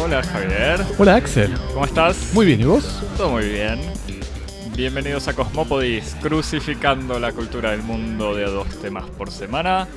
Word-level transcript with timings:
Hola 0.00 0.22
Javier, 0.22 0.86
Hola 0.98 1.16
Axel. 1.16 1.54
¿cómo 1.72 1.84
estás? 1.84 2.30
Muy 2.32 2.46
bien, 2.46 2.60
¿y 2.60 2.64
vos? 2.64 3.02
Todo 3.16 3.30
muy 3.30 3.44
bien. 3.44 3.80
Bienvenidos 4.74 5.28
a 5.28 5.34
Cosmópodis, 5.34 6.16
crucificando 6.22 7.18
la 7.18 7.32
cultura 7.32 7.72
del 7.72 7.82
mundo 7.82 8.34
de 8.34 8.44
a 8.44 8.48
dos 8.48 8.68
temas 8.80 9.04
por 9.10 9.30
semana. 9.30 9.88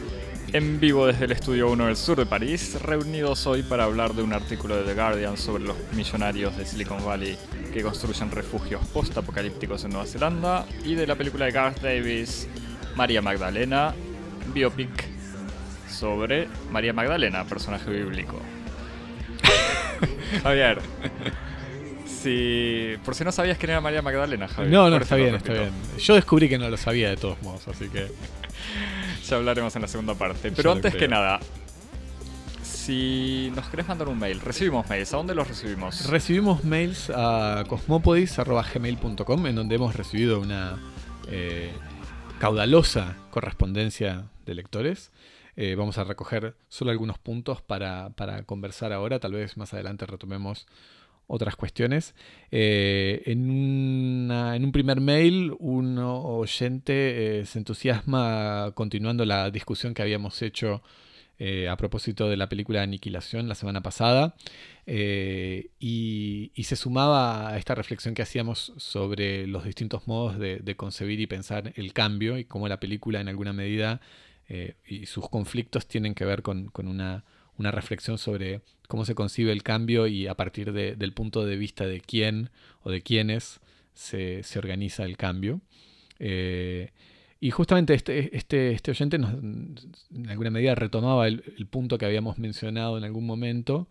En 0.54 0.81
vivo 0.81 1.07
desde 1.07 1.25
el 1.25 1.31
Estudio 1.31 1.70
1 1.71 1.86
del 1.86 1.95
sur 1.95 2.17
de 2.17 2.25
París, 2.25 2.77
reunidos 2.81 3.47
hoy 3.47 3.63
para 3.63 3.86
hablar 3.86 4.13
de 4.13 4.21
un 4.21 4.34
artículo 4.34 4.75
de 4.75 4.84
The 4.84 4.95
Guardian 4.95 5.38
sobre 5.38 5.63
los 5.63 5.77
millonarios 5.93 6.57
de 6.57 6.66
Silicon 6.66 7.05
Valley 7.05 7.38
que 7.71 7.81
construyen 7.81 8.29
refugios 8.31 8.85
post-apocalípticos 8.88 9.85
en 9.85 9.91
Nueva 9.91 10.05
Zelanda 10.05 10.66
y 10.84 10.95
de 10.95 11.07
la 11.07 11.16
película 11.16 11.45
de 11.45 11.52
Garth 11.52 11.81
Davis, 11.81 12.49
María 12.98 13.22
Magdalena, 13.22 13.95
biopic 14.53 15.08
sobre 15.89 16.49
María 16.70 16.91
Magdalena, 16.91 17.45
personaje 17.45 17.89
bíblico. 17.89 18.38
Javier, 20.44 20.80
si, 22.05 22.95
por 23.05 23.16
si 23.16 23.23
no 23.23 23.31
sabías 23.31 23.58
quién 23.58 23.70
era 23.70 23.80
María 23.80 24.02
Magdalena, 24.02 24.49
Javier. 24.49 24.73
No, 24.73 24.89
no, 24.89 24.97
está 24.97 25.16
bien, 25.16 25.33
está 25.33 25.53
bien. 25.53 25.72
Yo 25.97 26.16
descubrí 26.16 26.49
que 26.49 26.58
no 26.58 26.70
lo 26.70 26.75
sabía 26.75 27.09
de 27.09 27.16
todos 27.16 27.41
modos, 27.41 27.66
así 27.70 27.88
que... 27.88 28.08
Ya 29.31 29.38
hablaremos 29.38 29.73
en 29.77 29.81
la 29.84 29.88
segunda 29.88 30.13
parte. 30.13 30.52
Pero 30.52 30.73
antes 30.73 30.94
que 30.94 31.08
nada, 31.08 31.39
si 32.63 33.49
nos 33.55 33.66
querés 33.70 33.88
mandar 33.88 34.09
un 34.09 34.20
mail, 34.20 34.41
recibimos 34.41 34.89
mails. 34.89 35.13
¿A 35.13 35.17
dónde 35.17 35.34
los 35.34 35.48
recibimos? 35.48 36.05
Recibimos 36.09 36.66
mails 36.66 37.09
a 37.16 37.63
cosmopodis.gmail.com 37.70 39.48
en 39.48 39.55
donde 39.55 39.75
hemos 39.75 39.95
recibido 39.95 40.41
una 40.41 40.77
eh, 41.30 41.72
caudalosa 42.39 43.16
correspondencia 43.30 44.25
de 44.45 44.53
lectores. 44.53 45.14
Eh, 45.55 45.75
vamos 45.75 45.98
a 45.98 46.03
recoger 46.03 46.58
solo 46.67 46.92
algunos 46.92 47.17
puntos 47.17 47.61
para, 47.61 48.09
para 48.09 48.44
conversar 48.44 48.92
ahora, 48.92 49.22
tal 49.22 49.31
vez 49.31 49.55
más 49.55 49.73
adelante 49.73 50.05
retomemos 50.05 50.67
otras 51.31 51.55
cuestiones. 51.55 52.13
Eh, 52.51 53.23
en, 53.25 53.49
una- 53.49 54.55
en 54.55 54.65
un 54.65 54.71
primer 54.73 54.99
mail, 54.99 55.53
un 55.59 55.97
oyente 55.97 57.39
eh, 57.39 57.45
se 57.45 57.57
entusiasma 57.59 58.71
continuando 58.75 59.23
la 59.25 59.49
discusión 59.49 59.93
que 59.93 60.02
habíamos 60.02 60.41
hecho 60.41 60.83
eh, 61.39 61.69
a 61.69 61.77
propósito 61.77 62.29
de 62.29 62.35
la 62.37 62.49
película 62.49 62.83
Aniquilación 62.83 63.47
la 63.47 63.55
semana 63.55 63.81
pasada 63.81 64.35
y, 64.85 66.52
se 66.63 66.75
sumaba 66.75 67.49
a 67.49 67.57
esta 67.57 67.75
reflexión 67.75 68.13
que 68.13 68.21
hacíamos 68.21 68.73
sobre 68.77 69.47
los 69.47 69.63
distintos 69.63 70.07
modos 70.07 70.37
de, 70.37 70.57
de 70.59 70.75
concebir 70.75 71.19
y 71.19 71.27
pensar 71.27 71.73
el 71.75 71.93
cambio 71.93 72.37
y 72.37 72.45
cómo 72.45 72.67
la 72.67 72.79
película 72.79 73.19
en 73.21 73.27
alguna 73.29 73.53
medida 73.53 74.02
y 74.85 75.05
sus 75.05 75.29
conflictos 75.29 75.87
tienen 75.87 76.13
que 76.13 76.25
ver 76.25 76.41
con, 76.41 76.67
con 76.67 76.87
una, 76.87 77.23
una 77.57 77.71
reflexión 77.71 78.17
sobre 78.17 78.61
cómo 78.88 79.05
se 79.05 79.16
concibe 79.16 79.52
el 79.52 79.63
cambio 79.63 80.07
y 80.07 80.27
a 80.27 80.35
partir 80.35 80.73
de- 80.73 80.95
del 80.95 81.13
punto 81.13 81.45
de 81.45 81.58
vista 81.58 81.85
de 81.85 82.02
quién 82.02 82.49
o 82.83 82.91
de 82.91 83.02
quiénes 83.02 83.61
se, 83.93 84.43
se 84.43 84.59
organiza 84.59 85.03
el 85.05 85.17
cambio. 85.17 85.61
Eh, 86.19 86.91
y 87.39 87.49
justamente 87.49 87.95
este, 87.95 88.38
este, 88.38 88.71
este 88.71 88.91
oyente 88.91 89.16
en 89.16 89.75
alguna 90.30 90.52
medida 90.52 90.75
retomaba 90.75 91.27
el, 91.27 91.41
punto 91.71 91.97
que 91.97 92.05
habíamos 92.05 92.38
mencionado 92.38 92.99
en 92.99 93.03
algún 93.03 93.25
momento 93.25 93.88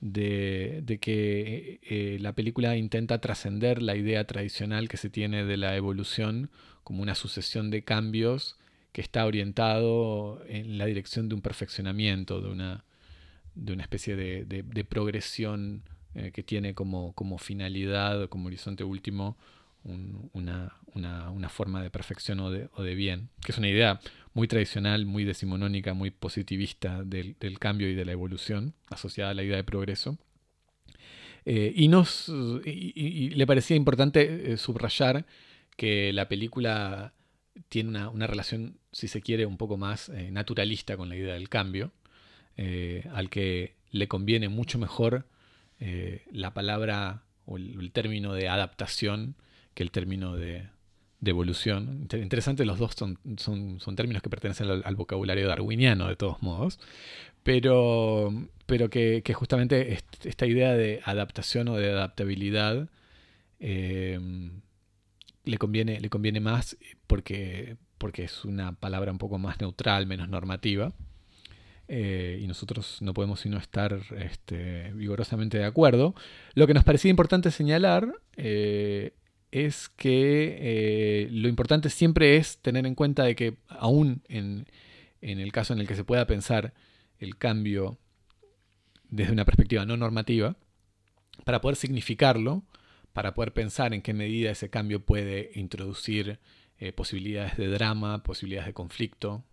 de, 0.00 0.82
de 0.84 0.98
que 0.98 1.80
eh, 1.82 2.18
la 2.20 2.32
película 2.34 2.76
intenta 2.76 3.20
trascender 3.20 3.82
la 3.82 3.96
idea 3.96 4.24
tradicional 4.26 4.88
que 4.88 4.98
se 4.98 5.10
tiene 5.10 5.44
de 5.44 5.56
la 5.56 5.74
evolución 5.76 6.50
como 6.84 7.02
una 7.02 7.16
sucesión 7.16 7.70
de 7.70 7.82
cambios 7.82 8.56
que 8.92 9.00
está 9.00 9.26
orientado 9.26 10.40
en 10.48 10.78
la 10.78 10.86
dirección 10.86 11.28
de 11.28 11.34
un 11.34 11.40
perfeccionamiento, 11.40 12.40
de 12.40 12.50
una, 12.50 12.84
de 13.54 13.72
una 13.72 13.82
especie 13.82 14.16
de, 14.16 14.44
de- 14.44 14.84
progresión 14.84 15.82
eh, 16.14 16.30
que 16.32 16.42
tiene 16.42 16.74
como, 16.74 17.12
como 17.14 17.38
finalidad, 17.38 18.28
como 18.28 18.46
horizonte 18.46 18.84
último, 18.84 19.36
un- 19.84 20.30
una, 20.32 20.74
una- 20.94 21.30
una 21.30 21.48
forma 21.48 21.82
de 21.82 21.90
perfección 21.90 22.40
o 22.40 22.50
de, 22.50 22.68
o 22.74 22.82
de 22.82 22.94
bien, 22.94 23.28
que 23.44 23.52
es 23.52 23.58
una 23.58 23.68
idea 23.68 24.00
muy 24.34 24.48
tradicional, 24.48 25.06
muy 25.06 25.24
decimonónica, 25.24 25.94
muy 25.94 26.10
positivista 26.10 27.02
del, 27.04 27.36
del 27.40 27.58
cambio 27.58 27.88
y 27.88 27.94
de 27.94 28.04
la 28.04 28.12
evolución, 28.12 28.74
asociada 28.90 29.30
a 29.30 29.34
la 29.34 29.42
idea 29.42 29.56
de 29.56 29.64
progreso. 29.64 30.18
Eh, 31.44 31.72
y, 31.74 31.88
nos, 31.88 32.28
y, 32.64 33.30
le 33.30 33.46
parecía 33.46 33.76
importante 33.76 34.52
eh, 34.52 34.56
subrayar 34.56 35.26
que 35.76 36.12
la 36.12 36.28
película 36.28 37.14
tiene 37.68 37.90
una, 37.90 38.08
una 38.10 38.26
relación, 38.26 38.78
si 38.92 39.08
se 39.08 39.20
quiere, 39.22 39.46
un 39.46 39.56
poco 39.56 39.76
más 39.76 40.10
naturalista 40.30 40.96
con 40.96 41.08
la 41.08 41.16
idea 41.16 41.34
del 41.34 41.48
cambio, 41.48 41.90
eh, 42.56 43.06
al 43.14 43.30
que 43.30 43.74
le 43.90 44.08
conviene 44.08 44.48
mucho 44.48 44.78
mejor 44.78 45.26
eh, 45.80 46.22
la 46.32 46.54
palabra 46.54 47.22
o 47.46 47.56
el, 47.56 47.90
término 47.92 48.34
de 48.34 48.48
adaptación 48.48 49.34
que 49.74 49.82
el 49.82 49.90
término 49.90 50.36
de, 50.36 50.68
evolución. 51.24 51.98
Inter- 52.02 52.22
Interesante, 52.22 52.64
los 52.64 52.78
dos 52.78 52.92
son, 52.96 53.18
son, 53.36 53.80
son 53.80 53.96
términos 53.96 54.22
que 54.22 54.30
pertenecen 54.30 54.68
al, 54.84 54.96
vocabulario 54.96 55.48
darwiniano, 55.48 56.08
de 56.08 56.16
todos 56.16 56.42
modos, 56.42 56.78
pero, 57.42 58.32
pero 58.66 58.90
que, 58.90 59.22
justamente 59.34 59.92
est- 59.94 60.26
esta 60.26 60.46
idea 60.46 60.74
de 60.74 61.00
adaptación 61.04 61.68
o 61.68 61.76
de 61.76 61.90
adaptabilidad 61.90 62.88
eh, 63.60 64.18
le, 65.44 65.58
conviene, 65.58 66.00
le 66.00 66.08
conviene 66.10 66.40
más 66.40 66.76
porque, 67.06 67.76
porque 67.98 68.24
es 68.24 68.44
una 68.44 68.72
palabra 68.72 69.12
un 69.12 69.18
poco 69.18 69.38
más 69.38 69.60
neutral, 69.60 70.06
menos 70.06 70.28
normativa. 70.28 70.92
Eh, 71.88 72.38
y 72.40 72.46
nosotros 72.46 73.02
no 73.02 73.12
podemos 73.12 73.40
sino 73.40 73.58
estar 73.58 74.00
este, 74.16 74.92
vigorosamente 74.94 75.58
de 75.58 75.64
acuerdo. 75.64 76.14
Lo 76.54 76.66
que 76.66 76.74
nos 76.74 76.84
parecía 76.84 77.10
importante 77.10 77.50
señalar 77.50 78.14
eh, 78.36 79.14
es 79.50 79.88
que 79.90 80.56
eh, 80.60 81.28
lo 81.30 81.48
importante 81.48 81.90
siempre 81.90 82.36
es 82.36 82.58
tener 82.58 82.86
en 82.86 82.94
cuenta 82.94 83.24
de 83.24 83.34
que 83.34 83.58
aún 83.68 84.22
en, 84.28 84.66
en 85.20 85.40
el 85.40 85.52
caso 85.52 85.72
en 85.72 85.80
el 85.80 85.88
que 85.88 85.96
se 85.96 86.04
pueda 86.04 86.26
pensar 86.26 86.72
el 87.18 87.36
cambio 87.36 87.98
desde 89.10 89.32
una 89.32 89.44
perspectiva 89.44 89.84
no 89.84 89.96
normativa, 89.96 90.56
para 91.44 91.60
poder 91.60 91.76
significarlo, 91.76 92.62
para 93.12 93.34
poder 93.34 93.52
pensar 93.52 93.92
en 93.92 94.00
qué 94.00 94.14
medida 94.14 94.50
ese 94.50 94.70
cambio 94.70 95.04
puede 95.04 95.50
introducir 95.54 96.38
posibilidades 96.96 97.56
de 97.56 97.68
drama, 97.68 98.22
posibilidades 98.24 98.66
de 98.66 98.72
conflicto, 98.72 99.44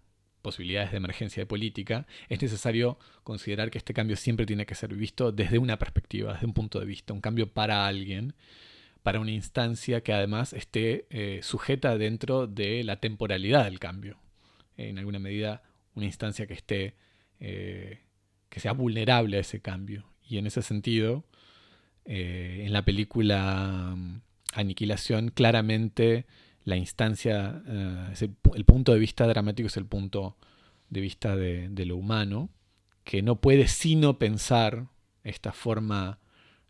posibilidades 0.42 0.92
de 0.92 0.98
emergencia 0.98 1.42
de 1.42 1.48
política, 1.48 2.08
es 2.30 2.42
necesario 2.42 2.98
considerar 3.24 3.70
que 3.72 3.78
este 3.78 3.94
cambio 3.94 4.16
siempre 4.16 4.46
tiene 4.46 4.66
que 4.66 4.76
ser 4.76 4.94
visto 4.96 5.32
desde 5.32 5.60
una 5.60 5.78
perspectiva, 5.78 6.34
desde 6.34 6.48
un 6.48 6.54
punto 6.54 6.80
de 6.80 6.86
vista, 6.86 7.14
un 7.14 7.22
cambio 7.22 7.52
para 7.52 7.88
alguien, 7.88 8.34
para 9.04 9.20
una 9.20 9.32
instancia 9.32 10.02
que 10.02 10.14
además 10.14 10.54
esté 10.54 11.06
eh, 11.10 11.40
sujeta 11.44 11.98
dentro 11.98 12.48
de 12.48 12.84
la 12.84 13.00
temporalidad 13.00 13.66
del 13.66 13.80
cambio. 13.80 14.18
En 14.78 14.98
alguna 14.98 15.20
medida, 15.20 15.64
una 15.96 16.06
instancia 16.06 16.48
que 16.48 16.54
esté, 16.54 16.96
eh, 17.40 18.00
que 18.50 18.60
sea 18.60 18.74
vulnerable 18.74 19.38
a 19.38 19.42
ese 19.42 19.62
cambio. 19.62 20.06
Y 20.28 20.38
en 20.38 20.48
ese 20.48 20.62
sentido, 20.62 21.26
eh, 22.06 22.64
en 22.66 22.74
la 22.74 22.84
película 22.84 23.94
mm, 23.96 24.22
Aniquilación, 24.54 25.30
claramente 25.30 26.26
la 26.66 26.78
instancia, 26.78 27.62
eh, 27.68 28.14
el, 28.20 28.42
pu- 28.42 28.56
el 28.56 28.66
punto 28.66 28.94
de 28.94 29.00
vista 29.00 29.28
dramático 29.28 29.68
es 29.68 29.78
el 29.78 29.86
punto 29.86 30.38
de 30.90 31.02
vista 31.02 31.36
de, 31.36 31.70
de 31.70 31.86
lo 31.86 31.98
humano, 31.98 32.50
que 33.04 33.22
no 33.22 33.42
puede 33.42 33.68
sino 33.68 34.20
pensar 34.20 34.88
esta 35.24 35.52
forma 35.52 36.20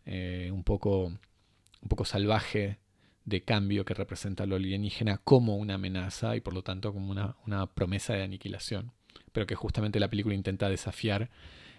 eh, 0.06 0.50
un, 0.52 0.64
poco, 0.64 1.04
un 1.06 1.88
poco 1.88 2.04
salvaje 2.04 2.78
de 3.24 3.42
cambio 3.42 3.84
que 3.84 3.94
representa 3.94 4.46
lo 4.46 4.56
alienígena 4.56 5.18
como 5.18 5.56
una 5.56 5.74
amenaza 5.74 6.36
y 6.36 6.40
por 6.40 6.54
lo 6.54 6.62
tanto 6.62 6.92
como 6.92 7.10
una, 7.10 7.36
una 7.46 7.66
promesa 7.66 8.14
de 8.14 8.22
aniquilación. 8.22 8.92
Pero 9.32 9.46
que 9.46 9.54
justamente 9.54 10.00
la 10.00 10.08
película 10.08 10.34
intenta 10.34 10.68
desafiar 10.68 11.30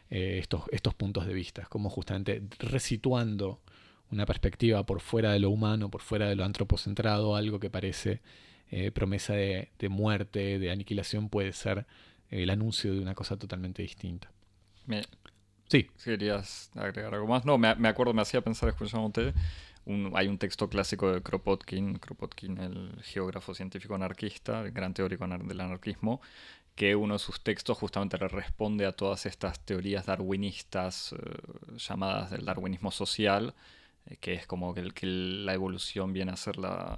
eh, 0.10 0.38
estos, 0.40 0.64
estos 0.72 0.94
puntos 0.94 1.26
de 1.26 1.34
vista, 1.34 1.66
como 1.70 1.90
justamente 1.90 2.44
resituando 2.60 3.62
una 4.12 4.26
perspectiva 4.26 4.86
por 4.86 5.02
fuera 5.02 5.32
de 5.32 5.40
lo 5.40 5.50
humano, 5.50 5.90
por 5.90 6.02
fuera 6.02 6.28
de 6.28 6.36
lo 6.36 6.44
antropocentrado, 6.46 7.36
algo 7.36 7.60
que 7.60 7.70
parece 7.70 8.22
eh, 8.70 8.92
promesa 8.92 9.34
de, 9.34 9.70
de 9.80 9.90
muerte, 9.90 10.60
de 10.60 10.72
aniquilación, 10.72 11.30
puede 11.30 11.54
ser 11.54 11.86
el 12.30 12.50
anuncio 12.50 12.94
de 12.94 13.00
una 13.02 13.16
cosa 13.16 13.38
totalmente 13.38 13.82
distinta. 13.82 14.32
Me- 14.86 15.04
Sí, 15.70 15.90
querías 16.04 16.70
agregar 16.76 17.14
algo 17.16 17.28
más. 17.28 17.46
No, 17.46 17.58
me, 17.58 17.74
me 17.76 17.88
acuerdo, 17.88 18.14
me 18.14 18.22
hacía 18.22 18.42
pensar 18.42 18.70
escuchándote. 18.70 19.34
Un, 19.86 20.12
hay 20.16 20.28
un 20.28 20.38
texto 20.38 20.70
clásico 20.70 21.12
de 21.12 21.22
Kropotkin, 21.22 21.96
Kropotkin, 21.98 22.58
el 22.60 22.92
geógrafo 23.04 23.54
científico 23.56 23.96
anarquista, 23.96 24.62
el 24.62 24.72
gran 24.72 24.94
teórico 24.94 25.26
del 25.28 25.62
anarquismo, 25.62 26.22
que 26.76 26.96
uno 26.96 27.16
de 27.16 27.20
sus 27.20 27.42
textos 27.44 27.78
justamente 27.78 28.18
le 28.18 28.28
responde 28.28 28.86
a 28.86 28.92
todas 28.94 29.26
estas 29.26 29.60
teorías 29.66 30.06
darwinistas 30.08 31.14
eh, 31.14 31.18
llamadas 31.78 32.32
del 32.32 32.46
darwinismo 32.46 32.92
social, 32.92 33.54
eh, 34.06 34.18
que 34.18 34.34
es 34.34 34.48
como 34.48 34.74
que, 34.74 34.84
la 35.04 35.54
evolución 35.54 36.14
viene 36.14 36.32
a 36.32 36.36
ser 36.36 36.58
la, 36.58 36.98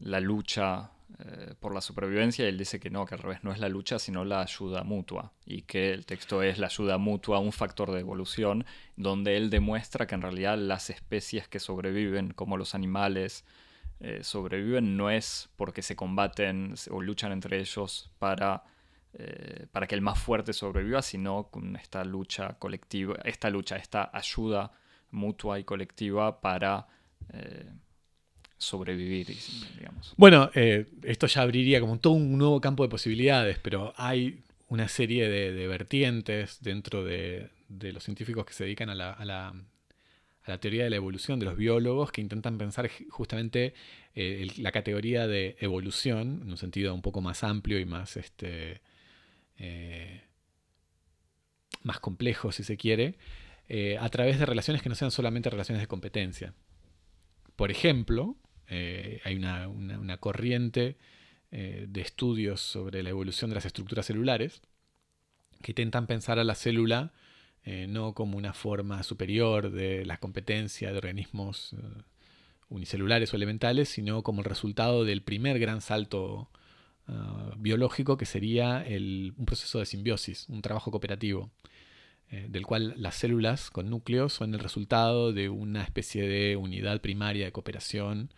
la 0.00 0.20
lucha 0.20 0.90
eh, 1.20 1.54
por 1.58 1.74
la 1.74 1.80
supervivencia. 1.80 2.44
Y 2.44 2.48
él 2.48 2.58
dice 2.58 2.80
que 2.80 2.90
no, 2.90 3.04
que 3.06 3.14
al 3.14 3.20
revés 3.20 3.42
no 3.42 3.52
es 3.52 3.58
la 3.58 3.68
lucha, 3.68 3.98
sino 3.98 4.24
la 4.24 4.42
ayuda 4.42 4.84
mutua. 4.84 5.32
Y 5.46 5.62
que 5.62 5.92
el 5.92 6.06
texto 6.06 6.42
es 6.42 6.58
la 6.58 6.66
ayuda 6.66 6.98
mutua, 6.98 7.38
un 7.38 7.52
factor 7.52 7.92
de 7.92 8.00
evolución, 8.00 8.64
donde 8.96 9.36
él 9.36 9.50
demuestra 9.50 10.06
que 10.06 10.14
en 10.14 10.22
realidad 10.22 10.58
las 10.58 10.90
especies 10.90 11.48
que 11.48 11.60
sobreviven, 11.60 12.32
como 12.32 12.56
los 12.56 12.74
animales, 12.74 13.44
eh, 14.00 14.22
sobreviven 14.22 14.96
no 14.96 15.10
es 15.10 15.48
porque 15.56 15.82
se 15.82 15.96
combaten 15.96 16.74
o 16.90 17.00
luchan 17.02 17.32
entre 17.32 17.58
ellos 17.58 18.12
para, 18.20 18.62
para 19.72 19.88
que 19.88 19.96
el 19.96 20.02
más 20.02 20.20
fuerte 20.20 20.52
sobreviva, 20.52 21.02
sino 21.02 21.48
con 21.50 21.74
esta 21.74 22.04
lucha 22.04 22.54
colectiva, 22.60 23.16
esta 23.24 23.50
lucha, 23.50 23.76
esta 23.76 24.08
ayuda 24.12 24.70
mutua 25.10 25.58
y 25.58 25.64
colectiva 25.64 26.40
para 26.40 26.86
sobrevivir, 28.58 29.28
digamos. 29.76 30.12
Bueno, 30.16 30.50
eh, 30.54 30.86
esto 31.04 31.26
ya 31.26 31.42
abriría 31.42 31.80
como 31.80 31.98
todo 31.98 32.14
un 32.14 32.36
nuevo 32.36 32.60
campo 32.60 32.82
de 32.82 32.88
posibilidades, 32.88 33.58
pero 33.60 33.94
hay 33.96 34.42
una 34.68 34.88
serie 34.88 35.28
de, 35.28 35.66
vertientes 35.66 36.58
dentro 36.60 37.04
de, 37.04 37.50
los 37.68 38.02
científicos 38.02 38.44
que 38.44 38.52
se 38.52 38.64
dedican 38.64 38.90
a 38.90 38.94
la, 38.94 39.54
teoría 40.60 40.84
de 40.84 40.90
la 40.90 40.96
evolución, 40.96 41.38
de 41.38 41.46
los 41.46 41.56
biólogos, 41.56 42.10
que 42.10 42.20
intentan 42.20 42.58
pensar 42.58 42.90
justamente 43.08 43.74
eh, 44.14 44.48
la 44.58 44.72
categoría 44.72 45.26
de 45.26 45.56
evolución, 45.60 46.40
en 46.42 46.50
un 46.50 46.56
sentido 46.56 46.92
un 46.94 47.02
poco 47.02 47.20
más 47.20 47.44
amplio 47.44 47.78
y 47.78 47.84
más, 47.84 48.16
este, 48.16 48.80
eh, 49.58 50.22
más 51.82 52.00
complejo, 52.00 52.50
si 52.50 52.64
se 52.64 52.76
quiere, 52.76 53.14
a 54.00 54.08
través 54.08 54.38
de 54.38 54.46
relaciones 54.46 54.82
que 54.82 54.88
no 54.88 54.94
sean 54.94 55.10
solamente 55.10 55.50
relaciones 55.50 55.82
de 55.82 55.88
competencia. 55.88 56.54
Por 57.58 57.70
ejemplo, 57.70 58.36
eh, 58.68 59.20
hay 59.24 59.34
una, 59.34 60.16
corriente 60.18 60.96
eh, 61.50 61.86
de 61.88 62.00
estudios 62.02 62.60
sobre 62.60 63.02
la 63.02 63.10
evolución 63.10 63.50
de 63.50 63.54
las 63.54 63.64
estructuras 63.64 64.06
celulares 64.06 64.60
que 65.62 65.72
intentan 65.72 66.06
pensar 66.06 66.38
a 66.38 66.44
la 66.44 66.54
célula 66.54 67.12
eh, 67.64 67.86
no 67.88 68.14
como 68.14 68.36
una 68.36 68.52
forma 68.52 69.02
superior 69.02 69.72
de 69.72 70.04
la 70.04 70.18
competencia 70.18 70.92
de 70.92 70.98
organismos 70.98 71.74
unicelulares 72.68 73.32
o 73.32 73.36
elementales, 73.36 73.88
sino 73.88 74.22
como 74.22 74.42
el 74.42 74.44
resultado 74.44 75.04
del 75.04 75.22
primer 75.22 75.58
gran 75.58 75.80
salto 75.80 76.50
ah, 77.08 77.54
biológico 77.56 78.16
que 78.16 78.26
sería 78.26 78.84
un 79.36 79.46
proceso 79.46 79.80
de 79.80 79.86
simbiosis, 79.86 80.46
un 80.48 80.62
trabajo 80.62 80.90
cooperativo 80.90 81.50
del 82.30 82.66
cual 82.66 82.94
las 82.98 83.14
células 83.14 83.70
con 83.70 83.88
núcleos 83.88 84.34
son 84.34 84.54
el 84.54 84.60
resultado 84.60 85.32
de 85.32 85.48
una 85.48 85.82
especie 85.82 86.28
de 86.28 86.56
unidad 86.56 87.00
primaria 87.00 87.46
de 87.46 87.52
cooperación 87.52 88.30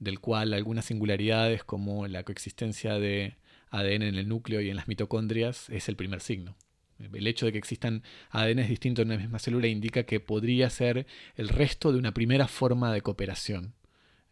del 0.00 0.18
cual 0.18 0.52
algunas 0.54 0.86
singularidades 0.86 1.62
como 1.62 2.08
la 2.08 2.24
coexistencia 2.24 2.98
de 2.98 3.36
ADN 3.70 4.02
en 4.02 4.14
el 4.16 4.28
núcleo 4.28 4.60
y 4.60 4.70
en 4.70 4.76
las 4.76 4.88
mitocondrias 4.88 5.70
es 5.70 5.88
el 5.88 5.96
primer 5.96 6.20
signo. 6.20 6.56
El 6.98 7.26
hecho 7.26 7.46
de 7.46 7.52
que 7.52 7.58
existan 7.58 8.02
ADN 8.30 8.66
distintos 8.66 9.02
en 9.02 9.08
una 9.08 9.18
misma 9.18 9.38
célula 9.38 9.68
indica 9.68 10.02
que 10.02 10.20
podría 10.20 10.68
ser 10.68 11.06
el 11.36 11.48
resto 11.48 11.92
de 11.92 11.98
una 11.98 12.12
primera 12.12 12.48
forma 12.48 12.92
de 12.92 13.00
cooperación 13.00 13.74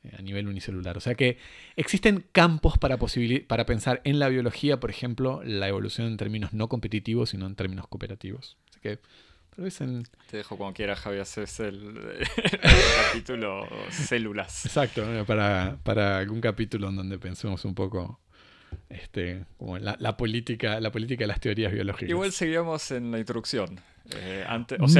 eh, 0.02 0.12
a 0.18 0.22
nivel 0.22 0.48
unicelular. 0.48 0.96
O 0.96 1.00
sea 1.00 1.14
que 1.14 1.38
existen 1.76 2.24
campos 2.32 2.76
para, 2.76 2.98
para 3.46 3.66
pensar 3.66 4.02
en 4.04 4.18
la 4.18 4.28
biología, 4.28 4.80
por 4.80 4.90
ejemplo, 4.90 5.42
la 5.44 5.68
evolución 5.68 6.08
en 6.08 6.16
términos 6.18 6.52
no 6.52 6.68
competitivos, 6.68 7.30
sino 7.30 7.46
en 7.46 7.54
términos 7.54 7.88
cooperativos. 7.88 8.58
Así 8.78 8.80
que 8.80 8.98
te 10.30 10.36
dejo 10.36 10.56
cuando 10.56 10.74
quieras, 10.74 11.00
Javier, 11.00 11.22
haces 11.22 11.58
el, 11.58 11.98
capítulo 13.08 13.66
células. 13.90 14.64
Exacto, 14.66 15.04
para, 15.26 16.18
algún 16.18 16.40
capítulo 16.40 16.90
en 16.90 16.96
donde 16.96 17.18
pensemos 17.18 17.64
un 17.64 17.74
poco 17.74 18.20
este, 18.88 19.44
como 19.56 19.78
la, 19.78 20.16
política, 20.16 20.78
la 20.78 20.92
política 20.92 21.24
de 21.24 21.28
las 21.28 21.40
teorías 21.40 21.72
biológicas. 21.72 22.08
Igual 22.08 22.30
seguíamos 22.30 22.90
en 22.92 23.10
la 23.10 23.18
introducción. 23.18 23.80
Eh, 24.14 24.46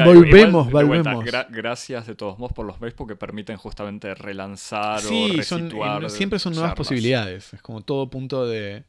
volvemos, 0.05 0.71
volvemos. 0.71 1.25
gracias 1.51 2.07
de 2.07 2.15
todos 2.17 2.39
modos 2.39 2.53
por 2.53 2.67
los 2.67 2.81
mails 2.81 2.95
porque 2.97 3.15
permiten 3.15 3.57
justamente 3.57 4.15
relanzar 4.15 5.01
o 5.07 5.29
resituar. 5.37 6.11
siempre 6.11 6.41
son 6.41 6.55
nuevas 6.55 6.75
posibilidades. 6.75 7.55
Es 7.55 7.63
como 7.63 7.83
todo 7.83 8.11
punto 8.11 8.45
de 8.47 8.83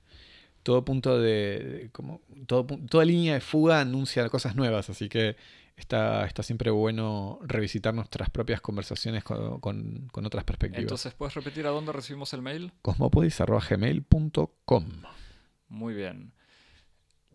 todo 0.69 0.86
punto 0.86 1.19
de, 1.19 1.89
como 1.92 2.21
todo, 2.45 2.68
toda 2.88 3.04
línea 3.04 3.33
de 3.33 3.42
fuga 3.42 3.81
anuncia 3.81 4.30
cosas 4.30 4.56
nuevas, 4.56 4.88
así 4.92 5.10
que 5.10 5.36
está, 5.75 6.27
está 6.27 6.44
siempre 6.44 6.69
bueno 6.69 7.39
revisitar 7.42 7.95
nuestras 7.95 8.30
propias 8.30 8.62
conversaciones 8.62 9.24
con, 9.24 10.12
otras 10.13 10.44
perspectivas. 10.44 10.83
Entonces, 10.83 11.16
¿puedes 11.16 11.33
repetir 11.33 11.66
a 11.66 11.71
dónde 11.71 11.92
recibimos 11.92 12.36
el 12.36 12.44
mail? 12.44 12.71
cosmopodis.gmail.com 12.83 14.86
Muy 15.69 15.95
bien. 15.95 16.33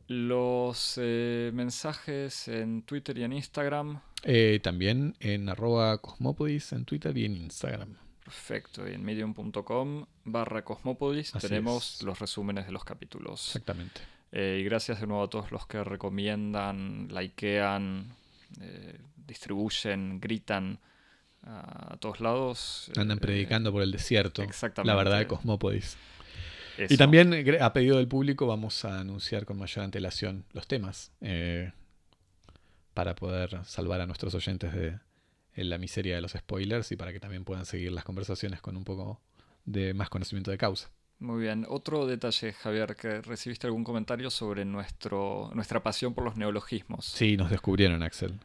Los 0.06 0.96
eh, 1.02 1.50
mensajes 1.52 2.46
en 2.46 2.82
Twitter 2.82 3.19
y 3.19 3.25
en 3.25 3.32
Instagram. 3.32 4.00
Eh, 4.22 4.60
también 4.62 5.16
en 5.19 5.48
arroba 5.48 5.98
cosmopodis 5.98 6.72
en 6.72 6.84
Twitter 6.84 7.19
y 7.19 7.25
en 7.25 7.36
Instagram. 7.36 7.96
Perfecto. 8.25 8.88
Y 8.88 8.94
en 8.94 9.05
medium.com 9.05 10.06
barra 10.25 10.65
cosmopodis 10.65 11.32
tenemos 11.32 12.03
los 12.03 12.19
resúmenes 12.19 12.67
de 12.67 12.73
los 12.73 12.85
capítulos. 12.85 13.49
Exactamente. 13.49 14.00
Eh, 14.32 14.59
y 14.61 14.65
gracias 14.65 15.00
de 15.00 15.06
nuevo 15.06 15.23
a 15.23 15.31
todos 15.31 15.53
los 15.53 15.67
que 15.67 15.85
recomiendan, 15.85 17.09
likean, 17.12 18.12
eh, 18.61 18.99
distribuyen, 19.26 20.19
gritan 20.21 20.81
a 21.43 21.97
todos 22.00 22.21
lados. 22.21 22.91
Andan 22.97 23.19
eh, 23.19 23.21
predicando 23.21 23.71
por 23.71 23.82
el 23.82 23.93
desierto. 23.93 24.43
Exactamente. 24.43 24.91
La 24.91 24.97
verdad 24.97 25.19
de 25.19 25.27
Cosmópodis. 25.27 25.97
Y 26.88 26.97
también, 26.97 27.32
a 27.61 27.73
pedido 27.73 27.99
del 27.99 28.09
público, 28.09 28.47
vamos 28.47 28.85
a 28.85 28.99
anunciar 28.99 29.44
con 29.44 29.59
mayor 29.59 29.85
antelación 29.85 30.44
los 30.53 30.67
temas 30.67 31.12
para 32.94 33.15
poder 33.15 33.65
salvar 33.65 34.00
a 34.00 34.06
nuestros 34.06 34.35
oyentes 34.35 34.73
de, 34.73 34.99
en 35.55 35.71
la 35.71 35.79
miseria 35.79 36.17
de 36.17 36.21
los 36.21 36.33
spoilers 36.33 36.93
y 36.93 36.97
para 36.97 37.12
que 37.12 37.21
también 37.21 37.45
puedan 37.45 37.67
seguir 37.67 37.93
las 37.93 38.05
conversaciones 38.05 38.61
con 38.61 38.77
un 38.77 38.85
poco 38.85 39.21
de 39.65 39.95
más 39.95 40.11
conocimiento 40.11 40.51
de 40.51 40.59
causa. 40.59 40.91
Muy 41.21 41.43
bien. 41.43 41.65
Otro 41.69 42.06
detalle, 42.06 42.53
Javier, 42.53 42.97
que 42.97 43.23
recibiste 43.23 43.67
algún 43.67 43.85
comentario 43.85 44.31
sobre 44.31 44.65
nuestro, 44.65 45.51
nuestra 45.55 45.83
pasión 45.83 46.12
por 46.12 46.25
los 46.25 46.37
neologismos. 46.37 47.06
Sí, 47.06 47.37
nos 47.37 47.51
descubrieron, 47.51 48.03
Axel. 48.03 48.39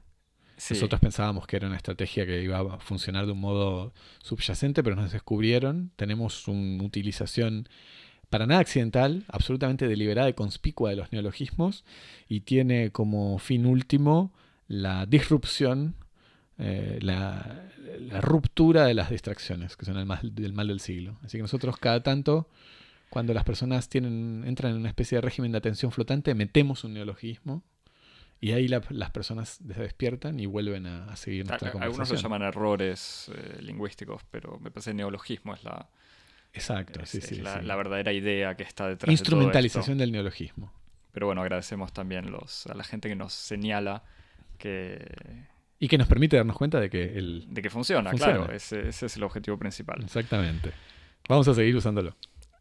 Nosotros 0.70 1.00
pensábamos 1.00 1.48
que 1.48 1.56
era 1.56 1.68
una 1.68 1.78
estrategia 1.78 2.26
que 2.26 2.44
iba 2.44 2.60
a 2.60 2.80
funcionar 2.80 3.26
de 3.26 3.32
un 3.32 3.40
modo 3.40 3.94
subyacente, 4.22 4.84
pero 4.84 4.96
nos 4.96 5.12
descubrieron. 5.12 5.92
Tenemos 5.96 6.48
una 6.48 6.84
utilización 6.84 7.70
para 8.30 8.46
nada 8.46 8.60
accidental, 8.60 9.24
absolutamente 9.30 9.88
deliberada 9.88 10.30
y 10.30 10.34
conspicua 10.34 10.90
de 10.90 10.98
los 10.98 11.12
neologismos 11.12 11.86
y 12.28 12.42
tiene 12.42 12.92
como 12.92 13.40
fin 13.40 13.66
último 13.66 14.34
la 14.68 15.06
disrupción 15.06 15.96
eh, 16.60 17.00
la, 17.02 17.66
ruptura 18.22 18.86
de 18.86 18.94
las 18.94 19.10
distracciones, 19.10 19.78
que 19.78 19.86
son 19.86 19.98
el 19.98 20.06
mal, 20.06 20.34
mal 20.54 20.68
del 20.68 20.80
siglo. 20.82 21.18
Así 21.24 21.38
que 21.38 21.42
nosotros 21.42 21.78
cada 21.78 22.04
tanto, 22.04 22.50
cuando 23.10 23.34
las 23.34 23.46
personas 23.46 23.88
tienen, 23.88 24.44
entran 24.46 24.74
en 24.74 24.80
una 24.80 24.90
especie 24.90 25.18
de 25.18 25.22
régimen 25.22 25.52
de 25.54 25.58
atención 25.58 25.92
flotante, 25.92 26.36
metemos 26.36 26.84
un 26.84 26.94
neologismo 26.94 27.64
y 28.42 28.52
ahí 28.52 28.68
las 28.68 29.12
personas 29.12 29.60
se 29.66 29.82
despiertan 29.82 30.40
y 30.40 30.46
vuelven 30.46 30.86
a, 30.86 31.16
seguir 31.16 31.46
nuestra 31.46 31.72
conversación. 31.72 32.02
Algunos 32.02 32.10
lo 32.10 32.16
llaman 32.16 32.42
errores 32.42 33.32
eh, 33.34 33.62
lingüísticos, 33.62 34.22
pero 34.30 34.60
me 34.60 34.70
parece 34.70 34.92
que 34.92 34.96
neologismo 34.96 35.54
es 35.54 35.64
la... 35.64 35.90
Exacto, 36.54 37.06
sí, 37.06 37.22
sí, 37.22 37.36
la, 37.42 37.76
verdadera 37.76 38.12
idea 38.12 38.56
que 38.56 38.64
está 38.64 38.88
detrás 38.88 39.12
Instrumentalización 39.12 39.98
de 39.98 40.02
todo 40.02 40.06
del 40.06 40.12
neologismo. 40.12 40.74
Pero 41.12 41.28
bueno, 41.28 41.42
agradecemos 41.42 41.94
también 41.94 42.32
los, 42.32 42.66
a 42.68 42.74
la 42.74 42.84
gente 42.84 43.08
que 43.08 43.16
nos 43.16 43.34
señala 43.34 44.04
que, 44.58 45.06
y 45.80 45.88
que 45.88 45.98
nos 45.98 46.08
permite 46.08 46.36
darnos 46.36 46.58
cuenta 46.58 46.80
de 46.80 46.90
que 46.90 47.18
el... 47.18 47.46
De 47.50 47.62
que 47.62 47.70
funciona, 47.70 48.12
claro. 48.12 48.52
Ese, 48.52 48.90
es 48.90 49.16
el 49.16 49.24
objetivo 49.24 49.58
principal. 49.58 50.02
Exactamente. 50.04 50.72
Vamos 51.28 51.48
a 51.48 51.54
seguir 51.54 51.76
usándolo. 51.76 52.16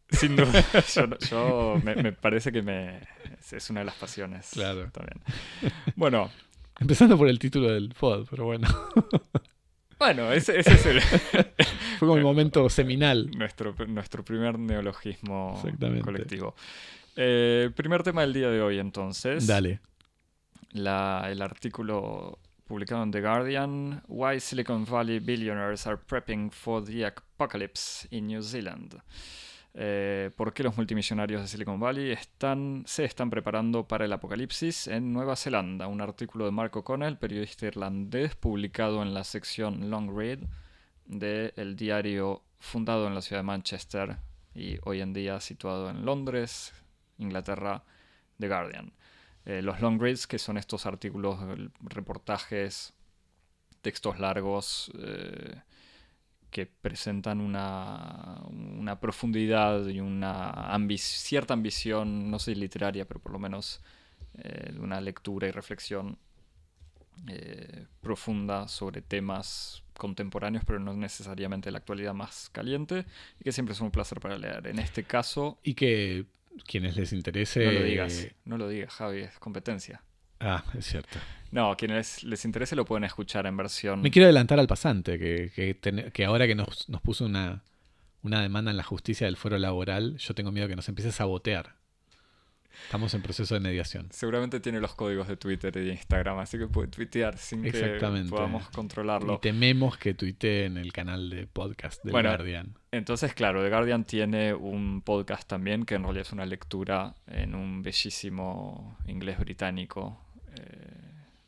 Sin 0.09 0.35
duda. 0.35 0.63
yo, 1.29 1.81
me, 1.83 2.13
parece 2.13 2.51
que 2.51 2.61
me, 2.61 3.01
es 3.51 3.69
una 3.69 3.81
de 3.81 3.85
las 3.85 3.95
pasiones. 3.95 4.49
Claro. 4.53 4.89
También. 4.91 5.21
Bueno. 5.95 6.31
Empezando 6.79 7.17
por 7.17 7.27
el 7.27 7.37
título 7.37 7.71
del 7.71 7.89
pod, 7.89 8.25
pero 8.29 8.45
bueno. 8.45 8.67
Bueno, 9.99 10.31
ese, 10.31 10.59
es 10.59 10.85
el... 10.85 11.01
Fue 11.99 12.07
como 12.07 12.15
el 12.15 12.23
momento 12.23 12.69
seminal. 12.69 13.29
Nuestro, 13.31 13.75
nuestro 13.85 14.23
primer 14.23 14.57
neologismo 14.57 15.61
colectivo. 16.01 16.55
Eh, 17.17 17.69
primer 17.75 18.01
tema 18.01 18.21
del 18.21 18.31
día 18.31 18.49
de 18.49 18.61
hoy, 18.61 18.79
entonces. 18.79 19.45
Dale. 19.45 19.81
La, 20.71 21.27
el 21.29 21.41
artículo 21.41 22.39
publicado 22.69 23.01
en 23.01 23.09
The 23.09 23.21
Guardian, 23.21 24.03
Why 24.07 24.39
Silicon 24.39 24.85
Valley 24.85 25.17
Billionaires 25.17 25.87
Are 25.87 25.97
Prepping 25.97 26.51
for 26.51 26.85
the 26.85 27.03
Apocalypse 27.03 28.07
in 28.11 28.27
New 28.27 28.43
Zealand. 28.43 29.01
Eh, 29.73 30.29
¿Por 30.37 30.53
qué 30.53 30.61
los 30.61 30.77
multimillonarios 30.77 31.41
de 31.41 31.47
Silicon 31.47 31.79
Valley 31.79 32.11
están, 32.11 32.83
se 32.85 33.05
están 33.05 33.31
preparando 33.31 33.87
para 33.87 34.05
el 34.05 34.13
apocalipsis 34.13 34.85
en 34.85 35.11
Nueva 35.11 35.35
Zelanda? 35.35 35.87
Un 35.87 35.99
artículo 35.99 36.45
de 36.45 36.51
Mark 36.51 36.77
O'Connell, 36.77 37.17
periodista 37.17 37.65
irlandés, 37.65 38.35
publicado 38.35 39.01
en 39.01 39.15
la 39.15 39.23
sección 39.23 39.89
Long 39.89 40.15
Read 40.15 40.37
del 41.07 41.75
diario 41.75 42.43
fundado 42.59 43.07
en 43.07 43.15
la 43.15 43.23
ciudad 43.23 43.39
de 43.39 43.47
Manchester 43.47 44.17
y 44.53 44.77
hoy 44.83 45.01
en 45.01 45.11
día 45.13 45.39
situado 45.39 45.89
en 45.89 46.05
Londres, 46.05 46.71
Inglaterra, 47.17 47.83
The 48.37 48.47
Guardian. 48.47 48.93
Eh, 49.45 49.61
los 49.61 49.81
long 49.81 49.99
reads, 49.99 50.27
que 50.27 50.37
son 50.37 50.57
estos 50.57 50.85
artículos, 50.85 51.39
reportajes, 51.81 52.93
textos 53.81 54.19
largos 54.19 54.91
eh, 54.99 55.61
que 56.49 56.65
presentan 56.65 57.39
una, 57.39 58.41
una, 58.49 58.99
profundidad 58.99 59.87
y 59.87 59.99
una 60.01 60.77
cierta 60.97 61.53
ambición, 61.53 62.29
no 62.29 62.39
sé 62.39 62.55
literaria, 62.55 63.07
pero 63.07 63.19
por 63.19 63.31
lo 63.31 63.39
menos 63.39 63.81
eh, 64.35 64.73
una 64.79 64.99
lectura 64.99 65.47
y 65.47 65.51
reflexión 65.51 66.17
profunda 67.99 68.69
sobre 68.69 69.01
temas 69.01 69.83
contemporáneos, 69.97 70.63
pero 70.65 70.79
no 70.79 70.93
necesariamente 70.93 71.69
la 71.69 71.79
actualidad 71.79 72.13
más 72.13 72.49
caliente, 72.49 73.05
y 73.39 73.43
que 73.43 73.51
siempre 73.51 73.73
es 73.73 73.81
un 73.81 73.91
placer 73.91 74.19
para 74.19 74.37
leer. 74.37 74.65
En 74.67 74.79
este 74.79 75.03
caso... 75.03 75.59
Y 75.61 75.73
que 75.73 76.25
quienes 76.63 76.95
les 76.95 77.13
interese... 77.13 77.65
No 77.65 77.71
lo 77.71 77.83
digas, 77.83 78.27
no 78.45 78.57
lo 78.57 78.69
digas, 78.69 78.93
Javi, 78.93 79.21
es 79.21 79.39
competencia. 79.39 80.01
Ah, 80.39 80.63
es 80.77 80.85
cierto. 80.85 81.19
No, 81.51 81.75
quienes 81.75 82.23
les 82.23 82.45
interese 82.45 82.75
lo 82.75 82.85
pueden 82.85 83.03
escuchar 83.03 83.45
en 83.45 83.57
versión... 83.57 84.01
Me 84.01 84.11
quiero 84.11 84.25
adelantar 84.25 84.59
al 84.59 84.67
pasante, 84.67 85.17
que, 85.19 86.11
que, 86.13 86.25
ahora 86.25 86.47
que 86.47 86.55
nos, 86.55 86.87
nos 86.89 87.01
puso 87.01 87.25
una, 87.25 87.63
una 88.21 88.41
demanda 88.41 88.71
en 88.71 88.77
la 88.77 88.83
justicia 88.83 89.25
del 89.25 89.37
foro 89.37 89.57
laboral, 89.57 90.17
yo 90.17 90.33
tengo 90.33 90.51
miedo 90.51 90.67
que 90.67 90.75
nos 90.75 90.87
empiece 90.87 91.09
a 91.09 91.13
sabotear. 91.13 91.78
Estamos 92.85 93.13
en 93.13 93.21
proceso 93.21 93.53
de 93.53 93.59
mediación. 93.59 94.07
Seguramente 94.11 94.59
tiene 94.59 94.79
los 94.79 94.95
códigos 94.95 95.27
de 95.27 95.37
Twitter 95.37 95.75
y 95.77 95.85
de 95.85 95.91
Instagram, 95.91 96.39
así 96.39 96.57
que 96.57 96.67
puede 96.67 96.87
tuitear 96.87 97.37
sin 97.37 97.63
que 97.63 97.99
podamos 98.29 98.69
controlarlo. 98.69 99.35
Y 99.35 99.39
tememos 99.39 99.97
que 99.97 100.13
tuitee 100.13 100.65
en 100.65 100.77
el 100.77 100.91
canal 100.93 101.29
de 101.29 101.47
podcast 101.47 102.03
de 102.03 102.11
Guardian. 102.11 102.75
Entonces, 102.91 103.33
claro, 103.33 103.61
The 103.63 103.69
Guardian 103.69 104.05
tiene 104.05 104.53
un 104.53 105.01
podcast 105.01 105.47
también 105.47 105.85
que 105.85 105.95
en 105.95 106.03
realidad 106.03 106.25
es 106.25 106.33
una 106.33 106.45
lectura 106.45 107.15
en 107.27 107.55
un 107.55 107.83
bellísimo 107.83 108.97
inglés 109.05 109.37
británico 109.39 110.19
eh, 110.55 110.89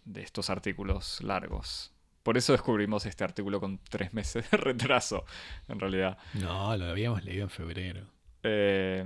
de 0.06 0.22
estos 0.22 0.50
artículos 0.50 1.22
largos. 1.24 1.92
Por 2.24 2.38
eso 2.38 2.52
descubrimos 2.52 3.06
este 3.08 3.24
artículo 3.24 3.60
con 3.60 3.80
tres 3.90 4.14
meses 4.14 4.50
de 4.52 4.58
retraso, 4.58 5.26
en 5.68 5.80
realidad. 5.80 6.18
No, 6.36 6.76
lo 6.78 6.86
habíamos 6.86 7.24
leído 7.24 7.44
en 7.44 7.50
febrero. 7.50 8.06
Eh, 8.44 9.04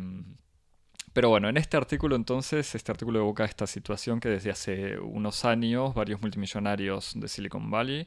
pero 1.15 1.29
bueno, 1.29 1.47
en 1.47 1.55
este 1.55 1.77
artículo 1.77 2.17
entonces, 2.17 2.75
este 2.75 2.91
artículo 2.91 3.19
evoca 3.19 3.45
esta 3.45 3.67
situación 3.67 4.19
que 4.19 4.27
desde 4.27 4.51
hace 4.51 4.99
unos 4.99 5.45
años 5.45 5.93
varios 5.93 6.19
multimillonarios 6.19 7.13
de 7.15 7.29
Silicon 7.29 7.71
Valley 7.71 8.05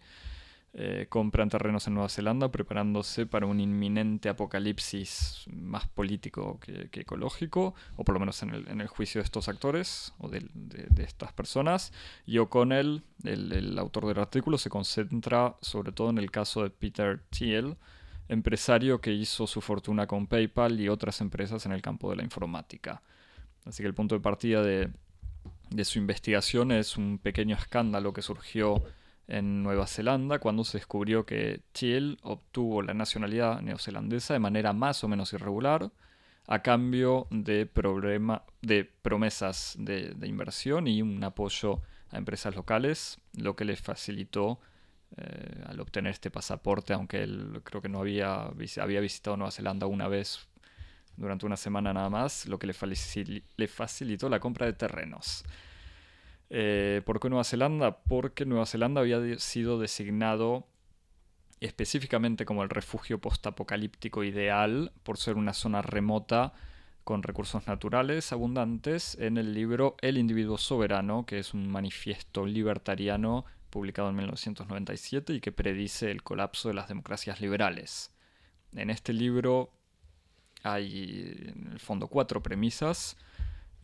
eh, 0.74 1.06
compran 1.08 1.48
terrenos 1.48 1.86
en 1.86 1.94
Nueva 1.94 2.10
Zelanda 2.10 2.52
preparándose 2.52 3.24
para 3.24 3.46
un 3.46 3.60
inminente 3.60 4.28
apocalipsis 4.28 5.46
más 5.50 5.86
político 5.86 6.60
que, 6.60 6.90
ecológico, 7.00 7.74
o 7.96 8.04
por 8.04 8.12
lo 8.12 8.20
menos 8.20 8.42
en 8.42 8.52
el, 8.52 8.88
juicio 8.88 9.22
de 9.22 9.24
estos 9.24 9.48
actores 9.48 10.12
o 10.18 10.28
de, 10.28 10.46
estas 10.98 11.32
personas. 11.32 11.94
Y 12.26 12.36
O'Connell, 12.36 13.02
el, 13.24 13.52
el, 13.52 13.78
autor 13.78 14.06
del 14.06 14.18
artículo, 14.18 14.58
se 14.58 14.68
concentra 14.68 15.56
sobre 15.62 15.92
todo 15.92 16.10
en 16.10 16.18
el 16.18 16.30
caso 16.30 16.62
de 16.62 16.68
Peter 16.68 17.22
Thiel, 17.30 17.78
empresario 18.28 19.00
que 19.00 19.12
hizo 19.12 19.46
su 19.46 19.60
fortuna 19.60 20.06
con 20.06 20.26
PayPal 20.26 20.80
y 20.80 20.88
otras 20.88 21.20
empresas 21.20 21.64
en 21.66 21.72
el 21.72 21.82
campo 21.82 22.10
de 22.10 22.16
la 22.16 22.22
informática. 22.22 23.02
Así 23.64 23.82
que 23.82 23.86
el 23.86 23.94
punto 23.94 24.14
de 24.14 24.20
partida 24.20 24.62
de, 24.62 24.90
su 25.84 25.98
investigación 25.98 26.72
es 26.72 26.96
un 26.96 27.18
pequeño 27.18 27.56
escándalo 27.56 28.12
que 28.12 28.22
surgió 28.22 28.82
en 29.26 29.62
Nueva 29.62 29.86
Zelanda 29.86 30.38
cuando 30.38 30.64
se 30.64 30.78
descubrió 30.78 31.26
que 31.26 31.60
Thiel 31.72 32.18
obtuvo 32.22 32.80
la 32.82 32.94
nacionalidad 32.94 33.60
neozelandesa 33.60 34.32
de 34.32 34.40
manera 34.40 34.72
más 34.72 35.04
o 35.04 35.08
menos 35.08 35.34
irregular 35.34 35.90
a 36.46 36.62
cambio 36.62 37.26
de, 37.30 37.68
de 38.62 38.84
promesas 39.02 39.76
de, 39.78 40.14
de, 40.14 40.26
inversión 40.28 40.86
y 40.86 41.02
un 41.02 41.22
apoyo 41.22 41.82
a 42.10 42.16
empresas 42.16 42.56
locales, 42.56 43.18
lo 43.34 43.54
que 43.54 43.66
le 43.66 43.76
facilitó 43.76 44.58
eh, 45.16 45.64
al 45.66 45.80
obtener 45.80 46.12
este 46.12 46.30
pasaporte, 46.30 46.92
aunque 46.92 47.22
él 47.22 47.60
creo 47.64 47.80
que 47.80 47.88
no 47.88 48.00
había, 48.00 48.50
había 48.80 49.00
visitado 49.00 49.36
Nueva 49.36 49.50
Zelanda 49.50 49.86
una 49.86 50.06
vez 50.06 50.48
durante 51.16 51.46
una 51.46 51.56
semana 51.56 51.92
nada 51.92 52.10
más, 52.10 52.46
lo 52.46 52.58
que 52.58 52.66
le, 52.66 52.74
facilitó 53.68 54.28
la 54.28 54.38
compra 54.38 54.66
de 54.66 54.72
terrenos. 54.72 55.44
Eh, 56.50 57.02
¿Por 57.04 57.20
qué 57.20 57.28
Nueva 57.28 57.44
Zelanda? 57.44 57.98
Porque 58.02 58.46
Nueva 58.46 58.66
Zelanda 58.66 59.00
había 59.00 59.38
sido 59.38 59.80
designado 59.80 60.66
específicamente 61.60 62.44
como 62.44 62.62
el 62.62 62.70
refugio 62.70 63.20
postapocalíptico 63.20 64.22
ideal 64.22 64.92
por 65.02 65.18
ser 65.18 65.36
una 65.36 65.52
zona 65.52 65.82
remota 65.82 66.52
con 67.02 67.22
recursos 67.22 67.66
naturales 67.66 68.32
abundantes 68.32 69.16
en 69.18 69.38
el 69.38 69.54
libro 69.54 69.96
El 70.00 70.18
individuo 70.18 70.58
soberano, 70.58 71.26
que 71.26 71.38
es 71.38 71.54
un 71.54 71.68
manifiesto 71.68 72.46
libertariano 72.46 73.44
publicado 73.70 74.08
en 74.10 74.16
1997 74.16 75.34
y 75.34 75.40
que 75.40 75.52
predice 75.52 76.10
el 76.10 76.22
colapso 76.22 76.68
de 76.68 76.74
las 76.74 76.88
democracias 76.88 77.40
liberales. 77.40 78.10
En 78.72 78.90
este 78.90 79.12
libro 79.12 79.70
hay 80.62 81.34
en 81.54 81.72
el 81.72 81.80
fondo 81.80 82.08
cuatro 82.08 82.42
premisas 82.42 83.16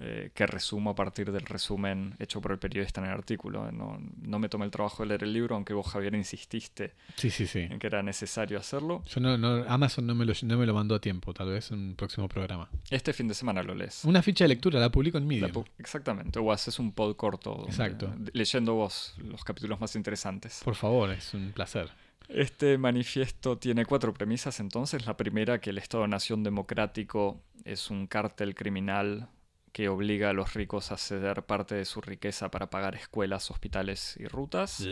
eh, 0.00 0.30
que 0.34 0.46
resumo 0.46 0.90
a 0.90 0.94
partir 0.94 1.30
del 1.30 1.42
resumen 1.42 2.14
hecho 2.18 2.40
por 2.40 2.50
el 2.50 2.58
periodista 2.58 3.00
en 3.00 3.06
el 3.06 3.12
artículo. 3.12 3.70
No, 3.70 4.00
no, 4.22 4.38
me 4.40 4.48
tomé 4.48 4.64
el 4.64 4.70
trabajo 4.72 5.02
de 5.02 5.10
leer 5.10 5.22
el 5.22 5.32
libro, 5.32 5.54
aunque 5.54 5.72
vos, 5.72 5.86
Javier, 5.86 6.14
insististe 6.14 6.94
sí, 7.16 7.30
sí, 7.30 7.46
sí. 7.46 7.60
en 7.60 7.78
que 7.78 7.86
era 7.86 8.02
necesario 8.02 8.58
hacerlo. 8.58 9.04
Yo 9.06 9.20
no, 9.20 9.38
no, 9.38 9.64
Amazon 9.68 10.06
no 10.06 10.14
me, 10.14 10.24
lo, 10.24 10.32
no 10.42 10.58
me 10.58 10.66
lo 10.66 10.74
mandó 10.74 10.96
a 10.96 11.00
tiempo, 11.00 11.32
tal 11.32 11.50
vez 11.50 11.70
en 11.70 11.78
un 11.78 11.94
próximo 11.94 12.28
programa. 12.28 12.68
Este 12.90 13.12
fin 13.12 13.28
de 13.28 13.34
semana 13.34 13.62
lo 13.62 13.74
lees. 13.74 14.04
Una 14.04 14.20
ficha 14.20 14.44
de 14.44 14.48
lectura, 14.48 14.80
la 14.80 14.90
publico 14.90 15.16
en 15.18 15.26
Medium. 15.28 15.64
exactamente, 15.78 16.40
o 16.40 16.50
haces 16.50 16.78
un 16.80 16.92
pod 16.92 17.14
corto. 17.14 17.64
Exacto. 17.68 18.12
leyendo 18.32 18.74
vos 18.74 19.14
los 19.18 19.44
capítulos 19.44 19.80
más 19.80 19.94
interesantes. 19.94 20.60
Por 20.64 20.74
favor, 20.74 21.10
es 21.10 21.34
un 21.34 21.52
placer. 21.52 21.90
Este 22.28 22.78
manifiesto 22.78 23.58
tiene 23.58 23.84
cuatro 23.84 24.12
premisas 24.14 24.58
entonces. 24.60 25.06
La 25.06 25.16
primera, 25.16 25.60
que 25.60 25.70
el 25.70 25.78
Estado-Nación 25.78 26.42
democrático 26.42 27.40
es 27.64 27.90
un 27.90 28.06
cártel 28.06 28.54
criminal 28.54 29.28
que 29.74 29.88
obliga 29.88 30.30
a 30.30 30.32
los 30.32 30.54
ricos 30.54 30.92
a 30.92 30.96
ceder 30.96 31.42
parte 31.42 31.74
de 31.74 31.84
su 31.84 32.00
riqueza 32.00 32.48
para 32.48 32.70
pagar 32.70 32.94
escuelas, 32.94 33.50
hospitales 33.50 34.16
y 34.20 34.28
rutas. 34.28 34.86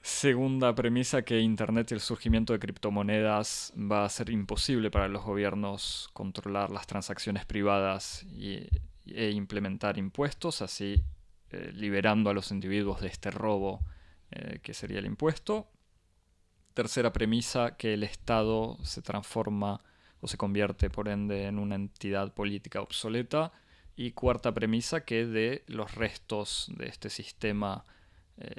Segunda 0.00 0.72
premisa, 0.76 1.22
que 1.22 1.40
Internet 1.40 1.90
y 1.90 1.94
el 1.94 2.00
surgimiento 2.00 2.52
de 2.52 2.60
criptomonedas 2.60 3.72
va 3.76 4.04
a 4.04 4.08
ser 4.08 4.30
imposible 4.30 4.92
para 4.92 5.08
los 5.08 5.24
gobiernos 5.24 6.08
controlar 6.12 6.70
las 6.70 6.86
transacciones 6.86 7.44
privadas 7.44 8.22
y, 8.32 8.68
e 9.06 9.30
implementar 9.30 9.98
impuestos, 9.98 10.62
así 10.62 11.02
eh, 11.50 11.72
liberando 11.74 12.30
a 12.30 12.34
los 12.34 12.52
individuos 12.52 13.00
de 13.00 13.08
este 13.08 13.32
robo 13.32 13.80
eh, 14.30 14.60
que 14.62 14.72
sería 14.72 15.00
el 15.00 15.06
impuesto. 15.06 15.66
Tercera 16.74 17.12
premisa, 17.12 17.76
que 17.76 17.94
el 17.94 18.04
Estado 18.04 18.78
se 18.84 19.02
transforma 19.02 19.80
o 20.22 20.28
se 20.28 20.38
convierte 20.38 20.88
por 20.88 21.08
ende 21.08 21.46
en 21.46 21.58
una 21.58 21.74
entidad 21.74 22.32
política 22.32 22.80
obsoleta. 22.80 23.52
Y 23.96 24.12
cuarta 24.12 24.54
premisa, 24.54 25.04
que 25.04 25.26
de 25.26 25.64
los 25.66 25.96
restos 25.96 26.70
de 26.76 26.86
este 26.86 27.10
sistema 27.10 27.84
eh, 28.38 28.54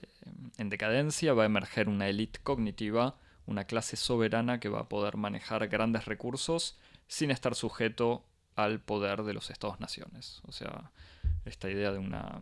en 0.57 0.69
decadencia 0.69 1.33
va 1.33 1.43
a 1.43 1.45
emerger 1.47 1.87
una 1.89 2.07
élite 2.07 2.39
cognitiva, 2.43 3.15
una 3.47 3.63
clase 3.63 3.95
soberana 3.95 4.59
que 4.59 4.69
va 4.69 4.81
a 4.81 4.89
poder 4.89 5.17
manejar 5.17 5.67
grandes 5.69 6.05
recursos 6.05 6.77
sin 7.07 7.31
estar 7.31 7.55
sujeto 7.55 8.25
al 8.55 8.81
poder 8.81 9.23
de 9.23 9.33
los 9.33 9.49
estados-naciones. 9.49 10.41
O 10.45 10.51
sea, 10.51 10.91
esta 11.45 11.69
idea 11.69 11.93
de 11.93 11.97
una, 11.97 12.41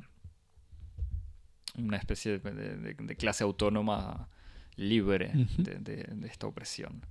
una 1.78 1.98
especie 1.98 2.40
de, 2.40 3.16
clase 3.18 3.44
autónoma 3.44 4.28
libre 4.76 5.32
de 5.58 6.28
esta 6.28 6.48
opresión. 6.48 7.06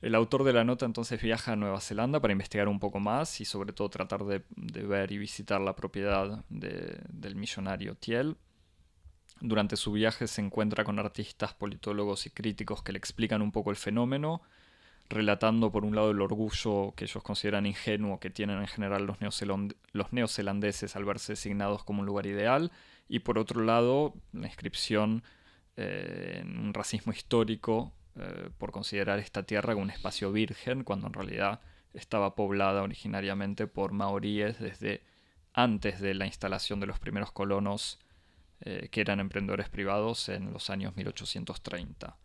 El 0.00 0.14
autor 0.14 0.44
de 0.44 0.52
la 0.52 0.64
nota 0.64 0.86
entonces 0.86 1.20
viaja 1.20 1.52
a 1.52 1.56
Nueva 1.56 1.80
Zelanda 1.80 2.20
para 2.20 2.32
investigar 2.32 2.68
un 2.68 2.78
poco 2.78 3.00
más 3.00 3.40
y 3.40 3.44
sobre 3.44 3.72
todo 3.72 3.88
tratar 3.88 4.24
de, 4.24 4.42
ver 4.50 5.12
y 5.12 5.18
visitar 5.18 5.60
la 5.60 5.76
propiedad 5.76 6.44
del 6.48 7.36
millonario 7.36 7.94
Thiel. 7.94 8.36
Durante 9.40 9.76
su 9.76 9.92
viaje 9.92 10.26
se 10.26 10.40
encuentra 10.40 10.84
con 10.84 10.98
artistas, 10.98 11.54
politólogos 11.54 12.26
y 12.26 12.30
críticos 12.30 12.82
que 12.82 12.92
le 12.92 12.98
explican 12.98 13.42
un 13.42 13.52
poco 13.52 13.70
el 13.70 13.76
fenómeno, 13.76 14.42
relatando 15.08 15.70
por 15.70 15.84
un 15.84 15.94
lado 15.94 16.10
el 16.10 16.20
orgullo 16.20 16.94
que 16.96 17.04
ellos 17.04 17.22
consideran 17.22 17.66
ingenuo 17.66 18.20
que 18.20 18.30
tienen 18.30 18.58
en 18.58 18.66
general 18.66 19.06
los, 19.06 20.12
neozelandeses 20.12 20.96
al 20.96 21.04
verse 21.04 21.32
designados 21.32 21.84
como 21.84 22.00
un 22.00 22.06
lugar 22.06 22.26
ideal, 22.26 22.72
y 23.08 23.20
por 23.20 23.38
otro 23.38 23.62
lado 23.62 24.14
la 24.32 24.46
inscripción 24.46 25.22
eh, 25.76 26.38
en 26.40 26.58
un 26.58 26.72
racismo 26.72 27.12
histórico 27.12 27.92
eh, 28.16 28.50
por 28.58 28.72
considerar 28.72 29.18
esta 29.18 29.42
tierra 29.42 29.74
como 29.74 29.84
un 29.84 29.90
espacio 29.90 30.32
virgen, 30.32 30.84
cuando 30.84 31.06
en 31.06 31.12
realidad 31.12 31.60
estaba 31.92 32.34
poblada 32.34 32.82
originariamente 32.82 33.66
por 33.66 33.92
maoríes 33.92 34.58
desde 34.58 35.02
antes 35.52 36.00
de 36.00 36.14
la 36.14 36.26
instalación 36.26 36.80
de 36.80 36.86
los 36.86 36.98
primeros 36.98 37.32
colonos 37.32 37.98
eh, 38.60 38.88
que 38.90 39.00
eran 39.00 39.20
emprendedores 39.20 39.68
privados 39.68 40.28
en 40.28 40.52
los 40.52 40.70
años 40.70 40.96
1830. 40.96 42.16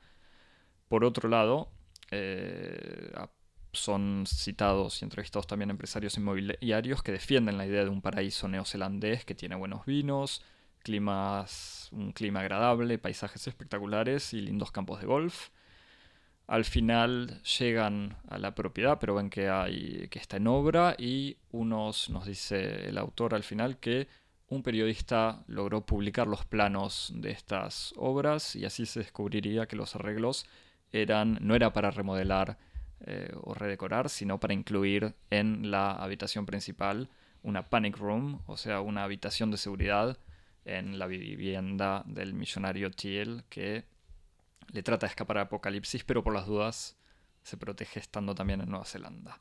Por 0.88 1.04
otro 1.04 1.30
lado, 1.30 1.72
eh, 2.12 3.12
son 3.72 4.26
citados 4.26 5.02
y 5.02 5.06
entrevistados 5.06 5.48
también 5.48 5.70
empresarios 5.70 6.18
inmobiliarios 6.18 7.04
que 7.04 7.12
defienden 7.12 7.58
la 7.58 7.68
idea 7.68 7.84
de 7.84 7.90
un 7.90 8.02
paraíso 8.02 8.48
neozelandés 8.48 9.26
que 9.26 9.36
tiene 9.36 9.56
buenos 9.56 9.86
vinos, 9.86 10.44
climas, 10.82 11.90
un 11.92 12.12
clima 12.12 12.40
agradable, 12.40 12.98
paisajes 12.98 13.48
espectaculares 13.48 14.34
y 14.34 14.42
lindos 14.42 14.72
campos 14.72 15.00
de 15.02 15.08
golf. 15.08 15.50
Al 16.50 16.66
final 16.66 17.44
llegan 17.44 18.18
a 18.28 18.40
la 18.40 18.56
propiedad, 18.56 18.98
pero 19.00 19.14
ven 19.14 19.30
que, 19.30 19.50
hay, 19.50 20.08
que 20.10 20.18
está 20.18 20.38
en 20.38 20.48
obra 20.48 20.96
y 20.98 21.38
unos, 21.52 22.10
nos 22.10 22.26
dice 22.26 22.90
el 22.90 22.98
autor 22.98 23.36
al 23.36 23.44
final, 23.44 23.78
que 23.78 24.08
un 24.48 24.64
periodista 24.64 25.44
logró 25.46 25.86
publicar 25.86 26.26
los 26.26 26.46
planos 26.46 27.12
de 27.14 27.30
estas 27.30 27.94
obras 27.98 28.56
y 28.56 28.66
así 28.66 28.88
se 28.88 29.02
descubriría 29.02 29.68
que 29.68 29.76
los 29.76 29.96
arreglos 29.96 30.48
eran, 30.92 31.38
no 31.40 31.54
era 31.54 31.72
para 31.72 31.92
remodelar 31.92 32.58
eh, 33.06 33.32
o 33.44 33.54
redecorar, 33.54 34.10
sino 34.10 34.40
para 34.40 34.56
incluir 34.56 35.14
en 35.30 35.70
la 35.70 35.92
habitación 35.92 36.48
principal 36.48 37.10
una 37.44 37.70
panic 37.70 37.96
room, 37.96 38.42
o 38.48 38.58
sea, 38.58 38.82
una 38.82 39.04
habitación 39.04 39.52
de 39.52 39.58
seguridad 39.58 40.18
en 40.66 40.98
la 40.98 41.06
vivienda 41.06 42.02
del 42.08 42.34
millonario 42.34 42.90
Thiel 42.90 43.44
que 43.50 43.86
le 44.72 44.84
trata 44.84 45.06
de 45.06 45.12
escapar 45.12 45.38
a 45.38 45.42
Apocalipsis, 45.42 46.04
pero 46.04 46.24
por 46.24 46.34
las 46.34 46.46
dudas 46.46 46.98
se 47.44 47.58
protege 47.58 48.00
estando 48.00 48.36
también 48.36 48.62
en 48.62 48.70
Nueva 48.70 48.86
Zelanda. 48.86 49.40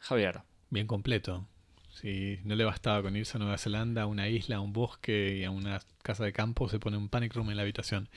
Javier. 0.00 0.42
Bien 0.70 0.86
completo. 0.86 1.46
Si 1.90 2.38
no 2.44 2.54
le 2.54 2.64
bastaba 2.64 3.02
con 3.02 3.16
irse 3.16 3.36
a 3.36 3.40
Nueva 3.40 3.58
Zelanda, 3.58 4.02
a 4.02 4.06
una 4.06 4.28
isla, 4.28 4.56
a 4.56 4.60
un 4.60 4.72
bosque 4.72 5.38
y 5.38 5.44
a 5.44 5.50
una 5.50 5.80
casa 6.02 6.24
de 6.24 6.32
campo, 6.32 6.68
se 6.68 6.78
pone 6.78 6.96
un 6.96 7.08
panic 7.08 7.34
room 7.34 7.50
en 7.50 7.56
la 7.56 7.62
habitación. 7.62 8.08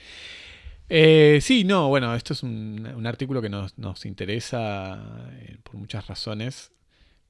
Eh, 0.88 1.38
sí, 1.40 1.64
no, 1.64 1.88
bueno, 1.88 2.14
esto 2.14 2.34
es 2.34 2.42
un, 2.42 3.06
artículo 3.06 3.40
que 3.40 3.48
nos, 3.48 4.04
interesa 4.04 5.30
eh, 5.32 5.58
por 5.62 5.76
muchas 5.76 6.06
razones, 6.06 6.72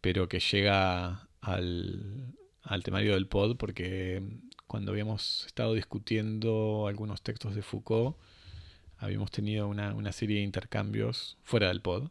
pero 0.01 0.29
que 0.29 0.41
llega 0.41 1.29
al, 1.41 2.35
al 2.63 2.83
temario 2.83 3.15
del 3.15 3.29
pod 3.29 3.57
porque 3.57 4.23
cuando 4.73 4.93
habíamos 4.93 5.45
estado 5.45 5.75
discutiendo 5.75 6.87
algunos 6.89 7.21
textos 7.21 7.55
de 7.55 7.61
Foucault, 7.61 8.17
habíamos 8.97 9.31
tenido 9.31 9.69
una, 9.69 10.13
serie 10.13 10.39
de 10.39 10.45
intercambios 10.45 11.37
fuera 11.43 11.69
del 11.69 11.83
pod. 11.83 12.09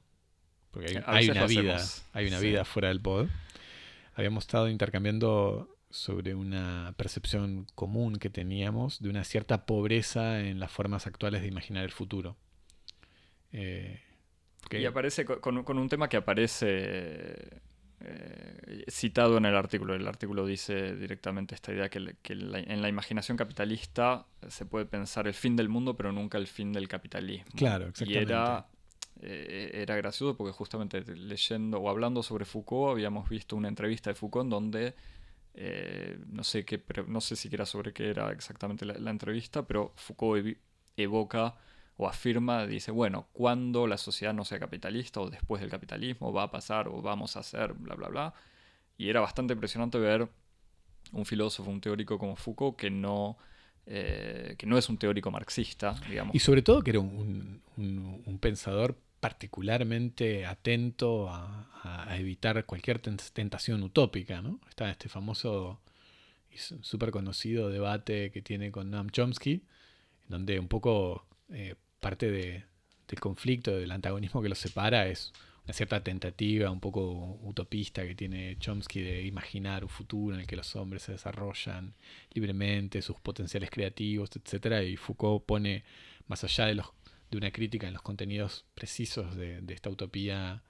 Porque 0.69 1.01
hay, 1.07 1.31
una 1.31 1.47
vida, 1.47 1.83
hay 2.13 2.27
una 2.27 2.39
vida 2.39 2.63
fuera 2.63 2.89
del 2.89 3.01
pod. 3.01 3.29
Habíamos 4.13 4.43
estado 4.43 4.69
intercambiando 4.69 5.75
sobre 5.89 6.35
una 6.35 6.93
percepción 6.97 7.65
común 7.73 8.17
que 8.17 8.29
teníamos 8.29 9.01
de 9.01 9.09
una 9.09 9.23
cierta 9.23 9.65
pobreza 9.65 10.41
en 10.41 10.59
las 10.59 10.71
formas 10.71 11.07
actuales 11.07 11.41
de 11.41 11.47
imaginar 11.47 11.83
el 11.83 11.91
futuro. 11.91 12.37
Eh, 13.53 13.99
y 14.69 14.85
aparece 14.85 15.25
con, 15.25 15.63
con, 15.63 15.79
un 15.79 15.89
tema 15.89 16.09
que 16.09 16.17
aparece 16.17 17.59
eh, 18.03 18.83
citado 18.89 19.37
en 19.37 19.45
el 19.45 19.55
artículo. 19.55 19.93
El 19.93 20.07
artículo 20.07 20.45
dice 20.45 20.95
directamente 20.95 21.55
esta 21.55 21.73
idea 21.73 21.89
que, 21.89 22.15
en 22.23 22.81
la 22.81 22.89
imaginación 22.89 23.37
capitalista 23.37 24.25
se 24.47 24.65
puede 24.65 24.85
pensar 24.85 25.27
el 25.27 25.33
fin 25.33 25.55
del 25.55 25.69
mundo, 25.69 25.95
pero 25.95 26.11
nunca 26.11 26.37
el 26.37 26.47
fin 26.47 26.73
del 26.73 26.87
capitalismo. 26.87 27.51
Claro, 27.55 27.87
exactamente. 27.87 28.19
Y 28.19 28.23
era, 28.23 28.67
eh, 29.21 29.71
era 29.73 29.95
gracioso 29.95 30.35
porque 30.35 30.51
justamente 30.51 31.01
leyendo 31.15 31.79
o 31.79 31.89
hablando 31.89 32.23
sobre 32.23 32.45
Foucault 32.45 32.91
habíamos 32.91 33.29
visto 33.29 33.55
una 33.55 33.67
entrevista 33.67 34.09
de 34.09 34.15
Foucault 34.15 34.45
en 34.45 34.49
donde 34.49 34.95
eh, 35.53 36.17
no 36.27 36.43
sé 36.43 36.65
qué, 36.65 36.81
no 37.07 37.21
sé 37.21 37.35
siquiera 37.35 37.65
sobre 37.65 37.93
qué 37.93 38.09
era 38.09 38.31
exactamente 38.31 38.85
la, 38.85 38.93
la 38.93 39.11
entrevista, 39.11 39.67
pero 39.67 39.93
Foucault 39.95 40.57
evoca 40.97 41.55
o 42.01 42.07
afirma, 42.07 42.65
dice, 42.65 42.89
bueno, 42.89 43.27
cuando 43.31 43.85
la 43.85 43.95
sociedad 43.95 44.33
no 44.33 44.43
sea 44.43 44.57
capitalista 44.57 45.21
o 45.21 45.29
después 45.29 45.61
del 45.61 45.69
capitalismo 45.69 46.33
va 46.33 46.43
a 46.43 46.51
pasar 46.51 46.87
o 46.87 46.99
vamos 46.99 47.37
a 47.37 47.41
hacer, 47.41 47.73
bla, 47.73 47.93
bla, 47.93 48.07
bla. 48.07 48.33
Y 48.97 49.09
era 49.09 49.19
bastante 49.19 49.53
impresionante 49.53 49.99
ver 49.99 50.27
un 51.11 51.25
filósofo, 51.27 51.69
un 51.69 51.79
teórico 51.79 52.17
como 52.17 52.35
Foucault 52.35 52.75
que 52.75 52.89
no, 52.89 53.37
eh, 53.85 54.55
que 54.57 54.65
no 54.65 54.79
es 54.79 54.89
un 54.89 54.97
teórico 54.97 55.29
marxista. 55.29 55.95
Y 56.33 56.39
sobre 56.39 56.63
todo 56.63 56.81
que 56.81 56.89
era 56.89 56.99
un, 56.99 57.61
pensador 58.41 58.97
particularmente 59.19 60.47
atento 60.47 61.29
a, 61.29 61.67
evitar 62.17 62.65
cualquier 62.65 62.97
tentación 62.99 63.83
utópica, 63.83 64.41
¿no? 64.41 64.59
Está 64.67 64.89
este 64.89 65.07
famoso 65.07 65.81
y 66.49 66.57
súper 66.57 67.11
conocido 67.11 67.69
debate 67.69 68.31
que 68.31 68.41
tiene 68.41 68.71
con 68.71 68.89
Noam 68.89 69.11
Chomsky, 69.11 69.63
donde 70.27 70.59
un 70.59 70.67
poco 70.67 71.27
eh, 71.49 71.75
parte 72.01 72.29
de, 72.29 72.65
del 73.07 73.19
conflicto, 73.21 73.71
del 73.71 73.91
antagonismo 73.91 74.41
que 74.41 74.49
los 74.49 74.59
separa 74.59 75.07
es 75.07 75.31
una 75.63 75.73
cierta 75.73 76.03
tentativa 76.03 76.71
un 76.71 76.79
poco 76.79 77.39
utopista 77.43 78.05
que 78.05 78.15
tiene 78.15 78.57
Chomsky 78.57 79.01
de 79.01 79.21
imaginar 79.23 79.83
un 79.83 79.89
futuro 79.89 80.35
en 80.35 80.41
el 80.41 80.47
que 80.47 80.55
los 80.55 80.75
hombres 80.75 81.03
se 81.03 81.13
desarrollan 81.13 81.93
libremente, 82.33 83.01
sus 83.01 83.19
potenciales 83.19 83.69
creativos, 83.69 84.31
etc. 84.35 84.83
Y 84.87 84.97
Foucault 84.97 85.45
pone, 85.45 85.83
más 86.27 86.43
allá 86.43 86.65
de, 86.65 86.75
los, 86.75 86.87
de 87.29 87.37
una 87.37 87.51
crítica 87.51 87.87
en 87.87 87.93
los 87.93 88.01
contenidos 88.01 88.65
precisos 88.73 89.35
de, 89.35 89.63
esta 89.69 89.89
utopía 89.89 90.63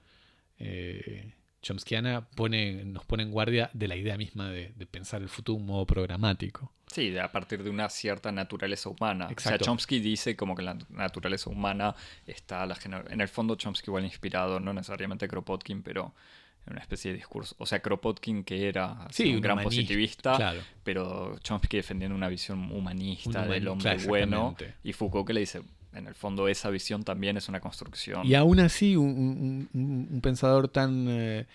eh, 0.58 1.32
chomskiana 1.62 2.28
pone, 2.34 2.84
nos 2.84 3.04
pone 3.04 3.22
en 3.22 3.30
guardia 3.30 3.70
de 3.72 3.88
la 3.88 3.96
idea 3.96 4.16
misma 4.16 4.50
de, 4.50 4.72
pensar 4.90 5.22
el 5.22 5.28
futuro 5.28 5.58
un 5.58 5.66
modo 5.66 5.86
programático. 5.86 6.72
Sí, 6.88 7.16
a 7.16 7.32
partir 7.32 7.62
de 7.62 7.70
una 7.70 7.88
cierta 7.88 8.30
naturaleza 8.30 8.90
humana. 8.90 9.28
O 9.34 9.40
sea, 9.40 9.56
Chomsky 9.56 10.00
dice 10.00 10.36
como 10.36 10.54
que 10.54 10.62
la 10.62 10.76
naturaleza 10.90 11.48
humana 11.48 11.94
está 12.26 12.66
la 12.66 12.76
En 13.08 13.20
el 13.20 13.28
fondo, 13.28 13.54
Chomsky 13.54 13.88
igual 13.88 14.04
inspirado, 14.04 14.60
no 14.60 14.74
necesariamente 14.74 15.26
Kropotkin, 15.26 15.82
pero 15.82 16.12
en 16.66 16.74
una 16.74 16.82
especie 16.82 17.12
de 17.12 17.16
discurso. 17.16 17.54
O 17.58 17.64
sea, 17.64 17.80
Kropotkin 17.80 18.44
que 18.44 18.68
era 18.68 19.08
un, 19.18 19.40
gran 19.40 19.62
positivista, 19.62 20.54
pero 20.84 21.38
Chomsky 21.38 21.78
defendiendo 21.78 22.14
una 22.14 22.28
visión 22.28 22.70
humanista 22.72 23.46
del 23.46 23.68
hombre 23.68 23.96
bueno. 24.06 24.54
Y 24.84 24.92
Foucault 24.92 25.26
que 25.26 25.32
le 25.32 25.40
dice, 25.40 25.62
en 25.94 26.06
el 26.06 26.14
fondo 26.14 26.48
esa 26.48 26.70
visión 26.70 27.04
también 27.04 27.36
es 27.36 27.48
una 27.48 27.60
construcción. 27.60 28.26
Y 28.26 28.34
aún 28.34 28.60
así, 28.60 28.96
un, 28.96 30.20
pensador 30.22 30.68
tan 30.68 31.06
eh, 31.08 31.46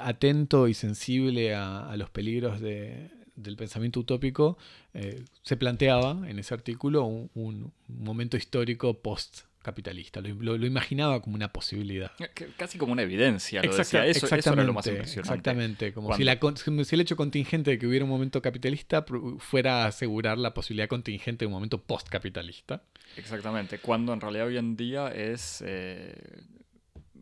atento 0.00 0.68
y 0.68 0.74
sensible 0.74 1.54
a, 1.54 1.94
los 1.96 2.10
peligros 2.10 2.60
del 2.60 3.56
pensamiento 3.56 4.00
utópico, 4.00 4.56
eh, 4.94 5.24
se 5.42 5.56
planteaba 5.56 6.28
en 6.28 6.38
ese 6.38 6.54
artículo 6.54 7.04
un, 7.04 7.72
momento 7.88 8.36
histórico 8.36 8.94
post 8.94 9.40
capitalista. 9.62 10.20
Lo, 10.20 10.56
imaginaba 10.66 11.20
como 11.22 11.36
una 11.36 11.52
posibilidad. 11.52 12.10
Eh, 12.18 12.30
casi 12.56 12.78
como 12.78 12.92
una 12.92 13.02
evidencia, 13.02 13.62
lo 13.62 13.76
decía. 13.76 14.06
Eso, 14.06 14.26
eso, 14.26 14.52
era 14.52 14.64
lo 14.64 14.72
más 14.72 14.86
impresionante. 14.86 15.30
Exactamente, 15.30 15.92
como 15.92 16.16
si, 16.16 16.24
la, 16.24 16.38
si, 16.84 16.94
el 16.94 17.00
hecho 17.00 17.16
contingente 17.16 17.70
de 17.70 17.78
que 17.78 17.86
hubiera 17.86 18.04
un 18.04 18.10
momento 18.10 18.42
capitalista 18.42 19.04
fuera 19.38 19.84
a 19.84 19.86
asegurar 19.86 20.38
la 20.38 20.52
posibilidad 20.52 20.88
contingente 20.88 21.44
de 21.44 21.46
un 21.46 21.52
momento 21.52 21.80
post-capitalista. 21.80 22.82
Exactamente, 23.16 23.78
cuando 23.78 24.12
en 24.12 24.20
realidad 24.20 24.46
hoy 24.46 24.56
en 24.56 24.76
día 24.76 25.08
es 25.08 25.62
eh, 25.66 26.44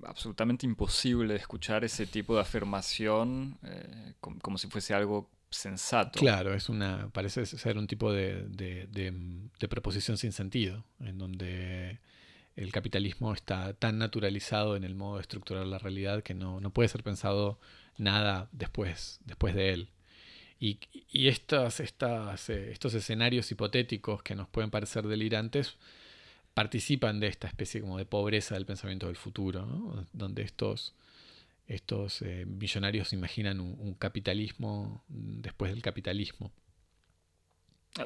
absolutamente 0.04 0.66
imposible 0.66 1.36
escuchar 1.36 1.84
ese 1.84 2.06
tipo 2.06 2.34
de 2.34 2.42
afirmación 2.42 3.58
eh, 3.64 4.14
como, 4.20 4.58
si 4.58 4.68
fuese 4.68 4.94
algo 4.94 5.30
sensato. 5.50 6.18
Claro, 6.18 6.54
es 6.54 6.68
una, 6.68 7.08
parece 7.12 7.44
ser 7.46 7.76
un 7.76 7.86
tipo 7.86 8.12
de, 8.12 8.46
de, 8.48 9.68
proposición 9.68 10.16
sin 10.16 10.32
sentido, 10.32 10.84
en 11.00 11.18
donde 11.18 11.98
el 12.56 12.72
capitalismo 12.72 13.32
está 13.32 13.72
tan 13.74 13.98
naturalizado 13.98 14.76
en 14.76 14.84
el 14.84 14.94
modo 14.94 15.16
de 15.16 15.22
estructurar 15.22 15.66
la 15.66 15.78
realidad 15.78 16.22
que 16.22 16.34
no, 16.34 16.60
no 16.60 16.70
puede 16.70 16.88
ser 16.88 17.02
pensado 17.02 17.58
nada 17.96 18.48
después, 18.52 19.20
después 19.24 19.54
de 19.54 19.72
él. 19.72 19.90
Y, 20.62 20.78
estas, 21.26 21.80
estas, 21.80 22.50
eh, 22.50 22.70
estos 22.70 22.92
escenarios 22.92 23.50
hipotéticos 23.50 24.22
que 24.22 24.34
nos 24.34 24.46
pueden 24.46 24.70
parecer 24.70 25.06
delirantes 25.06 25.78
participan 26.52 27.18
de 27.18 27.28
esta 27.28 27.46
especie 27.46 27.80
como 27.80 27.96
de 27.96 28.04
pobreza 28.04 28.54
del 28.54 28.66
pensamiento 28.66 29.06
del 29.06 29.16
futuro, 29.16 29.64
¿no? 29.64 30.06
donde 30.12 30.42
estos, 30.42 30.94
estos 31.66 32.20
eh, 32.20 32.44
millonarios 32.46 33.14
imaginan 33.14 33.60
un, 33.60 33.94
capitalismo 33.94 35.02
después 35.08 35.70
del 35.70 35.80
capitalismo. 35.80 36.52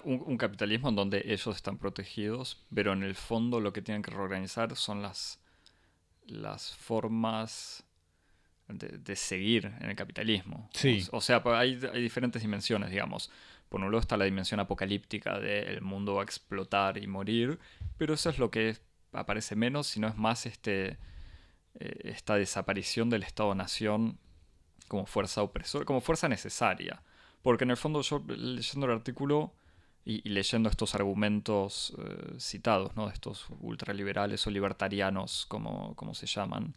Un, 0.04 0.38
capitalismo 0.38 0.90
en 0.90 0.96
donde 0.96 1.22
ellos 1.24 1.56
están 1.56 1.78
protegidos, 1.78 2.64
pero 2.72 2.92
en 2.92 3.02
el 3.02 3.16
fondo 3.16 3.60
lo 3.60 3.72
que 3.72 3.82
tienen 3.82 4.02
que 4.02 4.10
reorganizar 4.10 4.76
son 4.76 5.02
las, 5.02 5.40
las 6.26 6.74
formas 6.76 7.83
de, 8.68 9.16
seguir 9.16 9.72
en 9.80 9.90
el 9.90 9.96
capitalismo. 9.96 10.68
Sí. 10.72 11.06
O, 11.12 11.20
sea, 11.20 11.42
pues, 11.42 11.56
hay, 11.56 11.80
hay, 11.92 12.02
diferentes 12.02 12.42
dimensiones, 12.42 12.90
digamos. 12.90 13.30
Por 13.68 13.80
un 13.80 13.86
lado 13.86 14.00
está 14.00 14.16
la 14.16 14.24
dimensión 14.24 14.60
apocalíptica 14.60 15.38
de 15.38 15.60
el 15.60 15.82
mundo 15.82 16.14
va 16.14 16.22
a 16.22 16.24
explotar 16.24 16.98
y 16.98 17.06
morir, 17.06 17.58
pero 17.98 18.14
eso 18.14 18.30
es 18.30 18.38
lo 18.38 18.50
que 18.50 18.76
aparece 19.12 19.56
menos, 19.56 19.86
sino 19.86 20.08
es 20.08 20.16
más 20.16 20.46
este, 20.46 20.98
eh, 21.80 21.98
esta 22.04 22.36
desaparición 22.36 23.10
del 23.10 23.22
Estado-Nación 23.22 24.18
como 24.88 25.06
fuerza 25.06 25.42
opresora, 25.42 25.84
como 25.84 26.00
fuerza 26.00 26.28
necesaria. 26.28 27.02
Porque 27.42 27.64
en 27.64 27.70
el 27.70 27.76
fondo 27.76 28.00
yo 28.02 28.22
leyendo 28.26 28.86
el 28.86 28.92
artículo 28.92 29.52
y, 30.04 30.28
leyendo 30.28 30.68
estos 30.68 30.94
argumentos 30.94 31.94
eh, 31.98 32.34
citados, 32.38 32.94
¿no? 32.96 33.06
de 33.06 33.14
estos 33.14 33.46
ultraliberales 33.60 34.46
o 34.46 34.50
libertarianos, 34.50 35.46
como, 35.46 35.94
como 35.94 36.14
se 36.14 36.26
llaman, 36.26 36.74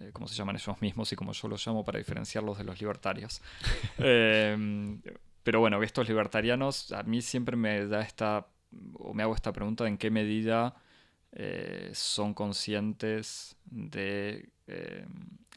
eh, 0.00 0.10
como 0.12 0.28
se 0.28 0.34
llaman 0.34 0.56
ellos 0.56 0.80
mismos 0.80 1.12
y 1.12 1.16
como 1.16 1.32
yo 1.32 1.48
los 1.48 1.66
llamo 1.66 1.84
para 1.84 1.98
diferenciarlos 1.98 2.58
de 2.58 2.64
los 2.64 2.80
libertarios. 2.80 3.40
Em, 3.98 5.00
pero 5.42 5.60
bueno, 5.60 5.82
estos 5.82 6.08
libertarianos 6.08 6.92
a 6.92 7.02
mí 7.04 7.22
siempre 7.22 7.56
me 7.56 7.86
da 7.86 8.02
esta, 8.02 8.46
o 8.94 9.14
me 9.14 9.22
hago 9.22 9.34
esta 9.34 9.52
pregunta 9.52 9.84
de 9.84 9.90
en 9.90 9.98
qué 9.98 10.10
medida 10.10 10.74
eh, 11.32 11.90
son 11.94 12.34
conscientes 12.34 13.56
de 13.64 14.50
em, 14.66 15.08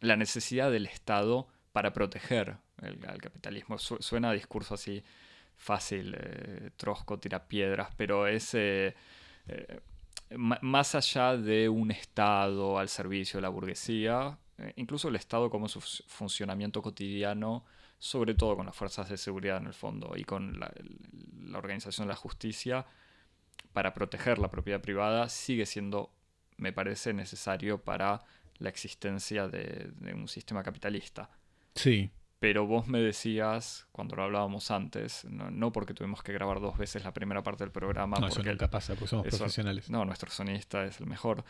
la 0.01 0.15
necesidad 0.15 0.71
del 0.71 0.85
Estado 0.85 1.47
para 1.71 1.91
proteger 1.91 2.57
el, 2.81 3.03
al 3.07 3.19
capitalismo. 3.19 3.77
suena 3.77 4.29
a 4.29 4.33
discurso 4.33 4.75
así 4.75 5.03
fácil, 5.57 6.15
eh, 6.17 6.69
trosco, 6.77 7.19
tira 7.19 7.47
piedras, 7.47 7.89
pero 7.97 8.27
es 8.27 8.53
más 10.37 10.95
allá 10.95 11.35
de 11.35 11.69
un 11.69 11.91
Estado 11.91 12.77
al 12.77 12.89
servicio 12.89 13.37
de 13.37 13.41
la 13.41 13.49
burguesía, 13.49 14.37
eh, 14.57 14.73
incluso 14.75 15.07
el 15.07 15.15
Estado 15.15 15.49
como 15.49 15.67
su 15.67 15.81
funcionamiento 15.81 16.81
cotidiano, 16.81 17.65
sobre 17.97 18.35
todo 18.35 18.55
con 18.55 18.65
las 18.65 18.75
fuerzas 18.75 19.09
de 19.09 19.17
seguridad 19.17 19.57
en 19.57 19.67
el 19.67 19.73
fondo 19.73 20.13
y 20.15 20.23
con 20.23 20.59
la, 20.59 20.71
organización 21.57 22.07
de 22.07 22.13
la 22.13 22.15
justicia, 22.15 22.85
para 23.73 23.93
proteger 23.93 24.39
la 24.39 24.49
propiedad 24.49 24.81
privada, 24.81 25.29
sigue 25.29 25.65
siendo, 25.65 26.11
me 26.57 26.71
parece, 26.71 27.13
necesario 27.13 27.81
para 27.83 28.23
la 28.59 28.69
existencia 28.69 29.47
de, 29.47 29.91
de 29.95 30.13
un 30.13 30.27
sistema 30.27 30.63
capitalista. 30.63 31.29
Sí. 31.75 32.11
Pero 32.39 32.65
vos 32.65 32.88
me 32.88 33.02
decías, 33.02 33.86
cuando 33.91 34.15
lo 34.15 34.23
hablábamos 34.23 34.71
antes, 34.71 35.25
no, 35.25 35.73
porque 35.73 35.93
tuvimos 35.93 36.23
que 36.23 36.32
grabar 36.32 36.62
dos 36.62 36.78
veces 36.78 37.04
la 37.04 37.13
primera 37.13 37.43
parte 37.43 37.65
del 37.65 37.71
programa. 37.71 38.15
No, 38.15 38.30
porque 38.30 38.39
eso 38.39 38.49
nunca 38.49 38.69
pasa, 38.69 38.93
porque 38.93 39.10
somos 39.10 39.28
profesionales. 39.28 39.89
No, 39.89 40.06
nuestro 40.06 40.32
sonista 40.32 40.86
es 40.86 41.02
el 41.02 41.08
mejor. 41.08 41.43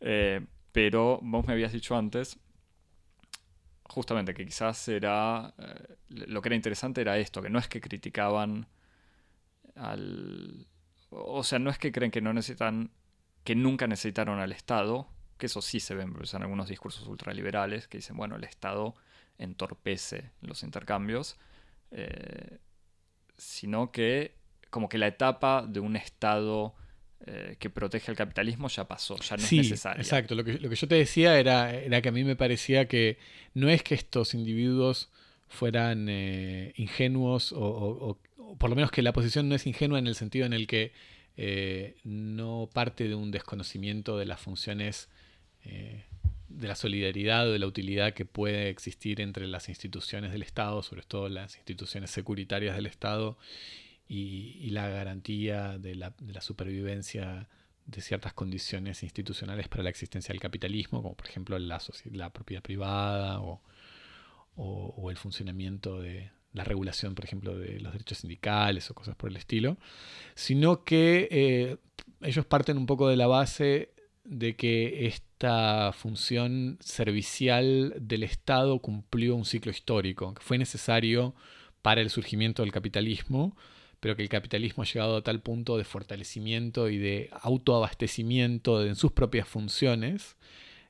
Eh, 0.00 0.46
pero 0.70 1.18
vos 1.20 1.44
me 1.46 1.52
habías 1.52 1.72
dicho 1.72 1.96
antes, 1.96 2.38
justamente, 3.82 4.34
que 4.34 4.44
quizás 4.44 4.86
era. 4.86 5.52
Eh, 5.58 5.96
lo 6.10 6.40
que 6.40 6.48
era 6.50 6.56
interesante 6.56 7.00
era 7.00 7.18
esto, 7.18 7.42
que 7.42 7.50
no 7.50 7.58
es 7.58 7.66
que 7.66 7.80
criticaban 7.80 8.68
al. 9.74 10.68
O 11.10 11.42
sea, 11.42 11.58
no 11.58 11.70
es 11.70 11.78
que 11.78 11.90
creen 11.90 12.12
que 12.12 12.20
no 12.20 12.32
necesitan. 12.32 12.92
que 13.42 13.56
nunca 13.56 13.88
necesitaron 13.88 14.38
al 14.38 14.52
Estado, 14.52 15.08
que 15.38 15.46
eso 15.46 15.60
sí 15.60 15.80
se 15.80 15.96
ve 15.96 16.04
en 16.04 16.42
algunos 16.42 16.68
discursos 16.68 17.04
ultraliberales, 17.08 17.88
que 17.88 17.98
dicen, 17.98 18.16
bueno, 18.16 18.36
el 18.36 18.44
Estado 18.44 18.94
entorpece 19.38 20.30
los 20.40 20.62
intercambios, 20.62 21.36
eh, 21.90 22.58
sino 23.36 23.92
que 23.92 24.34
como 24.70 24.88
que 24.88 24.98
la 24.98 25.06
etapa 25.06 25.64
de 25.66 25.80
un 25.80 25.96
Estado 25.96 26.74
eh, 27.26 27.56
que 27.58 27.70
protege 27.70 28.10
el 28.10 28.16
capitalismo 28.16 28.68
ya 28.68 28.86
pasó, 28.86 29.16
ya 29.16 29.36
no 29.36 29.42
es 29.42 29.52
necesario. 29.52 30.02
Exacto, 30.02 30.34
lo 30.34 30.44
que, 30.44 30.54
lo 30.54 30.68
que 30.68 30.76
yo 30.76 30.88
te 30.88 30.96
decía 30.96 31.38
era, 31.38 31.72
era, 31.72 32.02
que 32.02 32.08
a 32.08 32.12
mí 32.12 32.24
me 32.24 32.36
parecía 32.36 32.86
que 32.88 33.18
no 33.54 33.68
es 33.68 33.82
que 33.82 33.94
estos 33.94 34.34
individuos 34.34 35.10
fueran 35.48 36.08
eh, 36.08 36.72
ingenuos 36.76 37.54
o, 37.56 38.18
por 38.58 38.70
lo 38.70 38.76
menos 38.76 38.90
que 38.90 39.02
la 39.02 39.12
posición 39.12 39.48
no 39.48 39.54
es 39.54 39.66
ingenua 39.66 39.98
en 39.98 40.06
el 40.06 40.14
sentido 40.14 40.46
en 40.46 40.52
el 40.52 40.66
que 40.66 40.92
no 42.04 42.70
parte 42.72 43.08
de 43.08 43.14
un 43.14 43.30
desconocimiento 43.30 44.16
de 44.16 44.24
las 44.24 44.40
funciones 44.40 45.08
de 46.48 46.68
la 46.68 46.76
solidaridad 46.76 47.48
o 47.48 47.52
de 47.52 47.58
la 47.58 47.66
utilidad 47.66 48.14
que 48.14 48.24
puede 48.24 48.68
existir 48.68 49.20
entre 49.20 49.46
las 49.46 49.68
instituciones 49.68 50.32
del 50.32 50.42
Estado, 50.42 50.82
sobre 50.82 51.02
todo 51.02 51.28
las 51.28 51.56
instituciones 51.56 52.10
securitarias 52.10 52.76
del 52.76 52.86
Estado, 52.86 53.36
y, 54.08 54.70
la 54.70 54.88
garantía 54.88 55.78
de 55.78 55.94
la, 55.94 56.12
supervivencia 56.40 57.48
de 57.86 58.00
ciertas 58.00 58.32
condiciones 58.32 59.02
institucionales 59.02 59.68
para 59.68 59.82
la 59.82 59.90
existencia 59.90 60.32
del 60.32 60.40
capitalismo, 60.40 61.02
como 61.02 61.16
por 61.16 61.28
ejemplo 61.28 61.58
la, 61.58 61.80
la 62.12 62.32
propiedad 62.32 62.62
privada 62.62 63.40
o, 63.40 63.60
el 65.10 65.16
funcionamiento 65.16 66.00
de 66.00 66.30
la 66.52 66.64
regulación, 66.64 67.14
por 67.14 67.24
ejemplo, 67.24 67.56
de 67.56 67.80
los 67.80 67.92
derechos 67.92 68.18
sindicales 68.18 68.90
o 68.90 68.94
cosas 68.94 69.14
por 69.14 69.30
el 69.30 69.36
estilo, 69.36 69.76
sino 70.34 70.84
que 70.84 71.28
eh, 71.30 71.76
ellos 72.22 72.46
parten 72.46 72.78
un 72.78 72.86
poco 72.86 73.08
de 73.08 73.16
la 73.16 73.26
base 73.26 73.92
de 74.28 74.56
que 74.56 75.06
esta 75.06 75.92
función 75.92 76.78
servicial 76.80 77.94
del 78.00 78.22
Estado 78.22 78.78
cumplió 78.80 79.34
un 79.36 79.44
ciclo 79.44 79.70
histórico, 79.70 80.34
que 80.34 80.42
fue 80.42 80.58
necesario 80.58 81.34
para 81.82 82.00
el 82.00 82.10
surgimiento 82.10 82.62
del 82.62 82.72
capitalismo, 82.72 83.56
pero 84.00 84.16
que 84.16 84.22
el 84.22 84.28
capitalismo 84.28 84.82
ha 84.82 84.86
llegado 84.86 85.16
a 85.16 85.22
tal 85.22 85.40
punto 85.40 85.78
de 85.78 85.84
fortalecimiento 85.84 86.88
y 86.88 86.98
de 86.98 87.30
autoabastecimiento 87.40 88.84
en 88.84 88.96
sus 88.96 89.12
propias 89.12 89.48
funciones, 89.48 90.36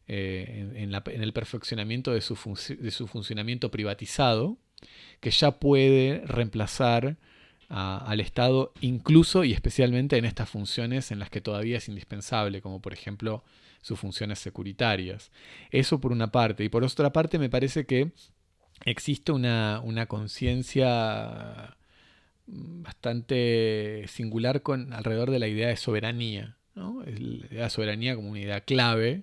eh, 0.09 0.71
en, 0.75 0.95
el 0.95 1.33
perfeccionamiento 1.33 2.13
de 2.13 2.21
su, 2.21 2.37
de 2.79 2.91
su 2.91 3.07
funcionamiento 3.07 3.71
privatizado, 3.71 4.59
que 5.21 5.31
ya 5.31 5.59
puede 5.59 6.23
reemplazar 6.27 7.17
al 7.69 8.21
Estado, 8.21 8.73
incluso 8.81 9.45
y 9.45 9.53
especialmente 9.53 10.17
en 10.17 10.25
estas 10.25 10.49
funciones 10.49 11.11
en 11.11 11.19
las 11.19 11.31
que 11.31 11.41
todavía 11.41 11.79
es 11.79 11.89
indispensable, 11.89 12.61
como 12.61 12.81
por 12.81 12.93
ejemplo 12.93 13.45
sus 13.83 13.99
funciones 13.99 14.39
securitarias. 14.39 15.31
Eso 15.71 16.01
por 16.01 16.13
una 16.13 16.31
parte. 16.31 16.65
Y 16.65 16.69
por 16.69 16.85
otra 16.85 17.13
parte 17.13 17.39
me 17.39 17.51
parece 17.51 17.87
que 17.87 18.13
existe 18.85 19.33
una, 19.33 20.07
conciencia 20.09 21.77
bastante 22.47 24.05
singular 24.09 24.63
con, 24.63 24.93
alrededor 24.93 25.31
de 25.31 25.39
la 25.39 25.49
idea 25.49 25.69
de 25.69 25.77
soberanía. 25.77 26.57
La 26.75 27.11
idea 27.11 27.65
de 27.65 27.71
soberanía 27.71 28.17
como 28.17 28.31
una 28.31 28.41
idea 28.41 28.61
clave, 28.61 29.23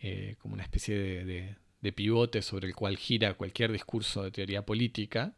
eh, 0.00 0.36
como 0.38 0.54
una 0.54 0.62
especie 0.62 0.96
de, 1.24 1.56
pivote 1.92 2.42
sobre 2.42 2.68
el 2.68 2.74
cual 2.74 2.96
gira 2.96 3.34
cualquier 3.34 3.72
discurso 3.72 4.22
de 4.22 4.30
teoría 4.30 4.64
política. 4.64 5.34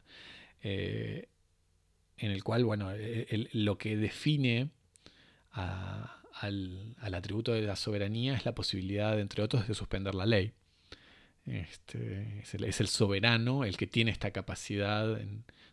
Eh, 0.63 1.29
en 2.23 2.31
el 2.31 2.45
cual, 2.45 2.65
bueno, 2.65 2.93
e, 2.93 3.49
lo 3.53 3.77
que 3.77 3.97
define 3.97 4.71
al, 5.51 6.09
atributo 7.01 7.53
de 7.53 7.63
la 7.63 7.75
soberanía 7.75 8.35
es 8.35 8.47
la 8.47 8.55
posibilidad, 8.55 9.19
entre 9.19 9.43
otros, 9.43 9.67
de 9.67 9.75
suspender 9.75 10.15
la 10.15 10.25
ley. 10.25 10.53
Este, 11.45 12.41
es, 12.41 12.81
el, 12.81 12.87
soberano 12.87 13.65
el 13.65 13.77
que 13.77 13.89
tiene 13.89 14.13
esta 14.13 14.31
capacidad 14.31 15.19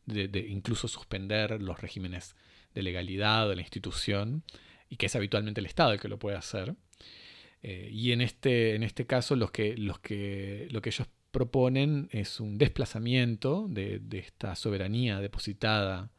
de, 0.07 0.47
incluso 0.49 0.87
suspender 0.87 1.61
los 1.61 1.79
regímenes 1.79 2.35
de 2.73 2.81
legalidad 2.81 3.47
de 3.47 3.55
la 3.55 3.61
institución 3.61 4.43
y 4.89 4.95
que 4.95 5.05
es 5.05 5.15
habitualmente 5.15 5.61
el 5.61 5.67
Estado 5.67 5.93
el 5.93 5.99
que 5.99 6.07
lo 6.07 6.17
puede 6.17 6.35
hacer. 6.35 6.75
Eh, 7.61 7.89
y 7.91 8.11
en 8.11 8.21
este, 8.21 8.73
en 8.73 8.81
este 8.81 9.05
caso 9.05 9.35
los 9.35 9.51
que, 9.51 9.77
los 9.77 9.99
que, 9.99 10.67
lo 10.71 10.81
que 10.81 10.89
ellos 10.89 11.07
proponen 11.29 12.09
es 12.11 12.39
un 12.39 12.57
desplazamiento 12.57 13.67
de, 13.69 13.99
de 13.99 14.17
esta 14.17 14.55
soberanía 14.55 15.19
depositada 15.19 16.09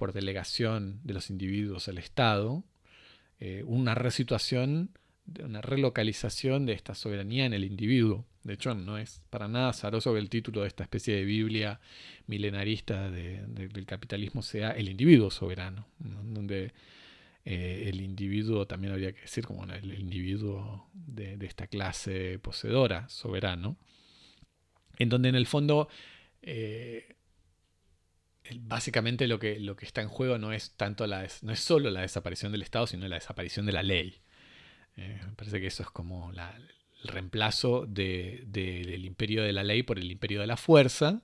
por 0.00 0.14
delegación 0.14 0.98
de 1.04 1.12
los 1.12 1.28
individuos 1.28 1.86
al 1.88 1.98
Estado, 1.98 2.64
eh, 3.38 3.62
una 3.66 3.94
resituación, 3.94 4.96
una 5.44 5.60
relocalización 5.60 6.64
de 6.64 6.72
esta 6.72 6.94
soberanía 6.94 7.44
en 7.44 7.52
el 7.52 7.64
individuo. 7.64 8.24
De 8.42 8.54
hecho, 8.54 8.74
no 8.74 8.96
es 8.96 9.20
para 9.28 9.46
nada 9.46 9.68
azaroso 9.68 10.14
que 10.14 10.18
el 10.20 10.30
título 10.30 10.62
de 10.62 10.68
esta 10.68 10.84
especie 10.84 11.14
de 11.16 11.24
Biblia 11.26 11.80
milenarista 12.26 13.10
del 13.10 13.84
capitalismo 13.84 14.40
sea 14.40 14.70
el 14.70 14.88
individuo 14.88 15.30
soberano, 15.30 15.86
donde 15.98 16.72
eh, 17.44 17.84
el 17.88 18.00
individuo 18.00 18.66
también 18.66 18.94
habría 18.94 19.12
que 19.12 19.20
decir 19.20 19.44
como 19.44 19.64
el 19.64 20.00
individuo 20.00 20.88
de, 20.94 21.36
esta 21.44 21.66
clase 21.66 22.38
poseedora, 22.38 23.06
soberano, 23.10 23.76
en 24.98 25.10
donde 25.10 25.28
en 25.28 25.34
el 25.34 25.46
fondo 25.46 25.90
eh, 26.40 27.16
básicamente 28.62 29.26
lo 29.28 29.38
que, 29.38 29.58
lo 29.58 29.76
que 29.76 29.86
está 29.86 30.02
en 30.02 30.08
juego 30.08 30.38
no 30.38 30.52
es 30.52 30.72
tanto 30.72 31.06
la 31.06 31.26
no 31.42 31.52
es 31.52 31.60
solo 31.60 31.90
la 31.90 32.00
desaparición 32.00 32.52
del 32.52 32.62
Estado, 32.62 32.86
sino 32.86 33.06
la 33.08 33.16
desaparición 33.16 33.66
de 33.66 33.72
la 33.72 33.82
ley. 33.82 34.20
Eh, 34.96 35.20
me 35.24 35.32
parece 35.32 35.60
que 35.60 35.66
eso 35.66 35.82
es 35.82 35.90
como 35.90 36.30
el 36.32 36.70
reemplazo 37.04 37.86
del 37.86 39.04
imperio 39.04 39.42
de 39.42 39.52
la 39.52 39.62
ley 39.62 39.82
por 39.82 39.98
el 39.98 40.10
imperio 40.10 40.40
de 40.40 40.46
la 40.46 40.56
fuerza, 40.56 41.22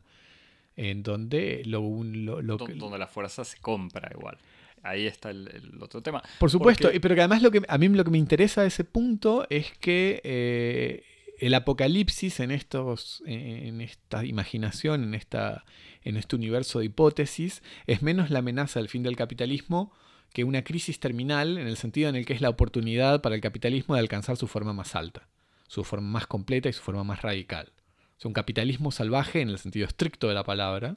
en 0.76 1.02
donde 1.02 1.62
lo, 1.66 1.80
donde 1.80 2.98
la 2.98 3.06
fuerza 3.06 3.44
se 3.44 3.58
compra 3.58 4.10
igual. 4.14 4.38
Ahí 4.82 5.06
está 5.06 5.30
el, 5.30 5.78
otro 5.80 6.00
tema. 6.00 6.22
Por 6.38 6.50
supuesto, 6.50 6.90
pero 7.00 7.14
que 7.14 7.20
además 7.20 7.42
lo 7.42 7.50
que 7.50 7.62
a 7.66 7.78
mí 7.78 7.88
lo 7.88 8.04
que 8.04 8.10
me 8.10 8.18
interesa 8.18 8.62
de 8.62 8.68
ese 8.68 8.84
punto 8.84 9.46
es 9.50 9.72
que 9.78 10.20
eh, 10.22 11.02
el 11.38 11.54
apocalipsis 11.54 12.40
en 12.40 12.50
estos 12.50 13.22
en 13.26 13.80
esta 13.80 14.24
imaginación, 14.24 15.04
en 15.04 15.14
esta 15.14 15.64
en 16.02 16.16
este 16.16 16.36
universo 16.36 16.78
de 16.78 16.86
hipótesis 16.86 17.62
es 17.86 18.02
menos 18.02 18.30
la 18.30 18.38
amenaza 18.38 18.80
del 18.80 18.88
fin 18.88 19.02
del 19.02 19.16
capitalismo 19.16 19.92
que 20.32 20.44
una 20.44 20.64
crisis 20.64 21.00
terminal 21.00 21.58
en 21.58 21.66
el 21.66 21.76
sentido 21.76 22.08
en 22.08 22.16
el 22.16 22.26
que 22.26 22.32
es 22.32 22.40
la 22.40 22.50
oportunidad 22.50 23.22
para 23.22 23.34
el 23.34 23.40
capitalismo 23.40 23.94
de 23.94 24.00
alcanzar 24.00 24.36
su 24.36 24.46
forma 24.46 24.72
más 24.72 24.94
alta, 24.94 25.28
su 25.66 25.84
forma 25.84 26.08
más 26.08 26.26
completa 26.26 26.68
y 26.68 26.72
su 26.72 26.82
forma 26.82 27.04
más 27.04 27.22
radical. 27.22 27.72
Es 28.18 28.24
un 28.24 28.32
capitalismo 28.32 28.90
salvaje 28.92 29.40
en 29.40 29.50
el 29.50 29.58
sentido 29.58 29.86
estricto 29.86 30.28
de 30.28 30.34
la 30.34 30.44
palabra, 30.44 30.96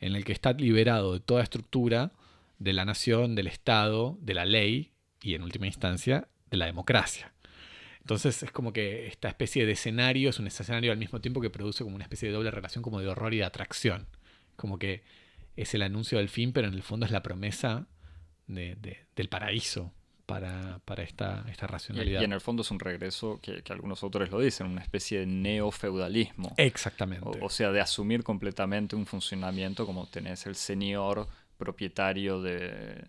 en 0.00 0.14
el 0.14 0.24
que 0.24 0.32
está 0.32 0.52
liberado 0.52 1.12
de 1.12 1.20
toda 1.20 1.42
estructura 1.42 2.12
de 2.58 2.72
la 2.72 2.84
nación, 2.84 3.34
del 3.34 3.46
Estado, 3.46 4.18
de 4.20 4.34
la 4.34 4.44
ley 4.44 4.92
y 5.20 5.34
en 5.34 5.42
última 5.42 5.66
instancia 5.66 6.28
de 6.50 6.56
la 6.56 6.66
democracia. 6.66 7.33
Entonces 8.04 8.42
es 8.42 8.50
como 8.50 8.74
que 8.74 9.06
esta 9.06 9.28
especie 9.28 9.64
de 9.64 9.72
escenario 9.72 10.28
es 10.28 10.38
un 10.38 10.46
escenario 10.46 10.92
al 10.92 10.98
mismo 10.98 11.22
tiempo 11.22 11.40
que 11.40 11.48
produce 11.48 11.84
como 11.84 11.96
una 11.96 12.04
especie 12.04 12.28
de 12.28 12.34
doble 12.34 12.50
relación 12.50 12.82
como 12.82 13.00
de 13.00 13.08
horror 13.08 13.32
y 13.32 13.38
de 13.38 13.44
atracción. 13.44 14.06
Como 14.56 14.78
que 14.78 15.02
es 15.56 15.72
el 15.72 15.80
anuncio 15.80 16.18
del 16.18 16.28
fin, 16.28 16.52
pero 16.52 16.68
en 16.68 16.74
el 16.74 16.82
fondo 16.82 17.06
es 17.06 17.12
la 17.12 17.22
promesa 17.22 17.86
del 18.46 19.28
paraíso 19.30 19.90
para, 20.26 20.82
esta, 20.98 21.46
esta, 21.50 21.66
racionalidad. 21.66 22.20
Y, 22.20 22.24
en 22.24 22.34
el 22.34 22.42
fondo 22.42 22.60
es 22.60 22.70
un 22.70 22.78
regreso 22.78 23.40
que, 23.40 23.62
algunos 23.70 24.02
autores 24.02 24.30
lo 24.30 24.38
dicen, 24.38 24.66
una 24.66 24.82
especie 24.82 25.20
de 25.20 25.26
neofeudalismo. 25.26 26.52
Exactamente. 26.58 27.38
O, 27.40 27.48
sea, 27.48 27.72
de 27.72 27.80
asumir 27.80 28.22
completamente 28.22 28.96
un 28.96 29.06
funcionamiento 29.06 29.86
como 29.86 30.06
tenés 30.08 30.44
el 30.44 30.56
señor 30.56 31.26
propietario 31.56 32.42
de, 32.42 33.06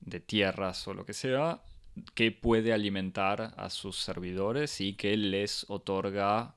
de 0.00 0.20
tierras 0.20 0.86
o 0.88 0.92
lo 0.92 1.06
que 1.06 1.14
sea, 1.14 1.62
que 2.14 2.32
puede 2.32 2.72
alimentar 2.72 3.54
a 3.56 3.70
sus 3.70 3.96
servidores 3.98 4.80
y 4.80 4.94
que 4.94 5.16
les 5.16 5.66
otorga 5.68 6.54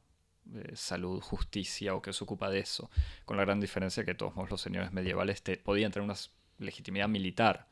eh, 0.54 0.76
salud, 0.76 1.22
justicia 1.22 1.96
o 1.96 2.02
que 2.02 2.13
se 2.13 2.24
ocupa 2.24 2.50
de 2.50 2.60
eso. 2.60 2.89
Con 3.26 3.38
la 3.38 3.43
gran 3.43 3.60
diferencia 3.60 4.06
que 4.06 4.13
todos 4.13 4.50
los 4.50 4.62
señores 4.62 4.91
medievales 4.91 5.41
podían 5.63 5.91
tener 5.91 6.06
una 6.06 6.19
legitimidad 6.60 7.08
militar. 7.08 7.67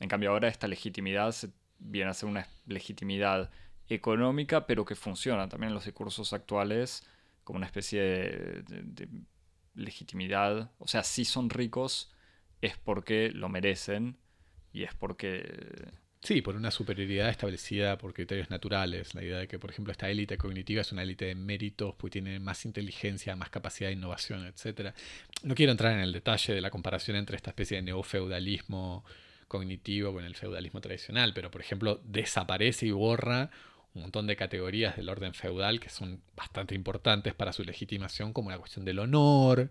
En 0.00 0.08
cambio 0.08 0.30
ahora 0.30 0.48
esta 0.48 0.68
legitimidad 0.68 1.34
viene 1.78 2.10
a 2.10 2.14
ser 2.14 2.28
una 2.28 2.46
legitimidad 2.66 3.50
económica, 3.88 4.66
pero 4.66 4.84
que 4.84 4.94
funciona 4.94 5.48
también 5.48 5.68
en 5.68 5.74
los 5.74 5.84
discursos 5.84 6.32
actuales 6.32 7.06
como 7.44 7.58
una 7.58 7.66
especie 7.66 8.02
de, 8.02 8.62
de 8.62 9.08
legitimidad. 9.74 10.70
O 10.78 10.88
sea, 10.88 11.02
si 11.02 11.24
son 11.24 11.50
ricos 11.50 12.12
es 12.60 12.76
porque 12.76 13.30
lo 13.30 13.48
merecen 13.48 14.18
y 14.72 14.82
es 14.82 14.94
porque 14.94 15.92
Sí, 16.20 16.42
por 16.42 16.56
una 16.56 16.70
superioridad 16.70 17.28
establecida 17.28 17.96
por 17.96 18.12
criterios 18.12 18.50
naturales. 18.50 19.14
La 19.14 19.22
idea 19.22 19.38
de 19.38 19.48
que, 19.48 19.58
por 19.58 19.70
ejemplo, 19.70 19.92
esta 19.92 20.10
élite 20.10 20.36
cognitiva 20.36 20.80
es 20.82 20.90
una 20.92 21.02
élite 21.04 21.26
de 21.26 21.34
méritos, 21.36 21.94
pues 21.96 22.10
tiene 22.12 22.40
más 22.40 22.64
inteligencia, 22.64 23.36
más 23.36 23.50
capacidad 23.50 23.88
de 23.88 23.94
innovación, 23.94 24.44
etc. 24.44 24.94
No 25.44 25.54
quiero 25.54 25.72
entrar 25.72 25.92
en 25.92 26.00
el 26.00 26.12
detalle 26.12 26.54
de 26.54 26.60
la 26.60 26.70
comparación 26.70 27.16
entre 27.16 27.36
esta 27.36 27.50
especie 27.50 27.76
de 27.76 27.82
neofeudalismo 27.84 29.04
cognitivo 29.46 30.12
con 30.12 30.24
el 30.24 30.34
feudalismo 30.34 30.80
tradicional, 30.80 31.32
pero, 31.34 31.50
por 31.50 31.60
ejemplo, 31.60 32.00
desaparece 32.04 32.86
y 32.86 32.90
borra 32.90 33.50
un 33.94 34.02
montón 34.02 34.26
de 34.26 34.36
categorías 34.36 34.96
del 34.96 35.08
orden 35.08 35.34
feudal 35.34 35.80
que 35.80 35.88
son 35.88 36.20
bastante 36.36 36.74
importantes 36.74 37.32
para 37.34 37.52
su 37.52 37.64
legitimación, 37.64 38.32
como 38.32 38.50
la 38.50 38.58
cuestión 38.58 38.84
del 38.84 38.98
honor, 38.98 39.70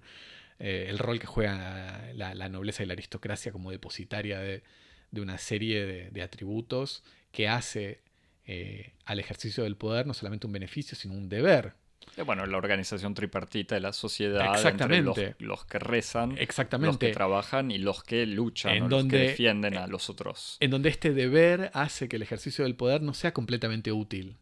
eh, 0.60 0.88
el 0.90 0.98
rol 0.98 1.20
que 1.20 1.28
juega 1.28 2.12
la 2.14 2.50
nobleza 2.50 2.84
y 2.84 2.88
la 2.88 2.94
aristocracia 2.94 3.52
como 3.52 3.70
depositaria 3.70 4.40
de 4.40 4.64
de 5.12 5.22
una 5.22 5.38
serie 5.38 6.10
de, 6.12 6.22
atributos 6.22 7.04
que 7.32 7.48
hace 7.48 8.02
eh, 8.46 8.94
al 9.06 9.20
ejercicio 9.20 9.64
del 9.64 9.76
poder 9.76 10.08
no 10.08 10.14
solamente 10.14 10.48
un 10.48 10.54
beneficio, 10.54 10.98
sino 10.98 11.14
un 11.14 11.30
deber. 11.30 11.74
Eh, 12.16 12.24
bueno, 12.24 12.46
la 12.46 12.58
organización 12.58 13.14
tripartita 13.14 13.76
de 13.76 13.82
la 13.82 13.94
sociedad, 13.94 14.54
Exactamente. 14.54 15.36
los, 15.40 15.66
que 15.66 15.80
rezan, 15.80 16.38
Exactamente. 16.38 16.88
los 16.88 16.98
que 16.98 17.12
trabajan 17.12 17.72
y 17.72 17.78
los 17.78 18.04
que 18.04 18.26
luchan, 18.26 18.90
los 18.90 19.06
que 19.06 19.18
defienden 19.18 19.78
a 19.78 19.88
los 19.88 20.10
otros. 20.10 20.58
En 20.60 20.72
donde 20.72 20.90
este 20.90 21.14
deber 21.14 21.70
hace 21.74 22.08
que 22.08 22.16
el 22.16 22.22
ejercicio 22.22 22.64
del 22.64 22.76
poder 22.76 23.02
no 23.02 23.14
sea 23.14 23.34
completamente 23.34 23.92
útil 23.92 24.38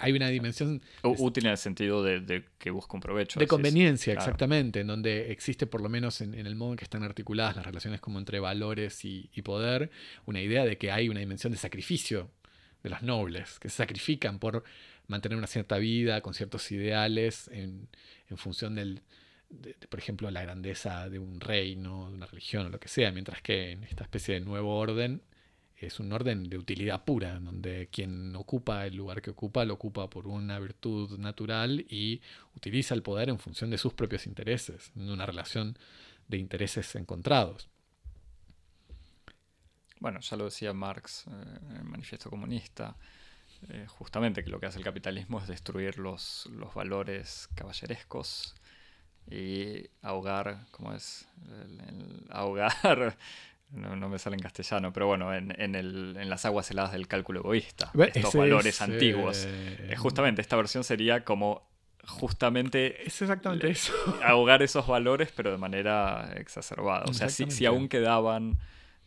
hay 0.00 0.12
una 0.12 0.28
dimensión... 0.28 0.82
Útil 1.02 1.46
en 1.46 1.52
el 1.52 1.58
sentido 1.58 2.02
de, 2.02 2.44
que 2.58 2.70
busca 2.70 2.94
un 2.94 3.00
provecho. 3.00 3.38
De 3.38 3.46
conveniencia, 3.46 4.12
exactamente, 4.14 4.80
en 4.80 4.86
donde 4.86 5.32
existe, 5.32 5.66
por 5.66 5.80
lo 5.80 5.88
menos 5.88 6.20
en, 6.20 6.34
el 6.34 6.54
modo 6.54 6.72
en 6.72 6.76
que 6.76 6.84
están 6.84 7.02
articuladas 7.02 7.56
las 7.56 7.66
relaciones 7.66 8.00
como 8.00 8.18
entre 8.18 8.40
valores 8.40 9.04
y, 9.04 9.28
poder, 9.42 9.90
una 10.24 10.40
idea 10.40 10.64
de 10.64 10.78
que 10.78 10.90
hay 10.90 11.08
una 11.08 11.20
dimensión 11.20 11.52
de 11.52 11.58
sacrificio 11.58 12.30
de 12.82 12.90
los 12.90 13.02
nobles, 13.02 13.58
que 13.58 13.68
se 13.68 13.76
sacrifican 13.76 14.38
por 14.38 14.64
mantener 15.08 15.36
una 15.36 15.46
cierta 15.46 15.78
vida 15.78 16.20
con 16.20 16.32
ciertos 16.34 16.70
ideales 16.72 17.48
en, 17.52 17.88
función 18.36 18.74
del, 18.74 19.02
de, 19.50 19.74
por 19.90 19.98
ejemplo, 19.98 20.30
la 20.30 20.42
grandeza 20.42 21.10
de 21.10 21.18
un 21.18 21.38
reino, 21.38 22.08
de 22.08 22.16
una 22.16 22.26
religión 22.26 22.66
o 22.66 22.70
lo 22.70 22.80
que 22.80 22.88
sea, 22.88 23.12
mientras 23.12 23.42
que 23.42 23.72
en 23.72 23.84
esta 23.84 24.04
especie 24.04 24.34
de 24.34 24.40
nuevo 24.40 24.78
orden 24.78 25.22
es 25.86 26.00
un 26.00 26.12
orden 26.12 26.48
de 26.48 26.58
utilidad 26.58 27.04
pura, 27.04 27.38
donde 27.38 27.88
quien 27.90 28.34
ocupa 28.36 28.86
el 28.86 28.96
lugar 28.96 29.20
que 29.22 29.30
ocupa 29.30 29.64
lo 29.64 29.74
ocupa 29.74 30.08
por 30.08 30.26
una 30.26 30.58
virtud 30.58 31.18
natural 31.18 31.84
y 31.88 32.20
utiliza 32.56 32.94
el 32.94 33.02
poder 33.02 33.28
en 33.28 33.38
función 33.38 33.70
de 33.70 33.78
sus 33.78 33.92
propios 33.94 34.26
intereses, 34.26 34.92
en 34.96 35.10
una 35.10 35.26
relación 35.26 35.76
de 36.28 36.38
intereses 36.38 36.94
encontrados. 36.94 37.68
Bueno, 40.00 40.20
ya 40.20 40.36
lo 40.36 40.46
decía 40.46 40.72
Marx 40.72 41.26
eh, 41.26 41.30
en 41.70 41.76
el 41.76 41.84
Manifiesto 41.84 42.28
Comunista, 42.30 42.96
eh, 43.68 43.86
justamente 43.88 44.42
que 44.42 44.50
lo 44.50 44.58
que 44.58 44.66
hace 44.66 44.78
el 44.78 44.84
capitalismo 44.84 45.40
es 45.40 45.46
destruir 45.46 45.98
los, 45.98 46.46
los 46.46 46.74
valores 46.74 47.48
caballerescos 47.54 48.54
y 49.30 49.88
ahogar, 50.02 50.66
¿cómo 50.72 50.92
es? 50.92 51.28
ahogar 52.30 53.16
no, 53.72 54.08
me 54.08 54.18
sale 54.18 54.36
en 54.36 54.42
castellano, 54.42 54.92
pero 54.92 55.06
bueno, 55.06 55.34
en, 55.34 55.54
en, 55.58 56.28
las 56.28 56.44
aguas 56.44 56.70
heladas 56.70 56.92
del 56.92 57.08
cálculo 57.08 57.40
egoísta, 57.40 57.90
estos 58.14 58.34
valores 58.34 58.82
antiguos. 58.82 59.46
Eh, 59.48 59.94
justamente 59.96 60.42
esta 60.42 60.56
versión 60.56 60.84
sería 60.84 61.24
como 61.24 61.70
justamente 62.04 63.06
es 63.06 63.22
exactamente 63.22 63.70
eso. 63.70 63.92
ahogar 64.24 64.62
esos 64.62 64.86
valores, 64.86 65.32
pero 65.34 65.50
de 65.50 65.58
manera 65.58 66.32
exacerbada. 66.36 67.04
O 67.08 67.14
sea, 67.14 67.28
si, 67.28 67.64
aún 67.64 67.88
quedaban 67.88 68.58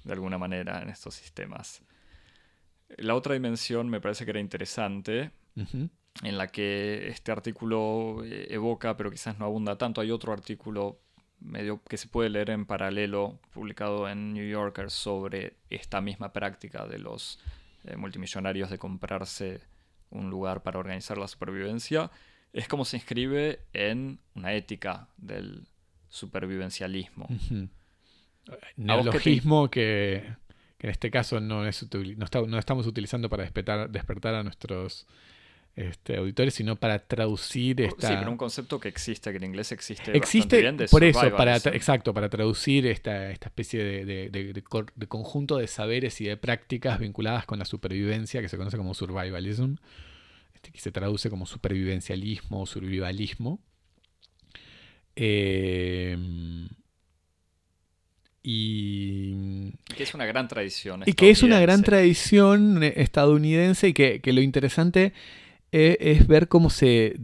de 0.03 0.13
alguna 0.13 0.37
manera 0.37 0.81
en 0.81 0.89
estos 0.89 1.13
sistemas. 1.13 1.81
La 2.97 3.15
otra 3.15 3.33
dimensión 3.33 3.89
me 3.89 3.99
parece 3.99 4.25
que 4.25 4.31
era 4.31 4.39
interesante, 4.39 5.31
en 5.55 6.37
la 6.37 6.47
que 6.47 7.07
este 7.07 7.31
artículo 7.31 8.23
eh, 8.23 8.47
evoca, 8.49 8.95
pero 8.97 9.11
quizás 9.11 9.37
no 9.37 9.45
abunda 9.45 9.77
tanto. 9.77 10.01
Hay 10.01 10.11
otro 10.11 10.33
artículo 10.33 10.99
medio 11.45 11.81
que 11.83 11.97
se 11.97 12.07
puede 12.07 12.29
leer 12.29 12.49
en 12.49 12.65
paralelo, 12.65 13.39
publicado 13.53 14.09
en 14.09 14.33
New 14.33 14.47
Yorker, 14.47 14.89
sobre 14.89 15.53
esta 15.69 16.01
misma 16.01 16.33
práctica 16.33 16.85
de 16.87 16.99
los 16.99 17.39
eh, 17.85 17.95
multimillonarios 17.95 18.69
de 18.69 18.77
comprarse 18.77 19.61
un 20.09 20.29
lugar 20.29 20.63
para 20.63 20.79
organizar 20.79 21.17
la 21.17 21.27
supervivencia, 21.27 22.11
es 22.53 22.67
como 22.67 22.85
se 22.85 22.97
inscribe 22.97 23.59
en 23.73 24.19
una 24.33 24.53
ética 24.53 25.09
del 25.17 25.67
supervivencialismo. 26.09 27.27
Neologismo 28.77 29.69
que, 29.69 30.35
que, 30.77 30.87
en 30.87 30.91
este 30.91 31.11
caso 31.11 31.39
no, 31.39 31.67
es, 31.67 31.85
no, 31.91 32.47
no 32.47 32.57
estamos 32.57 32.87
utilizando 32.87 33.29
para 33.29 33.43
despertar, 33.43 33.89
despertar 33.89 34.35
a 34.35 34.43
nuestros 34.43 35.07
este, 35.75 36.15
auditores, 36.15 36.53
sino 36.53 36.77
para 36.77 36.99
traducir 36.99 37.81
esta... 37.81 38.07
Sí, 38.07 38.13
pero 38.17 38.31
un 38.31 38.37
concepto 38.37 38.79
que 38.79 38.87
existe, 38.87 39.31
que 39.31 39.37
en 39.37 39.43
inglés 39.43 39.73
existe. 39.73 40.15
Existe, 40.15 40.61
bien 40.61 40.77
por 40.89 41.03
eso, 41.03 41.35
para, 41.35 41.57
exacto, 41.57 42.13
para 42.13 42.29
traducir 42.29 42.87
esta, 42.87 43.29
esta 43.29 43.49
especie 43.49 43.83
de, 43.83 44.29
de, 44.29 45.07
conjunto 45.07 45.57
de 45.57 45.67
saberes 45.67 46.21
y 46.21 46.25
de 46.25 46.37
prácticas 46.37 46.99
vinculadas 46.99 47.45
con 47.45 47.59
la 47.59 47.65
supervivencia, 47.65 48.41
que 48.41 48.47
se 48.47 48.57
conoce 48.57 48.77
como 48.77 48.93
survivalism, 48.93 49.75
este, 50.53 50.71
que 50.71 50.79
se 50.79 50.91
traduce 50.91 51.29
como 51.29 51.45
supervivencialismo 51.45 52.61
o 52.61 52.65
survivalismo. 52.65 53.59
Eh, 55.17 56.17
y 58.47 59.71
que 59.95 60.03
es 60.03 60.13
una 60.13 60.25
gran 60.25 60.47
tradición. 60.47 61.03
Y 61.05 61.13
que 61.13 61.31
es 61.31 61.43
una 61.43 61.59
gran 61.59 61.81
tradición 61.81 62.83
estadounidense 62.83 63.89
y 63.89 63.93
que, 63.93 64.21
que 64.21 64.33
lo 64.33 64.41
interesante 64.41 65.13
e, 65.75 65.97
es, 65.99 66.25
ver 66.25 66.47
cómo 66.47 66.69
se, 66.69 67.19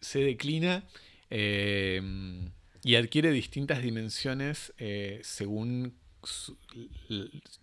se 0.00 0.20
declina 0.20 0.84
em, 1.28 2.52
y 2.84 2.94
adquiere 2.94 3.32
distintas 3.32 3.82
dimensiones 3.82 4.72
eh, 4.78 5.18
según 5.24 5.92
su, 6.22 6.56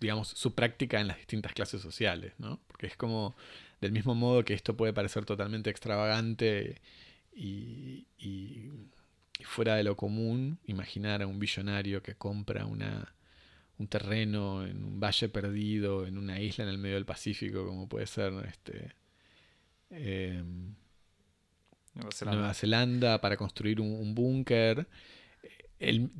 digamos, 0.00 0.28
su 0.28 0.54
práctica 0.54 1.00
en 1.00 1.08
las 1.08 1.16
distintas 1.16 1.54
clases 1.54 1.80
sociales, 1.80 2.34
¿no? 2.36 2.60
Porque 2.66 2.88
es 2.88 2.96
como, 2.96 3.34
del 3.80 3.92
mismo 3.92 4.14
modo 4.14 4.44
que 4.44 4.52
esto 4.52 4.76
puede 4.76 4.92
parecer 4.92 5.24
totalmente 5.24 5.70
extravagante 5.70 6.82
y, 7.34 8.06
fuera 9.44 9.76
de 9.76 9.82
lo 9.82 9.96
común, 9.96 10.58
imaginar 10.66 11.22
a 11.22 11.26
un 11.26 11.38
billonario 11.38 12.02
que 12.02 12.16
compra 12.16 12.66
una, 12.66 13.14
un 13.78 13.88
terreno 13.88 14.66
en 14.66 14.84
un 14.84 15.00
valle 15.00 15.30
perdido, 15.30 16.06
en 16.06 16.18
una 16.18 16.38
isla 16.38 16.64
en 16.64 16.70
el 16.70 16.78
medio 16.78 16.96
del 16.96 17.06
Pacífico, 17.06 17.66
como 17.66 17.88
puede 17.88 18.06
ser 18.06 18.34
este, 18.46 18.92
Em, 19.92 20.74
Nueva, 21.94 22.54
Zelanda. 22.54 23.20
para 23.20 23.36
construir 23.36 23.80
un, 23.80 24.14
búnker. 24.14 24.86
El, 25.78 26.10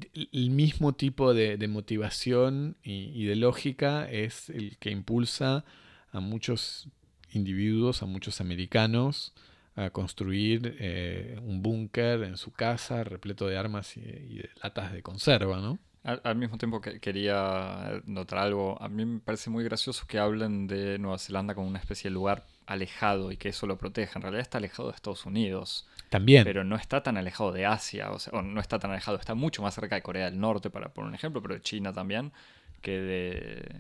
mismo 0.51 0.93
tipo 0.93 1.35
de, 1.35 1.57
motivación 1.69 2.77
y, 2.83 3.25
de 3.25 3.37
lógica 3.37 4.11
es 4.11 4.51
el 4.51 4.77
que 4.79 4.91
impulsa 4.91 5.65
a 6.11 6.21
muchos 6.21 6.89
individuos, 7.33 8.03
a 8.03 8.07
muchos 8.07 8.41
americanos, 8.41 9.33
a 9.75 9.89
construir 9.91 10.77
eh, 10.79 11.39
un 11.43 11.63
búnker 11.63 12.25
en 12.25 12.37
su 12.37 12.53
casa 12.53 13.05
repleto 13.05 13.47
de 13.47 13.57
armas 13.57 13.97
y, 13.97 14.03
de 14.03 14.51
latas 14.63 14.93
de 14.93 15.03
conserva, 15.03 15.61
¿no? 15.61 15.79
Al, 16.03 16.37
mismo 16.37 16.59
tiempo 16.59 16.81
que 16.81 16.99
quería 16.99 18.03
notar 18.05 18.41
algo, 18.41 18.83
a 18.83 18.89
mí 18.89 19.05
me 19.07 19.21
parece 19.21 19.49
muy 19.51 19.63
gracioso 19.63 20.05
que 20.09 20.19
hablen 20.19 20.67
de 20.67 20.99
Nueva 20.99 21.17
Zelanda 21.19 21.55
como 21.55 21.69
una 21.69 21.79
especie 21.79 22.11
de 22.11 22.15
lugar 22.15 22.45
alejado 22.67 23.33
y 23.33 23.37
que 23.37 23.51
eso 23.51 23.67
lo 23.67 23.79
protege. 23.79 24.13
En 24.17 24.23
realidad 24.23 24.43
está 24.43 24.59
alejado 24.59 24.89
de 24.89 24.95
Estados 24.95 25.27
Unidos. 25.27 25.89
También. 26.11 26.45
Pero 26.45 26.65
no 26.65 26.77
está 26.77 27.03
tan 27.03 27.17
alejado 27.17 27.53
de 27.53 27.67
Asia, 27.67 28.11
o 28.11 28.19
sea, 28.19 28.39
o 28.39 28.43
no 28.43 28.61
está 28.61 28.79
tan 28.79 28.91
alejado, 28.91 29.19
está 29.19 29.35
mucho 29.35 29.63
más 29.63 29.75
cerca 29.75 29.95
de 29.95 30.03
Corea 30.03 30.27
del 30.27 30.39
Norte, 30.39 30.71
para 30.71 30.93
poner 30.93 31.09
un 31.09 31.15
ejemplo, 31.15 31.41
pero 31.43 31.55
de 31.55 31.63
China 31.63 31.93
también, 31.93 32.33
que 32.81 32.99
de, 32.99 33.77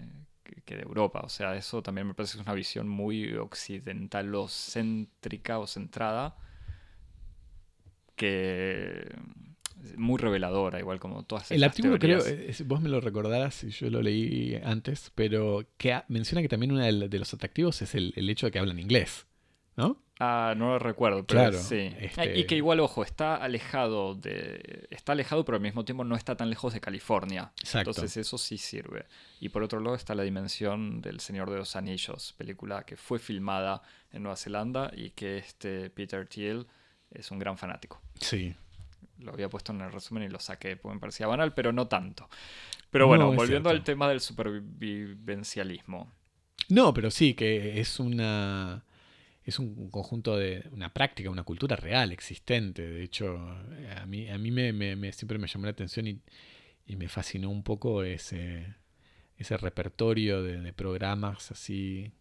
que 0.64 0.77
de 0.77 0.83
Europa. 0.83 1.21
O 1.25 1.29
sea, 1.29 1.57
eso 1.57 1.83
también 1.83 2.07
me 2.07 2.14
parece 2.14 2.35
que 2.35 2.40
es 2.40 2.47
una 2.47 2.55
visión 2.55 2.88
muy 2.88 3.35
occidentalocéntrica 3.35 5.59
o 5.59 5.66
centrada, 5.66 6.37
que 8.16 9.11
muy 9.97 10.18
reveladora, 10.18 10.79
igual 10.79 11.01
como 11.01 11.25
todas 11.25 11.51
El 11.51 11.64
artículo 11.64 11.99
creo, 11.99 12.23
vos 12.66 12.81
me 12.81 12.88
lo 12.88 13.01
recordarás, 13.01 13.62
yo 13.62 13.90
lo 13.90 14.03
leí 14.03 14.59
antes, 14.64 15.11
pero 15.14 15.64
que 15.77 16.03
menciona 16.09 16.42
que 16.42 16.49
también 16.49 16.73
uno 16.73 16.83
de 16.83 17.18
los 17.18 17.35
atractivos 17.35 17.83
es 17.83 17.95
el, 17.95 18.12
hecho 18.29 18.47
de 18.47 18.53
que 18.53 18.59
hablan 18.59 18.79
inglés, 18.79 19.27
¿no? 19.77 20.03
Ah, 20.21 20.55
no 20.57 20.68
lo 20.68 20.79
recuerdo, 20.79 21.27
pero 21.27 21.40
claro, 21.40 21.59
sí. 21.59 21.92
Este 21.99 22.38
y 22.38 22.45
que 22.45 22.55
igual, 22.55 22.79
ojo, 22.79 23.03
está 23.03 23.35
alejado 23.35 24.14
de. 24.14 24.87
Está 24.90 25.12
alejado, 25.12 25.45
pero 25.45 25.57
al 25.57 25.62
mismo 25.62 25.85
tiempo 25.85 26.05
no 26.05 26.14
está 26.14 26.37
tan 26.37 26.49
lejos 26.49 26.73
de 26.75 26.81
California. 26.81 27.51
Exacto. 27.59 27.90
Entonces 27.90 28.18
eso 28.18 28.38
sí 28.38 28.57
sirve. 28.57 29.07
Y 29.40 29.49
por 29.49 29.64
otro 29.64 29.81
lado 29.81 29.97
está 29.97 30.14
la 30.14 30.23
dimensión 30.23 31.01
del 31.01 31.18
Señor 31.18 31.51
de 31.51 31.57
los 31.57 31.75
Anillos, 31.75 32.35
película 32.38 32.85
que 32.85 32.97
fue 32.97 33.18
filmada 33.18 33.83
en 34.12 34.23
Nueva 34.23 34.37
Zelanda 34.37 34.92
y 34.95 35.11
que 35.11 35.38
este 35.38 35.90
Peter 35.90 36.29
Thiel 36.29 36.68
es 37.11 37.33
un 37.33 37.40
gran 37.40 37.59
fanático. 37.59 38.01
Sí, 38.21 38.55
lo 39.19 39.33
había 39.33 39.49
puesto 39.49 39.73
en 39.73 39.81
el 39.81 39.93
resumen 39.93 40.25
y 40.25 40.29
lo 40.29 40.38
saqué, 40.38 40.77
porque 40.77 40.95
me 40.95 41.01
parecía 41.01 41.27
banal, 41.27 41.55
pero 41.55 41.73
no 41.73 41.88
tanto. 41.88 42.29
Pero 42.91 43.07
bueno, 43.07 43.33
volviendo 43.33 43.71
al 43.71 43.85
tema 43.85 44.09
del 44.09 44.21
supervivencialismo. 44.21 46.12
No, 46.69 46.93
pero 46.93 47.11
sí, 47.11 47.35
que 47.35 47.81
es 47.81 47.99
una. 48.01 48.85
Es 49.45 49.59
un 49.59 49.91
conjunto 49.91 50.37
de. 50.37 50.69
una 50.73 50.93
práctica, 50.93 51.31
una 51.31 51.43
cultura 51.43 51.75
real, 51.77 52.12
existente. 52.12 52.87
De 52.87 53.03
hecho, 53.03 53.38
a 53.97 54.07
mí, 54.07 54.29
a 54.29 54.38
mí 54.38 54.51
me, 54.51 55.12
siempre 55.12 55.38
me 55.38 55.49
llamó 55.49 55.67
la 55.67 55.73
atención 55.73 56.07
y, 56.07 56.21
me 56.97 57.09
fascinó 57.09 57.49
un 57.49 57.62
poco 57.62 58.03
ese, 58.03 58.75
ese 59.38 59.57
repertorio 59.57 60.43
de 60.43 60.73
programas 60.75 61.51
así 61.51 62.12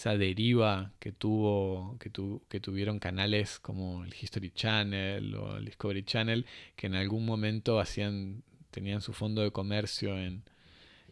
esa 0.00 0.16
deriva 0.16 0.92
que 0.98 1.12
tuvo 1.12 1.98
que, 1.98 2.10
que 2.48 2.58
tuvieron 2.58 2.98
canales 2.98 3.58
como 3.58 4.02
el 4.02 4.14
History 4.18 4.50
Channel 4.50 5.34
o 5.34 5.58
el 5.58 5.66
Discovery 5.66 6.02
Channel 6.04 6.46
que 6.74 6.86
en 6.86 6.94
algún 6.94 7.26
momento 7.26 7.78
hacían 7.78 8.42
tenían 8.70 9.02
su 9.02 9.12
fondo 9.12 9.42
de 9.42 9.50
comercio 9.50 10.16
en, 10.18 10.42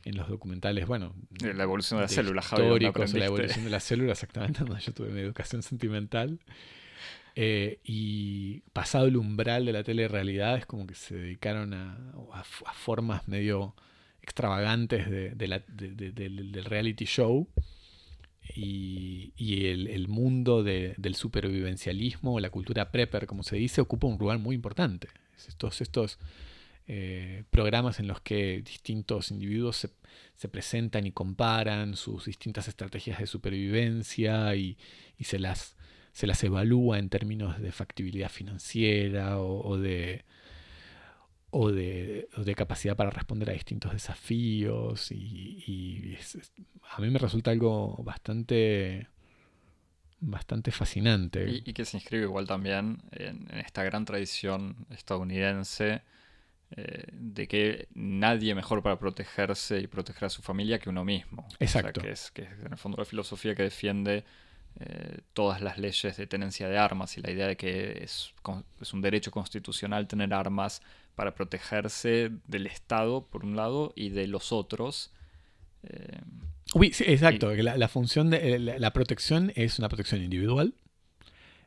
en 0.07 0.17
los 0.17 0.27
documentales 0.31 0.87
bueno 0.87 1.15
la 1.43 1.65
evolución 1.65 1.99
de, 1.99 2.05
la 2.05 2.09
célula 2.09 2.41
históricos 2.41 3.13
la 3.13 3.27
evolución 3.27 3.65
de 3.65 3.71
la 3.71 3.81
célula 3.81 4.13
exactamente 4.13 4.65
donde 4.65 4.81
yo 4.81 4.93
tuve 4.95 5.11
mi 5.11 5.21
educación 5.21 5.63
sentimental. 5.63 6.39
Eh, 7.41 7.79
y 7.85 8.63
pasado 8.73 9.07
el 9.07 9.17
umbral 9.17 9.65
de 9.65 9.73
la 9.73 9.85
telerrealidad 9.85 10.57
es 10.57 10.67
como 10.67 10.89
que 10.89 10.97
se 10.97 11.15
dedicaron 11.15 11.73
a, 11.73 11.97
a, 12.33 12.43
formas 12.43 13.29
medio 13.29 13.77
extravagantes 14.23 15.09
de, 15.09 15.35
del 15.37 16.65
reality 16.65 17.05
show 17.05 17.47
y, 18.55 19.67
el, 19.67 20.09
mundo 20.09 20.63
del 20.63 21.15
supervivencialismo, 21.15 22.41
la 22.41 22.51
cultura 22.51 22.91
prepper, 22.91 23.27
como 23.27 23.43
se 23.43 23.57
dice, 23.57 23.81
ocupa 23.81 24.07
un 24.07 24.19
lugar 24.19 24.39
muy 24.39 24.55
importante. 24.55 25.09
Estos, 25.47 25.81
estos 25.81 26.19
eh, 26.87 27.45
programas 27.51 28.01
en 28.01 28.09
los 28.09 28.21
que 28.21 28.63
distintos 28.63 29.31
individuos 29.31 29.89
se, 30.37 30.49
presentan 30.49 31.07
y 31.07 31.13
comparan 31.13 31.97
sus 31.97 32.27
distintas 32.27 32.69
estrategias 32.69 33.19
de 33.19 33.27
supervivencia 33.27 34.55
y, 34.57 34.77
se, 35.21 35.39
las, 35.39 35.77
se 36.13 36.27
las 36.27 36.43
evalúa 36.45 36.99
en 36.99 37.09
términos 37.09 37.61
de 37.61 37.73
factibilidad 37.73 38.31
financiera 38.31 39.41
o 39.41 39.79
de 39.79 40.25
o 41.51 41.71
de, 41.71 42.29
capacidad 42.57 42.97
para 42.97 43.11
responder 43.11 43.51
a 43.51 43.53
distintos 43.53 43.93
desafíos 43.93 45.11
y, 45.13 46.17
a 46.91 47.01
mí 47.01 47.11
me 47.11 47.19
resulta 47.19 47.51
algo 47.51 47.97
bastante 48.03 49.09
bastante 50.21 50.73
fascinante. 50.73 51.63
Y, 51.65 51.73
que 51.73 51.85
se 51.85 51.97
inscribe 51.97 52.25
igual 52.25 52.47
también 52.47 53.03
en, 53.13 53.49
esta 53.59 53.85
gran 53.85 54.05
tradición 54.05 54.75
estadounidense 54.91 56.03
eh, 56.73 57.05
de 57.13 57.47
que 57.47 57.89
nadie 57.95 58.55
mejor 58.55 58.83
para 58.83 58.99
protegerse 58.99 59.79
y 59.79 59.87
proteger 59.87 60.25
a 60.25 60.31
su 60.31 60.43
familia 60.43 60.81
que 60.81 60.91
uno 60.91 61.05
mismo. 61.05 61.47
Exacto. 61.61 62.01
que, 62.01 62.11
es, 62.11 62.31
que 62.33 62.43
es 62.43 62.51
en 62.51 62.73
el 62.73 62.79
fondo 62.79 62.99
la 62.99 63.05
filosofía 63.05 63.55
que 63.55 63.63
defiende 63.63 64.25
eh, 64.81 65.21
todas 65.33 65.61
las 65.61 65.79
leyes 65.79 66.17
de 66.17 66.27
tenencia 66.27 66.69
de 66.69 66.79
armas 66.79 67.17
y 67.17 67.23
la 67.23 67.31
idea 67.31 67.47
de 67.47 67.57
que 67.57 68.03
es, 68.03 68.35
es 68.81 68.93
un 68.93 69.01
derecho 69.01 69.31
constitucional 69.31 70.09
tener 70.09 70.35
armas 70.35 70.83
para 71.19 71.35
protegerse 71.35 72.31
del 72.47 72.69
Estado, 72.69 73.27
por 73.27 73.45
un 73.45 73.57
lado, 73.57 73.93
y 73.97 74.11
de 74.11 74.29
los 74.29 74.53
otros. 74.53 75.11
Eh, 75.83 76.21
sí, 76.93 77.03
exacto. 77.09 77.53
la, 77.57 77.89
función 77.89 78.31
de 78.31 78.55
eh, 78.55 78.59
la, 78.61 78.93
protección 78.93 79.51
es 79.57 79.81
una 79.81 79.89
protección 79.89 80.23
individual 80.23 80.75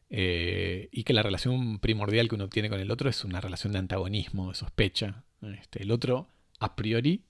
eh, 0.09 0.87
y 0.93 1.03
que 1.03 1.11
la 1.11 1.21
relación 1.21 1.79
primordial 1.79 2.29
que 2.29 2.35
uno 2.35 2.47
tiene 2.47 2.69
con 2.69 2.79
el 2.79 2.91
otro 2.91 3.09
es 3.09 3.25
una 3.25 3.41
relación 3.41 3.73
de 3.73 3.79
antagonismo, 3.79 4.47
de 4.47 4.55
sospecha. 4.55 5.25
Este, 5.59 5.83
el 5.83 5.91
otro, 5.91 6.29
a 6.61 6.77
priori, 6.77 7.25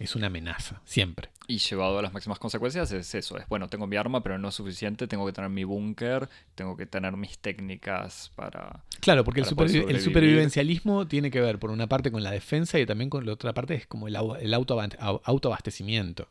es 0.00 0.16
una 0.16 0.28
amenaza, 0.28 0.80
siempre. 0.86 1.28
Y 1.46 1.58
llevado 1.58 1.98
a 1.98 2.02
las 2.02 2.12
máximas 2.12 2.38
consecuencias 2.38 2.90
es 2.90 3.14
eso, 3.14 3.36
es 3.36 3.46
bueno, 3.48 3.68
tengo 3.68 3.86
mi 3.86 3.96
arma, 3.96 4.22
pero 4.22 4.38
no 4.38 4.48
es 4.48 4.54
suficiente, 4.54 5.06
tengo 5.06 5.26
que 5.26 5.32
tener 5.32 5.50
mi 5.50 5.64
búnker, 5.64 6.28
tengo 6.54 6.74
que 6.74 6.86
tener 6.86 7.16
mis 7.18 7.38
técnicas 7.38 8.32
para... 8.34 8.82
Claro, 9.00 9.24
porque 9.24 9.40
el, 9.40 9.46
supervivencialismo 9.46 11.06
tiene 11.06 11.30
que 11.30 11.40
ver 11.40 11.58
por 11.58 11.70
una 11.70 11.86
parte 11.86 12.10
con 12.10 12.22
la 12.22 12.30
defensa 12.30 12.80
y 12.80 12.86
también 12.86 13.10
con 13.10 13.26
la 13.26 13.32
otra 13.34 13.52
parte 13.52 13.74
es 13.74 13.86
como 13.86 14.08
el, 14.08 14.16
el 14.40 14.54
autoabastecimiento. 14.54 16.28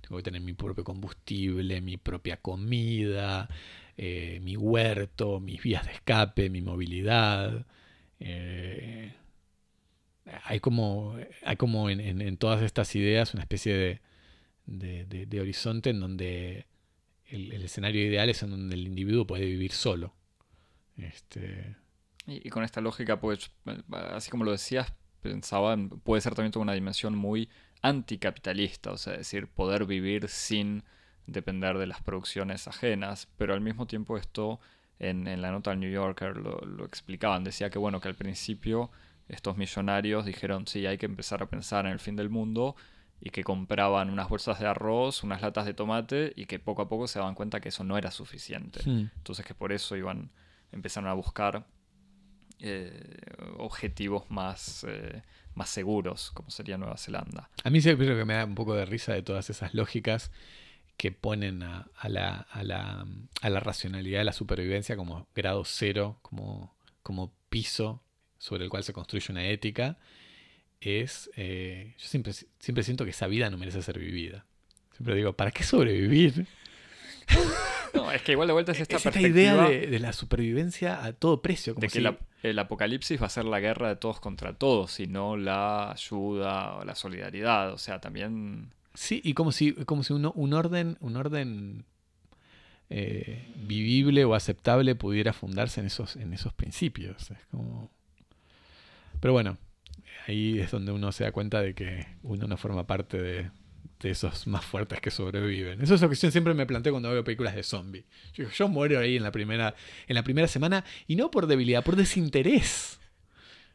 Tengo 0.00 0.16
que 0.16 0.24
tener 0.24 0.40
mi 0.40 0.52
propio 0.52 0.82
combustible, 0.82 1.80
mi 1.80 1.96
propia 1.96 2.38
comida, 2.38 3.48
eh, 3.96 4.40
mi 4.42 4.56
huerto, 4.56 5.38
mis 5.38 5.62
vías 5.62 5.86
de 5.86 5.92
escape, 5.92 6.50
mi 6.50 6.60
movilidad. 6.60 7.66
Eh, 8.18 9.12
hay 10.44 10.60
como, 10.60 11.16
hay 11.44 11.56
como 11.56 11.90
en, 11.90 12.36
todas 12.36 12.62
estas 12.62 12.94
ideas 12.94 13.34
una 13.34 13.42
especie 13.42 14.00
de, 14.66 15.40
horizonte 15.40 15.90
en 15.90 16.00
donde 16.00 16.66
el, 17.26 17.52
escenario 17.62 18.06
ideal 18.06 18.28
es 18.30 18.42
en 18.42 18.50
donde 18.50 18.74
el 18.74 18.86
individuo 18.86 19.26
puede 19.26 19.44
vivir 19.44 19.72
solo. 19.72 20.14
Este... 20.96 21.76
Y, 22.26 22.50
con 22.50 22.62
esta 22.62 22.80
lógica, 22.80 23.18
pues, 23.18 23.50
así 24.12 24.30
como 24.30 24.44
lo 24.44 24.52
decías, 24.52 24.92
pensaba, 25.22 25.76
puede 26.04 26.20
ser 26.20 26.34
también 26.36 26.52
toda 26.52 26.62
una 26.62 26.74
dimensión 26.74 27.16
muy 27.16 27.48
anticapitalista, 27.82 28.92
o 28.92 28.96
sea, 28.96 29.14
decir, 29.14 29.48
poder 29.48 29.86
vivir 29.86 30.28
sin 30.28 30.84
depender 31.26 31.78
de 31.78 31.86
las 31.86 32.00
producciones 32.00 32.68
ajenas, 32.68 33.28
pero 33.36 33.54
al 33.54 33.60
mismo 33.60 33.86
tiempo 33.86 34.16
esto 34.16 34.60
en, 35.00 35.24
la 35.42 35.50
nota 35.50 35.70
del 35.70 35.80
New 35.80 35.90
Yorker 35.90 36.36
lo 36.36 36.84
explicaban, 36.84 37.42
decía 37.42 37.70
que 37.70 37.78
bueno, 37.80 38.00
que 38.00 38.06
al 38.06 38.14
principio 38.14 38.92
estos 39.32 39.56
millonarios 39.56 40.24
dijeron, 40.26 40.66
sí, 40.66 40.86
hay 40.86 40.98
que 40.98 41.06
empezar 41.06 41.42
a 41.42 41.46
pensar 41.46 41.86
en 41.86 41.92
el 41.92 41.98
fin 41.98 42.16
del 42.16 42.28
mundo 42.28 42.76
y 43.20 43.30
que 43.30 43.42
compraban 43.42 44.10
unas 44.10 44.28
bolsas 44.28 44.60
de 44.60 44.66
arroz, 44.66 45.22
unas 45.22 45.40
latas 45.40 45.64
de 45.64 45.74
tomate 45.74 46.32
y 46.36 46.46
que 46.46 46.58
poco 46.58 46.82
a 46.82 46.88
poco 46.88 47.08
se 47.08 47.18
daban 47.18 47.34
cuenta 47.34 47.60
que 47.60 47.70
eso 47.70 47.82
no 47.82 47.96
era 47.96 48.10
suficiente. 48.10 48.82
Entonces 48.84 49.46
que 49.46 49.54
por 49.54 49.72
eso 49.72 49.96
iban, 49.96 50.30
empezaron 50.70 51.08
a 51.08 51.14
buscar 51.14 51.66
eh, 52.58 53.20
objetivos 53.56 54.30
más, 54.30 54.84
eh, 54.88 55.22
más 55.54 55.70
seguros, 55.70 56.30
como 56.32 56.50
sería 56.50 56.76
Nueva 56.76 56.98
Zelanda. 56.98 57.48
A 57.64 57.70
mí 57.70 57.80
sí 57.80 57.94
creo 57.96 58.16
que 58.16 58.24
me 58.24 58.34
da 58.34 58.44
un 58.44 58.54
poco 58.54 58.74
de 58.74 58.84
risa 58.84 59.14
de 59.14 59.22
todas 59.22 59.48
esas 59.50 59.72
lógicas 59.72 60.30
que 60.96 61.10
ponen 61.10 61.62
a, 61.62 61.88
la, 62.04 62.46
a, 62.50 62.62
la, 62.64 63.06
a 63.40 63.50
la 63.50 63.60
racionalidad 63.60 64.18
de 64.18 64.24
la 64.24 64.32
supervivencia 64.32 64.96
como 64.96 65.26
grado 65.34 65.64
cero, 65.64 66.18
como, 66.22 66.76
como 67.02 67.32
piso 67.48 68.02
sobre 68.42 68.64
el 68.64 68.70
cual 68.70 68.82
se 68.82 68.92
construye 68.92 69.30
una 69.30 69.46
ética, 69.46 69.98
es, 70.80 71.30
eh, 71.36 71.94
yo 71.96 72.08
siempre, 72.08 72.32
siempre 72.58 72.82
siento 72.82 73.04
que 73.04 73.12
esa 73.12 73.28
vida 73.28 73.48
no 73.50 73.56
merece 73.56 73.80
ser 73.82 74.00
vivida. 74.00 74.44
Siempre 74.96 75.14
digo, 75.14 75.32
¿para 75.34 75.52
qué 75.52 75.62
sobrevivir? 75.62 76.46
No, 77.94 78.10
es 78.10 78.22
que 78.22 78.32
igual 78.32 78.48
de 78.48 78.54
vuelta 78.54 78.72
es 78.72 78.80
esta, 78.80 78.96
esta 78.96 79.20
idea 79.20 79.68
de, 79.68 79.98
la 79.98 80.14
supervivencia 80.14 81.04
a 81.04 81.12
todo 81.12 81.42
precio. 81.42 81.74
Como 81.74 81.82
de 81.82 81.88
que 81.88 82.48
el 82.48 82.58
apocalipsis 82.58 83.20
va 83.20 83.26
a 83.26 83.28
ser 83.28 83.44
la 83.44 83.60
guerra 83.60 83.90
de 83.90 83.96
todos 83.96 84.18
contra 84.18 84.54
todos, 84.54 84.98
y 84.98 85.06
no 85.06 85.36
la 85.36 85.92
ayuda 85.92 86.76
o 86.76 86.86
la 86.86 86.94
solidaridad. 86.94 87.74
O 87.74 87.76
sea, 87.76 88.00
también... 88.00 88.70
Sí, 88.94 89.20
y 89.22 89.34
como 89.34 89.52
si, 89.52 89.74
como 89.84 90.04
si 90.04 90.14
uno, 90.14 90.32
un 90.34 90.54
orden, 90.54 90.96
un 91.00 91.16
orden 91.16 91.84
eh, 92.88 93.52
vivible 93.56 94.24
o 94.24 94.34
aceptable 94.34 94.94
pudiera 94.94 95.34
fundarse 95.34 95.80
en 95.80 95.86
esos, 95.86 96.16
en 96.16 96.32
esos 96.32 96.54
principios. 96.54 97.30
Es 97.30 97.44
como... 97.50 97.90
Pero 99.22 99.34
bueno, 99.34 99.56
ahí 100.26 100.58
es 100.58 100.72
donde 100.72 100.90
uno 100.90 101.12
se 101.12 101.22
da 101.22 101.30
cuenta 101.30 101.62
de 101.62 101.74
que 101.74 102.08
uno 102.24 102.48
no 102.48 102.56
forma 102.56 102.88
parte 102.88 103.22
de, 103.22 103.50
de 104.00 104.10
esos 104.10 104.48
más 104.48 104.64
fuertes 104.64 105.00
que 105.00 105.12
sobreviven. 105.12 105.80
Eso 105.80 105.94
es 105.94 106.02
lo 106.02 106.08
que 106.08 106.16
siempre 106.16 106.54
me 106.54 106.66
planteo 106.66 106.92
cuando 106.92 107.08
veo 107.08 107.22
películas 107.22 107.54
de 107.54 107.62
zombies. 107.62 108.04
Yo, 108.34 108.50
yo 108.50 108.66
muero 108.66 108.98
ahí 108.98 109.16
en 109.16 109.22
la, 109.22 109.30
primera, 109.30 109.76
en 110.08 110.16
la 110.16 110.24
primera 110.24 110.48
semana 110.48 110.84
y 111.06 111.14
no 111.14 111.30
por 111.30 111.46
debilidad, 111.46 111.84
por 111.84 111.94
desinterés. 111.94 112.98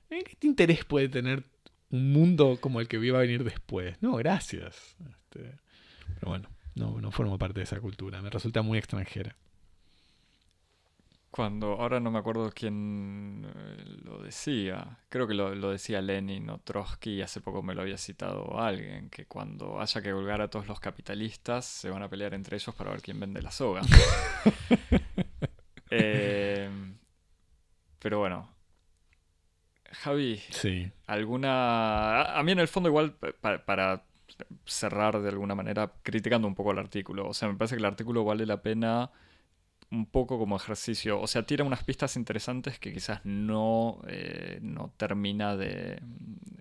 ¿Eh? 0.09 0.25
¿Qué 0.37 0.47
interés 0.47 0.83
puede 0.83 1.07
tener 1.07 1.45
un 1.91 2.11
mundo 2.11 2.57
como 2.59 2.81
el 2.81 2.89
que 2.89 2.97
iba 2.97 3.17
a 3.17 3.21
venir 3.21 3.45
después? 3.45 3.95
No, 4.01 4.17
gracias. 4.17 4.97
Este, 5.09 5.55
pero 6.19 6.27
bueno, 6.27 6.49
no, 6.75 6.99
no 6.99 7.09
formo 7.11 7.37
parte 7.37 7.61
de 7.61 7.63
esa 7.63 7.79
cultura. 7.79 8.21
Me 8.21 8.29
resulta 8.29 8.61
muy 8.63 8.77
extranjera. 8.79 9.37
Cuando, 11.37 11.73
ahora 11.73 11.99
no 11.99 12.09
me 12.09 12.17
acuerdo 12.17 12.51
quién 12.51 13.45
eh, 13.45 13.83
lo 14.03 14.23
decía, 14.23 14.97
creo 15.07 15.27
que 15.27 15.35
lo, 15.35 15.53
lo, 15.53 15.69
decía 15.69 16.01
Lenin 16.01 16.49
o 16.49 16.57
Trotsky 16.57 17.11
y 17.11 17.21
hace 17.21 17.41
poco 17.41 17.61
me 17.61 17.75
lo 17.75 17.83
había 17.83 17.99
citado 17.99 18.59
alguien, 18.59 19.11
que 19.11 19.27
cuando 19.27 19.79
haya 19.79 20.01
que 20.01 20.11
colgar 20.11 20.41
a 20.41 20.49
todos 20.49 20.65
los 20.65 20.79
capitalistas 20.79 21.63
se 21.63 21.91
van 21.91 22.01
a 22.01 22.09
pelear 22.09 22.33
entre 22.33 22.57
ellos 22.57 22.73
para 22.73 22.89
ver 22.89 23.03
quién 23.03 23.19
vende 23.19 23.43
la 23.43 23.51
soga. 23.51 23.81
eh, 25.91 26.71
pero 27.99 28.17
bueno, 28.17 28.49
Javi, 29.91 30.41
sí. 30.49 30.91
alguna... 31.05 32.35
A 32.35 32.41
mí 32.41 32.51
en 32.51 32.59
el 32.61 32.67
fondo 32.67 32.89
igual, 32.89 33.13
para, 33.13 33.63
para 33.63 34.05
cerrar 34.65 35.21
de 35.21 35.29
alguna 35.29 35.53
manera 35.53 35.93
criticando 36.01 36.47
un 36.47 36.55
poco 36.55 36.71
el 36.71 36.79
artículo, 36.79 37.27
o 37.27 37.35
sea, 37.35 37.47
me 37.47 37.53
parece 37.53 37.75
que 37.75 37.81
el 37.81 37.85
artículo 37.85 38.25
vale 38.25 38.47
la 38.47 38.63
pena 38.63 39.11
un 39.91 40.05
poco 40.05 40.37
como 40.37 40.55
ejercicio. 40.55 41.19
O 41.19 41.27
sea, 41.27 41.45
tira 41.45 41.63
unas 41.63 41.83
pistas 41.83 42.15
interesantes 42.15 42.79
que 42.79 42.93
quizás 42.93 43.21
no, 43.23 44.01
eh, 44.07 44.59
no 44.61 44.93
termina 44.97 45.55
de. 45.55 46.01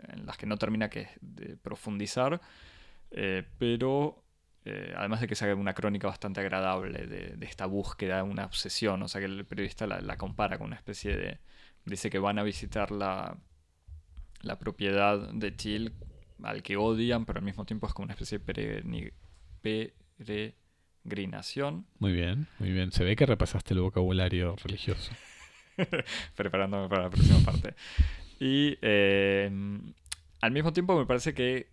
en 0.08 0.26
las 0.26 0.36
que 0.36 0.46
no 0.46 0.56
termina 0.56 0.88
que, 0.88 1.08
de 1.20 1.56
profundizar. 1.56 2.40
Eh, 3.10 3.44
pero 3.58 4.22
eh, 4.64 4.94
además 4.96 5.20
de 5.20 5.28
que 5.28 5.34
se 5.34 5.44
haga 5.44 5.54
una 5.54 5.74
crónica 5.74 6.08
bastante 6.08 6.40
agradable 6.40 7.06
de, 7.06 7.46
esta 7.46 7.66
búsqueda, 7.66 8.22
una 8.24 8.44
obsesión. 8.46 9.02
O 9.02 9.08
sea 9.08 9.20
que 9.20 9.26
el 9.26 9.44
periodista 9.44 9.86
la, 9.86 10.16
compara 10.16 10.58
con 10.58 10.68
una 10.68 10.76
especie 10.76 11.16
de. 11.16 11.38
Dice 11.84 12.10
que 12.10 12.18
van 12.18 12.38
a 12.38 12.42
visitar 12.42 12.90
la, 12.90 13.36
la 14.42 14.58
propiedad 14.58 15.32
de 15.32 15.54
Chill 15.56 15.92
al 16.42 16.62
que 16.62 16.76
odian, 16.76 17.24
pero 17.24 17.38
al 17.38 17.44
mismo 17.44 17.64
tiempo 17.64 17.86
es 17.86 17.94
como 17.94 18.04
una 18.04 18.14
especie 18.14 18.38
de 18.38 18.44
peregrinación 18.44 19.16
grinación. 21.06 21.86
Muy 21.98 22.12
bien, 22.12 22.46
muy 22.58 22.70
bien. 22.70 22.92
Se 22.92 23.04
ve 23.04 23.16
que 23.16 23.26
repasaste 23.26 23.74
el 23.74 23.80
vocabulario 23.80 24.56
religioso. 24.64 25.12
Preparándome 26.36 26.88
para 26.88 27.04
la 27.04 27.10
próxima 27.10 27.40
parte. 27.40 27.74
Y 28.38 28.76
eh, 28.82 29.50
al 30.40 30.50
mismo 30.50 30.72
tiempo 30.72 30.98
me 30.98 31.06
parece 31.06 31.34
que 31.34 31.70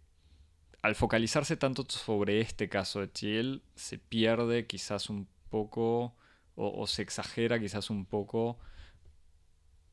al 0.82 0.96
focalizarse 0.96 1.56
tanto 1.56 1.86
sobre 1.88 2.42
este 2.42 2.68
caso 2.68 3.00
de 3.00 3.12
Chiel, 3.12 3.64
se 3.76 3.98
pierde 3.98 4.68
quizás 4.68 5.10
un 5.10 5.28
poco 5.50 6.16
o, 6.56 6.82
o 6.82 6.88
se 6.88 7.02
exagera 7.02 7.60
quizás 7.60 7.90
un 7.90 8.06
poco 8.06 8.60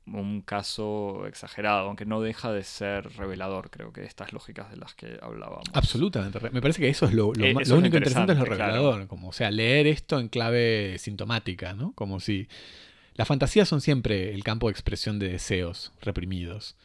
un 0.07 0.43
caso 0.43 1.27
exagerado, 1.27 1.87
aunque 1.87 2.05
no 2.05 2.21
deja 2.21 2.53
de 2.53 2.65
ser 2.65 3.13
revelador, 3.17 3.71
creo 3.71 3.93
que 3.93 4.05
estas 4.05 4.33
lógicas 4.33 4.71
de 4.71 4.77
las 4.77 4.95
que 4.95 5.19
hablábamos. 5.23 5.65
Absolutamente. 5.73 6.39
Me 6.51 6.61
parece 6.61 6.81
que 6.81 6.89
eso 6.89 7.07
es 7.07 7.15
lo, 7.15 7.33
lo, 7.33 7.45
eh, 7.45 7.55
eso 7.61 7.75
lo 7.75 7.81
único 7.81 7.97
interesante, 7.97 8.33
es 8.33 8.39
lo 8.39 8.45
revelador, 8.45 8.95
claro. 8.95 9.09
como 9.09 9.29
o 9.29 9.33
sea, 9.33 9.51
leer 9.51 9.87
esto 9.87 10.19
en 10.19 10.29
clave 10.29 10.97
sintomática, 10.99 11.75
¿no? 11.75 11.93
Como 11.93 12.21
si 12.21 12.49
las 13.15 13.29
fantasías 13.29 13.69
son 13.69 13.81
siempre 13.81 14.35
el 14.35 14.43
campo 14.45 14.69
de 14.69 14.73
expresión 14.73 15.19
de 15.19 15.29
deseos 15.29 15.93
reprimidos. 16.01 16.77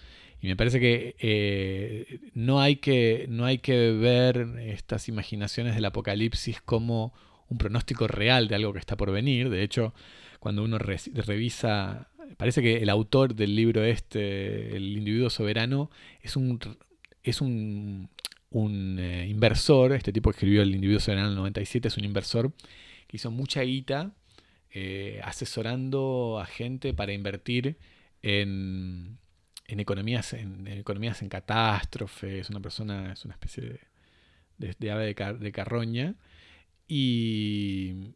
Y 0.41 0.47
me 0.47 0.55
parece 0.55 0.79
que 0.79 1.15
eh, 1.19 2.19
no, 2.33 2.59
hay 2.59 2.75
que 2.75 3.25
no 3.29 3.45
hay 3.45 3.59
que 3.59 3.91
ver 3.91 4.59
estas 4.59 5.07
imaginaciones 5.07 5.75
del 5.75 5.85
apocalipsis 5.85 6.61
como 6.61 7.13
un 7.47 7.57
pronóstico 7.57 8.07
real 8.07 8.47
de 8.47 8.55
algo 8.55 8.73
que 8.73 8.79
está 8.79 8.97
por 8.97 9.11
venir. 9.11 9.49
De 9.49 9.63
hecho, 9.63 9.93
cuando 10.39 10.63
uno 10.63 10.77
re 10.77 10.99
revisa 11.13 12.09
parece 12.37 12.61
que 12.61 12.77
el 12.77 12.89
autor 12.89 13.35
del 13.35 13.55
libro 13.55 13.83
este, 13.83 14.75
El 14.75 14.97
individuo 14.97 15.29
soberano, 15.29 15.89
es 16.21 16.35
un, 16.35 16.59
es 17.23 17.41
un, 17.41 18.09
un 18.49 18.97
eh, 18.99 19.27
inversor, 19.27 19.93
este 19.93 20.13
tipo 20.13 20.29
escribió 20.29 20.61
El 20.61 20.75
individuo 20.75 20.99
soberano 20.99 21.27
en 21.27 21.31
el 21.31 21.37
97, 21.37 21.87
es 21.87 21.97
un 21.97 22.05
inversor 22.05 22.53
que 23.07 23.17
hizo 23.17 23.31
mucha 23.31 23.61
guita 23.61 24.13
eh, 24.71 25.21
asesorando 25.23 26.39
a 26.41 26.45
gente 26.45 26.93
para 26.93 27.13
invertir 27.13 27.77
en, 28.21 29.17
en 29.67 29.79
economías, 29.79 30.33
en, 30.33 30.67
economías 30.67 31.21
en 31.21 31.29
catástrofes, 31.29 32.49
una 32.49 32.59
persona, 32.59 33.13
es 33.13 33.25
una 33.25 33.35
especie 33.35 33.79
de 34.57 34.91
ave 34.91 35.05
de, 35.05 35.15
car, 35.15 35.39
de 35.39 35.51
carroña. 35.51 36.15
Y, 36.87 38.15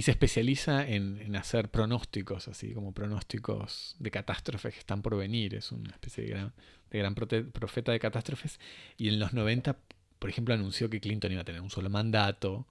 y 0.00 0.02
se 0.02 0.12
especializa 0.12 0.88
en, 0.88 1.36
hacer 1.36 1.68
pronósticos, 1.68 2.48
así 2.48 2.72
como 2.72 2.94
pronósticos 2.94 3.96
de 3.98 4.10
catástrofes 4.10 4.72
que 4.72 4.80
están 4.80 5.02
por 5.02 5.14
venir. 5.14 5.54
Es 5.54 5.72
una 5.72 5.90
especie 5.90 6.24
de 6.24 6.98
gran, 6.98 7.14
profeta 7.14 7.92
de 7.92 8.00
catástrofes. 8.00 8.58
Y 8.96 9.08
en 9.10 9.18
los 9.18 9.34
90, 9.34 9.76
por 10.18 10.30
ejemplo, 10.30 10.54
anunció 10.54 10.88
que 10.88 11.02
Clinton 11.02 11.32
iba 11.32 11.42
a 11.42 11.44
tener 11.44 11.60
un 11.60 11.68
solo 11.68 11.90
mandato, 11.90 12.66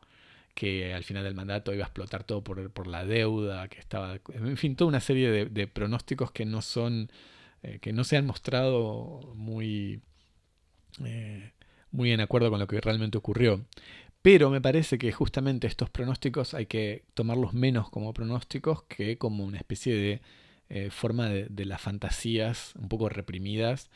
que 0.55 0.91
al 0.95 1.03
final 1.03 1.23
del 1.23 1.35
mandato 1.35 1.71
iba 1.71 1.83
a 1.83 1.85
explotar 1.89 2.23
todo 2.23 2.43
por, 2.43 2.71
por 2.71 2.87
la 2.87 3.05
deuda, 3.05 3.67
que 3.67 3.77
estaba. 3.77 4.19
En 4.33 4.57
fin, 4.57 4.75
toda 4.75 4.87
una 4.87 4.99
serie 4.99 5.29
de, 5.29 5.45
de 5.45 5.67
pronósticos 5.67 6.31
que 6.31 6.45
no 6.45 6.63
son. 6.63 7.11
Eh, 7.61 7.77
que 7.79 7.93
no 7.93 8.05
se 8.05 8.17
han 8.17 8.25
mostrado 8.25 9.35
muy. 9.35 10.01
Eh, 11.05 11.51
muy 11.91 12.11
en 12.11 12.21
acuerdo 12.21 12.49
con 12.49 12.59
lo 12.59 12.65
que 12.65 12.81
realmente 12.81 13.19
ocurrió. 13.19 13.63
Pero 14.21 14.49
me 14.49 14.59
parece 14.59 14.97
que 14.97 15.11
justamente 15.11 15.67
estos 15.67 15.89
pronósticos 15.89 16.53
hay 16.53 16.65
que 16.65 17.03
tomarlos 17.13 17.53
menos 17.53 17.89
como 17.89 18.13
pronósticos 18.13 18.83
que 18.83 19.17
como 19.17 19.45
una 19.45 19.57
especie 19.57 19.95
de 19.95 20.21
eh, 20.69 20.89
forma 20.91 21.29
de, 21.29 21.65
las 21.65 21.81
fantasías 21.81 22.73
un 22.75 22.89
poco 22.89 23.09
reprimidas 23.09 23.89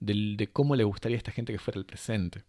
de, 0.00 0.48
cómo 0.52 0.76
le 0.76 0.84
gustaría 0.84 1.16
a 1.16 1.18
esta 1.18 1.32
gente 1.32 1.52
que 1.52 1.58
fuera 1.58 1.78
el 1.78 1.86
presente. 1.86 2.44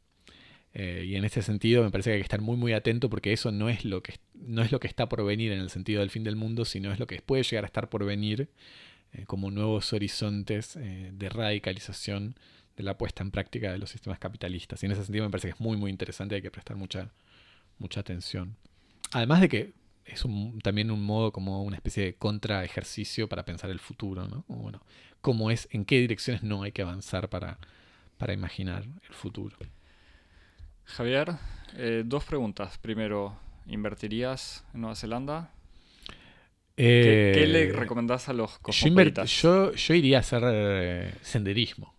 Eh, 0.73 1.05
y 1.07 1.15
en 1.15 1.25
ese 1.25 1.41
sentido 1.41 1.83
me 1.83 1.89
parece 1.91 2.09
que 2.09 2.13
hay 2.15 2.19
que 2.19 2.25
estar 2.25 2.41
muy 2.41 2.57
muy 2.57 2.73
atento 2.73 3.09
porque 3.09 3.33
eso 3.33 3.51
no 3.51 3.69
es, 3.69 3.85
lo 3.85 4.03
que, 4.03 4.15
no 4.33 4.61
es 4.61 4.71
lo 4.71 4.79
que 4.79 4.87
está 4.87 5.09
por 5.09 5.23
venir 5.25 5.51
en 5.51 5.59
el 5.59 5.69
sentido 5.69 6.01
del 6.01 6.09
fin 6.09 6.23
del 6.23 6.35
mundo, 6.35 6.65
sino 6.65 6.91
es 6.91 6.99
lo 6.99 7.07
que 7.07 7.21
puede 7.21 7.43
llegar 7.43 7.63
a 7.63 7.67
estar 7.67 7.89
por 7.89 8.05
venir 8.05 8.49
eh, 9.13 9.25
como 9.25 9.51
nuevos 9.51 9.93
horizontes 9.93 10.77
de 10.77 11.29
radicalización 11.29 12.35
de 12.75 12.83
la 12.83 12.97
puesta 12.97 13.23
en 13.23 13.31
práctica 13.31 13.71
de 13.71 13.77
los 13.77 13.89
sistemas 13.89 14.19
capitalistas. 14.19 14.81
Y 14.83 14.85
en 14.85 14.91
ese 14.91 15.03
sentido 15.03 15.25
me 15.25 15.31
parece 15.31 15.47
que 15.47 15.53
es 15.53 15.59
muy, 15.59 15.77
muy 15.77 15.89
interesante, 15.89 16.35
hay 16.35 16.41
que 16.41 16.51
prestar 16.51 16.75
mucha, 16.75 17.11
mucha 17.79 18.01
atención. 18.01 18.57
Además 19.11 19.41
de 19.41 19.49
que 19.49 19.73
es 20.05 20.25
un, 20.25 20.59
también 20.61 20.91
un 20.91 21.03
modo 21.03 21.31
como 21.31 21.63
una 21.63 21.77
especie 21.77 22.03
de 22.03 22.15
contra 22.15 22.63
ejercicio 22.63 23.27
para 23.27 23.43
pensar 23.43 23.69
el 23.69 23.79
futuro, 23.79 24.27
¿no? 24.27 24.45
Bueno, 24.47 24.81
cómo 25.21 25.49
es, 25.51 25.67
en 25.71 25.85
qué 25.85 25.99
direcciones 25.99 26.43
no 26.43 26.63
hay 26.63 26.71
que 26.71 26.83
avanzar 26.83 27.29
para, 27.29 27.57
para 28.17 28.33
imaginar 28.33 28.83
el 28.83 29.15
futuro. 29.15 29.57
Javier, 30.83 31.33
eh, 31.75 32.03
dos 32.05 32.23
preguntas. 32.25 32.77
Primero, 32.77 33.37
¿invertirías 33.67 34.63
en 34.73 34.81
Nueva 34.81 34.95
Zelanda? 34.95 35.51
Eh, 36.77 37.31
¿Qué, 37.33 37.39
¿Qué, 37.39 37.47
le 37.47 37.71
recomendás 37.71 38.29
a 38.29 38.33
los 38.33 38.59
cosmopolitas? 38.59 39.29
Yo, 39.41 39.71
yo, 39.71 39.75
yo 39.75 39.93
iría 39.95 40.17
a 40.17 40.19
hacer 40.19 40.43
eh, 40.45 41.13
senderismo. 41.21 41.94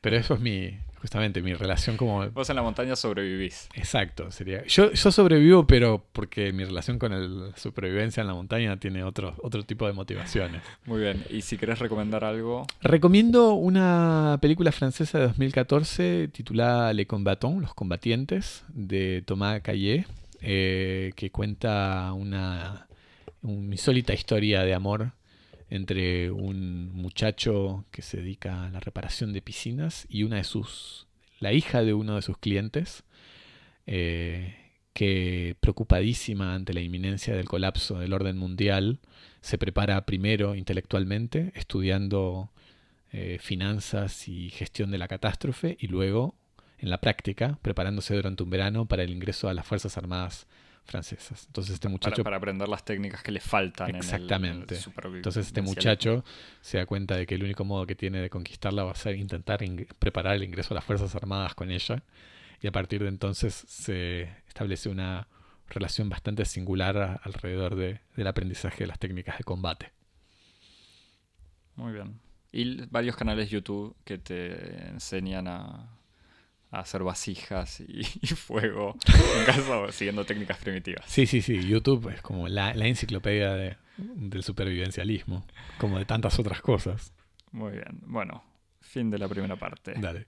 Pero 0.00 0.16
eso 0.16 0.34
es 0.34 0.40
mi, 0.40 0.78
justamente, 1.06 1.42
mi 1.42 1.54
relación 1.54 1.96
como... 1.96 2.28
Vos 2.30 2.50
en 2.50 2.56
la 2.56 2.62
montaña 2.62 2.96
sobrevivís. 2.96 3.68
Exacto, 3.74 4.30
sería... 4.30 4.64
Yo, 4.66 4.92
yo 4.92 5.12
sobrevivo, 5.12 5.66
pero 5.66 6.04
porque 6.12 6.52
mi 6.52 6.64
relación 6.64 6.98
con 6.98 7.12
el, 7.12 7.50
la 7.50 7.56
supervivencia 7.56 8.22
en 8.22 8.26
la 8.26 8.34
montaña 8.34 8.76
tiene 8.78 9.04
otro, 9.04 9.34
otro 9.42 9.62
tipo 9.62 9.86
de 9.86 9.92
motivaciones. 9.92 10.62
Muy 10.84 11.00
bien, 11.00 11.24
y 11.30 11.42
si 11.42 11.58
querés 11.58 11.78
recomendar 11.78 12.24
algo... 12.24 12.66
Recomiendo 12.80 13.52
una 13.52 14.38
película 14.40 14.72
francesa 14.72 15.18
de 15.18 15.26
2014 15.28 16.28
titulada 16.32 16.92
Les 16.92 17.06
Combattants, 17.06 17.60
Los 17.60 17.74
Combatientes, 17.74 18.64
de 18.68 19.22
Thomas 19.24 19.60
Caillé, 19.62 20.06
eh, 20.40 21.12
que 21.14 21.30
cuenta 21.30 22.12
una, 22.14 22.88
una 23.42 23.74
insólita 23.74 24.12
historia 24.12 24.62
de 24.62 24.74
amor 24.74 25.12
entre 25.68 26.30
un 26.30 26.92
muchacho 26.92 27.84
que 27.90 28.02
se 28.02 28.18
dedica 28.18 28.66
a 28.66 28.70
la 28.70 28.80
reparación 28.80 29.32
de 29.32 29.42
piscinas 29.42 30.06
y 30.08 30.22
una 30.22 30.36
de 30.36 30.44
sus, 30.44 31.06
la 31.40 31.52
hija 31.52 31.82
de 31.82 31.94
uno 31.94 32.16
de 32.16 32.22
sus 32.22 32.38
clientes, 32.38 33.04
eh, 33.86 34.56
que 34.92 35.56
preocupadísima 35.60 36.54
ante 36.54 36.72
la 36.72 36.80
inminencia 36.80 37.34
del 37.34 37.48
colapso 37.48 37.98
del 37.98 38.12
orden 38.12 38.38
mundial, 38.38 39.00
se 39.40 39.58
prepara 39.58 40.06
primero 40.06 40.54
intelectualmente, 40.54 41.52
estudiando 41.54 42.50
eh, 43.12 43.38
finanzas 43.40 44.28
y 44.28 44.50
gestión 44.50 44.90
de 44.90 44.98
la 44.98 45.08
catástrofe, 45.08 45.76
y 45.80 45.88
luego, 45.88 46.34
en 46.78 46.90
la 46.90 47.00
práctica, 47.00 47.58
preparándose 47.62 48.14
durante 48.14 48.42
un 48.42 48.50
verano 48.50 48.86
para 48.86 49.02
el 49.02 49.10
ingreso 49.10 49.48
a 49.48 49.54
las 49.54 49.66
Fuerzas 49.66 49.98
Armadas 49.98 50.46
francesas. 50.86 51.44
Entonces 51.46 51.74
este 51.74 51.88
muchacho... 51.88 52.22
Para, 52.22 52.24
para, 52.24 52.36
aprender 52.36 52.68
las 52.68 52.84
técnicas 52.84 53.22
que 53.22 53.32
le 53.32 53.40
faltan. 53.40 53.94
Exactamente. 53.94 54.76
En 54.76 54.92
el, 55.04 55.16
Entonces 55.16 55.46
este 55.46 55.62
muchacho 55.62 56.24
se 56.60 56.78
da 56.78 56.86
cuenta 56.86 57.16
de 57.16 57.26
que 57.26 57.34
el 57.34 57.44
único 57.44 57.64
modo 57.64 57.86
que 57.86 57.94
tiene 57.94 58.20
de 58.20 58.30
conquistarla 58.30 58.84
va 58.84 58.92
a 58.92 58.96
ser 58.96 59.16
intentar 59.16 59.60
preparar 59.98 60.36
el 60.36 60.44
ingreso 60.44 60.74
a 60.74 60.76
las 60.76 60.84
Fuerzas 60.84 61.14
Armadas 61.14 61.54
con 61.54 61.70
ella. 61.70 62.02
y 62.62 62.66
a 62.66 62.72
partir 62.72 63.02
de 63.02 63.08
entonces 63.08 63.64
se 63.68 64.22
establece 64.48 64.88
una 64.88 65.28
relación 65.68 66.08
bastante 66.08 66.44
singular 66.44 67.20
alrededor 67.22 67.74
de, 67.74 68.00
del 68.16 68.26
aprendizaje 68.26 68.84
de 68.84 68.86
las 68.86 68.98
técnicas 68.98 69.38
de 69.38 69.44
combate. 69.44 69.92
Muy 71.74 71.92
bien. 71.92 72.20
Y 72.52 72.86
varios 72.86 73.16
canales 73.16 73.50
YouTube 73.50 73.94
que 74.04 74.18
te 74.18 74.88
enseñan 74.88 75.48
a, 75.48 75.95
hacer 76.80 77.02
vasijas 77.02 77.80
y, 77.88 78.04
fuego 78.04 78.96
en 79.38 79.44
caso, 79.44 79.90
siguiendo 79.92 80.24
técnicas 80.24 80.58
primitivas. 80.58 81.04
Sí, 81.06 81.26
sí, 81.26 81.42
sí. 81.42 81.66
YouTube 81.66 82.12
es 82.12 82.22
como 82.22 82.48
la, 82.48 82.70
enciclopedia 82.72 83.76
del 83.96 84.42
supervivencialismo, 84.42 85.46
como 85.78 85.98
de 85.98 86.04
tantas 86.04 86.38
otras 86.38 86.60
cosas. 86.60 87.12
Muy 87.52 87.72
bien. 87.72 88.00
Bueno, 88.02 88.42
fin 88.80 89.10
de 89.10 89.18
la 89.18 89.28
primera 89.28 89.56
parte. 89.56 89.94
Dale. 89.96 90.26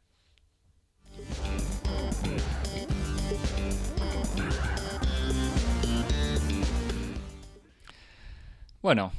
Bueno, 8.80 9.12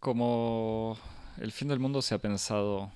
como 0.00 0.98
el 1.40 1.50
fin 1.50 1.68
del 1.68 1.78
mundo 1.78 2.02
se 2.02 2.14
ha 2.14 2.18
pensado 2.18 2.92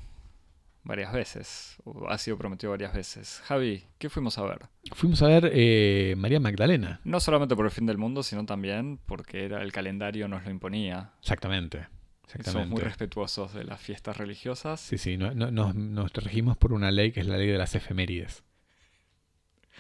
varias 0.85 1.13
veces, 1.13 1.77
o 1.85 2.09
ha 2.09 2.19
sido 2.19 2.37
prometido 2.37 2.71
varias 2.71 2.93
veces. 2.93 3.41
Javi, 3.45 3.85
¿qué 3.99 4.09
fuimos 4.09 4.39
a 4.39 4.43
ver? 4.43 4.67
Fuimos 4.93 5.23
a 5.23 5.29
ver 5.29 5.51
eh, 5.55 6.15
María 6.17 6.41
Magdalena. 6.41 7.01
No 7.05 7.21
solamente 7.21 7.55
por 7.55 7.65
el 7.65 7.71
fin 7.71 7.87
del 7.87 7.99
mundo, 7.99 8.23
sino 8.23 8.45
también 8.45 8.99
porque 9.07 9.45
era 9.45 9.63
el 9.63 9.73
calendario 9.73 10.29
nos 10.29 10.45
lo 10.45 10.51
imponía. 10.51 11.13
Exactamente. 11.21 11.87
Exactamente. 12.25 12.53
Somos 12.53 12.69
muy 12.69 12.81
respetuosos 12.81 13.53
de 13.53 13.65
las 13.65 13.81
fiestas 13.81 14.17
religiosas. 14.17 14.81
Sí, 14.81 14.97
sí, 14.97 15.17
no, 15.17 15.33
nos 15.35 16.13
regimos 16.15 16.57
por 16.57 16.73
una 16.73 16.91
ley 16.91 17.13
que 17.13 17.21
es 17.21 17.27
la 17.27 17.37
ley 17.37 17.49
de 17.49 17.59
las 17.59 17.75
efemérides. 17.75 18.43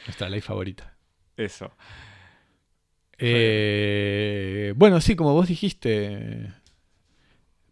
Nuestra 0.07 0.29
ley 0.29 0.41
favorita. 0.41 0.97
Eso. 1.37 1.73
Eh, 3.19 4.75
bueno, 4.77 5.01
sí, 5.01 5.17
como 5.17 5.33
vos 5.33 5.49
dijiste, 5.49 6.53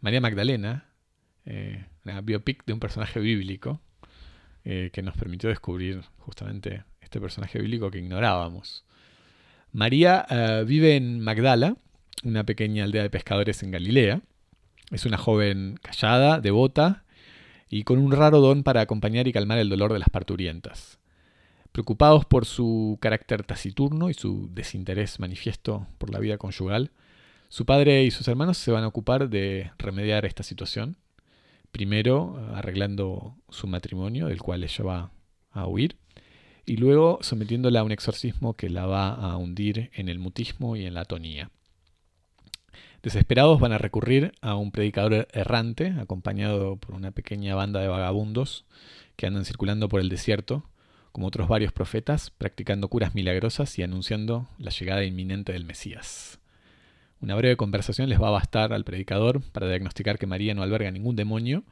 María 0.01 0.20
Magdalena, 0.20 0.89
eh, 1.53 1.84
una 2.05 2.20
biopic 2.20 2.64
de 2.64 2.72
un 2.72 2.78
personaje 2.78 3.18
bíblico 3.18 3.80
eh, 4.64 4.90
que 4.92 5.03
nos 5.03 5.16
permitió 5.16 5.48
descubrir 5.48 6.03
justamente 6.18 6.84
este 7.01 7.20
personaje 7.20 7.59
bíblico 7.59 7.90
que 7.90 7.98
ignorábamos. 7.98 8.84
María 9.72 10.24
eh, 10.30 10.64
vive 10.64 10.94
en 10.94 11.18
Magdala, 11.18 11.76
una 12.22 12.44
pequeña 12.44 12.84
aldea 12.84 13.03
de 13.03 13.11
pescadores 13.11 13.64
en 13.64 13.72
Galilea. 13.72 14.20
Es 14.92 15.07
una 15.07 15.16
joven 15.16 15.76
callada, 15.82 16.40
devota 16.40 17.03
y 17.68 17.82
con 17.82 17.98
un 17.98 18.12
raro 18.12 18.40
don 18.40 18.62
para 18.62 18.82
acompañar 18.82 19.26
y 19.26 19.32
calmar 19.32 19.59
el 19.59 19.70
dolor 19.70 19.92
de 19.92 19.98
las 19.98 20.09
parturientas. 20.09 21.01
Preocupados 21.72 22.26
por 22.26 22.46
su 22.46 22.96
carácter 23.01 23.42
taciturno 23.42 24.09
y 24.09 24.14
su 24.14 24.48
desinterés 24.53 25.18
manifiesto 25.18 25.88
por 25.98 26.11
la 26.11 26.20
vida 26.20 26.38
conyugal, 26.38 26.92
su 27.48 27.66
padre 27.66 28.05
y 28.05 28.12
sus 28.12 28.28
hermanos 28.28 28.57
se 28.57 28.70
van 28.70 28.84
a 28.84 28.88
ocupar 28.88 29.28
de 29.28 29.72
remediar 29.78 30.24
esta 30.26 30.44
situación 30.44 30.96
primero 31.71 32.37
arreglando 32.55 33.37
su 33.49 33.66
matrimonio, 33.66 34.27
del 34.27 34.43
cual 34.43 34.64
ella 34.64 34.85
va 34.85 35.12
a 35.51 35.66
huir, 35.66 35.97
y 36.66 36.77
luego 36.77 37.18
sometiéndola 37.23 37.81
a 37.81 37.85
un 37.85 37.93
exorcismo 37.93 38.55
que 38.55 38.68
la 38.71 38.87
va 38.87 39.12
a 39.12 39.37
hundir 39.37 39.91
en 39.95 40.09
el 40.09 40.18
mutismo 40.18 40.77
y 40.77 40.87
en 40.87 40.95
la 40.95 41.03
atonía. 41.03 41.51
Desesperados 43.03 43.61
van 43.61 43.73
a 43.73 43.79
recurrir 43.79 44.33
a 44.43 44.57
un 44.57 44.73
predicador 44.73 45.27
errante, 45.33 45.95
acompañado 45.99 46.77
por 46.77 46.95
una 46.95 47.12
pequeña 47.12 47.55
banda 47.55 47.81
de 47.81 47.89
vagabundos 47.89 48.66
que 49.16 49.27
andan 49.27 49.45
circulando 49.45 49.89
por 49.89 50.01
el 50.01 50.11
desierto, 50.11 50.64
como 51.12 51.27
otros 51.27 51.49
varios 51.49 51.73
profetas, 51.73 52.31
practicando 52.31 52.89
curas 52.89 53.14
milagrosas 53.14 53.79
y 53.79 53.83
anunciando 53.83 54.49
la 54.59 54.71
llegada 54.71 55.05
inminente 55.05 55.53
del 55.53 55.64
Mesías. 55.64 56.39
Una 57.21 57.35
breve 57.35 57.57
conversación 57.57 58.09
les 58.09 58.21
va 58.21 58.29
a 58.29 58.33
bastar 58.33 58.73
al 58.73 58.85
predicador 58.85 59.43
para 59.53 59.68
diagnosticar 59.68 60.18
que 60.18 60.27
María 60.27 60.55
no 60.55 60.62
alberga 60.62 60.91
ningún 60.91 61.16
demonio 61.16 61.64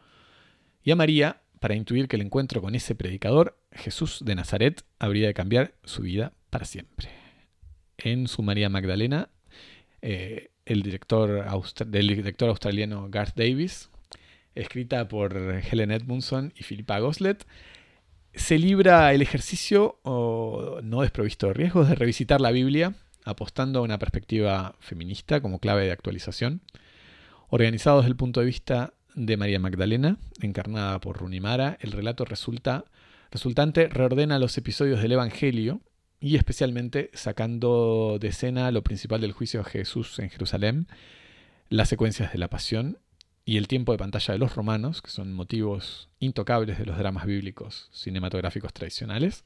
y 0.85 0.91
a 0.91 0.97
María 0.97 1.41
para 1.59 1.75
intuir 1.75 2.07
que 2.07 2.17
el 2.17 2.23
encuentro 2.23 2.61
con 2.61 2.75
ese 2.75 2.95
predicador, 2.95 3.59
Jesús 3.73 4.23
de 4.25 4.35
Nazaret, 4.35 4.85
habría 4.99 5.27
de 5.27 5.35
cambiar 5.35 5.75
su 5.85 6.03
vida 6.03 6.33
para 6.51 6.67
siempre. 6.67 7.09
En 7.97 8.29
su 8.29 8.43
María 8.43 8.69
Magdalena, 8.69 9.31
eh, 10.03 10.51
el 10.67 10.83
director 10.83 11.45
del 11.87 12.09
director 12.09 12.51
australiano 12.51 13.09
Garth 13.11 13.35
Davis, 13.35 13.91
escrita 14.55 15.09
por 15.09 15.35
Helen 15.37 15.91
Edmundson 15.91 16.53
y 16.57 16.63
Philippa 16.63 16.99
Goslet, 17.01 17.47
se 18.35 18.59
libra 18.59 19.13
el 19.15 19.23
ejercicio, 19.23 19.99
no 20.05 21.01
desprovisto 21.01 21.49
de 21.49 21.55
riesgos, 21.55 21.89
de 21.89 21.95
revisitar 21.95 22.41
la 22.41 22.51
Biblia 22.51 22.95
apostando 23.29 23.79
a 23.79 23.83
una 23.83 23.99
perspectiva 23.99 24.75
feminista 24.81 25.41
como 25.41 25.59
clave 25.59 25.85
de 25.85 25.93
actualización, 25.93 26.63
organizado 27.51 27.99
desde 27.99 28.11
el 28.11 28.17
punto 28.17 28.41
de 28.41 28.47
vista 28.47 28.95
de 29.15 29.37
María 29.37 29.61
Magdalena, 29.61 30.17
encarnada 30.41 30.99
por 31.01 31.19
Runimara, 31.19 31.77
el 31.81 31.93
relato 31.93 32.25
resulta, 32.25 32.85
resultante 33.31 33.89
reordena 33.89 34.39
los 34.39 34.57
episodios 34.57 35.03
del 35.03 35.13
Evangelio 35.13 35.81
y 36.21 36.37
especialmente 36.37 37.11
sacando 37.13 38.19
de 38.21 38.29
escena 38.29 38.71
lo 38.71 38.83
principal 38.83 39.21
del 39.21 39.33
juicio 39.33 39.63
de 39.63 39.71
Jesús 39.71 40.19
en 40.19 40.31
Jerusalén, 40.31 40.89
las 41.69 41.89
secuencias 41.89 42.33
de 42.33 42.39
la 42.39 42.49
pasión 42.49 42.99
y 43.45 43.57
el 43.57 43.69
tiempo 43.69 43.93
de 43.93 43.99
pantalla 43.99 44.33
de 44.33 44.39
los 44.39 44.55
romanos, 44.55 45.03
que 45.03 45.11
son 45.11 45.33
motivos 45.33 46.09
intocables 46.19 46.79
de 46.79 46.87
los 46.87 46.97
dramas 46.97 47.27
bíblicos 47.27 47.89
cinematográficos 47.93 48.73
tradicionales, 48.73 49.45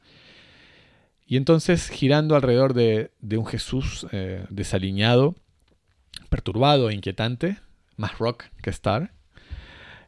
y 1.32 1.38
entonces, 1.38 1.88
girando 1.88 2.36
alrededor 2.36 2.74
de, 2.74 3.10
un 3.22 3.46
Jesús 3.46 4.06
eh, 4.12 4.44
desaliñado, 4.50 5.34
perturbado 6.28 6.90
e 6.90 6.94
inquietante, 6.94 7.56
más 7.96 8.18
rock 8.18 8.44
que 8.62 8.68
star, 8.68 9.14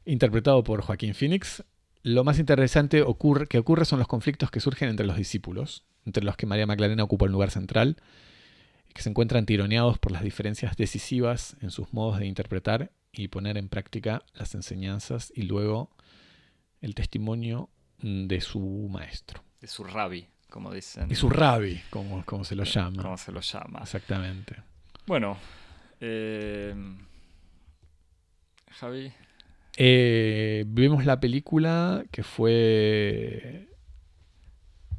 interpretado 0.04 0.62
por 0.64 0.82
Joaquín 0.82 1.14
Phoenix, 1.14 1.64
lo 2.02 2.24
más 2.24 2.38
interesante 2.38 3.02
que 3.48 3.58
ocurre 3.58 3.84
son 3.86 4.00
los 4.00 4.06
conflictos 4.06 4.50
que 4.50 4.60
surgen 4.60 4.90
entre 4.90 5.06
los 5.06 5.16
discípulos, 5.16 5.86
entre 6.04 6.24
los 6.24 6.36
que 6.36 6.44
María 6.44 6.66
Magdalena 6.66 7.04
ocupa 7.04 7.24
el 7.24 7.32
lugar 7.32 7.50
central, 7.50 7.96
que 8.92 9.00
se 9.00 9.08
encuentran 9.08 9.46
tironeados 9.46 9.98
por 9.98 10.12
las 10.12 10.24
diferencias 10.24 10.76
decisivas 10.76 11.56
en 11.62 11.70
sus 11.70 11.90
modos 11.94 12.18
de 12.18 12.26
interpretar 12.26 12.92
y 13.12 13.28
poner 13.28 13.56
en 13.56 13.70
práctica 13.70 14.24
las 14.34 14.54
enseñanzas 14.54 15.32
y 15.34 15.44
luego 15.44 15.88
el 16.82 16.94
testimonio 16.94 17.70
de 18.02 18.42
su 18.42 18.90
maestro. 18.90 19.42
De 19.62 19.68
su 19.68 19.84
rabbi 19.84 20.33
como 20.54 20.72
dicen. 20.72 21.10
Y 21.10 21.16
su 21.16 21.28
rabbi, 21.30 21.82
como, 21.90 22.24
como 22.24 22.44
se 22.44 22.54
lo 22.54 22.62
llama. 22.62 23.02
Como 23.02 23.18
se 23.18 23.32
lo 23.32 23.40
llama. 23.40 23.80
Exactamente. 23.82 24.54
Bueno, 25.04 25.36
eh, 26.00 26.72
Javi. 28.70 29.12
Eh, 29.76 30.62
vimos 30.68 31.06
la 31.06 31.18
película 31.18 32.04
que 32.12 32.22
fue, 32.22 33.66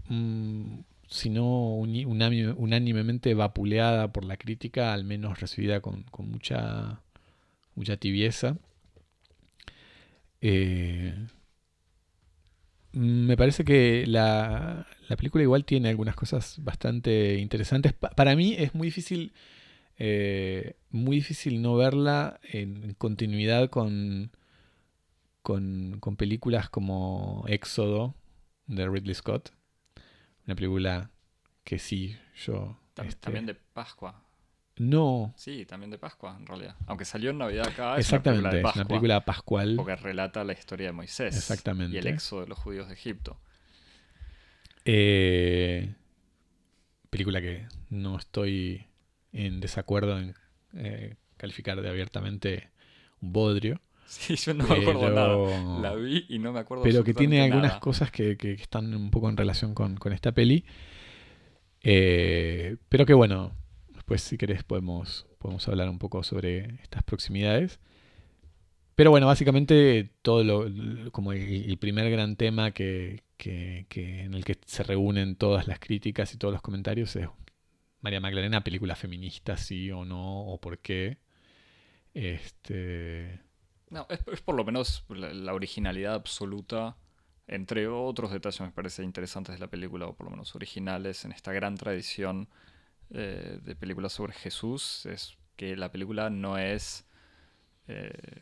mm, 0.10 0.80
si 1.08 1.30
no 1.30 1.76
unánimemente 1.76 3.34
vapuleada 3.34 4.12
por 4.12 4.26
la 4.26 4.36
crítica, 4.36 4.92
al 4.92 5.06
menos 5.06 5.40
recibida 5.40 5.80
con, 5.80 6.04
con 6.04 6.30
mucha, 6.32 7.00
mucha 7.76 7.96
tibieza. 7.96 8.58
Eh, 10.42 11.16
me 12.96 13.36
parece 13.38 13.66
que 13.66 14.06
la, 14.08 14.88
película 15.18 15.44
igual 15.44 15.66
tiene 15.66 15.90
algunas 15.90 16.16
cosas 16.16 16.58
bastante 16.64 17.36
interesantes. 17.36 17.94
para 17.94 18.36
mí 18.36 18.56
es 18.58 18.74
muy 18.74 18.88
difícil, 18.88 19.34
eh, 19.98 20.78
muy 20.90 21.18
difícil 21.18 21.62
no 21.62 21.76
verla 21.76 22.40
en, 22.44 22.94
continuidad 22.96 23.70
con, 23.70 24.32
con, 25.42 26.00
películas 26.18 26.70
como 26.70 27.44
Éxodo 27.48 28.16
de 28.68 28.88
Ridley 28.88 29.14
Scott. 29.14 29.52
Una 30.46 30.56
película 30.56 31.12
que 31.64 31.80
sí, 31.80 32.18
yo... 32.46 32.80
Este 32.98 33.16
también 33.16 33.46
de 33.46 33.56
Pascua. 33.56 34.25
No. 34.78 35.34
Sí, 35.38 35.66
también 35.66 35.90
de 35.90 35.98
Pascua, 35.98 36.36
en 36.38 36.46
realidad. 36.46 36.76
Aunque 36.88 37.06
salió 37.06 37.30
en 37.30 37.38
Navidad 37.38 37.68
acá. 37.68 37.98
Exactamente, 37.98 38.60
es 38.60 38.76
una 38.76 38.86
película, 38.86 39.24
pascual. 39.24 39.76
Porque 39.78 39.96
relata 39.96 40.44
la 40.44 40.54
historia 40.54 40.88
de 40.88 40.94
Moisés. 40.94 41.36
Exactamente. 41.36 41.96
Y 41.96 42.00
el 42.00 42.08
éxodo 42.08 42.42
de 42.42 42.48
los 42.48 42.60
judíos 42.60 42.88
de 42.88 42.94
Egipto. 42.94 43.40
Eh, 44.84 45.94
película 47.10 47.42
que 47.42 47.68
no 47.90 48.18
estoy 48.18 48.86
en 49.32 49.60
desacuerdo 49.62 50.20
en 50.20 50.36
eh, 50.76 51.16
calificar 51.38 51.82
de 51.82 51.90
abiertamente 51.90 52.70
un 53.22 53.34
bodrio. 53.34 53.82
Sí, 54.08 54.36
yo 54.36 54.54
no 54.54 54.68
me 54.68 54.76
acuerdo 54.76 55.10
nada. 55.10 55.80
La 55.82 55.96
vi 55.96 56.28
y 56.30 56.38
no 56.38 56.54
me 56.54 56.60
acuerdo 56.60 56.84
Pero 56.84 57.04
que 57.04 57.16
tiene 57.16 57.42
algunas 57.42 57.80
cosas 57.80 58.12
que, 58.12 58.38
están 58.40 58.94
un 58.94 59.10
poco 59.10 59.30
en 59.30 59.36
relación 59.36 59.74
con, 59.74 59.98
esta 60.14 60.32
peli. 60.32 60.64
Eh, 61.82 62.78
pero 62.88 63.08
que 63.08 63.16
bueno, 63.16 63.56
Después, 64.06 64.22
si 64.22 64.38
querés, 64.38 64.64
podemos, 64.64 65.26
podemos 65.40 65.68
hablar 65.68 65.90
un 65.90 65.98
poco 65.98 66.22
sobre 66.22 66.76
estas 66.84 67.02
proximidades. 67.02 67.80
Pero 68.94 69.10
bueno, 69.10 69.26
básicamente 69.26 70.12
todo 70.22 70.44
lo, 70.44 71.12
como 71.12 71.34
el, 71.34 71.76
primer 71.80 72.12
gran 72.12 72.36
tema 72.36 72.70
que, 72.70 73.24
que, 73.36 73.88
en 73.98 74.36
el 74.36 74.46
que 74.46 74.60
se 74.68 74.84
reúnen 74.84 75.36
todas 75.36 75.68
las 75.68 75.80
críticas 75.80 76.32
y 76.36 76.38
todos 76.38 76.54
los 76.54 76.62
comentarios 76.62 77.16
es 77.16 77.28
María 78.02 78.20
Magdalena, 78.20 78.64
película 78.64 78.96
feminista, 78.96 79.58
sí 79.58 79.90
o 79.90 80.06
no, 80.06 80.42
o 80.42 80.62
por 80.62 80.78
qué. 80.78 81.18
Este... 82.14 83.42
No, 83.90 84.06
es, 84.10 84.42
por 84.42 84.54
lo 84.54 84.64
menos 84.66 85.04
la, 85.10 85.56
originalidad 85.56 86.14
absoluta, 86.14 86.96
entre 87.48 87.88
otros 87.88 88.32
detalles 88.32 88.62
me 88.62 88.70
parece 88.70 89.02
interesantes 89.02 89.56
de 89.56 89.62
la 89.62 89.68
película, 89.68 90.06
o 90.06 90.16
por 90.16 90.26
lo 90.26 90.32
menos 90.32 90.54
originales, 90.54 91.26
en 91.26 91.32
esta 91.32 91.52
gran 91.54 91.76
tradición 91.76 92.50
eh, 93.12 93.60
de 93.62 93.76
películas 93.76 94.14
sobre 94.14 94.34
Jesús, 94.34 95.06
es 95.06 95.38
que 95.56 95.76
la 95.76 95.92
película 95.92 96.30
no 96.30 96.58
es... 96.58 97.06
Eh, 97.88 98.42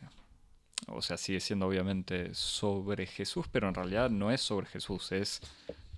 o 0.88 1.02
sea, 1.02 1.18
sigue 1.18 1.40
siendo 1.40 1.68
obviamente 1.68 2.34
sobre 2.34 3.06
Jesús, 3.06 3.48
pero 3.52 3.68
en 3.70 3.76
realidad 3.76 4.10
no 4.10 4.32
es 4.32 4.42
sobre 4.42 4.68
Jesús, 4.68 5.12
es 5.12 5.42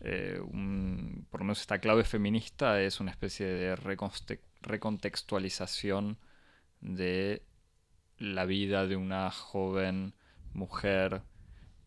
eh, 0.02 0.40
un, 0.40 1.26
por 1.32 1.42
lo 1.42 1.46
menos 1.46 1.62
esta 1.62 1.80
clave 1.80 2.04
feminista 2.04 2.82
es 2.82 3.00
una 3.00 3.12
especie 3.12 3.48
de 3.48 3.76
recontextualización 4.62 6.18
de 6.82 7.42
la 8.20 8.46
vida 8.46 8.86
de 8.86 8.96
una 8.96 9.32
joven 9.32 10.14
mujer 10.54 11.24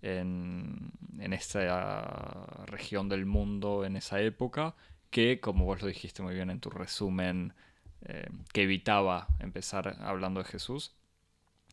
en, 0.03 0.93
en 1.19 1.33
esta 1.33 2.65
región 2.67 3.09
del 3.09 3.27
mundo 3.27 3.85
en 3.85 3.97
esa 3.97 4.21
época 4.21 4.75
que, 5.11 5.41
como 5.41 5.65
vos 5.65 5.83
lo 5.83 5.89
dijiste 5.89 6.23
muy 6.23 6.35
bien 6.35 6.51
en 6.51 6.61
tu 6.61 6.71
resumen, 6.71 7.55
eh, 8.03 8.29
que 8.53 8.63
evitaba 8.63 9.29
empezar 9.41 9.97
hablando 10.01 10.43
de 10.43 10.49
Jesús, 10.49 10.95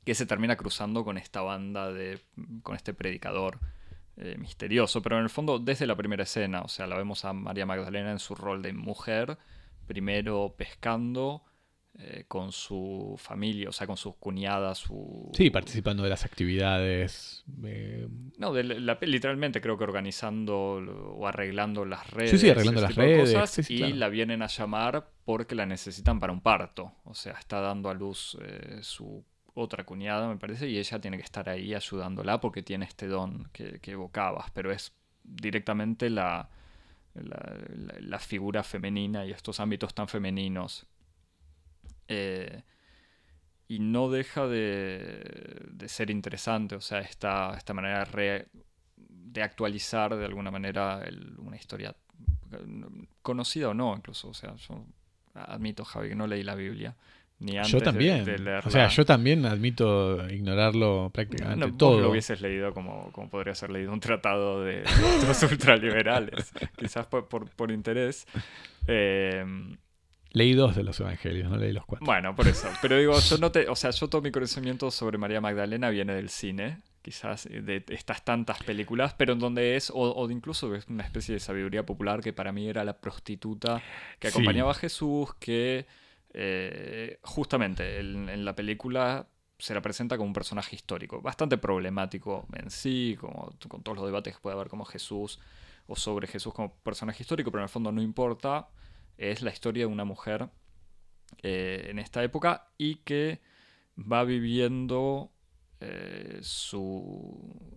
que 0.04 0.16
se 0.16 0.26
termina 0.26 0.56
cruzando 0.56 1.04
con 1.04 1.18
esta 1.18 1.42
banda 1.42 1.92
de. 1.92 2.20
con 2.64 2.76
este 2.76 2.94
predicador 2.94 3.60
eh, 4.18 4.38
misterioso. 4.38 5.02
Pero 5.02 5.18
en 5.18 5.24
el 5.24 5.30
fondo, 5.30 5.60
desde 5.60 5.88
la 5.88 5.96
primera 5.96 6.24
escena, 6.24 6.62
o 6.62 6.68
sea, 6.68 6.88
la 6.88 6.98
vemos 6.98 7.26
a 7.26 7.34
María 7.34 7.66
Magdalena 7.66 8.12
en 8.12 8.20
su 8.20 8.36
rol 8.36 8.62
de 8.62 8.74
mujer, 8.74 9.38
primero 9.88 10.56
pescando. 10.58 11.44
Eh, 11.98 12.26
con 12.28 12.52
su 12.52 13.16
familia, 13.18 13.70
o 13.70 13.72
sea, 13.72 13.88
con 13.88 13.96
sus 13.96 14.16
cuñadas, 14.16 14.80
su... 14.80 15.32
Sí, 15.34 15.50
participando 15.50 16.04
de 16.04 16.10
las 16.10 16.26
actividades. 16.26 17.46
Eh, 17.64 18.10
no, 18.38 18.52
de 18.52 18.64
la, 18.64 18.98
literalmente 19.02 19.62
creo 19.62 19.78
que 19.78 19.86
organizando 19.86 20.56
o 20.58 21.26
arreglando 21.26 21.86
las 21.86 22.10
redes. 22.12 22.32
Sí, 22.32 22.38
sí, 22.38 22.50
arreglando 22.50 22.82
las 22.82 22.96
redes. 22.96 23.70
y 23.70 23.94
la 23.94 24.10
vienen 24.10 24.42
a 24.42 24.48
llamar 24.48 25.10
porque 25.24 25.56
la 25.56 25.66
necesitan 25.66 26.20
para 26.20 26.34
un 26.34 26.42
parto. 26.42 26.92
O 27.06 27.16
sea, 27.16 27.34
está 27.34 27.62
dando 27.62 27.90
a 27.90 27.94
luz 27.94 28.38
su 28.82 29.24
otra 29.56 29.86
cuñada, 29.86 30.28
me 30.28 30.38
parece, 30.38 30.70
y 30.70 30.78
ella 30.78 31.00
tiene 31.00 31.18
que 31.18 31.24
estar 31.24 31.50
ahí 31.50 31.74
ayudándola 31.74 32.42
porque 32.42 32.62
tiene 32.62 32.86
este 32.86 33.08
don 33.08 33.50
que, 33.54 33.80
evocabas, 33.86 34.52
pero 34.52 34.72
es 34.72 34.94
directamente 35.24 36.10
la, 36.10 36.50
la, 37.14 38.20
figura 38.20 38.64
femenina 38.64 39.26
y 39.26 39.32
estos 39.32 39.62
ámbitos 39.62 39.94
tan 39.94 40.10
femeninos. 40.10 40.86
Eh, 42.08 42.62
y 43.68 43.80
no 43.80 44.10
deja 44.10 44.48
de, 44.48 45.64
de, 45.72 45.90
ser 45.90 46.12
interesante, 46.12 46.76
o 46.76 46.82
sea, 46.82 47.00
esta, 47.00 47.56
esta 47.58 47.74
manera 47.74 48.08
de 48.98 49.44
actualizar 49.44 50.16
de 50.16 50.26
alguna 50.26 50.52
manera 50.52 51.04
una 51.40 51.56
historia 51.56 51.96
conocida 53.24 53.70
o 53.70 53.74
no, 53.74 53.96
incluso, 53.96 54.30
o 54.30 54.34
sea, 54.36 54.56
yo 54.56 54.86
admito, 55.34 55.84
Javi, 55.84 56.10
que 56.10 56.16
no 56.16 56.28
leí 56.28 56.44
la 56.44 56.54
Biblia, 56.56 56.96
yo 57.40 57.82
también. 57.82 58.26
O 58.64 58.70
sea, 58.70 58.88
yo 58.88 59.06
también 59.06 59.46
admito 59.46 60.28
ignorarlo 60.30 61.12
prácticamente 61.14 61.68
no, 61.68 61.78
todo. 61.78 61.94
Vos 61.94 62.02
lo 62.02 62.10
hubieses 62.12 62.42
leído 62.42 62.74
como, 62.74 63.12
como 63.12 63.30
podría 63.30 63.54
ser 63.54 63.72
leído 63.72 63.92
un 63.92 64.00
tratado 64.00 64.64
de, 64.64 64.84
los 65.28 65.44
ultraliberales, 65.52 66.54
quizás 66.78 67.06
por, 67.08 67.28
por, 67.28 67.72
interés. 67.72 68.26
Eh, 68.88 69.44
leí 70.36 70.54
dos 70.54 70.76
de 70.76 70.84
los 70.84 71.00
evangelios, 71.00 71.50
no 71.50 71.58
leí 71.58 71.72
los 71.72 71.86
cuatro. 71.86 72.06
Bueno, 72.06 72.36
por 72.36 72.48
eso. 72.48 72.68
Pero 72.82 72.98
digo, 72.98 73.18
yo 73.20 73.38
no 73.38 73.52
te, 73.52 73.70
o 73.70 73.76
sea, 73.76 73.92
yo 73.92 74.10
todo 74.10 74.22
mi 74.22 74.32
conocimiento 74.32 74.92
sobre 74.92 75.18
María 75.18 75.40
Magdalena 75.40 75.90
viene 75.90 76.14
del 76.14 76.30
cine, 76.30 76.82
quizás 77.02 77.46
de 77.46 77.86
estas 77.88 78.26
tantas 78.26 78.62
películas, 78.64 79.14
pero 79.14 79.34
en 79.34 79.40
donde 79.40 79.76
es, 79.76 79.92
o, 79.94 80.28
de 80.28 80.34
incluso 80.34 80.74
es 80.74 80.88
una 80.88 81.04
especie 81.04 81.36
de 81.36 81.40
sabiduría 81.40 81.86
popular 81.86 82.22
que 82.22 82.34
para 82.34 82.52
mí 82.52 82.68
era 82.68 82.84
la 82.84 83.00
prostituta 83.00 83.82
que 84.20 84.28
acompañaba 84.28 84.72
a 84.72 84.74
Jesús, 84.74 85.34
que 85.40 85.86
eh, 86.34 87.20
justamente 87.22 88.00
en, 88.00 88.44
la 88.44 88.56
película 88.56 89.28
se 89.58 89.74
la 89.74 89.82
presenta 89.82 90.18
como 90.18 90.28
un 90.28 90.34
personaje 90.34 90.76
histórico, 90.76 91.22
bastante 91.22 91.58
problemático 91.58 92.48
en 92.54 92.72
sí, 92.72 93.16
como, 93.22 93.54
con 93.68 93.84
todos 93.84 93.98
los 93.98 94.08
debates 94.08 94.34
que 94.36 94.42
puede 94.42 94.56
haber 94.56 94.68
como 94.68 94.84
Jesús 94.84 95.40
o 95.88 95.96
sobre 95.96 96.28
Jesús 96.28 96.54
como 96.54 96.74
personaje 96.78 97.22
histórico, 97.22 97.52
pero 97.52 97.62
en 97.62 97.66
el 97.66 97.70
fondo 97.70 97.92
no 97.92 98.02
importa, 98.02 98.68
es 99.18 99.42
la 99.42 99.52
historia 99.52 99.84
de 99.84 99.94
una 99.94 100.06
mujer 100.06 100.50
eh, 101.44 101.88
en 101.90 102.00
esta 102.00 102.24
época 102.24 102.70
y 102.78 102.96
que 102.98 103.42
va 103.98 104.24
viviendo 104.24 105.32
eh, 105.80 106.40
su... 106.42 107.72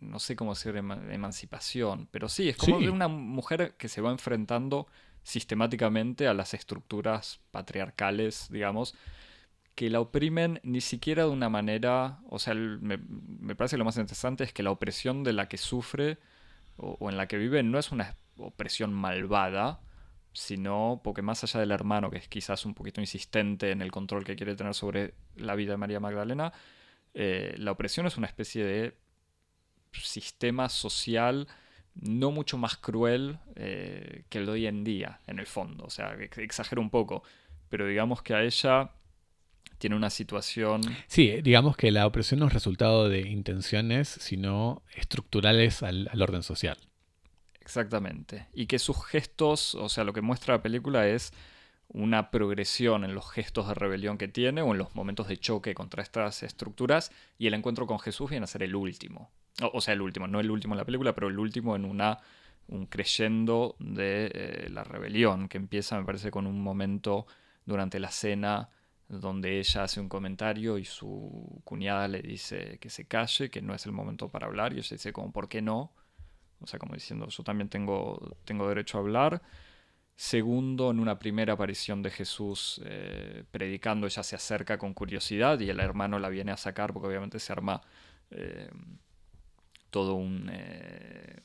no 0.00 0.18
sé 0.18 0.36
cómo 0.36 0.54
decir 0.54 0.76
emancipación, 0.76 2.08
pero 2.10 2.28
sí, 2.28 2.48
es 2.48 2.56
como 2.56 2.78
de 2.78 2.90
una 2.90 3.08
mujer 3.08 3.74
que 3.76 3.88
se 3.88 4.00
va 4.00 4.10
enfrentando 4.10 4.86
sistemáticamente 5.22 6.26
a 6.26 6.34
las 6.34 6.54
estructuras 6.54 7.40
patriarcales, 7.50 8.48
digamos, 8.50 8.94
que 9.74 9.90
la 9.90 10.00
oprimen 10.00 10.58
ni 10.64 10.80
siquiera 10.80 11.24
de 11.24 11.30
una 11.30 11.48
manera, 11.48 12.18
o 12.28 12.38
sea, 12.38 12.54
me, 12.54 12.98
parece 13.54 13.74
que 13.74 13.78
lo 13.78 13.84
más 13.84 13.96
interesante 13.96 14.42
es 14.42 14.52
que 14.52 14.62
la 14.62 14.70
opresión 14.70 15.22
de 15.22 15.32
la 15.32 15.48
que 15.48 15.56
sufre 15.56 16.18
o, 16.76 17.10
en 17.10 17.16
la 17.16 17.28
que 17.28 17.36
vive 17.36 17.62
no 17.62 17.78
es 17.78 17.92
una 17.92 18.16
opresión 18.38 18.92
malvada, 18.92 19.80
sino 20.32 21.00
porque 21.02 21.22
más 21.22 21.42
allá 21.44 21.60
del 21.60 21.70
hermano, 21.70 22.10
que 22.10 22.18
es 22.18 22.28
quizás 22.28 22.64
un 22.64 22.74
poquito 22.74 23.00
insistente 23.00 23.70
en 23.70 23.82
el 23.82 23.90
control 23.90 24.24
que 24.24 24.36
quiere 24.36 24.54
tener 24.54 24.74
sobre 24.74 25.14
la 25.36 25.54
vida 25.54 25.72
de 25.72 25.78
María 25.78 26.00
Magdalena, 26.00 26.52
eh, 27.14 27.54
la 27.58 27.72
opresión 27.72 28.06
es 28.06 28.16
una 28.16 28.26
especie 28.26 28.64
de 28.64 28.96
sistema 29.92 30.68
social 30.68 31.48
no 32.00 32.30
mucho 32.30 32.58
más 32.58 32.76
cruel 32.76 33.38
eh, 33.56 34.24
que 34.28 34.38
el 34.38 34.46
de 34.46 34.52
hoy 34.52 34.66
en 34.66 34.84
día, 34.84 35.20
en 35.26 35.38
el 35.38 35.46
fondo. 35.46 35.84
O 35.84 35.90
sea, 35.90 36.14
exagero 36.14 36.80
un 36.80 36.90
poco, 36.90 37.22
pero 37.68 37.86
digamos 37.86 38.22
que 38.22 38.34
a 38.34 38.42
ella 38.42 38.92
tiene 39.78 39.96
una 39.96 40.10
situación... 40.10 40.82
Sí, 41.06 41.40
digamos 41.42 41.76
que 41.76 41.90
la 41.90 42.06
opresión 42.06 42.40
no 42.40 42.46
es 42.46 42.52
resultado 42.52 43.08
de 43.08 43.20
intenciones, 43.20 44.08
sino 44.08 44.82
estructurales 44.94 45.82
al, 45.82 46.10
orden 46.20 46.42
social. 46.42 46.78
Exactamente. 47.68 48.46
Y 48.54 48.64
que 48.64 48.78
sus 48.78 49.04
gestos, 49.04 49.74
o 49.74 49.90
sea, 49.90 50.02
lo 50.02 50.14
que 50.14 50.22
muestra 50.22 50.54
la 50.54 50.62
película 50.62 51.06
es 51.06 51.34
una 51.88 52.30
progresión 52.30 53.04
en 53.04 53.14
los 53.14 53.30
gestos 53.30 53.68
de 53.68 53.74
rebelión 53.74 54.16
que 54.16 54.26
tiene 54.26 54.62
o 54.62 54.72
en 54.72 54.78
los 54.78 54.94
momentos 54.94 55.28
de 55.28 55.36
choque 55.36 55.74
contra 55.74 56.02
estas 56.02 56.42
estructuras 56.42 57.12
y 57.36 57.46
el 57.46 57.52
encuentro 57.52 57.86
con 57.86 57.98
Jesús 57.98 58.30
viene 58.30 58.44
a 58.44 58.46
ser 58.46 58.62
el 58.62 58.74
último. 58.74 59.30
O, 59.74 59.82
sea, 59.82 59.92
el 59.92 60.00
último, 60.00 60.26
no 60.26 60.40
el 60.40 60.50
último 60.50 60.72
en 60.72 60.78
la 60.78 60.86
película, 60.86 61.14
pero 61.14 61.28
el 61.28 61.38
último 61.38 61.76
en 61.76 61.84
una 61.84 62.20
un 62.68 62.86
creyendo 62.86 63.76
de 63.80 64.30
eh, 64.34 64.68
la 64.70 64.82
rebelión, 64.82 65.48
que 65.48 65.58
empieza, 65.58 65.98
me 65.98 66.06
parece, 66.06 66.30
con 66.30 66.46
un 66.46 66.62
momento 66.62 67.26
durante 67.66 68.00
la 68.00 68.10
cena 68.10 68.70
donde 69.08 69.58
ella 69.58 69.82
hace 69.82 70.00
un 70.00 70.08
comentario 70.08 70.78
y 70.78 70.86
su 70.86 71.60
cuñada 71.64 72.08
le 72.08 72.22
dice 72.22 72.78
que 72.80 72.88
se 72.88 73.06
calle, 73.06 73.50
que 73.50 73.60
no 73.60 73.74
es 73.74 73.84
el 73.84 73.92
momento 73.92 74.30
para 74.30 74.46
hablar, 74.46 74.72
y 74.72 74.78
ella 74.78 74.88
dice 74.90 75.12
como, 75.12 75.32
¿por 75.32 75.50
qué 75.50 75.60
no? 75.60 75.92
O 76.60 76.66
sea, 76.66 76.78
como 76.78 76.94
diciendo, 76.94 77.28
yo 77.28 77.42
también 77.44 77.68
tengo, 77.68 78.36
tengo 78.44 78.68
derecho 78.68 78.98
a 78.98 79.00
hablar. 79.00 79.42
Segundo, 80.16 80.90
en 80.90 81.00
una 81.00 81.18
primera 81.18 81.52
aparición 81.52 82.02
de 82.02 82.10
Jesús 82.10 82.80
eh, 82.84 83.44
predicando, 83.50 84.06
ella 84.06 84.22
se 84.24 84.36
acerca 84.36 84.76
con 84.76 84.92
curiosidad 84.92 85.60
y 85.60 85.70
el 85.70 85.80
hermano 85.80 86.18
la 86.18 86.28
viene 86.28 86.50
a 86.52 86.56
sacar 86.56 86.92
porque 86.92 87.08
obviamente 87.08 87.38
se 87.38 87.52
arma 87.52 87.80
eh, 88.32 88.68
todo 89.90 90.14
un, 90.14 90.50
eh, 90.52 91.40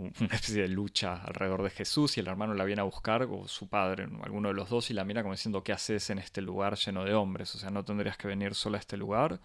una 0.00 0.34
especie 0.34 0.62
de 0.62 0.68
lucha 0.68 1.14
alrededor 1.22 1.62
de 1.62 1.70
Jesús 1.70 2.16
y 2.16 2.20
el 2.20 2.28
hermano 2.28 2.54
la 2.54 2.64
viene 2.64 2.80
a 2.80 2.84
buscar, 2.84 3.22
o 3.24 3.46
su 3.48 3.68
padre, 3.68 4.08
alguno 4.22 4.48
de 4.48 4.54
los 4.54 4.70
dos, 4.70 4.90
y 4.90 4.94
la 4.94 5.04
mira 5.04 5.22
como 5.22 5.34
diciendo, 5.34 5.62
¿qué 5.62 5.72
haces 5.72 6.10
en 6.10 6.18
este 6.18 6.40
lugar 6.40 6.76
lleno 6.76 7.04
de 7.04 7.14
hombres? 7.14 7.54
O 7.54 7.58
sea, 7.58 7.70
no 7.70 7.84
tendrías 7.84 8.16
que 8.16 8.28
venir 8.28 8.54
sola 8.54 8.78
a 8.78 8.80
este 8.80 8.96
lugar. 8.96 9.40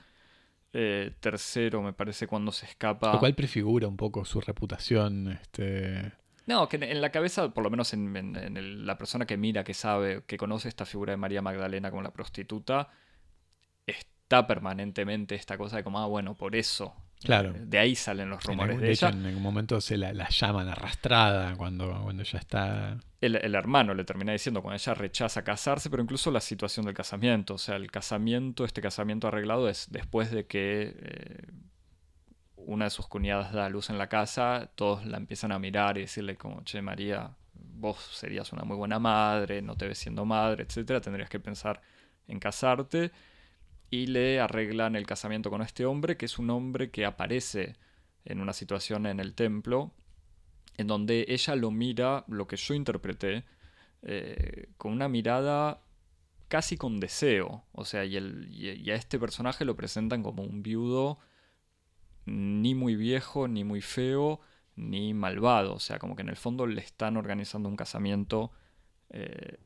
Eh, 0.73 1.13
tercero, 1.19 1.81
me 1.81 1.93
parece, 1.93 2.27
cuando 2.27 2.51
se 2.51 2.65
escapa... 2.65 3.13
Lo 3.13 3.19
cual 3.19 3.35
prefigura 3.35 3.87
un 3.87 3.95
poco 3.95 4.25
su 4.25 4.41
reputación. 4.41 5.31
Este... 5.31 6.11
No, 6.47 6.67
que 6.67 6.77
en 6.77 7.01
la 7.01 7.11
cabeza, 7.11 7.53
por 7.53 7.63
lo 7.63 7.69
menos 7.69 7.93
en, 7.93 8.85
la 8.85 8.97
persona 8.97 9.25
que 9.25 9.37
mira, 9.37 9.63
que 9.63 9.73
sabe, 9.73 10.23
que 10.27 10.37
conoce 10.37 10.67
esta 10.67 10.85
figura 10.85 11.11
de 11.11 11.17
María 11.17 11.41
Magdalena 11.41 11.89
como 11.89 12.03
la 12.03 12.11
prostituta, 12.11 12.89
está 13.87 14.45
permanentemente 14.45 15.35
esta 15.35 15.57
cosa 15.57 15.77
de 15.77 15.83
como, 15.83 15.99
ah, 15.99 16.07
bueno, 16.07 16.35
por 16.35 16.55
eso 16.55 16.93
Claro. 17.23 17.53
De 17.57 17.79
ahí 17.79 17.95
salen 17.95 18.29
los 18.29 18.43
rumores 18.43 18.71
algún- 18.75 18.81
de 18.81 18.87
de 18.87 18.93
hecho, 18.93 19.07
ella. 19.07 19.17
en 19.17 19.25
algún 19.25 19.41
momento 19.41 19.81
se 19.81 19.97
la, 19.97 20.13
la 20.13 20.29
llaman 20.29 20.67
arrastrada 20.67 21.55
cuando, 21.55 22.01
cuando 22.03 22.23
ya 22.23 22.37
está. 22.37 22.97
El, 23.19 23.35
el 23.37 23.55
hermano 23.55 23.93
le 23.95 24.03
termina 24.03 24.31
diciendo 24.31 24.61
cuando 24.61 24.75
ella 24.75 24.93
rechaza 24.93 25.43
casarse, 25.43 25.89
pero 25.89 26.03
incluso 26.03 26.29
la 26.29 26.41
situación 26.41 26.85
del 26.85 26.93
casamiento. 26.93 27.55
O 27.55 27.57
sea, 27.57 27.77
el 27.77 27.89
casamiento, 27.89 28.63
este 28.65 28.81
casamiento 28.81 29.27
arreglado 29.27 29.67
es 29.69 29.87
después 29.91 30.29
de 30.29 30.45
que 30.45 30.93
eh, 30.99 31.47
una 32.57 32.85
de 32.85 32.91
sus 32.91 33.07
cuñadas 33.07 33.53
da 33.53 33.69
luz 33.69 33.89
en 33.89 33.97
la 33.97 34.07
casa, 34.07 34.69
todos 34.75 35.05
la 35.05 35.17
empiezan 35.17 35.51
a 35.51 35.59
mirar 35.59 35.97
y 35.97 36.01
decirle 36.01 36.35
como, 36.35 36.63
che 36.63 36.81
María, 36.81 37.31
vos 37.53 37.97
serías 38.13 38.51
una 38.53 38.63
muy 38.63 38.75
buena 38.77 38.99
madre, 38.99 39.61
no 39.61 39.75
te 39.75 39.87
ves 39.87 39.97
siendo 39.97 40.25
madre, 40.25 40.63
etcétera, 40.63 41.01
tendrías 41.01 41.29
que 41.29 41.39
pensar 41.39 41.81
en 42.27 42.39
casarte. 42.39 43.11
Y 43.91 44.07
le 44.07 44.39
arreglan 44.39 44.95
el 44.95 45.05
casamiento 45.05 45.49
con 45.49 45.61
este 45.61 45.85
hombre, 45.85 46.17
que 46.17 46.25
es 46.25 46.39
un 46.39 46.49
hombre 46.49 46.91
que 46.91 47.05
aparece 47.05 47.75
en 48.25 48.41
una 48.41 48.53
situación 48.53 49.05
en 49.05 49.19
el 49.19 49.35
templo, 49.35 49.93
en 50.77 50.87
donde 50.87 51.25
ella 51.29 51.55
lo 51.55 51.71
mira, 51.71 52.25
lo 52.27 52.47
que 52.47 52.57
yo 52.57 52.73
interpreté, 52.75 53.45
eh, 54.03 54.69
con 54.77 54.93
una 54.93 55.09
mirada 55.09 55.81
casi 56.49 56.77
con 56.77 56.99
deseo. 56.99 57.65
O 57.73 57.85
sea, 57.85 58.05
y, 58.05 58.17
el- 58.17 58.49
y- 58.51 58.91
a 58.91 58.95
este 58.95 59.19
personaje 59.19 59.65
lo 59.65 59.75
presentan 59.77 60.23
como 60.23 60.43
un 60.43 60.63
viudo 60.63 61.19
ni 62.25 62.75
muy 62.75 62.95
viejo, 62.95 63.47
ni 63.47 63.63
muy 63.63 63.81
feo, 63.81 64.39
ni 64.75 65.13
malvado. 65.13 65.73
O 65.75 65.79
sea, 65.79 65.99
como 65.99 66.15
que 66.15 66.23
en 66.23 66.29
el 66.29 66.35
fondo 66.35 66.65
le 66.67 66.81
están 66.81 67.17
organizando 67.17 67.69
un 67.69 67.75
casamiento 67.75 68.51
eh, 69.11 69.59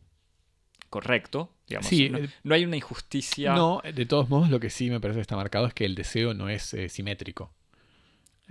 correcto. 0.89 1.51
Digamos. 1.67 1.87
Sí, 1.87 2.09
no, 2.09 2.17
eh, 2.17 2.29
no 2.43 2.55
hay 2.55 2.65
una 2.65 2.75
injusticia. 2.77 3.53
No, 3.53 3.81
de 3.93 4.05
todos 4.05 4.29
modos, 4.29 4.49
lo 4.49 4.59
que 4.59 4.69
sí 4.69 4.89
me 4.89 4.99
parece 4.99 5.17
que 5.17 5.21
está 5.21 5.35
marcado 5.35 5.67
es 5.67 5.73
que 5.73 5.85
el 5.85 5.95
deseo 5.95 6.33
no 6.33 6.49
es 6.49 6.73
eh, 6.73 6.89
simétrico. 6.89 7.53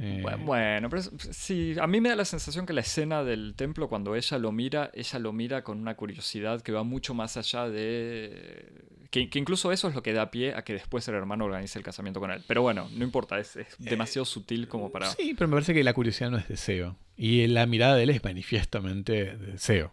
Eh, 0.00 0.22
Bu- 0.24 0.44
Bueno, 0.44 0.88
pero 0.88 1.02
sí, 1.32 1.74
a 1.80 1.88
mí 1.88 2.00
me 2.00 2.10
da 2.10 2.14
la 2.16 2.24
sensación 2.24 2.66
que 2.66 2.72
la 2.72 2.82
escena 2.82 3.24
del 3.24 3.54
templo, 3.56 3.88
cuando 3.88 4.14
ella 4.14 4.38
lo 4.38 4.52
mira, 4.52 4.92
ella 4.94 5.18
lo 5.18 5.32
mira 5.32 5.64
con 5.64 5.80
una 5.80 5.96
curiosidad 5.96 6.62
que 6.62 6.70
va 6.70 6.84
mucho 6.84 7.14
más 7.14 7.36
allá 7.36 7.68
de... 7.68 8.84
Que, 9.10 9.28
que 9.30 9.38
incluso 9.40 9.72
eso 9.72 9.88
es 9.88 9.94
lo 9.94 10.02
que 10.02 10.12
da 10.12 10.30
pie 10.30 10.54
a 10.54 10.62
que 10.62 10.74
después 10.74 11.08
el 11.08 11.14
hermano 11.14 11.46
organice 11.46 11.78
el 11.78 11.84
casamiento 11.84 12.20
con 12.20 12.30
él. 12.30 12.44
Pero 12.46 12.62
bueno, 12.62 12.88
no 12.92 13.04
importa, 13.04 13.38
es, 13.40 13.56
es 13.56 13.66
demasiado 13.78 14.24
sutil 14.26 14.68
como 14.68 14.92
para... 14.92 15.06
Sí, 15.10 15.34
pero 15.36 15.48
me 15.48 15.54
parece 15.54 15.72
que 15.74 15.82
la 15.82 15.94
curiosidad 15.94 16.30
no 16.30 16.36
es 16.38 16.46
deseo. 16.46 16.96
Y 17.16 17.46
la 17.48 17.66
mirada 17.66 17.96
de 17.96 18.02
él 18.04 18.10
es 18.10 18.22
manifiestamente 18.22 19.34
de 19.34 19.36
deseo. 19.52 19.92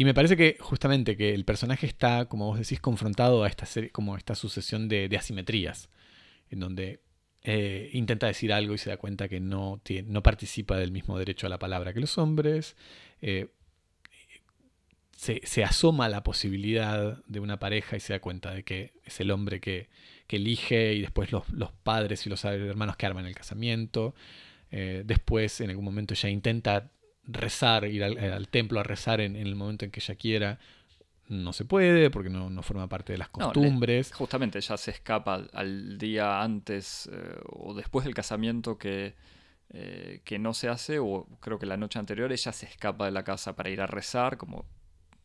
Y 0.00 0.06
me 0.06 0.14
parece 0.14 0.34
que 0.34 0.56
justamente 0.60 1.14
que 1.14 1.34
el 1.34 1.44
personaje 1.44 1.86
está, 1.86 2.24
como 2.24 2.46
vos 2.46 2.58
decís, 2.58 2.80
confrontado 2.80 3.44
a 3.44 3.48
esta 3.48 3.66
serie, 3.66 3.90
como 3.90 4.16
esta 4.16 4.34
sucesión 4.34 4.88
de, 4.88 5.14
asimetrías, 5.14 5.90
en 6.48 6.60
donde 6.60 7.02
eh, 7.42 7.90
intenta 7.92 8.26
decir 8.26 8.50
algo 8.50 8.72
y 8.72 8.78
se 8.78 8.88
da 8.88 8.96
cuenta 8.96 9.28
que 9.28 9.40
no, 9.40 9.82
no 10.06 10.22
participa 10.22 10.78
del 10.78 10.90
mismo 10.90 11.18
derecho 11.18 11.46
a 11.46 11.50
la 11.50 11.58
palabra 11.58 11.92
que 11.92 12.00
los 12.00 12.16
hombres. 12.16 12.76
eh, 13.20 13.48
se, 15.16 15.64
asoma 15.64 16.06
a 16.06 16.08
la 16.08 16.22
posibilidad 16.22 17.22
de 17.26 17.40
una 17.40 17.58
pareja 17.58 17.98
y 17.98 18.00
se 18.00 18.14
da 18.14 18.20
cuenta 18.20 18.54
de 18.54 18.62
que 18.62 18.94
es 19.04 19.20
el 19.20 19.30
hombre 19.30 19.60
que, 19.60 19.90
elige 20.30 20.94
y 20.94 21.02
después 21.02 21.30
los, 21.30 21.46
los 21.50 21.72
padres 21.72 22.24
y 22.24 22.30
los 22.30 22.42
hermanos 22.46 22.96
que 22.96 23.04
arman 23.04 23.26
el 23.26 23.34
casamiento. 23.34 24.14
Eh, 24.70 25.02
después, 25.04 25.60
en 25.60 25.68
algún 25.68 25.84
momento, 25.84 26.14
ella 26.14 26.30
intenta 26.30 26.90
rezar, 27.24 27.84
ir 27.86 28.02
al, 28.04 28.18
al 28.18 28.48
templo 28.48 28.80
a 28.80 28.82
rezar 28.82 29.20
en, 29.20 29.36
en 29.36 29.46
el 29.46 29.54
momento 29.56 29.84
en 29.84 29.90
que 29.90 30.00
ella 30.00 30.14
quiera. 30.16 30.58
No 31.28 31.52
se 31.52 31.64
puede 31.64 32.10
porque 32.10 32.28
no, 32.30 32.50
no 32.50 32.62
forma 32.62 32.88
parte 32.88 33.12
de 33.12 33.18
las 33.18 33.28
No, 33.38 33.46
le- 33.48 33.52
costumbres. 33.52 34.12
Justamente 34.12 34.58
ella 34.58 34.76
se 34.76 34.90
escapa 34.90 35.46
al- 35.52 35.96
día 35.98 36.42
antes 36.42 37.08
eh, 37.12 37.40
o 37.50 37.72
después 37.74 38.04
del 38.04 38.14
casamiento 38.14 38.78
que, 38.78 39.14
eh, 39.70 40.22
que 40.24 40.38
no 40.40 40.54
se 40.54 40.68
hace, 40.68 40.98
o 40.98 41.28
creo 41.40 41.58
que 41.60 41.66
la 41.66 41.76
noche 41.76 42.00
anterior 42.00 42.32
ella 42.32 42.50
se 42.52 42.66
escapa 42.66 43.04
de 43.04 43.12
la 43.12 43.22
casa 43.22 43.54
para 43.54 43.70
ir 43.70 43.80
a 43.80 43.86
rezar, 43.86 44.36
como 44.38 44.64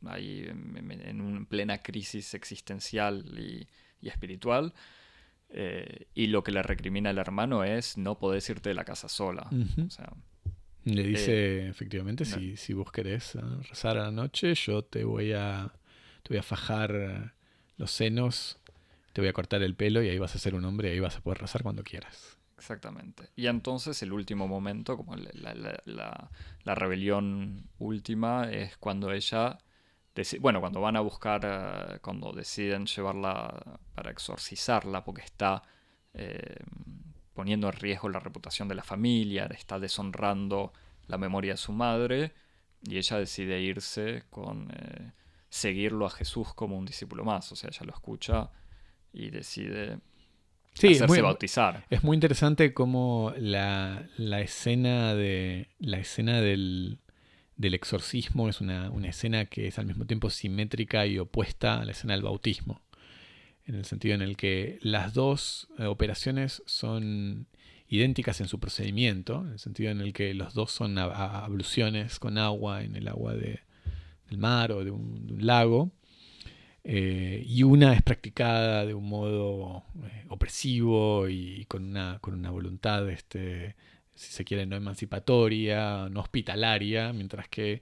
ahí 0.06 0.46
en, 0.48 1.22
una 1.22 1.44
plena 1.46 1.82
crisis 1.82 2.36
existencial 2.36 3.26
y, 3.40 3.68
y 4.00 4.10
espiritual. 4.10 4.74
Eh, 5.50 6.08
y 6.14 6.28
lo 6.28 6.44
que 6.44 6.52
le 6.52 6.62
recrimina 6.62 7.10
el 7.10 7.18
hermano 7.18 7.64
es 7.64 7.98
no 7.98 8.20
podés 8.20 8.48
irte 8.50 8.70
de 8.70 8.76
la 8.76 8.84
casa 8.86 9.10
sola. 9.10 9.50
O 9.86 9.90
sea, 9.90 10.12
Le 10.86 11.04
dice, 11.04 11.68
efectivamente, 11.68 12.26
no. 12.26 12.32
si, 12.32 12.58
si 12.58 12.74
vos 12.74 12.92
querés 12.92 13.36
eh, 13.36 13.42
rezar 13.70 13.98
a 13.98 14.04
la 14.04 14.12
noche, 14.12 14.54
yo 14.56 14.84
te 14.84 15.04
voy 15.04 15.34
a, 15.34 15.72
te 16.24 16.30
voy 16.30 16.38
a 16.38 16.44
fajar 16.44 16.92
eh, 16.96 17.32
los 17.78 17.92
senos, 17.92 18.60
te 19.14 19.22
voy 19.22 19.30
a 19.30 19.34
cortar 19.34 19.64
el 19.64 19.76
pelo 19.76 20.04
y 20.04 20.10
ahí 20.10 20.20
vas 20.20 20.36
a 20.36 20.40
ser 20.40 20.56
un 20.56 20.66
hombre 20.66 20.90
y 20.90 20.94
ahí 20.94 21.00
vas 21.00 21.18
a 21.18 21.22
poder 21.22 21.40
rezar 21.40 21.64
cuando 21.64 21.84
quieras. 21.84 22.38
Exactamente. 22.58 23.30
Y 23.36 23.48
entonces 23.48 24.02
el 24.02 24.14
último 24.14 24.48
momento, 24.48 24.96
como 24.98 25.16
la, 25.16 25.54
la- 25.54 26.30
la- 26.64 26.76
rebelión 26.76 27.70
última, 27.80 28.50
es 28.52 28.78
cuando 28.78 29.12
ella, 29.12 29.58
bueno, 30.40 30.62
cuando 30.62 30.82
van 30.82 30.96
a 30.96 31.02
buscar, 31.02 31.42
eh, 31.46 32.00
cuando 32.02 32.32
deciden 32.32 32.86
llevarla 32.86 33.80
para 33.94 34.12
exorcizarla, 34.12 35.04
porque 35.04 35.22
está 35.24 35.62
eh, 36.14 36.56
poniendo 37.36 37.68
en 37.68 37.74
riesgo 37.74 38.10
la 38.10 38.20
reputación 38.20 38.68
de 38.68 38.76
la 38.76 38.84
familia, 38.84 39.46
está 39.52 39.80
deshonrando 39.80 40.74
la 41.08 41.20
memoria 41.20 41.54
de 41.54 41.58
su 41.58 41.72
madre, 41.74 42.34
y 42.82 42.98
ella 42.98 43.18
decide 43.18 43.62
irse 43.62 44.24
con 44.32 44.72
eh, 44.72 45.12
seguirlo 45.50 46.08
a 46.08 46.10
Jesús 46.10 46.54
como 46.56 46.78
un 46.78 46.86
discípulo 46.86 47.24
más. 47.24 47.52
O 47.52 47.56
sea, 47.56 47.70
ella 47.70 47.86
lo 47.86 47.94
escucha 47.94 48.50
y 49.14 49.30
decide 49.30 50.00
Sí, 50.74 50.88
es 50.88 50.98
hacerse 50.98 51.08
muy, 51.08 51.22
bautizar. 51.22 51.86
es 51.90 52.04
muy 52.04 52.16
interesante 52.16 52.74
cómo 52.74 53.34
la, 53.38 54.08
la 54.18 54.42
escena 54.42 55.16
de 55.16 55.70
la 55.80 56.00
escena 56.00 56.42
del, 56.42 57.00
del 57.56 57.74
exorcismo 57.74 58.50
es 58.50 58.60
una, 58.60 58.92
una 58.92 59.08
escena 59.08 59.46
que 59.46 59.68
es 59.68 59.80
al 59.80 59.86
mismo 59.86 60.06
tiempo 60.06 60.30
simétrica 60.30 61.06
y 61.06 61.18
opuesta 61.18 61.80
a 61.80 61.86
la 61.86 61.92
escena 61.92 62.14
del 62.14 62.24
bautismo. 62.24 62.82
En 63.66 63.76
el 63.76 63.86
sentido 63.86 64.14
en 64.16 64.22
el 64.22 64.38
que 64.38 64.78
las 64.82 65.14
dos 65.14 65.68
eh, 65.80 65.86
operaciones 65.86 66.62
son 66.66 67.48
idénticas 67.88 68.42
en 68.42 68.48
su 68.48 68.60
procedimiento, 68.60 69.42
en 69.46 69.54
el 69.54 69.60
sentido 69.60 69.92
en 69.92 70.02
el 70.02 70.14
que 70.14 70.34
los 70.34 70.54
dos 70.54 70.72
son 70.72 70.98
abluciones 70.98 72.20
con 72.20 72.38
agua 72.38 72.84
en 72.84 72.96
el 72.96 73.08
agua 73.08 73.34
de- 73.36 73.60
del 74.30 74.38
mar 74.40 74.72
o 74.72 74.84
de 74.84 74.92
un, 74.92 75.28
de 75.28 75.34
un 75.34 75.46
lago. 75.46 75.92
Eh, 76.84 77.44
y 77.48 77.64
una 77.64 77.94
es 77.94 78.04
practicada 78.04 78.86
de 78.86 78.94
un 78.94 79.08
modo 79.10 79.84
eh, 80.04 80.26
opresivo 80.30 81.28
y 81.30 81.66
con 81.66 81.84
una, 81.84 82.20
con 82.22 82.36
una 82.36 82.52
voluntad, 82.52 83.10
este, 83.10 83.76
si 84.14 84.32
se 84.32 84.46
quiere, 84.46 84.68
no 84.68 84.76
emancipatoria, 84.76 86.08
no 86.10 86.20
hospitalaria, 86.22 87.12
mientras 87.14 87.48
que 87.50 87.82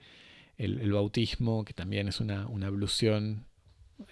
el, 0.58 0.80
el 0.80 0.92
bautismo, 0.94 1.66
que 1.66 1.74
también 1.74 2.08
es 2.08 2.22
una, 2.22 2.48
una 2.48 2.68
ablución 2.68 3.46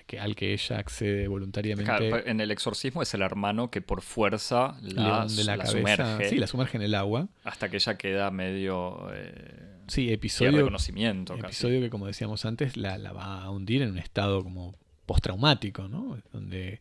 que, 0.07 0.19
al 0.19 0.35
que 0.35 0.53
ella 0.53 0.77
accede 0.79 1.27
voluntariamente, 1.27 1.91
Claro, 1.91 2.25
en 2.25 2.39
el 2.41 2.51
exorcismo 2.51 3.01
es 3.01 3.13
el 3.13 3.21
hermano 3.21 3.69
que 3.71 3.81
por 3.81 4.01
fuerza 4.01 4.77
la, 4.81 5.27
sumerge 5.29 6.29
sí, 6.29 6.37
la 6.37 6.47
sumerge 6.47 6.77
en 6.77 6.83
el 6.83 6.95
agua. 6.95 7.29
hasta 7.43 7.69
que 7.69 7.77
ella 7.77 7.97
queda 7.97 8.31
medio 8.31 9.09
eh, 9.13 9.67
Sí, 9.87 10.11
episodio, 10.11 10.63
conocimiento 10.63 11.33
casi. 11.35 11.45
episodio 11.47 11.81
que 11.81 11.89
como 11.89 12.07
decíamos 12.07 12.45
antes 12.45 12.77
la, 12.77 12.97
la 12.97 13.11
va 13.11 13.41
a 13.43 13.49
hundir 13.49 13.81
en 13.81 13.91
un 13.91 13.97
estado 13.97 14.43
como 14.43 14.75
postraumático, 15.05 15.87
¿no? 15.87 16.17
Donde 16.31 16.79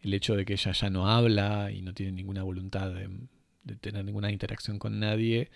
el 0.00 0.14
hecho 0.14 0.34
de 0.36 0.44
que 0.44 0.54
ella 0.54 0.72
ya 0.72 0.90
no 0.90 1.08
habla 1.08 1.70
y 1.70 1.82
no 1.82 1.92
tiene 1.94 2.12
ninguna 2.12 2.42
voluntad 2.42 2.90
de, 2.90 3.08
de 3.64 3.76
tener 3.76 4.04
ninguna 4.04 4.30
interacción 4.32 4.78
con 4.78 4.98
nadie, 4.98 5.50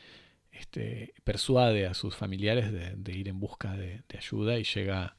este, 0.52 1.14
persuade 1.24 1.86
a 1.86 1.94
sus 1.94 2.14
familiares 2.14 2.70
de, 2.72 2.94
de 2.96 3.12
ir 3.16 3.28
en 3.28 3.40
busca 3.40 3.72
de, 3.76 4.02
de 4.08 4.18
ayuda 4.18 4.58
y 4.58 4.64
llega 4.64 5.16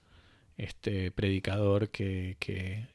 este 0.57 1.11
predicador 1.11 1.89
que, 1.89 2.37
que, 2.39 2.87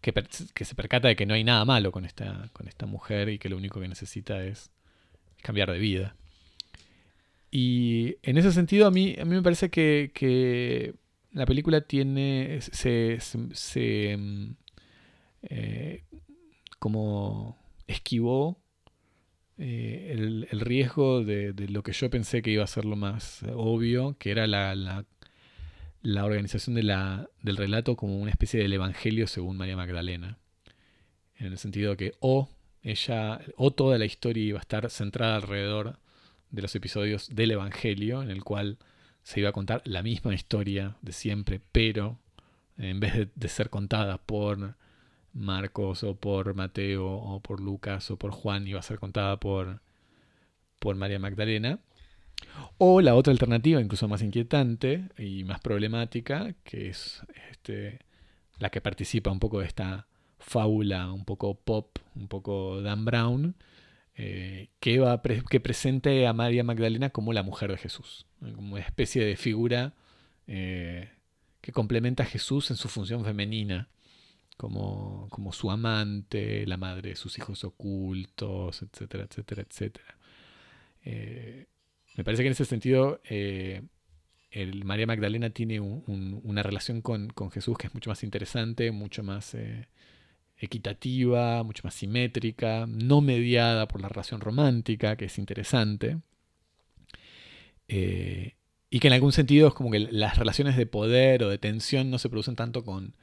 que, 0.00 0.64
se 0.64 0.74
percata 0.74 1.08
de 1.08 1.16
que 1.16 1.26
no 1.26 1.34
hay 1.34 1.44
nada 1.44 1.64
malo 1.64 1.92
con 1.92 2.04
esta, 2.04 2.50
con 2.52 2.68
esta 2.68 2.86
mujer 2.86 3.28
y 3.28 3.38
que 3.38 3.48
lo 3.48 3.56
único 3.56 3.80
que 3.80 3.88
necesita 3.88 4.44
es 4.44 4.70
cambiar 5.42 5.70
de 5.72 5.78
vida. 5.78 6.16
Y 7.50 8.16
en 8.22 8.38
ese 8.38 8.52
sentido 8.52 8.86
a 8.86 8.90
mí, 8.90 9.14
a 9.20 9.24
mí 9.24 9.34
me 9.36 9.42
parece 9.42 9.70
que, 9.70 10.10
que 10.14 10.94
la 11.32 11.44
película 11.46 11.82
tiene, 11.82 12.60
se, 12.62 13.18
se- 13.20 14.16
mm, 14.16 14.56
eh, 15.44 16.04
como 16.78 17.58
esquivó 17.86 18.62
eh, 19.58 20.10
el, 20.12 20.48
el 20.50 20.60
riesgo 20.60 21.24
de, 21.24 21.52
de 21.52 21.68
lo 21.68 21.82
que 21.82 21.92
yo 21.92 22.10
pensé 22.10 22.42
que 22.42 22.50
iba 22.50 22.64
a 22.64 22.66
ser 22.66 22.84
lo 22.84 22.96
más 22.96 23.42
obvio, 23.54 24.16
que 24.18 24.30
era 24.30 24.46
la, 24.46 24.74
la 26.02 26.24
organización 26.24 26.74
de 26.74 26.82
del 27.42 27.56
relato 27.56 27.96
como 27.96 28.18
una 28.18 28.30
especie 28.30 28.60
del 28.60 28.72
evangelio 28.72 29.26
según 29.26 29.56
María 29.56 29.76
Magdalena. 29.76 30.38
En 31.36 31.46
el 31.46 31.58
sentido 31.58 31.96
que 31.96 32.14
o 32.20 32.48
ella, 32.82 33.40
o 33.56 33.70
toda 33.70 33.98
la 33.98 34.04
historia 34.04 34.44
iba 34.44 34.58
a 34.58 34.62
estar 34.62 34.90
centrada 34.90 35.36
alrededor 35.36 35.98
de 36.50 36.62
los 36.62 36.74
episodios 36.74 37.28
del 37.34 37.52
Evangelio, 37.52 38.22
en 38.22 38.30
el 38.30 38.44
cual 38.44 38.78
se 39.22 39.40
iba 39.40 39.50
a 39.50 39.52
contar 39.52 39.82
la 39.84 40.02
misma 40.02 40.34
historia 40.34 40.96
de 41.00 41.12
siempre, 41.12 41.60
pero 41.72 42.18
en 42.76 43.00
vez 43.00 43.14
de, 43.14 43.28
de 43.34 43.48
ser 43.48 43.70
contada 43.70 44.18
por 44.18 44.74
Marcos 45.32 46.02
o 46.02 46.16
por 46.16 46.54
Mateo 46.54 47.06
o 47.06 47.40
por 47.40 47.60
Lucas 47.60 48.10
o 48.10 48.16
por 48.16 48.32
Juan 48.32 48.66
iba 48.66 48.80
a 48.80 48.82
ser 48.82 48.98
contada 48.98 49.38
por 49.38 49.80
María 50.96 51.18
Magdalena. 51.18 51.78
O 52.78 53.00
la 53.00 53.14
otra 53.14 53.32
alternativa, 53.32 53.80
incluso 53.80 54.08
más 54.08 54.22
inquietante 54.22 55.08
y 55.18 55.44
más 55.44 55.60
problemática, 55.60 56.54
que 56.64 56.88
es 56.88 57.22
este, 57.50 58.00
la 58.58 58.70
que 58.70 58.80
participa 58.80 59.30
un 59.30 59.40
poco 59.40 59.60
de 59.60 59.66
esta 59.66 60.06
fábula, 60.38 61.12
un 61.12 61.24
poco 61.24 61.54
pop, 61.54 61.98
un 62.14 62.28
poco 62.28 62.82
Dan 62.82 63.04
Brown, 63.04 63.54
eh, 64.14 64.68
que, 64.80 64.98
va 64.98 65.22
que 65.22 65.60
presente 65.60 66.26
a 66.26 66.32
María 66.32 66.64
Magdalena 66.64 67.10
como 67.10 67.32
la 67.32 67.42
mujer 67.42 67.70
de 67.70 67.78
Jesús, 67.78 68.26
como 68.40 68.74
una 68.74 68.84
especie 68.84 69.24
de 69.24 69.36
figura 69.36 69.94
eh, 70.46 71.10
que 71.60 71.72
complementa 71.72 72.24
a 72.24 72.26
Jesús 72.26 72.70
en 72.70 72.76
su 72.76 72.88
función 72.88 73.24
femenina, 73.24 73.88
como, 74.56 75.28
como 75.30 75.52
su 75.52 75.70
amante, 75.70 76.66
la 76.66 76.76
madre 76.76 77.10
de 77.10 77.16
sus 77.16 77.38
hijos 77.38 77.64
ocultos, 77.64 78.82
etcétera, 78.82 79.24
etcétera, 79.24 79.62
etcétera. 79.62 80.18
Eh, 81.04 81.66
me 82.16 82.24
parece 82.24 82.42
que 82.42 82.48
en 82.48 82.52
ese 82.52 82.64
sentido 82.64 83.20
el 83.24 84.84
María 84.84 85.06
Magdalena 85.06 85.50
tiene 85.50 85.80
una 85.80 86.62
relación 86.62 87.00
con, 87.00 87.32
Jesús 87.50 87.78
que 87.78 87.86
es 87.86 87.94
mucho 87.94 88.10
más 88.10 88.22
interesante, 88.22 88.90
mucho 88.90 89.22
más 89.22 89.56
equitativa, 90.62 91.62
mucho 91.64 91.82
más 91.84 91.94
simétrica, 91.94 92.86
no 92.86 93.20
mediada 93.20 93.88
por 93.88 94.00
la 94.00 94.08
relación 94.08 94.40
romántica, 94.40 95.16
que 95.16 95.24
es 95.26 95.38
interesante. 95.38 96.18
Eh, 97.88 98.54
y 98.88 99.00
que 99.00 99.08
en 99.08 99.14
algún 99.14 99.32
sentido 99.32 99.68
es 99.68 99.74
como 99.74 99.90
que 99.90 99.98
las 99.98 100.38
relaciones 100.38 100.76
de 100.76 100.86
poder 100.86 101.42
o 101.42 101.48
de 101.48 101.58
tensión 101.58 102.10
no 102.10 102.18
se 102.18 102.28
producen 102.28 102.56
tanto 102.56 102.84
con, 102.84 103.14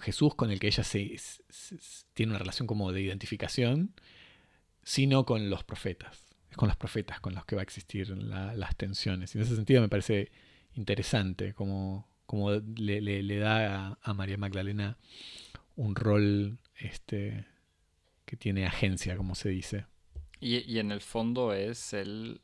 Jesús, 0.00 0.34
con 0.34 0.50
el 0.50 0.58
que 0.58 0.66
ella 0.66 0.82
tiene 2.14 2.32
una 2.32 2.38
relación 2.38 2.66
como 2.66 2.90
de 2.90 3.02
identificación, 3.02 3.94
sino 4.82 5.24
con 5.24 5.50
los 5.50 5.62
profetas. 5.62 6.23
Con 6.56 6.68
los 6.68 6.76
profetas 6.76 7.20
con 7.20 7.34
los 7.34 7.44
que 7.44 7.56
va 7.56 7.62
a 7.62 7.64
existir 7.64 8.08
las 8.08 8.76
tensiones. 8.76 9.34
Y 9.34 9.38
en 9.38 9.44
ese 9.44 9.56
sentido 9.56 9.82
me 9.82 9.88
parece 9.88 10.30
interesante 10.74 11.54
como, 11.54 12.06
le, 12.76 13.38
da 13.38 13.98
a, 14.00 14.14
María 14.14 14.36
Magdalena 14.36 14.96
un 15.76 15.94
rol 15.94 16.58
este, 16.76 17.46
que 18.24 18.36
tiene 18.36 18.66
agencia, 18.66 19.16
como 19.16 19.34
se 19.34 19.48
dice. 19.48 19.86
Y, 20.40 20.78
en 20.78 20.92
el 20.92 21.00
fondo 21.00 21.54
es 21.54 21.92
el 21.92 22.40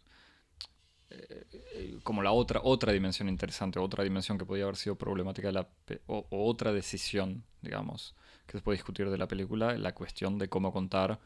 eh, 1.10 1.98
como 2.02 2.22
la 2.22 2.32
otra 2.32 2.60
otra 2.62 2.92
dimensión 2.92 3.28
interesante, 3.28 3.78
otra 3.78 4.04
dimensión 4.04 4.38
que 4.38 4.46
podía 4.46 4.64
haber 4.64 4.76
sido 4.76 4.96
problemática 4.96 5.50
la 5.52 5.68
o, 6.06 6.26
otra 6.30 6.72
decisión, 6.72 7.44
digamos, 7.62 8.14
que 8.46 8.58
se 8.58 8.62
puede 8.62 8.76
discutir 8.78 9.10
de 9.10 9.18
la 9.18 9.28
película, 9.28 9.76
la 9.76 9.92
cuestión 9.92 10.38
de 10.38 10.48
cómo 10.48 10.72
contar 10.72 11.20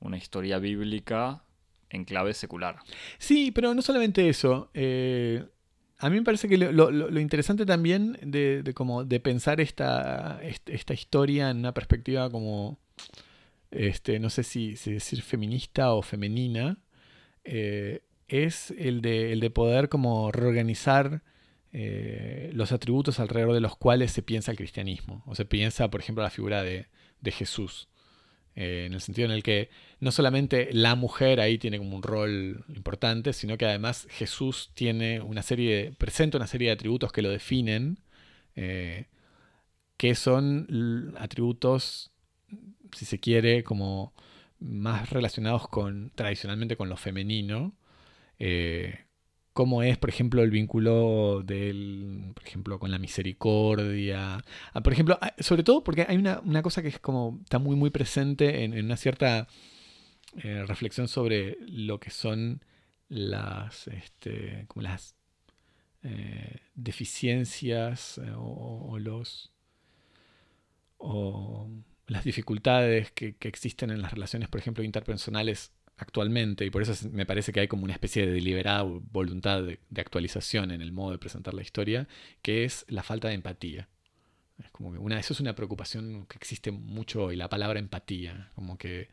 una 0.00 0.16
historia 0.16 0.58
bíblica 0.58 1.44
en 1.90 2.04
clave 2.04 2.34
secular. 2.34 2.76
Sí, 3.18 3.50
pero 3.50 3.74
no 3.74 3.82
solamente 3.82 4.28
eso. 4.28 4.70
Eh, 4.74 5.44
a 5.98 6.10
mí 6.10 6.16
me 6.16 6.22
parece 6.22 6.48
que 6.48 6.56
lo, 6.56 7.20
interesante 7.20 7.66
también 7.66 8.18
de, 8.22 8.72
como 8.74 9.04
de 9.04 9.18
pensar 9.18 9.60
esta, 9.60 10.40
esta 10.66 10.94
historia 10.94 11.50
en 11.50 11.58
una 11.58 11.74
perspectiva 11.74 12.30
como, 12.30 12.78
este, 13.70 14.20
no 14.20 14.30
sé 14.30 14.44
si, 14.44 14.74
decir 14.74 15.22
feminista 15.22 15.92
o 15.92 16.02
femenina, 16.02 16.78
eh, 17.44 18.02
es 18.28 18.72
el 18.78 19.00
de, 19.00 19.32
el 19.32 19.40
de 19.40 19.50
poder 19.50 19.88
como 19.88 20.30
reorganizar 20.30 21.22
eh, 21.72 22.50
los 22.54 22.72
atributos 22.72 23.18
alrededor 23.20 23.54
de 23.54 23.60
los 23.60 23.76
cuales 23.76 24.12
se 24.12 24.22
piensa 24.22 24.52
el 24.52 24.56
cristianismo. 24.56 25.22
O 25.26 25.34
se 25.34 25.44
piensa, 25.44 25.90
por 25.90 26.00
ejemplo, 26.00 26.22
la 26.22 26.30
figura 26.30 26.62
de, 26.62 26.86
de 27.20 27.30
Jesús. 27.32 27.88
Eh, 28.60 28.86
en 28.86 28.92
el 28.92 29.00
sentido 29.00 29.26
en 29.26 29.30
el 29.30 29.44
que 29.44 29.70
no 30.00 30.10
solamente 30.10 30.70
la 30.72 30.96
mujer 30.96 31.38
ahí 31.38 31.58
tiene 31.58 31.78
como 31.78 31.94
un 31.94 32.02
rol 32.02 32.64
importante, 32.74 33.32
sino 33.32 33.56
que 33.56 33.66
además 33.66 34.08
Jesús 34.10 34.72
tiene 34.74 35.20
una 35.20 35.42
serie, 35.42 35.92
presenta 35.96 36.38
una 36.38 36.48
serie 36.48 36.66
de 36.66 36.72
atributos 36.74 37.12
que 37.12 37.22
lo 37.22 37.30
definen, 37.30 38.00
eh, 38.56 39.06
que 39.96 40.16
son 40.16 41.14
atributos, 41.18 42.10
si 42.96 43.04
se 43.04 43.20
quiere, 43.20 43.62
como 43.62 44.12
más 44.58 45.10
relacionados 45.10 45.68
con 45.68 46.10
tradicionalmente 46.16 46.76
con 46.76 46.88
lo 46.88 46.96
femenino, 46.96 47.76
eh, 48.40 49.04
cómo 49.58 49.82
es, 49.82 49.98
por 49.98 50.08
ejemplo, 50.08 50.44
el 50.44 50.52
vínculo 50.52 51.42
del, 51.44 52.30
por 52.32 52.46
ejemplo, 52.46 52.78
con 52.78 52.92
la 52.92 52.98
misericordia. 53.00 54.44
Ah, 54.72 54.80
por 54.84 54.92
ejemplo, 54.92 55.18
ah, 55.20 55.34
sobre 55.40 55.64
todo 55.64 55.82
porque 55.82 56.06
hay 56.08 56.16
una, 56.16 56.62
cosa 56.62 56.80
que 56.80 56.86
es 56.86 57.00
como, 57.00 57.40
está 57.42 57.58
muy, 57.58 57.74
muy 57.74 57.90
presente 57.90 58.62
en, 58.62 58.72
una 58.84 58.96
cierta 58.96 59.48
eh, 60.44 60.64
reflexión 60.64 61.08
sobre 61.08 61.58
lo 61.66 61.98
que 61.98 62.10
son 62.10 62.62
las, 63.08 63.88
este, 63.88 64.66
como 64.68 64.84
las 64.84 65.16
eh, 66.04 66.60
deficiencias 66.76 68.18
eh, 68.18 68.32
o, 68.36 68.96
los... 69.00 69.52
o 70.98 71.68
las 72.06 72.22
dificultades 72.22 73.10
que, 73.10 73.34
que 73.34 73.48
existen 73.48 73.90
en 73.90 74.02
las 74.02 74.12
relaciones, 74.12 74.48
por 74.48 74.60
ejemplo, 74.60 74.84
interpersonales 74.84 75.72
actualmente, 75.98 76.64
y 76.64 76.70
por 76.70 76.82
eso 76.82 76.94
me 77.10 77.26
parece 77.26 77.52
que 77.52 77.60
hay 77.60 77.68
como 77.68 77.84
una 77.84 77.92
especie 77.92 78.24
de 78.26 78.32
deliberada 78.32 78.82
voluntad 78.82 79.62
de, 79.62 79.78
actualización 79.96 80.70
en 80.70 80.80
el 80.80 80.92
modo 80.92 81.10
de 81.10 81.18
presentar 81.18 81.54
la 81.54 81.62
historia, 81.62 82.08
que 82.40 82.64
es 82.64 82.86
la 82.88 83.02
falta 83.02 83.28
de 83.28 83.34
empatía. 83.34 83.88
Es 84.64 84.70
como 84.70 84.92
que 84.92 84.98
una, 84.98 85.18
eso 85.18 85.32
es 85.32 85.40
una 85.40 85.54
preocupación 85.54 86.26
que 86.26 86.36
existe 86.36 86.70
mucho 86.70 87.24
hoy, 87.24 87.36
la 87.36 87.48
palabra 87.48 87.78
empatía, 87.78 88.50
como 88.54 88.78
que 88.78 89.08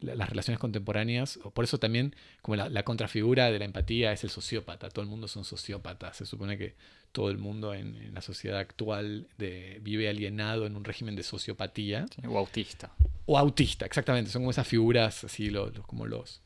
las 0.00 0.28
relaciones 0.28 0.58
contemporáneas, 0.58 1.38
por 1.54 1.64
eso 1.64 1.78
también 1.78 2.14
como 2.42 2.56
la, 2.56 2.82
contrafigura 2.82 3.50
de 3.50 3.58
la 3.58 3.64
empatía 3.64 4.12
es 4.12 4.24
el 4.24 4.30
sociópata, 4.30 4.90
todo 4.90 5.02
el 5.02 5.08
mundo 5.08 5.28
son 5.28 5.44
sociópatas, 5.44 6.16
se 6.18 6.26
supone 6.26 6.58
que 6.58 6.74
todo 7.14 7.30
el 7.30 7.38
mundo 7.38 7.72
en, 7.74 8.12
la 8.12 8.20
sociedad 8.20 8.58
actual 8.58 9.28
de, 9.38 9.78
vive 9.82 10.08
alienado 10.08 10.66
en 10.66 10.74
un 10.74 10.82
régimen 10.82 11.14
de 11.14 11.22
sociopatía. 11.22 12.06
o 12.28 12.36
autista. 12.36 12.92
O 13.24 13.38
autista, 13.38 13.86
exactamente, 13.86 14.32
son 14.32 14.42
como 14.42 14.50
esas 14.50 14.66
figuras, 14.66 15.22
así 15.22 15.50
como 15.86 16.06
los, 16.06 16.42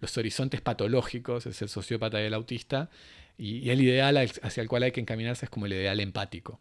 los 0.00 0.18
horizontes 0.18 0.60
patológicos, 0.60 1.46
es 1.46 1.62
el 1.62 1.68
sociópata 1.68 2.20
y 2.20 2.24
el 2.24 2.34
autista, 2.34 2.90
y, 3.38 3.70
el 3.70 3.80
ideal 3.80 4.16
hacia 4.16 4.60
el 4.60 4.68
cual 4.68 4.82
hay 4.82 4.90
que 4.90 5.00
encaminarse 5.00 5.46
es 5.46 5.50
como 5.50 5.66
el 5.66 5.72
ideal 5.74 6.00
empático. 6.00 6.60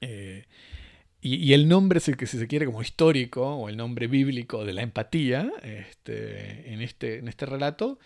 Eh, 0.00 0.44
y, 1.20 1.52
el 1.52 1.68
nombre, 1.68 2.00
si, 2.00 2.12
si 2.14 2.38
se 2.38 2.46
quiere, 2.48 2.66
como 2.66 2.82
histórico, 2.82 3.54
o 3.54 3.68
el 3.68 3.76
nombre 3.76 4.08
bíblico 4.08 4.64
de 4.64 4.72
la 4.72 4.82
empatía, 4.82 5.48
este, 5.62 6.72
en, 6.72 6.82
este, 6.82 7.18
en 7.18 7.28
este 7.28 7.46
relato, 7.46 8.00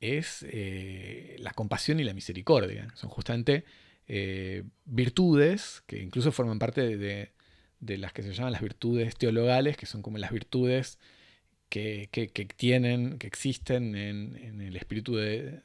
es 0.00 0.46
eh, 0.48 1.36
la 1.40 1.52
compasión 1.52 2.00
y 2.00 2.04
la 2.04 2.14
misericordia. 2.14 2.88
Son 2.94 3.10
justamente 3.10 3.64
eh, 4.06 4.64
virtudes 4.84 5.82
que 5.86 6.02
incluso 6.02 6.30
forman 6.32 6.58
parte 6.58 6.96
de, 6.96 7.32
las 7.80 8.12
que 8.12 8.22
se 8.22 8.32
llaman 8.32 8.52
las 8.52 8.62
virtudes 8.62 9.16
teologales, 9.16 9.76
que 9.76 9.86
son 9.86 10.02
como 10.02 10.18
las 10.18 10.30
virtudes 10.30 10.98
que, 11.68 12.08
tienen, 12.56 13.18
que 13.18 13.26
existen 13.26 13.96
en, 13.96 14.60
el 14.60 14.76
espíritu 14.76 15.16
de, 15.16 15.62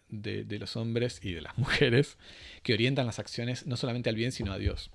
los 0.59 0.75
hombres 0.75 1.19
y 1.23 1.33
de 1.33 1.41
las 1.41 1.57
mujeres, 1.57 2.17
que 2.63 2.73
orientan 2.73 3.05
las 3.05 3.19
acciones 3.19 3.67
no 3.67 3.77
solamente 3.77 4.09
al 4.09 4.15
bien, 4.15 4.31
sino 4.31 4.51
a 4.51 4.57
Dios. 4.57 4.91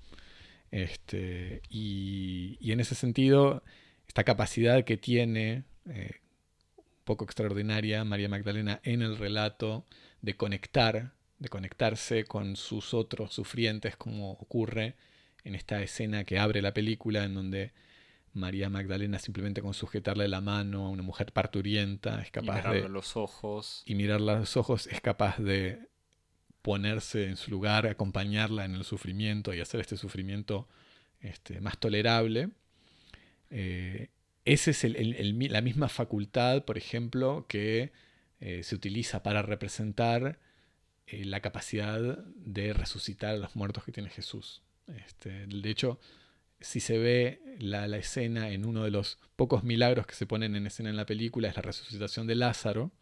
Este, 0.71 1.63
y, 1.69 2.59
en 2.73 2.81
ese 2.81 2.95
sentido, 2.95 3.63
esta 4.09 4.25
capacidad 4.25 4.85
que 4.85 4.97
tiene, 4.97 5.65
eh, 5.89 6.17
poco 7.05 7.25
extraordinaria, 7.25 8.03
María 8.05 8.29
Magdalena 8.29 8.81
en 8.83 9.03
el 9.03 9.17
relato 9.17 9.85
de 10.23 10.35
conectar, 10.35 11.13
de 11.39 11.49
conectarse 11.49 12.25
con 12.25 12.57
sus 12.57 12.95
otros 12.95 13.33
sufrientes, 13.35 13.97
como 13.97 14.33
ocurre 14.33 14.95
en 15.45 15.55
esta 15.55 15.83
escena 15.83 16.25
que 16.25 16.39
abre 16.39 16.63
la 16.63 16.73
película, 16.73 17.25
en 17.25 17.35
donde 17.35 17.73
María 18.33 18.69
Magdalena 18.69 19.19
simplemente 19.19 19.63
con 19.63 19.75
sujetarle 19.75 20.27
la 20.29 20.41
mano 20.41 20.87
a 20.87 20.91
una 20.91 21.03
mujer 21.03 21.33
parturienta 21.33 22.21
es 22.21 22.31
capaz 22.31 22.69
de 22.69 22.89
los 22.89 23.17
ojos 23.17 23.83
y 23.87 23.95
mirarla 23.95 24.33
a 24.33 24.39
los 24.41 24.57
ojos 24.57 24.89
es 24.89 25.01
capaz 25.01 25.39
de 25.39 25.89
ponerse 26.63 27.29
en 27.29 27.37
su 27.37 27.51
lugar, 27.51 27.87
acompañarla 27.87 28.65
en 28.65 28.75
el 28.75 28.85
sufrimiento 28.85 29.55
y 29.55 29.61
hacer 29.61 29.81
este 29.81 29.97
sufrimiento 29.97 30.67
este, 31.21 31.61
más 31.61 31.79
tolerable. 31.79 32.51
Eh, 33.51 34.09
esa 34.45 34.71
es 34.71 34.85
la 34.85 35.61
misma 35.61 35.89
facultad, 35.89 36.65
por 36.65 36.79
ejemplo, 36.79 37.45
que 37.49 37.93
eh, 38.41 38.63
se 38.63 38.75
utiliza 38.75 39.23
para 39.23 39.43
representar 39.43 40.39
eh, 41.07 41.25
la 41.25 41.41
capacidad 41.41 42.01
de 42.27 42.73
resucitar 42.73 43.35
a 43.35 43.39
los 43.39 43.57
muertos 43.57 43.85
que 43.85 43.93
tiene 43.93 44.11
Jesús. 44.11 44.63
Este, 44.87 45.47
de 45.47 45.71
hecho, 45.71 45.99
si 46.61 46.81
se 46.81 46.99
ve 46.99 47.41
la, 47.59 47.85
escena 47.97 48.51
en 48.51 48.65
uno 48.65 48.85
de 48.85 48.91
los 48.91 49.19
pocos 49.37 49.65
milagros 49.65 50.07
que 50.07 50.15
se 50.15 50.27
ponen 50.27 50.57
en 50.57 50.67
escena 50.67 50.91
en 50.91 50.97
la 50.97 51.07
película, 51.07 51.49
es 51.49 51.57
la 51.57 51.63
resucitación 51.63 52.27
de 52.27 52.35
Lázaro 52.35 52.93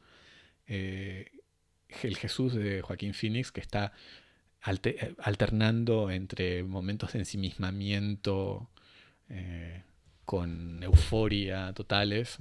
el 2.03 2.17
Jesús 2.17 2.55
de 2.55 2.83
Joaquín 2.83 3.15
Phoenix 3.15 3.53
que 3.53 3.61
está 3.61 3.93
alternando 4.61 6.11
entre 6.11 6.63
momentos 6.63 7.13
de 7.13 7.21
ensimismamiento, 7.21 8.71
eh, 9.29 9.83
con 10.25 10.83
euforia 10.83 11.73
totales. 11.73 12.39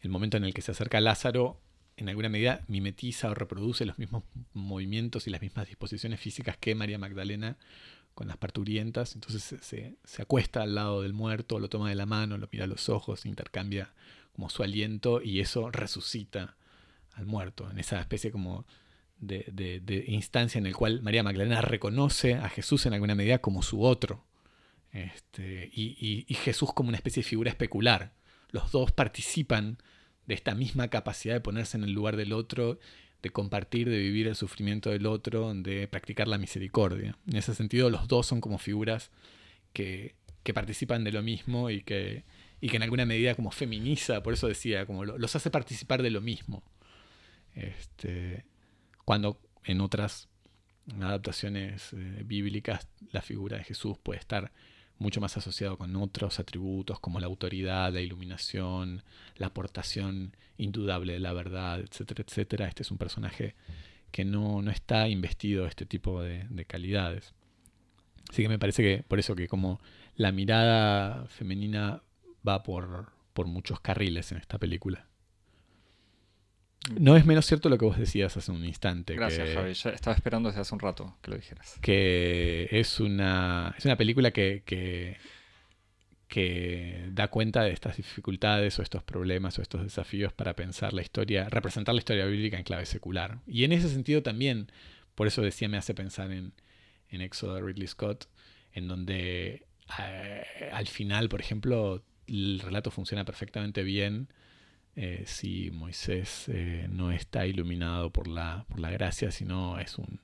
El 0.00 0.10
momento 0.10 0.36
en 0.36 0.44
el 0.44 0.54
que 0.54 0.62
se 0.62 0.70
acerca 0.70 1.00
Lázaro, 1.00 1.60
en 1.96 2.08
alguna 2.08 2.28
medida, 2.28 2.62
mimetiza 2.68 3.30
o 3.30 3.34
reproduce 3.34 3.86
los 3.86 3.98
mismos 3.98 4.24
movimientos 4.52 5.26
y 5.26 5.30
las 5.30 5.40
mismas 5.40 5.66
disposiciones 5.66 6.20
físicas 6.20 6.56
que 6.58 6.74
María 6.74 6.98
Magdalena 6.98 7.56
con 8.14 8.28
las 8.28 8.36
parturientas. 8.36 9.14
Entonces 9.14 9.42
se, 9.42 9.96
se, 10.02 10.22
acuesta 10.22 10.62
al 10.62 10.74
lado 10.74 11.02
del 11.02 11.12
muerto, 11.12 11.58
lo 11.58 11.68
toma 11.68 11.88
de 11.88 11.94
la 11.94 12.06
mano, 12.06 12.38
lo 12.38 12.48
mira 12.52 12.64
a 12.64 12.68
los 12.68 12.88
ojos, 12.88 13.26
intercambia 13.26 13.92
como 14.32 14.50
su 14.50 14.62
aliento 14.62 15.22
y 15.22 15.40
eso 15.40 15.70
resucita 15.70 16.56
al 17.14 17.24
muerto, 17.24 17.70
en 17.70 17.78
esa 17.78 17.98
especie 17.98 18.30
como 18.30 18.66
de, 19.18 20.04
instancia 20.08 20.58
en 20.58 20.66
el 20.66 20.76
cual 20.76 21.02
María 21.02 21.22
Magdalena 21.22 21.62
reconoce 21.62 22.34
a 22.34 22.48
Jesús 22.48 22.86
en 22.86 22.92
alguna 22.92 23.14
medida 23.14 23.38
como 23.38 23.62
su 23.62 23.82
otro. 23.82 24.24
Este, 24.92 25.70
y, 25.72 26.26
Jesús 26.34 26.72
como 26.72 26.88
una 26.88 26.96
especie 26.96 27.22
de 27.22 27.28
figura 27.28 27.50
especular. 27.50 28.12
Los 28.50 28.70
dos 28.72 28.92
participan 28.92 29.78
de 30.26 30.34
esta 30.34 30.54
misma 30.54 30.88
capacidad 30.88 31.34
de 31.34 31.40
ponerse 31.40 31.76
en 31.76 31.84
el 31.84 31.92
lugar 31.92 32.16
del 32.16 32.32
otro, 32.32 32.78
de 33.22 33.30
compartir, 33.30 33.88
de 33.88 33.98
vivir 33.98 34.26
el 34.28 34.36
sufrimiento 34.36 34.90
del 34.90 35.06
otro, 35.06 35.52
de 35.54 35.88
practicar 35.88 36.28
la 36.28 36.38
misericordia. 36.38 37.16
En 37.26 37.36
ese 37.36 37.54
sentido, 37.54 37.90
los 37.90 38.08
dos 38.08 38.26
son 38.26 38.40
como 38.40 38.58
figuras 38.58 39.10
que, 39.72 40.14
participan 40.54 41.02
de 41.02 41.10
lo 41.10 41.22
mismo 41.22 41.70
y 41.70 41.82
que, 41.82 42.24
y 42.60 42.68
que 42.68 42.76
en 42.76 42.84
alguna 42.84 43.04
medida 43.04 43.34
como 43.34 43.50
feminiza, 43.50 44.22
por 44.22 44.32
eso 44.32 44.46
decía, 44.46 44.86
como 44.86 45.04
los 45.04 45.34
hace 45.34 45.50
participar 45.50 46.02
de 46.02 46.10
lo 46.10 46.20
mismo. 46.20 46.62
Este, 47.54 48.44
cuando 49.04 49.40
en 49.64 49.80
otras 49.80 50.28
adaptaciones 51.00 51.92
eh, 51.94 52.22
bíblicas 52.24 52.86
la 53.10 53.22
figura 53.22 53.56
de 53.56 53.64
Jesús 53.64 53.98
puede 53.98 54.20
estar 54.20 54.52
mucho 54.98 55.20
más 55.20 55.36
asociado 55.36 55.76
con 55.76 55.94
otros 55.96 56.40
atributos 56.40 57.00
como 57.00 57.20
la 57.20 57.26
autoridad, 57.26 57.92
la 57.92 58.00
iluminación, 58.00 59.02
la 59.36 59.48
aportación 59.48 60.36
indudable 60.56 61.14
de 61.14 61.20
la 61.20 61.32
verdad, 61.32 61.80
etcétera, 61.80 62.24
etcétera. 62.26 62.68
Este 62.68 62.82
es 62.82 62.90
un 62.90 62.98
personaje 62.98 63.54
que 64.10 64.24
no, 64.24 64.62
está 64.70 65.08
investido 65.08 65.64
de 65.64 65.68
este 65.68 65.86
tipo 65.86 66.22
de, 66.22 66.44
de, 66.48 66.64
calidades. 66.64 67.34
Así 68.30 68.42
que 68.42 68.48
me 68.48 68.58
parece 68.58 68.82
que 68.82 69.02
por 69.02 69.18
eso 69.18 69.36
que 69.36 69.48
como 69.48 69.80
la 70.14 70.32
mirada 70.32 71.26
femenina 71.26 72.02
va 72.46 72.62
por, 72.62 73.12
por 73.34 73.46
muchos 73.46 73.80
carriles 73.80 74.32
en 74.32 74.38
esta 74.38 74.58
película. 74.58 75.06
No 76.94 77.16
es 77.16 77.26
menos 77.26 77.46
cierto 77.46 77.68
lo 77.68 77.78
que 77.78 77.84
vos 77.84 77.98
decías 77.98 78.36
hace 78.36 78.52
un 78.52 78.64
instante. 78.64 79.14
Gracias, 79.14 79.50
Javi. 79.50 79.74
Ya 79.74 79.90
estaba 79.90 80.14
esperando 80.14 80.48
desde 80.48 80.60
hace 80.60 80.74
un 80.74 80.80
rato 80.80 81.16
que 81.22 81.30
lo 81.30 81.36
dijeras. 81.36 81.78
Que 81.80 82.68
es 82.70 83.00
una, 83.00 83.74
es 83.76 83.84
una 83.84 83.96
película 83.96 84.30
que, 84.30 84.62
que, 84.64 85.16
da 87.12 87.28
cuenta 87.28 87.62
de 87.62 87.72
estas 87.72 87.96
dificultades 87.96 88.78
o 88.78 88.82
estos 88.82 89.02
problemas 89.02 89.58
o 89.58 89.62
estos 89.62 89.82
desafíos 89.82 90.32
para 90.32 90.54
pensar 90.54 90.92
la 90.92 91.02
historia, 91.02 91.48
representar 91.48 91.94
la 91.94 92.00
historia 92.00 92.26
bíblica 92.26 92.56
en 92.58 92.64
clave 92.64 92.86
secular. 92.86 93.38
Y 93.46 93.64
en 93.64 93.72
ese 93.72 93.88
sentido 93.88 94.22
también, 94.22 94.70
por 95.14 95.26
eso 95.26 95.42
decía, 95.42 95.68
me 95.68 95.78
hace 95.78 95.94
pensar 95.94 96.30
en, 96.30 96.52
en 97.08 97.20
Éxodo 97.20 97.54
de 97.54 97.62
Ridley 97.62 97.86
Scott, 97.86 98.28
en 98.72 98.86
donde 98.86 99.66
eh, 99.98 100.70
al 100.72 100.86
final, 100.86 101.28
por 101.28 101.40
ejemplo, 101.40 102.04
el 102.26 102.60
relato 102.60 102.90
funciona 102.90 103.24
perfectamente 103.24 103.82
bien 103.82 104.28
eh, 104.98 105.24
si 105.26 105.70
Moisés 105.72 106.48
eh, 106.48 106.88
no 106.90 107.12
está 107.12 107.46
iluminado 107.46 108.10
por 108.10 108.28
la, 108.28 108.64
por 108.66 108.80
la 108.80 108.90
gracia, 108.90 109.30
sino 109.30 109.78
es 109.78 109.98
una 109.98 110.18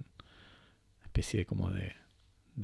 especie 1.05 1.41
de, 1.41 1.47
como 1.47 1.71
de, 1.71 1.95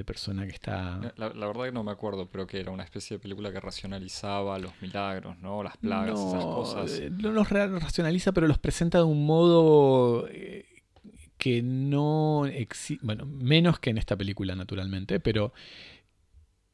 persona 0.06 0.46
que 0.46 0.54
está... 0.54 1.00
Eh, 1.04 1.12
la, 1.16 1.28
verdad 1.28 1.64
que 1.64 1.72
no 1.72 1.84
me 1.84 1.92
acuerdo, 1.92 2.30
pero 2.30 2.46
que 2.46 2.60
era 2.60 2.70
una 2.70 2.84
especie 2.84 3.18
de 3.18 3.20
película 3.20 3.52
que 3.52 3.60
racionalizaba 3.60 4.58
los 4.58 4.72
milagros, 4.80 5.38
¿no? 5.40 5.62
Las 5.62 5.76
plagas, 5.76 6.18
esas 6.18 6.44
cosas. 6.44 7.00
No 7.10 7.30
los 7.30 7.50
racionaliza, 7.50 8.32
pero 8.32 8.46
los 8.46 8.58
presenta 8.58 8.98
de 8.98 9.04
un 9.04 9.26
modo 9.26 10.26
que 11.36 11.62
no 11.62 12.46
existe, 12.46 13.04
bueno, 13.04 13.26
menos 13.26 13.80
que 13.80 13.90
en 13.90 13.98
esta 13.98 14.16
película 14.16 14.56
naturalmente, 14.56 15.20
pero 15.20 15.52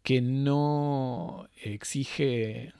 que 0.04 0.20
no 0.20 1.48
exige 1.60 2.72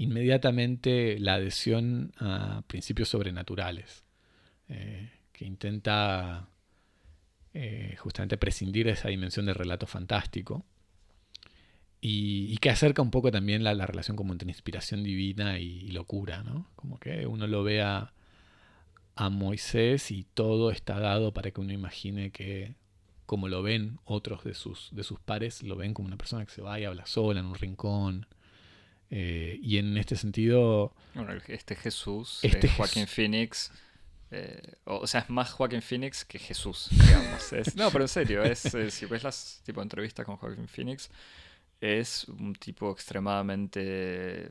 inmediatamente 0.00 1.18
la 1.18 1.34
adhesión 1.34 2.12
a 2.18 2.62
principios 2.66 3.10
sobrenaturales, 3.10 4.02
eh, 4.70 5.10
que 5.30 5.44
intenta 5.44 6.48
eh, 7.52 7.96
justamente 7.98 8.38
prescindir 8.38 8.86
de 8.86 8.92
esa 8.92 9.08
dimensión 9.08 9.44
del 9.44 9.56
relato 9.56 9.86
fantástico 9.86 10.64
y, 12.00 12.56
que 12.58 12.70
acerca 12.70 13.02
un 13.02 13.10
poco 13.10 13.30
también 13.30 13.62
la, 13.62 13.74
relación 13.74 14.16
como 14.16 14.32
entre 14.32 14.48
inspiración 14.48 15.02
divina 15.02 15.58
y, 15.58 15.88
locura, 15.88 16.42
¿no? 16.42 16.70
Como 16.76 16.98
que 16.98 17.26
uno 17.26 17.46
lo 17.46 17.62
vea 17.62 18.14
a 19.16 19.28
Moisés 19.28 20.10
y 20.10 20.24
todo 20.32 20.70
está 20.70 20.98
dado 20.98 21.34
para 21.34 21.50
que 21.50 21.60
uno 21.60 21.74
imagine 21.74 22.30
que 22.30 22.74
como 23.26 23.48
lo 23.48 23.62
ven 23.62 23.98
otros 24.06 24.44
de 24.44 24.54
sus, 24.54 24.88
de 24.92 25.04
sus 25.04 25.20
pares, 25.20 25.62
lo 25.62 25.76
ven 25.76 25.92
como 25.92 26.06
una 26.08 26.16
persona 26.16 26.46
que 26.46 26.52
se 26.52 26.62
va 26.62 26.80
y 26.80 26.84
habla 26.84 27.04
sola 27.04 27.40
en 27.40 27.46
un 27.46 27.54
rincón, 27.54 28.26
eh, 29.10 29.58
y 29.60 29.78
en 29.78 29.96
este 29.96 30.16
sentido... 30.16 30.94
Bueno, 31.14 31.32
este 31.48 31.74
Jesús, 31.74 32.38
este 32.42 32.68
Joaquín 32.68 33.06
Phoenix, 33.06 33.72
eh, 34.30 34.74
o, 34.84 35.06
sea, 35.06 35.22
es 35.22 35.30
más 35.30 35.50
Joaquín 35.50 35.82
Phoenix 35.82 36.24
que 36.24 36.38
Jesús, 36.38 36.88
digamos. 36.90 37.52
no, 37.74 37.90
pero 37.90 38.04
en 38.04 38.08
serio, 38.08 38.42
es, 38.44 38.72
eh, 38.74 38.90
si 38.90 39.06
ves 39.06 39.24
las 39.24 39.60
tipo 39.64 39.82
entrevistas 39.82 40.24
con 40.24 40.36
Joaquín 40.36 40.68
Phoenix, 40.68 41.10
es 41.80 42.28
un 42.28 42.54
tipo 42.54 42.92
extremadamente, 42.92 44.50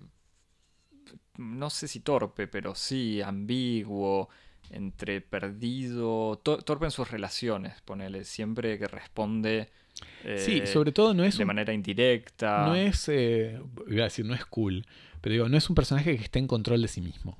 no 1.37 1.69
sé 1.69 1.87
si 1.87 2.01
torpe, 2.01 2.47
pero 2.47 2.75
sí 2.75 3.21
ambiguo, 3.21 4.29
entre 4.71 5.21
perdido, 5.21 6.37
torpe 6.43 6.85
en 6.85 6.91
sus 6.91 7.09
relaciones, 7.09 7.81
ponele, 7.81 8.25
siempre 8.25 8.77
que 8.77 8.87
responde 8.87 9.71
sí, 10.37 10.57
eh, 10.57 10.67
sobre 10.67 10.91
todo 10.91 11.13
no 11.13 11.23
es... 11.23 11.37
De 11.37 11.45
manera 11.45 11.73
indirecta. 11.73 12.65
No 12.65 12.75
es, 12.75 13.07
eh, 13.09 13.59
iba 13.87 14.01
a 14.01 14.05
decir, 14.05 14.25
no 14.25 14.33
es 14.33 14.45
cool, 14.45 14.85
pero 15.21 15.33
digo, 15.33 15.49
no 15.49 15.57
es 15.57 15.69
un 15.69 15.75
personaje 15.75 16.17
que 16.17 16.23
esté 16.23 16.39
en 16.39 16.47
control 16.47 16.81
de 16.81 16.87
sí 16.87 17.01
mismo. 17.01 17.37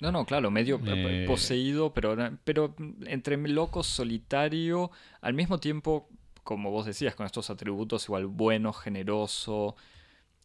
No, 0.00 0.12
no, 0.12 0.26
claro, 0.26 0.50
medio 0.50 0.80
eh, 0.86 1.24
poseído, 1.26 1.94
pero, 1.94 2.16
pero 2.44 2.74
entre 3.06 3.36
loco, 3.36 3.82
solitario, 3.82 4.90
al 5.20 5.34
mismo 5.34 5.58
tiempo, 5.58 6.08
como 6.42 6.70
vos 6.70 6.86
decías, 6.86 7.14
con 7.14 7.26
estos 7.26 7.48
atributos 7.48 8.04
igual 8.04 8.26
bueno, 8.26 8.72
generoso, 8.72 9.76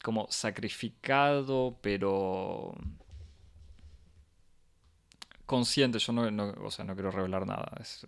como 0.01 0.27
sacrificado, 0.29 1.77
pero 1.81 2.75
consciente, 5.49 5.97
yo 5.97 6.13
no, 6.13 6.53
o 6.63 6.69
sea, 6.69 6.85
no 6.85 6.93
quiero 6.93 7.09
revelar 7.09 7.47
nada, 7.47 7.71
es, 7.81 8.05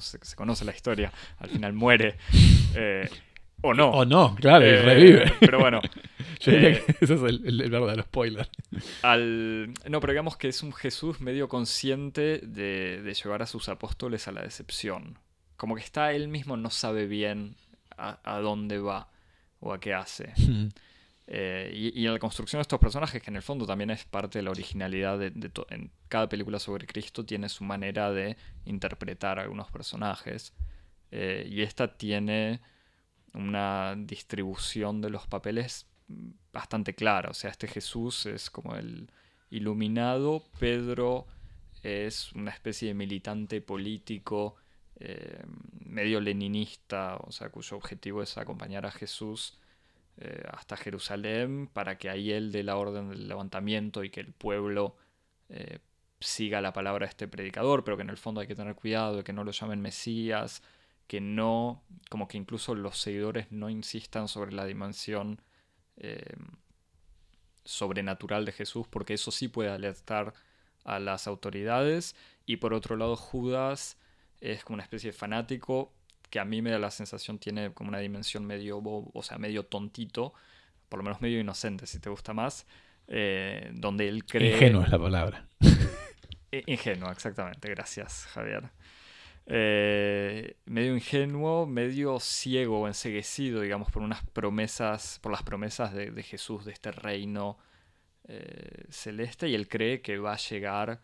se, 0.00 0.34
conoce 0.34 0.64
la 0.64 0.72
historia, 0.72 1.12
al 1.38 1.50
final 1.50 1.74
muere, 1.74 2.16
eh, 2.74 3.06
o 3.60 3.74
no. 3.74 3.90
O 3.90 4.06
no, 4.06 4.34
claro, 4.36 4.64
y 4.64 4.70
eh, 4.70 4.82
revive. 4.82 5.32
Pero 5.40 5.60
bueno. 5.60 5.82
yo 6.40 6.52
diría 6.52 6.70
eh, 6.70 6.84
que 6.86 7.04
ese 7.04 7.14
es 7.14 7.22
el, 7.22 7.60
el, 7.60 7.70
verdadero 7.70 8.02
spoiler. 8.04 8.48
Al, 9.02 9.74
no, 9.90 10.00
pero 10.00 10.14
digamos 10.14 10.38
que 10.38 10.48
es 10.48 10.62
un 10.62 10.72
Jesús 10.72 11.20
medio 11.20 11.50
consciente 11.50 12.38
de, 12.38 13.02
de, 13.02 13.14
llevar 13.14 13.42
a 13.42 13.46
sus 13.46 13.68
apóstoles 13.68 14.26
a 14.26 14.32
la 14.32 14.40
decepción. 14.40 15.18
Como 15.58 15.74
que 15.74 15.82
está 15.82 16.12
él 16.12 16.28
mismo, 16.28 16.56
no 16.56 16.70
sabe 16.70 17.06
bien 17.06 17.56
a, 17.98 18.18
a 18.24 18.38
dónde 18.38 18.78
va 18.78 19.10
o 19.60 19.74
a 19.74 19.80
qué 19.80 19.92
hace. 19.92 20.32
Eh, 21.32 21.92
y, 21.94 22.06
en 22.06 22.12
la 22.12 22.18
construcción 22.18 22.58
de 22.58 22.62
estos 22.62 22.80
personajes, 22.80 23.22
que 23.22 23.30
en 23.30 23.36
el 23.36 23.42
fondo 23.42 23.64
también 23.64 23.90
es 23.90 24.04
parte 24.04 24.40
de 24.40 24.42
la 24.42 24.50
originalidad 24.50 25.16
de, 25.16 25.32
en 25.70 25.92
cada 26.08 26.28
película 26.28 26.58
sobre 26.58 26.88
Cristo, 26.88 27.24
tiene 27.24 27.48
su 27.48 27.62
manera 27.62 28.10
de 28.10 28.36
interpretar 28.64 29.38
a 29.38 29.42
algunos 29.42 29.70
personajes. 29.70 30.52
Eh, 31.12 31.46
y 31.48 31.62
esta 31.62 31.96
tiene 31.96 32.60
una 33.32 33.94
distribución 33.96 35.00
de 35.00 35.10
los 35.10 35.28
papeles 35.28 35.86
bastante 36.52 36.96
clara. 36.96 37.30
O 37.30 37.34
sea, 37.34 37.50
este 37.50 37.68
Jesús 37.68 38.26
es 38.26 38.50
como 38.50 38.74
el 38.74 39.08
iluminado, 39.50 40.42
Pedro 40.58 41.28
es 41.84 42.32
una 42.32 42.50
especie 42.50 42.88
de 42.88 42.94
militante 42.94 43.60
político 43.60 44.56
eh, 44.96 45.44
medio 45.86 46.20
leninista, 46.20 47.18
o 47.18 47.30
sea, 47.30 47.50
cuyo 47.50 47.76
objetivo 47.76 48.20
es 48.20 48.36
acompañar 48.36 48.84
a 48.84 48.90
Jesús 48.90 49.60
eh, 50.20 50.44
hasta 50.52 50.76
Jerusalén 50.76 51.66
para 51.72 51.96
que 51.96 52.10
ahí 52.10 52.30
él 52.30 52.52
dé 52.52 52.62
la 52.62 52.76
orden 52.76 53.08
del 53.08 53.26
levantamiento 53.26 54.04
y 54.04 54.10
que 54.10 54.20
el 54.20 54.34
pueblo 54.34 54.94
eh, 55.48 55.78
siga 56.20 56.60
la 56.60 56.74
palabra 56.74 57.06
de 57.06 57.10
este 57.10 57.26
predicador, 57.26 57.84
pero 57.84 57.96
que 57.96 58.02
en 58.02 58.10
el 58.10 58.18
fondo 58.18 58.42
hay 58.42 58.46
que 58.46 58.54
tener 58.54 58.74
cuidado 58.74 59.16
de 59.16 59.24
que 59.24 59.32
no 59.32 59.44
lo 59.44 59.52
llamen 59.52 59.80
Mesías, 59.80 60.62
que 61.06 61.22
no, 61.22 61.82
como 62.10 62.28
que 62.28 62.36
incluso 62.36 62.74
los 62.74 62.98
seguidores 62.98 63.50
no 63.50 63.70
insistan 63.70 64.28
sobre 64.28 64.52
la 64.52 64.66
dimensión 64.66 65.40
eh, 65.96 66.36
sobrenatural 67.64 68.44
de 68.44 68.52
Jesús, 68.52 68.86
porque 68.88 69.14
eso 69.14 69.30
sí 69.30 69.48
puede 69.48 69.70
alertar 69.70 70.34
a 70.84 70.98
las 70.98 71.26
autoridades. 71.26 72.14
Y 72.44 72.58
por 72.58 72.74
otro 72.74 72.96
lado, 72.96 73.16
Judas 73.16 73.96
es 74.40 74.64
como 74.64 74.74
una 74.74 74.82
especie 74.82 75.12
de 75.12 75.16
fanático 75.16 75.94
que 76.30 76.38
a 76.40 76.44
mí 76.44 76.62
me 76.62 76.70
da 76.70 76.78
la 76.78 76.90
sensación 76.90 77.38
tiene 77.38 77.72
como 77.74 77.88
una 77.90 77.98
dimensión 77.98 78.46
medio, 78.46 78.78
o 78.78 79.22
sea, 79.22 79.38
medio 79.38 79.64
tontito, 79.64 80.32
por 80.88 80.98
lo 80.98 81.04
menos 81.04 81.20
medio 81.20 81.40
inocente, 81.40 81.86
si 81.86 81.98
te 81.98 82.08
gusta 82.08 82.32
más, 82.32 82.66
eh, 83.08 83.70
donde 83.74 84.08
él 84.08 84.24
cree... 84.24 84.52
Ingenuo 84.54 84.82
es 84.82 84.90
la 84.90 84.98
palabra. 84.98 85.48
Ingenuo, 86.66 87.10
exactamente, 87.10 87.68
gracias 87.68 88.26
Javier. 88.26 88.70
Eh, 89.46 90.56
medio 90.66 90.94
ingenuo, 90.94 91.66
medio 91.66 92.20
ciego 92.20 92.82
o 92.82 92.86
enseguecido, 92.86 93.62
digamos, 93.62 93.90
por 93.90 94.02
unas 94.02 94.24
promesas, 94.26 95.18
por 95.20 95.32
las 95.32 95.42
promesas 95.42 95.92
de, 95.92 96.22
Jesús, 96.22 96.64
de 96.64 96.72
este 96.72 96.92
reino 96.92 97.58
eh, 98.28 98.84
celeste, 98.90 99.48
y 99.48 99.56
él 99.56 99.66
cree 99.66 100.02
que 100.02 100.18
va 100.18 100.34
a 100.34 100.36
llegar, 100.36 101.00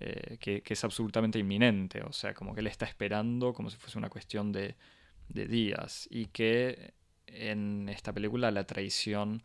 eh, 0.00 0.38
que, 0.38 0.62
es 0.64 0.84
absolutamente 0.84 1.38
inminente, 1.38 2.02
o 2.02 2.12
sea, 2.12 2.32
como 2.32 2.54
que 2.54 2.60
él 2.60 2.66
está 2.66 2.86
esperando 2.86 3.52
como 3.52 3.68
si 3.68 3.76
fuese 3.76 3.98
una 3.98 4.08
cuestión 4.08 4.50
de, 4.50 4.76
de 5.28 5.46
días, 5.46 6.08
y 6.10 6.26
que 6.26 6.94
en 7.26 7.88
esta 7.88 8.12
película 8.12 8.50
la 8.50 8.64
traición 8.64 9.42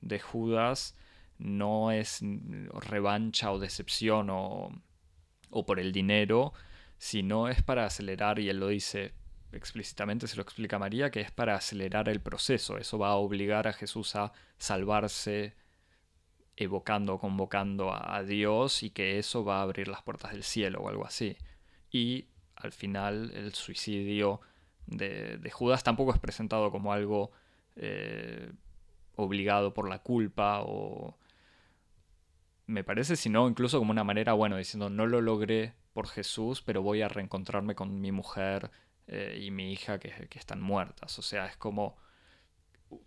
de 0.00 0.20
Judas 0.20 0.96
no 1.38 1.90
es 1.90 2.20
revancha 2.72 3.50
o 3.50 3.58
decepción 3.58 4.30
o, 4.30 4.70
o 5.50 5.66
por 5.66 5.80
el 5.80 5.90
dinero, 5.90 6.52
si 6.98 7.24
no 7.24 7.48
es 7.48 7.62
para 7.62 7.84
acelerar, 7.84 8.38
y 8.38 8.48
él 8.48 8.60
lo 8.60 8.68
dice 8.68 9.12
explícitamente, 9.52 10.28
se 10.28 10.36
lo 10.36 10.42
explica 10.42 10.78
María, 10.78 11.10
que 11.10 11.20
es 11.20 11.32
para 11.32 11.56
acelerar 11.56 12.08
el 12.08 12.20
proceso. 12.20 12.78
Eso 12.78 12.98
va 12.98 13.08
a 13.08 13.16
obligar 13.16 13.66
a 13.66 13.72
Jesús 13.72 14.14
a 14.14 14.32
salvarse 14.58 15.54
evocando, 16.56 17.18
convocando 17.18 17.92
a, 17.92 18.22
Dios 18.22 18.82
y 18.82 18.90
que 18.90 19.18
eso 19.18 19.44
va 19.44 19.58
a 19.58 19.62
abrir 19.62 19.88
las 19.88 20.02
puertas 20.02 20.32
del 20.32 20.42
cielo 20.42 20.80
o 20.80 20.88
algo 20.88 21.06
así. 21.06 21.36
Y 21.90 22.26
al 22.56 22.72
final 22.72 23.30
el 23.34 23.54
suicidio 23.54 24.40
de, 24.86 25.50
Judas 25.52 25.84
tampoco 25.84 26.12
es 26.12 26.18
presentado 26.18 26.70
como 26.70 26.92
algo 26.92 27.30
eh, 27.76 28.50
obligado 29.16 29.74
por 29.74 29.88
la 29.88 29.98
culpa 30.00 30.60
o 30.62 31.16
me 32.66 32.84
parece, 32.84 33.16
sino 33.16 33.48
incluso 33.48 33.78
como 33.78 33.92
una 33.92 34.04
manera, 34.04 34.32
bueno, 34.32 34.56
diciendo 34.56 34.90
no 34.90 35.06
lo 35.06 35.20
logré 35.20 35.74
por 35.92 36.08
Jesús, 36.08 36.62
pero 36.62 36.82
voy 36.82 37.02
a 37.02 37.08
reencontrarme 37.08 37.74
con 37.74 38.00
mi 38.00 38.12
mujer 38.12 38.70
eh, 39.06 39.38
y 39.40 39.50
mi 39.50 39.72
hija 39.72 39.98
que, 39.98 40.12
están 40.34 40.60
muertas. 40.60 41.18
O 41.18 41.22
sea, 41.22 41.46
es 41.46 41.56
como 41.56 41.96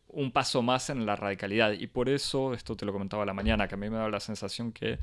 un 0.07 0.31
paso 0.31 0.61
más 0.61 0.89
en 0.89 1.05
la 1.05 1.15
radicalidad. 1.15 1.71
Y 1.71 1.87
por 1.87 2.09
eso, 2.09 2.53
esto 2.53 2.75
te 2.75 2.85
lo 2.85 2.93
comentaba 2.93 3.25
la 3.25 3.33
mañana, 3.33 3.67
que 3.67 3.75
a 3.75 3.77
mí 3.77 3.89
me 3.89 3.97
da 3.97 4.09
la 4.09 4.19
sensación 4.19 4.71
que 4.71 4.99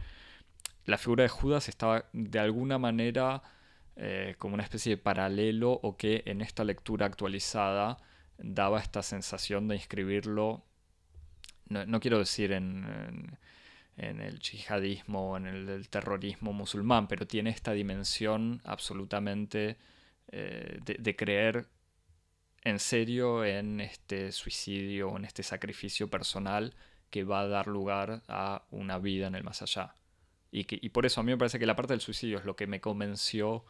la 0.85 0.99
figura 0.99 1.23
de 1.25 1.29
Judas 1.29 1.69
estaba 1.69 2.07
de 2.13 2.39
alguna 2.39 2.79
manera 2.79 3.43
eh, 3.97 4.35
como 4.39 4.55
una 4.55 4.63
especie 4.63 4.97
de 4.97 5.03
paralelo 5.03 5.73
o 5.73 5.97
que 5.97 6.23
en 6.27 6.41
esta 6.43 6.65
lectura 6.65 7.07
actualizada 7.07 7.99
daba 8.39 8.81
esta 8.81 9.03
sensación 9.03 9.69
de 9.69 9.77
inscribirlo, 9.77 10.65
no, 11.69 11.99
quiero 11.99 12.19
decir 12.19 12.53
en 12.53 13.37
en 13.97 14.21
el 14.21 14.41
yihadismo, 14.41 15.37
en 15.37 15.47
el, 15.47 15.89
terrorismo 15.89 16.53
musulmán, 16.53 17.09
pero 17.09 17.27
tiene 17.27 17.51
esta 17.51 17.73
dimensión 17.73 18.61
absolutamente 18.65 19.77
eh, 20.29 20.79
de, 20.85 21.17
creer 21.17 21.67
en 22.67 22.81
serio 22.81 23.45
en 23.45 23.81
este 23.81 24.33
suicidio, 24.33 25.17
en 25.17 25.25
este 25.25 25.45
sacrificio 25.45 26.11
personal 26.11 26.75
que 27.11 27.23
va 27.23 27.43
a 27.43 27.47
dar 27.47 27.69
lugar 27.69 28.25
a 28.27 28.65
una 28.73 28.99
vida 28.99 29.29
en 29.29 29.37
el 29.37 29.45
más 29.45 29.63
allá. 29.63 29.95
Y, 30.51 30.65
que, 30.65 30.77
y 30.83 30.89
por 30.89 31.07
eso 31.07 31.21
a 31.21 31.23
mí 31.23 31.31
me 31.31 31.39
parece 31.39 31.61
que 31.61 31.67
la 31.67 31.77
parte 31.77 31.93
del 31.93 32.01
suicidio 32.01 32.39
es 32.39 32.45
lo 32.45 32.57
que 32.57 32.67
me 32.67 32.81
convenció 32.81 33.65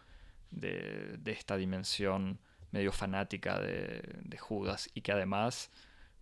de, 0.51 1.21
esta 1.27 1.59
dimensión 1.59 2.41
medio 2.71 2.91
fanática 2.91 3.61
de, 3.61 4.39
Judas 4.39 4.89
y 4.95 5.03
que 5.03 5.13
además 5.13 5.71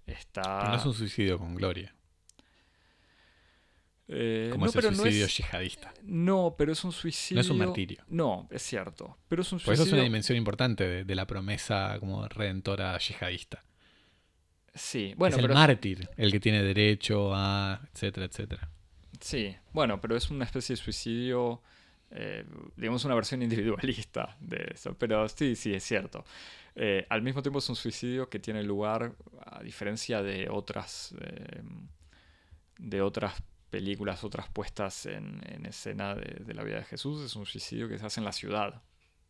está... 0.06 0.68
no 0.68 0.74
es 0.74 0.84
un 0.84 0.94
suicidio 0.94 1.38
con 1.38 1.54
gloria. 1.54 1.94
Eh, 4.06 4.50
Como 4.52 4.66
ese 4.66 4.82
suicidio 4.82 5.26
yihadista. 5.26 5.94
No, 6.02 6.54
pero 6.58 6.72
es 6.72 6.84
un 6.84 6.92
suicidio. 6.92 7.36
No 7.36 7.40
es 7.40 7.50
un 7.50 7.58
martirio. 7.58 8.04
No, 8.08 8.48
es 8.50 8.62
cierto. 8.62 9.16
Pero 9.28 9.42
es 9.42 9.52
un 9.52 9.58
suicidio. 9.58 9.74
eso 9.74 9.82
es 9.84 9.92
una 9.92 10.02
dimensión 10.02 10.36
importante 10.36 11.04
de, 11.04 11.14
la 11.14 11.26
promesa 11.26 11.96
como 12.00 12.28
redentora 12.28 12.98
yihadista. 12.98 13.64
Sí, 14.74 15.14
bueno. 15.16 15.36
Es 15.36 15.42
el 15.42 15.48
mártir 15.48 16.08
el 16.16 16.32
que 16.32 16.40
tiene 16.40 16.62
derecho 16.62 17.32
a. 17.34 17.80
etcétera, 17.94 18.26
etcétera. 18.26 18.70
Sí, 19.20 19.56
bueno, 19.72 20.00
pero 20.00 20.16
es 20.16 20.30
una 20.30 20.44
especie 20.44 20.76
de 20.76 20.82
suicidio. 20.82 21.62
Eh, 22.10 22.44
digamos 22.76 23.04
una 23.06 23.14
versión 23.14 23.40
individualista 23.42 24.36
de 24.40 24.68
eso. 24.74 24.94
Pero 24.98 25.26
sí, 25.28 25.56
sí, 25.56 25.72
es 25.72 25.82
cierto. 25.82 26.26
Eh, 26.76 27.06
al 27.08 27.22
mismo 27.22 27.40
tiempo 27.40 27.60
es 27.60 27.68
un 27.70 27.76
suicidio 27.76 28.28
que 28.28 28.38
tiene 28.38 28.62
lugar, 28.64 29.14
a 29.46 29.62
diferencia 29.62 30.22
de 30.22 30.48
otras. 30.50 31.14
de 32.76 33.00
otras 33.00 33.34
películas, 33.74 34.22
otras 34.22 34.48
puestas 34.48 35.04
en, 35.06 35.42
escena 35.66 36.14
de, 36.14 36.54
la 36.54 36.62
vida 36.62 36.76
de 36.76 36.84
Jesús, 36.84 37.24
es 37.24 37.34
un 37.34 37.44
suicidio 37.44 37.88
que 37.88 37.98
se 37.98 38.06
hace 38.06 38.20
en 38.20 38.24
la 38.24 38.30
ciudad. 38.30 38.82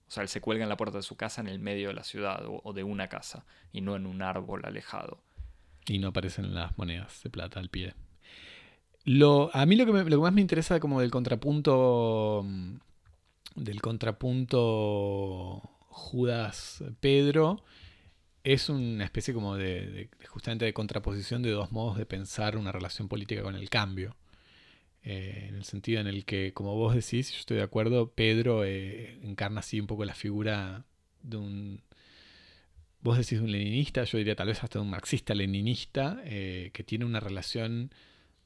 O 0.07 0.11
sea, 0.11 0.22
él 0.22 0.28
se 0.28 0.42
cuelga 0.42 0.64
en 0.64 0.68
la 0.68 0.76
puerta 0.76 0.99
de 0.99 1.03
su 1.03 1.16
casa 1.16 1.40
en 1.40 1.49
el 1.49 1.59
medio 1.61 1.88
de 1.88 1.95
la 1.95 2.05
ciudad 2.05 2.42
o, 2.47 2.72
de 2.74 2.84
una 2.84 3.09
casa 3.09 3.47
y 3.72 3.80
no 3.80 3.97
en 3.97 4.05
un 4.05 4.20
árbol 4.20 4.61
alejado. 4.66 5.24
Y 5.86 5.99
no 5.99 6.09
aparecen 6.09 6.55
las 6.55 6.76
monedas 6.76 7.22
de 7.22 7.30
plata 7.30 7.59
al 7.59 7.70
pie. 7.70 7.95
Lo, 9.07 9.51
a 9.57 9.64
mí 9.64 9.76
lo 9.76 9.86
que, 9.86 9.92
más 9.92 10.32
me 10.34 10.42
interesa 10.42 10.78
como 10.78 11.01
del 11.01 11.11
contrapunto 11.11 12.42
mm, 12.45 12.74
del 13.55 13.80
contrapunto 13.80 15.62
Judas 15.88 16.84
Pedro 17.01 17.64
es 18.42 18.68
una 18.68 19.05
especie 19.05 19.32
como 19.32 19.57
de, 19.57 20.11
justamente 20.28 20.66
de 20.66 20.74
contraposición 20.74 21.42
de 21.42 21.51
dos 21.51 21.72
modos 21.72 21.97
de 21.97 22.05
pensar 22.05 22.59
una 22.59 22.72
relación 22.72 23.09
política 23.09 23.42
con 23.42 23.57
el 23.57 23.70
cambio. 23.70 24.14
Eh, 25.07 25.46
en 25.50 25.57
el 25.57 25.64
sentido 25.64 26.00
en 26.00 26.07
el 26.07 26.24
que, 26.24 26.55
como 26.55 26.74
vos 26.76 26.94
decís, 26.94 27.30
yo 27.30 27.38
estoy 27.38 27.59
de 27.59 27.62
acuerdo, 27.62 28.12
Pedro 28.12 28.64
eh, 28.64 29.18
encarna 29.22 29.61
así 29.61 29.78
un 29.78 29.86
poco 29.86 30.05
la 30.05 30.14
figura 30.14 30.84
de 31.22 31.36
un... 31.36 31.82
Vos 33.00 33.18
decís 33.18 33.38
un 33.40 33.52
leninista, 33.52 34.05
yo 34.05 34.16
diría 34.16 34.34
tal 34.34 34.46
vez 34.46 34.64
hasta 34.64 34.80
un 34.80 34.88
marxista-leninista, 34.88 36.22
eh, 36.24 36.70
que 36.72 36.84
tiene 36.84 37.05
una 37.05 37.20
relación 37.20 37.92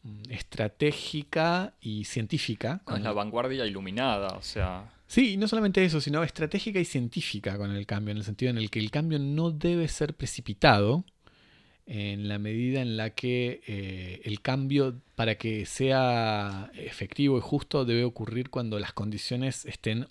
mm, 0.03 0.23
estratégica 0.31 1.75
y 1.81 2.05
científica. 2.05 2.81
Con 2.83 3.05
la 3.05 3.13
vanguardia 3.13 3.65
iluminada, 3.65 4.37
o 4.37 4.43
sea... 4.43 4.93
Sí, 5.07 5.37
no 5.37 5.47
solamente 5.47 5.85
eso, 5.85 6.01
sino 6.01 6.25
estratégica 6.25 6.81
y 6.81 6.85
científica 6.85 7.57
con 7.57 7.71
el 7.71 7.87
cambio, 7.87 8.11
en 8.11 8.19
el 8.19 8.25
sentido 8.25 8.51
en 8.51 8.59
el 8.59 8.69
que 8.69 8.81
el 8.81 8.91
cambio 8.91 9.21
no 9.21 9.53
debe 9.53 9.87
ser 9.87 10.15
precipitado, 10.15 11.05
en 11.91 12.29
la 12.29 12.39
medida 12.39 12.83
en 12.83 12.99
la 12.99 13.11
que 13.11 13.63
eh, 13.67 14.21
el 14.25 14.43
cambio 14.43 15.01
para 15.15 15.37
que 15.37 15.65
sea 15.65 16.71
efectivo 16.75 17.39
y 17.39 17.41
justo 17.41 17.87
debe 17.87 18.05
ocurrir 18.05 18.51
cuando 18.51 18.79
las 18.79 18.93
condiciones 18.93 19.65
estén 19.65 20.07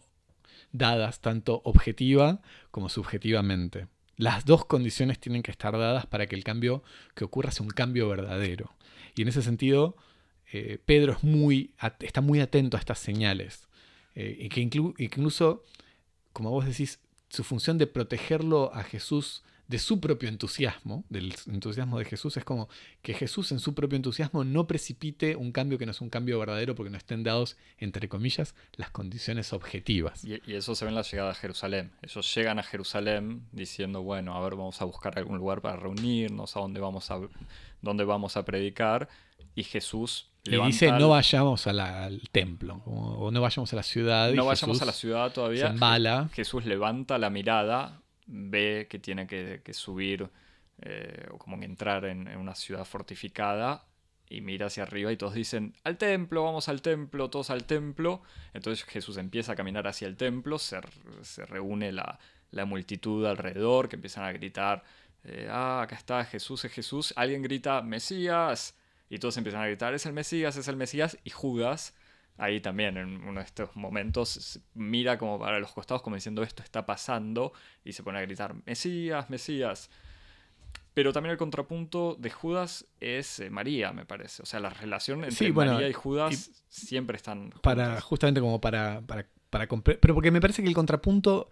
dadas 0.71 1.21
tanto 1.21 1.61
objetiva 1.65 2.41
como 2.71 2.89
subjetivamente. 2.89 3.87
Las 4.15 4.45
dos 4.45 4.65
condiciones 4.65 5.19
tienen 5.19 5.43
que 5.43 5.51
estar 5.51 5.77
dadas 5.77 6.07
para 6.07 6.25
que 6.25 6.35
el 6.35 6.43
cambio 6.43 6.81
que 7.13 7.25
ocurra 7.25 7.51
sea 7.51 7.63
un 7.63 7.71
cambio 7.71 8.09
verdadero. 8.09 8.73
Y 9.15 9.21
en 9.21 9.27
ese 9.27 9.43
sentido, 9.43 9.95
eh, 10.51 10.79
Pedro 10.83 11.13
es 11.13 11.23
muy, 11.23 11.75
está 11.99 12.21
muy 12.21 12.39
atento 12.39 12.75
a 12.75 12.79
estas 12.79 12.97
señales. 12.97 13.67
Eh, 14.15 14.35
y 14.39 14.49
que 14.49 14.61
incluso, 14.61 15.63
como 16.33 16.49
vos 16.49 16.65
decís, 16.65 16.99
su 17.29 17.43
función 17.43 17.77
de 17.77 17.85
protegerlo 17.85 18.73
a 18.73 18.83
Jesús 18.83 19.43
de 19.67 19.79
su 19.79 19.99
propio 19.99 20.29
entusiasmo, 20.29 21.03
del 21.09 21.35
entusiasmo 21.47 21.99
de 21.99 22.05
Jesús, 22.05 22.37
es 22.37 22.45
como 22.45 22.69
que 23.01 23.13
Jesús 23.13 23.51
en 23.51 23.59
su 23.59 23.73
propio 23.73 23.97
entusiasmo 23.97 24.43
no 24.43 24.65
precipite 24.65 25.35
un 25.35 25.51
cambio 25.51 25.77
que 25.77 25.85
no 25.85 25.91
es 25.91 25.99
un 25.99 26.09
cambio 26.09 26.39
verdadero 26.39 26.73
porque 26.73 26.89
no 26.89 26.97
estén 26.97 27.23
dados, 27.23 27.57
entre 27.77 28.07
comillas, 28.07 28.55
las 28.75 28.89
condiciones 28.91 29.51
objetivas. 29.51 30.23
Y, 30.23 30.39
eso 30.47 30.73
se 30.73 30.85
ve 30.85 30.89
en 30.89 30.95
la 30.95 31.01
llegada 31.01 31.31
a 31.31 31.35
Jerusalén. 31.35 31.91
Ellos 32.01 32.33
llegan 32.33 32.59
a 32.59 32.63
Jerusalén 32.63 33.45
diciendo, 33.51 34.03
bueno, 34.03 34.35
a 34.35 34.41
ver, 34.41 34.55
vamos 34.55 34.81
a 34.81 34.85
buscar 34.85 35.17
algún 35.17 35.37
lugar 35.37 35.61
para 35.61 35.75
reunirnos, 35.75 36.55
a 36.55 36.61
dónde 36.61 36.79
vamos 36.79 37.11
a, 37.11 37.19
dónde 37.81 38.05
vamos 38.05 38.37
a 38.37 38.45
predicar, 38.45 39.09
y 39.53 39.63
Jesús 39.63 40.29
y 40.45 40.55
dice, 40.65 40.89
no 40.93 41.09
vayamos 41.09 41.67
al 41.67 42.21
templo, 42.31 42.81
o 42.85 43.31
no 43.31 43.41
vayamos 43.41 43.73
a 43.73 43.75
la 43.75 43.83
ciudad. 43.83 44.31
No 44.31 44.45
vayamos 44.45 44.81
a 44.81 44.85
la 44.85 44.93
ciudad 44.93 45.33
todavía. 45.33 45.73
Se 45.73 45.77
Jesús 46.33 46.65
levanta 46.65 47.17
la 47.17 47.29
mirada 47.29 48.01
ve 48.27 48.87
que 48.89 48.99
tiene 48.99 49.25
que, 49.27 49.73
subir 49.73 50.29
eh, 50.81 51.27
o 51.31 51.37
como 51.37 51.61
entrar 51.63 52.05
en, 52.05 52.27
una 52.37 52.55
ciudad 52.55 52.85
fortificada 52.85 53.85
y 54.29 54.41
mira 54.41 54.67
hacia 54.67 54.83
arriba 54.83 55.11
y 55.11 55.17
todos 55.17 55.33
dicen, 55.33 55.73
al 55.83 55.97
templo, 55.97 56.43
vamos 56.43 56.67
al 56.67 56.81
templo, 56.81 57.29
todos 57.29 57.49
al 57.49 57.63
templo. 57.63 58.21
Entonces 58.53 58.85
Jesús 58.85 59.17
empieza 59.17 59.53
a 59.53 59.55
caminar 59.55 59.87
hacia 59.87 60.07
el 60.07 60.17
templo, 60.17 60.59
se, 60.59 60.81
reúne 61.47 61.91
la, 61.93 62.19
multitud 62.65 63.25
alrededor 63.25 63.87
que 63.87 63.95
empiezan 63.95 64.25
a 64.25 64.31
gritar, 64.33 64.83
eh, 65.23 65.47
ah, 65.49 65.81
acá 65.81 65.95
está 65.95 66.25
Jesús, 66.25 66.63
es 66.65 66.71
Jesús. 66.71 67.13
Alguien 67.15 67.41
grita, 67.41 67.81
Mesías. 67.81 68.75
Y 69.09 69.19
todos 69.19 69.37
empiezan 69.37 69.61
a 69.61 69.67
gritar, 69.67 69.93
es 69.93 70.05
el 70.05 70.13
Mesías, 70.13 70.57
es 70.57 70.67
el 70.67 70.75
Mesías. 70.75 71.17
Y 71.23 71.29
Judas 71.29 71.93
ahí 72.37 72.61
también 72.61 72.97
en 72.97 73.23
uno 73.23 73.39
de 73.39 73.45
estos 73.45 73.75
momentos 73.75 74.59
mira 74.73 75.17
como 75.17 75.39
para 75.39 75.59
los 75.59 75.71
costados 75.71 76.01
como 76.01 76.15
diciendo 76.15 76.43
esto 76.43 76.63
está 76.63 76.85
pasando 76.85 77.53
y 77.83 77.93
se 77.93 78.03
pone 78.03 78.19
a 78.19 78.21
gritar 78.21 78.55
Mesías, 78.65 79.29
Mesías. 79.29 79.89
Pero 80.93 81.13
también 81.13 81.31
el 81.31 81.37
contrapunto 81.37 82.15
de 82.15 82.31
Judas 82.31 82.85
es 82.99 83.39
eh, 83.39 83.51
María, 83.51 83.93
me 83.93 84.05
parece. 84.05 84.41
O 84.41 84.47
sea, 84.47 84.59
la 84.59 84.71
relación 84.71 85.19
entre 85.19 85.35
Sí, 85.35 85.51
bueno, 85.51 85.73
María 85.73 85.89
y 85.89 85.93
Judas 85.93 86.63
siempre 86.69 87.17
están 87.17 87.51
para 87.61 88.01
justamente 88.01 88.41
como 88.41 88.59
para, 88.59 89.01
para, 89.01 89.27
para 89.51 89.67
pero 89.67 90.15
porque 90.15 90.31
me 90.31 90.41
parece 90.41 90.63
que 90.63 90.67
el 90.67 90.73
contrapunto 90.73 91.49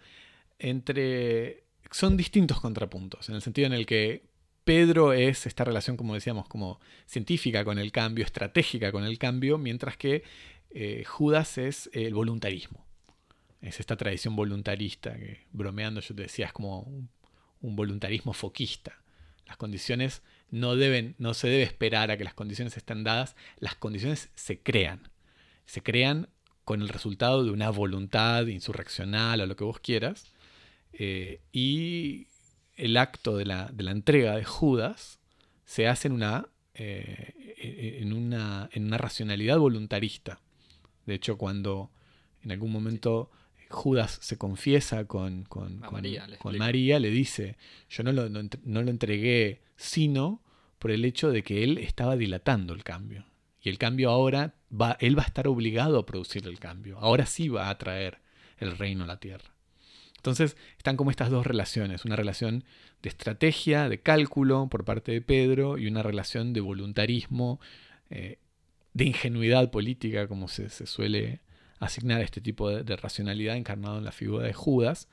entre 0.58 1.64
son 1.92 2.18
distintos 2.18 2.60
contrapuntos 2.60 3.30
en 3.30 3.36
el 3.36 3.42
sentido 3.42 3.68
en 3.68 3.74
el 3.74 3.86
que 3.86 4.24
Pedro 4.66 5.14
es 5.14 5.46
esta 5.46 5.64
relación 5.64 5.96
como 5.96 6.16
decíamos 6.16 6.48
como 6.48 6.80
científica 7.06 7.64
con 7.64 7.80
el 7.80 7.92
cambio 7.92 8.26
estratégica 8.26 8.92
con 8.92 9.06
el 9.06 9.18
cambio 9.18 9.58
mientras 9.58 9.96
que 9.96 10.24
eh, 10.72 11.04
Judas 11.06 11.58
es 11.58 11.90
el 11.94 12.14
voluntarismo 12.14 12.86
es 13.62 13.80
esta 13.80 13.96
tradición 13.96 14.36
voluntarista 14.36 15.16
que 15.16 15.46
bromeando 15.52 16.02
yo 16.02 16.14
te 16.14 16.24
decía 16.24 16.48
es 16.48 16.54
como 16.54 16.82
un, 16.82 17.10
un 17.62 17.76
voluntarismo 17.76 18.34
foquista 18.34 19.02
las 19.48 19.56
condiciones 19.56 20.24
no 20.50 20.76
deben 20.76 21.16
no 21.20 21.34
se 21.34 21.48
debe 21.48 21.64
esperar 21.64 22.12
a 22.12 22.18
que 22.18 22.24
las 22.24 22.34
condiciones 22.34 22.76
estén 22.76 23.04
dadas 23.04 23.36
las 23.60 23.76
condiciones 23.76 24.30
se 24.36 24.60
crean 24.60 25.10
se 25.66 25.82
crean 25.82 26.28
con 26.66 26.82
el 26.82 26.90
resultado 26.90 27.44
de 27.46 27.52
una 27.52 27.70
voluntad 27.70 28.48
insurreccional 28.48 29.40
o 29.40 29.46
lo 29.46 29.56
que 29.56 29.64
vos 29.64 29.80
quieras. 29.80 30.34
eh, 30.94 31.42
y 31.52 32.28
el 32.76 32.98
acto 32.98 33.38
de 33.38 33.46
la, 33.46 33.68
de 33.74 33.84
la 33.84 33.92
entrega 33.92 34.36
de 34.36 34.44
Judas 34.44 35.20
se 35.66 35.88
hace 35.88 36.08
en 36.08 36.14
una, 36.14 36.48
eh, 36.74 37.98
en, 38.02 38.14
una, 38.14 38.70
en 38.74 38.86
una 38.86 38.98
racionalidad 38.98 39.58
voluntarista. 39.58 40.42
De 41.06 41.16
hecho, 41.16 41.38
cuando 41.38 41.92
en 42.42 42.52
algún 42.52 42.72
momento 42.72 43.32
Judas 43.70 44.20
se 44.22 44.38
confiesa 44.38 45.06
con, 45.06 45.44
con, 45.44 45.80
con- 45.80 45.94
María, 45.94 46.28
le 46.28 46.38
con 46.38 46.52
explica. 46.54 46.66
María, 46.66 47.00
le 47.00 47.10
dice, 47.10 47.58
yo 47.90 48.04
no 48.04 48.12
lo, 48.12 48.30
no 48.30 48.42
no 48.64 48.82
lo 48.84 48.90
entregué 48.92 49.62
sino 49.78 50.42
por 50.80 50.92
el 50.92 51.04
hecho 51.04 51.32
de 51.32 51.44
que 51.44 51.64
él 51.64 51.78
estaba 51.80 52.16
dilatando 52.16 52.74
el 52.74 52.84
cambio. 52.84 53.26
Y 53.62 53.70
el 53.70 53.80
cambio 53.80 54.12
ahora, 54.12 54.54
va, 54.72 54.96
él 55.00 55.18
va 55.18 55.24
a 55.24 55.26
estar 55.26 55.48
obligado 55.48 55.98
a 55.98 56.06
producir 56.06 56.46
el 56.48 56.60
cambio. 56.60 57.00
Ahora 57.00 57.26
sí 57.26 57.50
va 57.50 57.70
a 57.70 57.78
traer 57.80 58.20
el 58.60 58.78
reino 58.78 59.04
a 59.06 59.08
la 59.08 59.20
tierra. 59.20 59.55
Entonces 60.26 60.58
están 60.80 60.98
como 60.98 61.12
estas 61.12 61.30
dos 61.30 61.46
relaciones, 61.46 62.04
una 62.04 62.16
relación 62.16 62.64
de 63.04 63.10
estrategia, 63.10 63.90
de 63.90 64.00
cálculo 64.00 64.68
por 64.72 64.84
parte 64.84 65.12
de 65.12 65.22
Pedro 65.22 65.78
y 65.78 65.86
una 65.86 66.02
relación 66.02 66.52
de 66.52 66.62
voluntarismo, 66.62 67.60
eh, 68.10 68.40
de 68.96 69.04
ingenuidad 69.06 69.70
política, 69.70 70.28
como 70.28 70.48
se, 70.48 70.72
suele 70.88 71.42
asignar 71.78 72.22
a 72.22 72.24
este 72.24 72.42
tipo 72.42 72.72
de, 72.72 72.84
de 72.84 72.96
racionalidad 72.96 73.56
encarnado 73.56 74.00
en 74.00 74.04
la 74.04 74.12
figura 74.12 74.48
de 74.48 74.54
Judas. 74.54 75.10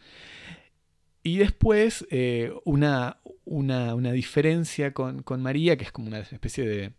Y 1.23 1.37
después 1.37 2.07
eh, 2.11 2.51
una, 2.65 3.19
una, 3.45 3.95
una 3.95 4.13
diferencia 4.13 4.95
con, 4.95 5.23
con 5.23 5.43
María, 5.43 5.77
que 5.77 5.85
es 5.85 5.93
como 5.93 6.07
una 6.09 6.21
especie 6.21 6.67
de, 6.67 6.93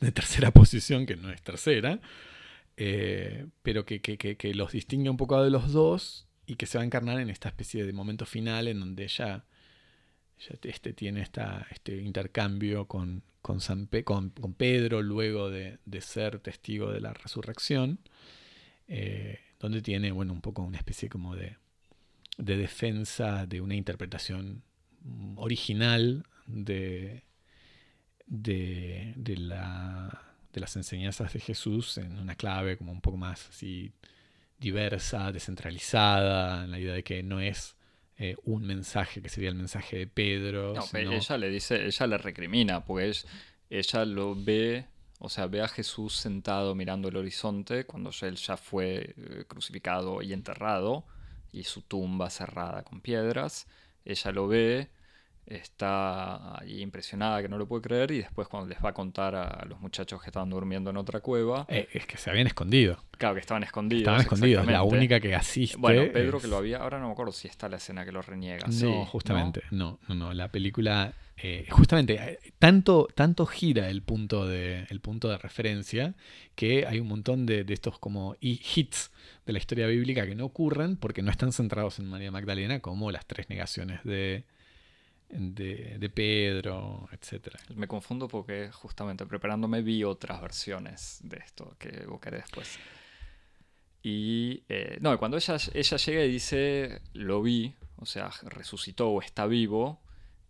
de 0.00 0.12
tercera 0.12 0.50
posición, 0.50 1.04
que 1.04 1.16
no 1.16 1.30
es 1.30 1.42
tercera, 1.42 2.00
eh, 2.78 3.48
pero 3.62 3.84
que, 3.84 4.00
que- 4.00 4.16
que- 4.16 4.38
que 4.38 4.54
los 4.54 4.72
distingue 4.72 5.10
un 5.10 5.18
poco 5.18 5.42
de 5.44 5.50
los 5.50 5.72
dos 5.72 6.26
y 6.52 6.56
que 6.56 6.66
se 6.66 6.76
va 6.76 6.82
a 6.82 6.84
encarnar 6.84 7.18
en 7.18 7.30
esta 7.30 7.48
especie 7.48 7.86
de 7.86 7.92
momento 7.94 8.26
final 8.26 8.68
en 8.68 8.78
donde 8.80 9.04
ella, 9.04 9.46
ella 10.38 10.56
te- 10.60 10.68
este, 10.68 10.92
tiene 10.92 11.22
esta, 11.22 11.66
este 11.70 11.96
intercambio 11.96 12.86
con, 12.86 13.22
con, 13.40 13.60
San 13.62 13.86
Pedro 13.86 15.00
luego 15.02 15.48
de, 15.50 15.78
ser 16.02 16.40
testigo 16.40 16.92
de 16.92 17.00
la 17.00 17.14
resurrección, 17.14 18.00
eh, 18.86 19.38
donde 19.58 19.80
tiene 19.80 20.12
bueno, 20.12 20.34
un 20.34 20.42
poco 20.42 20.62
una 20.62 20.76
especie 20.76 21.08
como 21.08 21.36
de, 21.36 21.56
de 22.36 22.56
defensa 22.58 23.46
de 23.46 23.62
una 23.62 23.74
interpretación 23.74 24.62
original 25.36 26.26
de, 26.46 27.24
de, 28.26 29.14
de 29.16 29.36
la, 29.38 30.34
de 30.52 30.60
las 30.60 30.76
enseñanzas 30.76 31.32
de 31.32 31.40
Jesús 31.40 31.96
en 31.96 32.18
una 32.18 32.34
clave 32.34 32.76
como 32.76 32.92
un 32.92 33.00
poco 33.00 33.16
más 33.16 33.48
así 33.48 33.94
diversa, 34.62 35.30
descentralizada, 35.32 36.64
en 36.64 36.70
la 36.70 36.78
idea 36.78 36.94
de 36.94 37.02
que 37.02 37.22
no 37.22 37.40
es 37.40 37.76
eh, 38.18 38.36
un 38.44 38.64
mensaje 38.66 39.20
que 39.20 39.28
sería 39.28 39.50
el 39.50 39.56
mensaje 39.56 39.98
de 39.98 40.06
Pedro. 40.06 40.74
No, 40.74 40.82
sino- 40.82 41.12
ella 41.12 41.38
le 41.38 41.50
dice, 41.50 41.84
ella 41.86 42.06
le 42.06 42.18
recrimina, 42.18 42.84
porque 42.84 43.12
ella 43.70 44.04
lo 44.04 44.34
ve, 44.34 44.86
o 45.18 45.28
sea, 45.28 45.46
ve 45.46 45.60
a 45.62 45.68
Jesús 45.68 46.14
sentado 46.14 46.74
mirando 46.74 47.08
el 47.08 47.16
horizonte 47.16 47.84
cuando 47.84 48.10
él 48.22 48.36
ya 48.36 48.56
fue 48.56 49.14
eh, 49.16 49.44
crucificado 49.48 50.22
y 50.22 50.32
enterrado, 50.32 51.04
y 51.52 51.64
su 51.64 51.82
tumba 51.82 52.30
cerrada 52.30 52.82
con 52.82 53.00
piedras. 53.00 53.66
Ella 54.04 54.32
lo 54.32 54.48
ve, 54.48 54.88
está 55.46 56.58
ahí 56.60 56.80
impresionada 56.82 57.42
que 57.42 57.48
no 57.48 57.58
lo 57.58 57.66
puede 57.66 57.82
creer, 57.82 58.10
y 58.12 58.18
después 58.18 58.48
cuando 58.48 58.68
les 58.68 58.78
va 58.84 58.90
a 58.90 58.94
contar 58.94 59.34
a, 59.34 59.64
los 59.66 59.80
muchachos 59.80 60.20
que 60.22 60.28
estaban 60.28 60.50
durmiendo 60.50 60.90
en 60.90 60.96
otra 60.96 61.20
cueva, 61.20 61.66
Eh, 61.68 61.88
es 61.92 62.06
que 62.06 62.16
se 62.16 62.30
habían 62.30 62.46
escondido. 62.46 63.02
claro 63.18 63.34
que 63.34 63.40
estaban 63.40 63.62
escondidos. 63.62 64.02
Estaban 64.02 64.20
escondidos. 64.20 64.66
La 64.66 64.82
única 64.82 65.20
que 65.20 65.34
asiste. 65.34 65.76
Bueno, 65.76 66.04
Pedro 66.12 66.36
es- 66.38 66.42
que 66.44 66.48
lo 66.48 66.56
había, 66.56 66.78
ahora 66.78 66.98
no 66.98 67.06
me 67.06 67.12
acuerdo 67.12 67.32
si 67.32 67.48
está 67.48 67.68
la 67.68 67.76
escena 67.76 68.04
que 68.04 68.12
lo 68.12 68.22
reniega. 68.22 68.66
No, 68.66 68.72
sí, 68.72 69.04
justamente, 69.08 69.62
no, 69.70 69.98
no, 70.08 70.14
no. 70.14 70.32
La 70.34 70.48
película, 70.48 71.12
eh, 71.36 71.66
justamente, 71.70 72.14
eh, 72.14 72.38
tanto, 72.58 73.08
tanto 73.14 73.46
gira 73.46 73.88
el 73.90 74.02
punto, 74.02 74.46
de, 74.46 74.86
el 74.90 75.00
punto 75.00 75.28
de 75.28 75.38
referencia 75.38 76.14
que 76.54 76.86
hay 76.86 77.00
un 77.00 77.08
montón 77.08 77.46
de, 77.46 77.64
de 77.64 77.74
estos 77.74 77.98
como 77.98 78.36
hi- 78.40 78.60
hits 78.74 79.10
de 79.46 79.52
la 79.52 79.58
historia 79.58 79.86
bíblica 79.86 80.24
que 80.26 80.34
no 80.34 80.44
ocurren 80.44 80.96
porque 80.96 81.22
no 81.22 81.30
están 81.30 81.52
centrados 81.52 81.98
en 81.98 82.06
María 82.08 82.30
Magdalena, 82.30 82.80
como 82.80 83.10
las 83.10 83.26
tres 83.26 83.48
negaciones 83.48 84.02
de, 84.04 84.44
de, 85.32 86.10
Pedro, 86.14 87.08
etc. 87.12 87.48
Me 87.74 87.88
confundo 87.88 88.28
porque 88.28 88.70
justamente 88.70 89.26
preparándome 89.26 89.82
vi 89.82 90.04
otras 90.04 90.40
versiones 90.40 91.20
de 91.22 91.38
esto 91.38 91.74
que 91.78 91.88
evocaré 91.88 92.38
después. 92.38 92.78
Y 94.02 94.64
eh, 94.68 94.98
no, 95.00 95.16
cuando 95.18 95.36
ella, 95.36 95.56
ella 95.74 95.96
llega 95.96 96.24
y 96.24 96.30
dice, 96.30 97.02
lo 97.14 97.40
vi, 97.42 97.74
o 97.96 98.06
sea, 98.06 98.30
resucitó 98.42 99.08
o 99.10 99.22
está 99.22 99.46
vivo, 99.46 100.02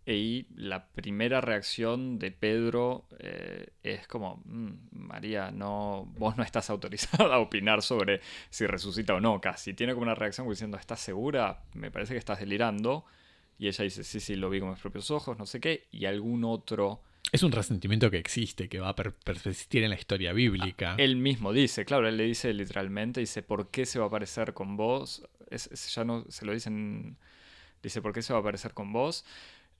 y 0.05 0.47
la 0.55 0.87
primera 0.87 1.39
reacción 1.39 2.19
de 2.19 2.31
Pedro 2.31 3.05
eh, 3.19 3.67
es 3.83 4.05
como, 4.07 4.41
"Mm, 4.45 4.73
María, 4.91 5.49
no, 5.51 6.11
vos 6.17 6.35
no 6.35 6.43
estás 6.43 6.69
autorizada 6.69 7.35
a 7.35 7.39
opinar 7.39 7.81
sobre 7.81 8.19
si 8.49 8.65
resucita 8.67 9.13
o 9.13 9.21
no, 9.21 9.39
casi. 9.39 9.73
Tiene 9.73 9.93
como 9.93 10.03
una 10.03 10.15
reacción 10.15 10.49
diciendo, 10.49 10.77
¿estás 10.77 10.99
segura? 10.99 11.63
Me 11.73 11.89
parece 11.89 12.13
que 12.13 12.19
estás 12.19 12.39
delirando. 12.39 13.05
Y 13.59 13.67
ella 13.67 13.83
dice, 13.83 14.03
sí, 14.03 14.19
sí, 14.19 14.35
lo 14.35 14.49
vi 14.49 14.59
con 14.59 14.69
mis 14.71 14.79
propios 14.79 15.09
ojos, 15.11 15.37
no 15.37 15.45
sé 15.45 15.59
qué. 15.59 15.87
Y 15.91 16.05
algún 16.05 16.43
otro 16.43 17.01
Es 17.31 17.43
un 17.43 17.51
resentimiento 17.51 18.11
que 18.11 18.17
existe, 18.17 18.67
que 18.69 18.79
va 18.79 18.89
a 18.89 18.95
per- 18.95 19.13
persistir 19.13 19.83
en 19.83 19.89
la 19.91 19.95
historia 19.95 20.33
bíblica. 20.33 20.95
Él 20.97 21.15
mismo 21.15 21.53
dice, 21.53 21.85
claro, 21.85 22.07
él 22.07 22.17
le 22.17 22.25
dice 22.25 22.53
literalmente, 22.53 23.19
dice, 23.21 23.41
¿por 23.43 23.69
qué 23.69 23.85
se 23.85 23.99
va 23.99 24.05
a 24.05 24.07
aparecer 24.09 24.53
con 24.53 24.75
vos? 24.77 25.23
Es, 25.49 25.67
es- 25.67 25.93
ya 25.95 26.03
no 26.03 26.25
se 26.29 26.45
lo 26.45 26.53
dicen, 26.53 27.17
dice, 27.81 28.01
¿por 28.01 28.11
qué 28.13 28.21
se 28.21 28.33
va 28.33 28.39
a 28.39 28.41
aparecer 28.41 28.73
con 28.73 28.91
vos? 28.93 29.25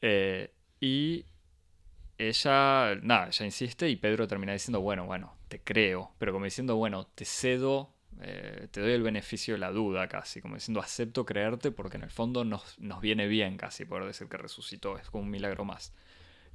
Eh, 0.01 0.51
y 0.79 1.25
ella, 2.17 2.95
nada, 3.01 3.27
ella 3.27 3.45
insiste 3.45 3.89
y 3.89 3.95
Pedro 3.95 4.27
termina 4.27 4.53
diciendo, 4.53 4.81
bueno, 4.81 5.05
bueno, 5.05 5.35
te 5.47 5.59
creo, 5.59 6.11
pero 6.19 6.31
como 6.31 6.45
diciendo, 6.45 6.75
bueno, 6.75 7.07
te 7.15 7.25
cedo, 7.25 7.89
eh, 8.25 8.67
te 8.71 8.79
doy 8.79 8.93
el 8.93 9.03
beneficio 9.03 9.55
de 9.55 9.59
la 9.59 9.71
duda 9.71 10.07
casi, 10.07 10.41
como 10.41 10.55
diciendo, 10.55 10.79
acepto 10.79 11.25
creerte 11.25 11.71
porque 11.71 11.97
en 11.97 12.03
el 12.03 12.09
fondo 12.09 12.45
nos, 12.45 12.79
nos 12.79 13.01
viene 13.01 13.27
bien 13.27 13.57
casi 13.57 13.83
poder 13.83 14.05
decir 14.05 14.27
que 14.27 14.37
resucitó, 14.37 14.97
es 14.97 15.09
como 15.09 15.23
un 15.23 15.29
milagro 15.29 15.65
más. 15.65 15.93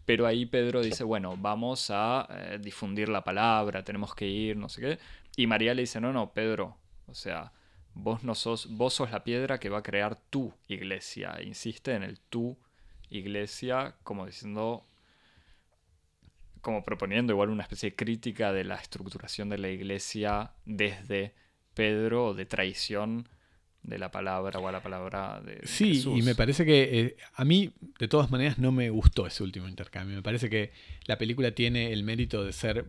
Pero 0.06 0.26
ahí 0.26 0.46
Pedro 0.46 0.80
dice, 0.80 1.04
bueno, 1.04 1.36
vamos 1.36 1.90
a 1.90 2.26
eh, 2.30 2.58
difundir 2.58 3.10
la 3.10 3.22
palabra, 3.22 3.84
tenemos 3.84 4.14
que 4.14 4.26
ir, 4.26 4.56
no 4.56 4.70
sé 4.70 4.80
qué. 4.80 4.98
Y 5.36 5.46
María 5.46 5.74
le 5.74 5.82
dice, 5.82 6.00
no, 6.00 6.12
no, 6.12 6.32
Pedro, 6.32 6.78
o 7.06 7.14
sea, 7.14 7.52
vos 7.92 8.24
no 8.24 8.34
sos, 8.34 8.74
vos 8.74 8.94
sos 8.94 9.10
la 9.10 9.22
piedra 9.22 9.58
que 9.60 9.68
va 9.68 9.78
a 9.78 9.82
crear 9.82 10.16
tu 10.16 10.54
iglesia. 10.68 11.36
Insiste 11.42 11.94
en 11.94 12.02
el 12.02 12.18
tu 12.20 12.56
iglesia, 13.10 13.96
como 14.02 14.24
diciendo, 14.24 14.86
como 16.62 16.82
proponiendo 16.82 17.34
igual 17.34 17.50
una 17.50 17.64
especie 17.64 17.90
de 17.90 17.96
crítica 17.96 18.52
de 18.52 18.64
la 18.64 18.76
estructuración 18.76 19.50
de 19.50 19.58
la 19.58 19.68
iglesia 19.68 20.52
desde 20.64 21.34
Pedro, 21.78 22.26
o 22.26 22.34
de 22.34 22.44
traición 22.44 23.28
de 23.84 23.98
la 23.98 24.10
palabra 24.10 24.58
o 24.58 24.66
a 24.66 24.72
la 24.72 24.82
palabra 24.82 25.40
de 25.40 25.60
Sí, 25.64 25.94
Jesús. 25.94 26.18
y 26.18 26.22
me 26.22 26.34
parece 26.34 26.66
que 26.66 27.00
eh, 27.00 27.16
a 27.34 27.44
mí, 27.44 27.70
de 28.00 28.08
todas 28.08 28.30
maneras, 28.30 28.58
no 28.58 28.72
me 28.72 28.90
gustó 28.90 29.26
ese 29.26 29.42
último 29.44 29.68
intercambio. 29.68 30.16
Me 30.16 30.22
parece 30.22 30.50
que 30.50 30.72
la 31.06 31.16
película 31.16 31.52
tiene 31.52 31.92
el 31.92 32.02
mérito 32.02 32.44
de 32.44 32.52
ser 32.52 32.86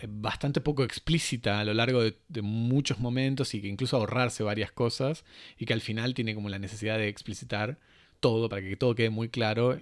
eh, 0.00 0.06
bastante 0.08 0.60
poco 0.60 0.84
explícita 0.84 1.58
a 1.60 1.64
lo 1.64 1.74
largo 1.74 2.02
de, 2.02 2.16
de 2.28 2.42
muchos 2.42 3.00
momentos 3.00 3.52
y 3.54 3.60
que 3.60 3.66
incluso 3.68 3.96
ahorrarse 3.96 4.42
varias 4.44 4.70
cosas 4.70 5.24
y 5.58 5.66
que 5.66 5.72
al 5.74 5.80
final 5.80 6.14
tiene 6.14 6.34
como 6.34 6.48
la 6.48 6.58
necesidad 6.60 6.96
de 6.98 7.08
explicitar 7.08 7.78
todo 8.20 8.48
para 8.48 8.62
que 8.62 8.76
todo 8.76 8.94
quede 8.94 9.10
muy 9.10 9.28
claro 9.28 9.78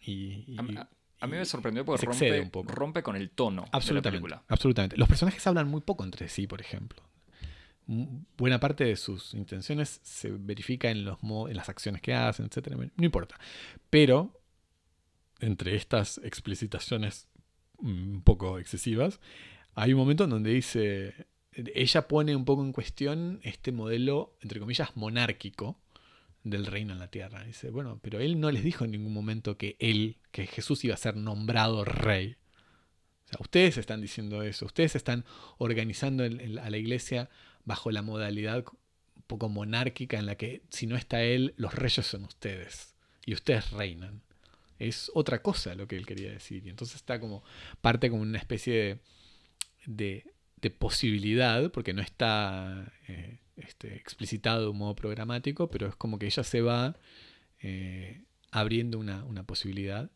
y, 0.00 0.44
y- 0.46 0.54
A, 0.58 0.62
mí- 0.62 0.74
a 0.76 1.26
mí 1.26 1.34
y- 1.34 1.38
me 1.40 1.44
sorprendió 1.44 1.84
porque 1.84 2.06
rompe, 2.06 2.40
un 2.40 2.50
poco. 2.50 2.72
rompe 2.72 3.02
con 3.02 3.16
el 3.16 3.28
tono 3.30 3.62
de 3.62 3.68
la 3.70 3.76
Absolutamente, 3.76 4.10
película. 4.22 4.42
absolutamente. 4.48 4.96
Los 4.96 5.08
personajes 5.08 5.44
hablan 5.46 5.68
muy 5.68 5.80
poco 5.80 6.04
entre 6.04 6.28
sí, 6.28 6.46
por 6.46 6.60
ejemplo. 6.60 7.02
Buena 7.86 8.60
parte 8.60 8.84
de 8.84 8.96
sus 8.96 9.34
intenciones 9.34 10.00
se 10.02 10.30
verifica 10.30 10.90
en, 10.90 11.04
los 11.04 11.18
en 11.22 11.56
las 11.56 11.68
acciones 11.68 12.00
que 12.00 12.14
hacen, 12.14 12.46
etc. 12.46 12.74
No 12.96 13.04
importa. 13.04 13.38
Pero 13.90 14.40
entre 15.40 15.76
estas 15.76 16.18
explicitaciones 16.24 17.28
un 17.78 18.22
poco 18.22 18.58
excesivas, 18.58 19.20
hay 19.74 19.92
un 19.92 19.98
momento 19.98 20.24
en 20.24 20.30
donde 20.30 20.50
dice, 20.50 21.26
ella 21.52 22.08
pone 22.08 22.34
un 22.34 22.44
poco 22.44 22.64
en 22.64 22.72
cuestión 22.72 23.40
este 23.42 23.72
modelo, 23.72 24.36
entre 24.40 24.60
comillas, 24.60 24.96
monárquico 24.96 25.78
del 26.42 26.66
reino 26.66 26.92
en 26.92 26.98
la 26.98 27.10
tierra. 27.10 27.44
Dice, 27.44 27.70
bueno, 27.70 27.98
pero 28.02 28.20
él 28.20 28.40
no 28.40 28.50
les 28.50 28.62
dijo 28.62 28.84
en 28.84 28.92
ningún 28.92 29.12
momento 29.12 29.56
que 29.56 29.76
él, 29.80 30.18
que 30.30 30.46
Jesús 30.46 30.84
iba 30.84 30.94
a 30.94 30.98
ser 30.98 31.16
nombrado 31.16 31.84
rey. 31.84 32.36
O 33.26 33.28
sea, 33.28 33.38
ustedes 33.40 33.78
están 33.78 34.00
diciendo 34.00 34.42
eso, 34.42 34.66
ustedes 34.66 34.94
están 34.96 35.24
organizando 35.58 36.24
a 36.24 36.70
la 36.70 36.76
iglesia 36.76 37.30
bajo 37.64 37.90
la 37.90 38.02
modalidad 38.02 38.64
un 39.16 39.22
poco 39.26 39.48
monárquica 39.48 40.18
en 40.18 40.26
la 40.26 40.36
que 40.36 40.62
si 40.70 40.86
no 40.86 40.96
está 40.96 41.22
él, 41.22 41.54
los 41.56 41.74
reyes 41.74 42.06
son 42.06 42.24
ustedes 42.24 42.94
y 43.24 43.34
ustedes 43.34 43.70
reinan. 43.70 44.22
Es 44.78 45.10
otra 45.14 45.40
cosa 45.42 45.74
lo 45.74 45.86
que 45.88 45.96
él 45.96 46.06
quería 46.06 46.30
decir. 46.30 46.66
Y 46.66 46.70
entonces 46.70 46.96
está 46.96 47.20
como 47.20 47.42
parte 47.80 48.10
como 48.10 48.22
una 48.22 48.38
especie 48.38 49.00
de, 49.86 50.24
de, 50.60 50.70
posibilidad, 50.70 51.70
porque 51.70 51.92
no 51.92 52.02
está 52.02 52.92
eh, 53.08 53.38
este, 53.56 53.94
explicitado 53.96 54.62
de 54.62 54.68
un 54.68 54.78
modo 54.78 54.96
programático, 54.96 55.70
pero 55.70 55.86
es 55.86 55.96
como 55.96 56.18
que 56.18 56.26
ella 56.26 56.42
se 56.42 56.60
va 56.60 56.96
eh, 57.60 58.24
abriendo 58.50 58.98
una, 58.98 59.42
posibilidad 59.44 60.10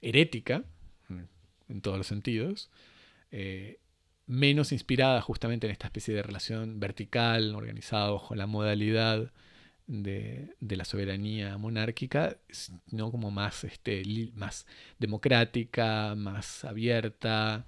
herética, 0.00 0.64
en 1.68 1.80
todos 1.80 1.96
los 1.96 2.06
sentidos, 2.06 2.70
eh, 3.30 3.78
menos 4.26 4.72
inspirada 4.72 5.20
justamente 5.20 5.66
en 5.66 5.72
esta 5.72 5.86
especie 5.86 6.14
de 6.14 6.22
relación 6.22 6.80
vertical, 6.80 7.54
organizada 7.54 8.10
bajo 8.10 8.34
la 8.34 8.46
modalidad 8.46 9.32
de, 9.86 10.54
la 10.60 10.84
soberanía 10.84 11.58
monárquica, 11.58 12.36
sino 12.50 13.10
como 13.10 13.30
más, 13.30 13.64
este, 13.64 14.02
más 14.34 14.66
democrática, 14.98 16.14
más 16.14 16.64
abierta, 16.64 17.66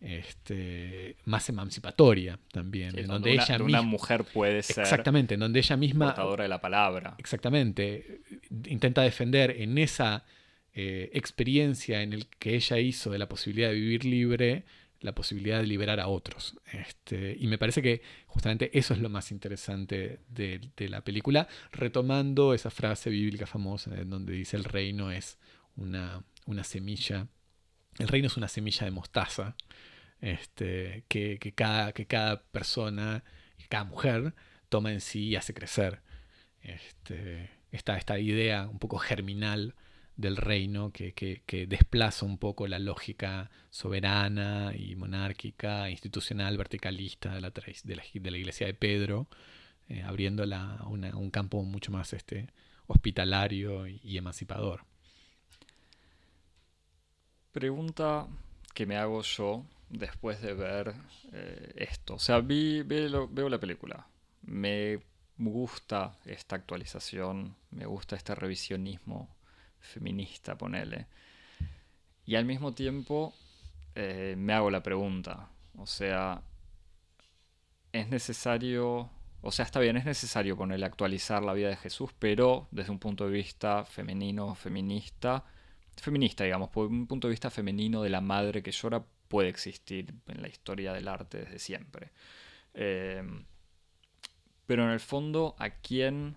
este, 0.00 1.16
más 1.26 1.48
emancipatoria 1.48 2.38
también. 2.52 2.98
en 2.98 3.06
donde, 3.06 3.34
una, 3.34 3.42
ella 3.42 3.62
una 3.62 3.82
mujer 3.82 4.24
puede 4.24 4.62
ser. 4.62 4.82
Exactamente, 4.82 5.34
en 5.34 5.40
donde 5.40 5.60
ella 5.60 5.76
misma. 5.76 6.06
Portadora 6.06 6.44
de 6.44 6.48
la 6.48 6.60
palabra. 6.60 7.14
Exactamente. 7.18 8.22
Intenta 8.66 9.02
defender 9.02 9.50
en 9.58 9.78
esa 9.78 10.24
eh, 10.72 11.10
experiencia 11.12 12.02
en 12.02 12.12
el 12.12 12.26
que 12.26 12.54
ella 12.54 12.78
hizo 12.78 13.10
de 13.10 13.18
la 13.18 13.28
posibilidad 13.28 13.68
de 13.68 13.74
vivir 13.74 14.04
libre, 14.04 14.64
la 15.00 15.14
posibilidad 15.14 15.58
de 15.58 15.66
liberar 15.66 16.00
a 16.00 16.08
otros. 16.08 16.56
Este, 16.72 17.36
y 17.38 17.46
me 17.46 17.58
parece 17.58 17.82
que 17.82 18.02
justamente 18.26 18.76
eso 18.78 18.94
es 18.94 19.00
lo 19.00 19.08
más 19.08 19.32
interesante 19.32 20.20
de, 20.28 20.60
la 20.88 21.02
película, 21.02 21.48
retomando 21.72 22.54
esa 22.54 22.70
frase 22.70 23.10
bíblica 23.10 23.46
famosa 23.46 23.94
en 23.94 24.10
donde 24.10 24.34
dice 24.34 24.56
el 24.56 24.64
reino 24.64 25.10
es 25.10 25.38
una, 25.76 26.22
una 26.46 26.64
semilla. 26.64 27.28
El 27.98 28.08
reino 28.08 28.26
es 28.26 28.36
una 28.36 28.48
semilla 28.48 28.84
de 28.84 28.90
mostaza 28.90 29.56
este, 30.20 31.04
que, 31.08 31.38
cada, 31.54 31.92
que 31.92 32.06
cada 32.06 32.42
persona, 32.42 33.24
cada 33.68 33.84
mujer 33.84 34.34
toma 34.68 34.92
en 34.92 35.00
sí 35.00 35.28
y 35.28 35.36
hace 35.36 35.54
crecer. 35.54 36.02
Este, 36.62 37.50
esta, 37.72 37.96
esta 37.96 38.18
idea 38.18 38.68
un 38.68 38.78
poco 38.78 38.98
germinal 38.98 39.74
del 40.16 40.36
reino 40.36 40.92
que, 40.92 41.12
que, 41.14 41.66
desplaza 41.66 42.26
un 42.26 42.38
poco 42.38 42.66
la 42.66 42.78
lógica 42.78 43.50
soberana 43.70 44.72
y 44.76 44.94
monárquica, 44.96 45.90
institucional, 45.90 46.56
verticalista 46.58 47.34
de 47.34 47.40
la, 47.40 47.50
de 47.50 48.30
la, 48.30 48.36
iglesia 48.38 48.66
de 48.66 48.74
Pedro, 48.74 49.28
eh, 49.88 50.02
abriéndola 50.02 50.78
un 50.86 51.30
campo 51.30 51.62
mucho 51.62 51.90
más 51.90 52.12
este, 52.12 52.48
hospitalario 52.86 53.86
y 53.86 54.18
emancipador. 54.18 54.84
Pregunta 57.52 58.28
que 58.74 58.86
me 58.86 58.96
hago 58.96 59.22
yo 59.22 59.64
después 59.88 60.40
de 60.40 60.54
ver 60.54 60.94
eh, 61.32 61.72
esto. 61.76 62.14
O 62.14 62.18
sea, 62.18 62.40
vi, 62.40 62.82
veo 62.82 63.48
la 63.48 63.58
película. 63.58 64.06
Me 64.42 65.00
gusta 65.36 66.18
esta 66.24 66.56
actualización, 66.56 67.56
me 67.70 67.86
gusta 67.86 68.14
este 68.14 68.34
revisionismo 68.34 69.28
feminista, 69.80 70.56
ponele. 70.56 71.06
Y 72.26 72.36
al 72.36 72.44
mismo 72.44 72.72
tiempo 72.72 73.34
eh, 73.94 74.34
me 74.38 74.52
hago 74.52 74.70
la 74.70 74.82
pregunta. 74.82 75.48
O 75.76 75.86
sea, 75.86 76.42
es 77.92 78.08
necesario... 78.08 79.10
O 79.42 79.52
sea, 79.52 79.64
está 79.64 79.80
bien, 79.80 79.96
es 79.96 80.04
necesario 80.04 80.56
ponerle 80.56 80.84
actualizar 80.84 81.42
la 81.42 81.54
vida 81.54 81.68
de 81.68 81.76
Jesús, 81.76 82.10
pero 82.18 82.68
desde 82.70 82.90
un 82.90 82.98
punto 82.98 83.24
de 83.24 83.32
vista 83.32 83.84
femenino, 83.84 84.54
feminista, 84.54 85.44
feminista, 85.96 86.44
digamos, 86.44 86.68
por 86.68 86.88
un 86.88 87.06
punto 87.06 87.26
de 87.26 87.32
vista 87.32 87.50
femenino 87.50 88.02
de 88.02 88.10
la 88.10 88.20
madre 88.20 88.62
que 88.62 88.70
llora 88.70 89.02
puede 89.28 89.48
existir 89.48 90.12
en 90.26 90.42
la 90.42 90.48
historia 90.48 90.92
del 90.92 91.08
arte 91.08 91.38
desde 91.38 91.58
siempre. 91.58 92.10
Eh, 92.74 93.22
pero 94.66 94.84
en 94.84 94.90
el 94.90 95.00
fondo, 95.00 95.56
¿a 95.58 95.70
quién? 95.70 96.36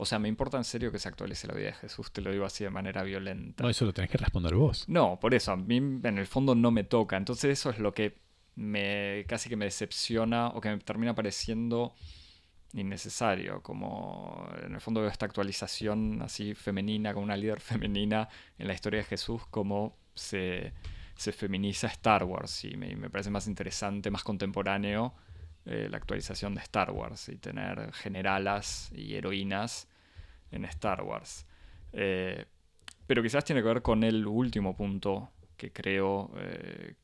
O 0.00 0.06
sea, 0.06 0.18
me 0.18 0.28
importa 0.28 0.56
en 0.56 0.64
serio 0.64 0.90
que 0.90 0.98
se 0.98 1.08
actualice 1.08 1.46
la 1.46 1.54
vida 1.54 1.66
de 1.66 1.72
Jesús, 1.74 2.10
te 2.10 2.20
lo 2.20 2.32
digo 2.32 2.44
así 2.44 2.64
de 2.64 2.70
manera 2.70 3.02
violenta. 3.02 3.62
No, 3.62 3.70
eso 3.70 3.84
lo 3.84 3.92
tenés 3.92 4.10
que 4.10 4.18
responder 4.18 4.54
vos. 4.54 4.88
No, 4.88 5.20
por 5.20 5.34
eso, 5.34 5.52
a 5.52 5.56
mí 5.56 5.76
en 5.76 6.18
el 6.18 6.26
fondo 6.26 6.54
no 6.54 6.70
me 6.70 6.84
toca. 6.84 7.16
Entonces 7.16 7.50
eso 7.58 7.70
es 7.70 7.78
lo 7.78 7.92
que 7.92 8.16
me 8.56 9.24
casi 9.28 9.48
que 9.48 9.56
me 9.56 9.66
decepciona 9.66 10.48
o 10.48 10.60
que 10.60 10.70
me 10.70 10.78
termina 10.78 11.14
pareciendo 11.14 11.94
innecesario. 12.72 13.62
Como 13.62 14.48
en 14.64 14.74
el 14.74 14.80
fondo 14.80 15.00
veo 15.00 15.10
esta 15.10 15.26
actualización 15.26 16.22
así 16.22 16.54
femenina, 16.54 17.12
con 17.12 17.22
una 17.22 17.36
líder 17.36 17.60
femenina 17.60 18.28
en 18.58 18.68
la 18.68 18.74
historia 18.74 19.00
de 19.00 19.04
Jesús, 19.04 19.42
como 19.50 19.96
se 20.14 20.72
se 21.20 21.32
feminiza 21.32 21.86
Star 21.88 22.24
Wars 22.24 22.64
y 22.64 22.78
me, 22.78 23.10
parece 23.10 23.28
más 23.28 23.46
interesante, 23.46 24.10
más 24.10 24.24
contemporáneo 24.24 25.12
eh, 25.66 25.86
la 25.90 25.98
actualización 25.98 26.54
de 26.54 26.62
Star 26.62 26.92
Wars 26.92 27.28
y 27.28 27.36
tener 27.36 27.92
generalas 27.92 28.90
y 28.94 29.14
heroínas 29.16 29.86
en 30.50 30.64
Star 30.66 31.02
Wars. 31.02 31.46
Eh, 31.92 32.46
pero 33.06 33.22
quizás 33.22 33.44
tiene 33.44 33.62
que 33.62 33.68
ver 33.68 33.82
con 33.82 34.04
el 34.04 34.26
último 34.26 34.76
punto 34.76 35.30
que 35.56 35.72
creo 35.72 36.32
eh, 36.38 36.94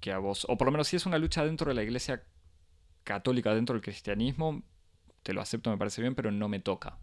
que 0.00 0.12
a 0.12 0.18
vos, 0.18 0.46
o 0.48 0.56
por 0.56 0.66
lo 0.66 0.72
menos 0.72 0.88
si 0.88 0.96
es 0.96 1.06
una 1.06 1.18
lucha 1.18 1.44
dentro 1.44 1.68
de 1.68 1.74
la 1.74 1.82
iglesia 1.82 2.22
católica, 3.04 3.54
dentro 3.54 3.74
del 3.74 3.82
cristianismo, 3.82 4.62
te 5.22 5.32
lo 5.32 5.40
acepto, 5.40 5.70
me 5.70 5.78
parece 5.78 6.00
bien, 6.00 6.14
pero 6.14 6.30
no 6.30 6.48
me 6.48 6.60
toca 6.60 6.98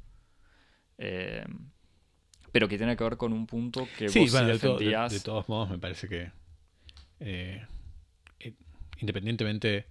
pero 2.51 2.67
que 2.67 2.77
tiene 2.77 2.95
que 2.97 3.03
ver 3.03 3.17
con 3.17 3.33
un 3.33 3.47
punto 3.47 3.87
que 3.97 4.05
vos 4.05 4.31
bueno, 4.31 4.47
defendías. 4.47 5.11
De, 5.11 5.19
todos 5.19 5.47
modos, 5.47 5.69
me 5.69 5.79
parece 5.79 6.07
que 6.07 6.31
eh, 7.19 7.65
eh, 8.39 8.53
independientemente 8.99 9.87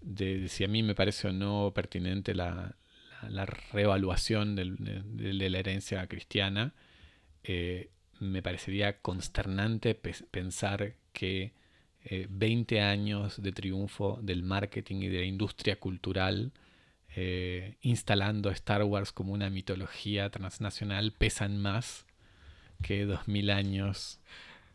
de, 0.00 0.48
si 0.48 0.64
a 0.64 0.68
mí 0.68 0.82
me 0.82 0.94
parece 0.94 1.28
o 1.28 1.32
no 1.32 1.72
pertinente 1.74 2.34
la, 2.34 2.76
reevaluación 3.72 4.56
de, 4.56 4.64
la 5.50 5.58
herencia 5.58 6.06
cristiana, 6.06 6.74
eh, 7.44 7.90
me 8.20 8.42
parecería 8.42 9.00
consternante 9.00 9.94
pensar 9.94 10.94
que 11.12 11.52
20 12.28 12.80
años 12.80 13.42
de 13.42 13.52
triunfo 13.52 14.18
del 14.22 14.42
marketing 14.42 15.02
y 15.02 15.08
de 15.08 15.18
la 15.20 15.26
industria 15.26 15.76
cultural 15.76 16.52
eh, 17.16 17.74
instalando 17.80 18.50
Star 18.50 18.84
Wars 18.84 19.12
como 19.12 19.32
una 19.32 19.50
mitología 19.50 20.30
transnacional 20.30 21.12
pesan 21.12 21.58
más 21.58 22.06
que 22.82 23.06
2000 23.06 23.50
años 23.50 24.20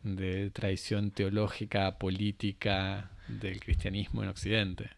de 0.02 0.50
tradición 0.50 1.10
teológica, 1.10 1.98
política 1.98 3.10
del 3.28 3.60
cristianismo 3.60 4.22
en 4.22 4.28
Occidente. 4.28 4.90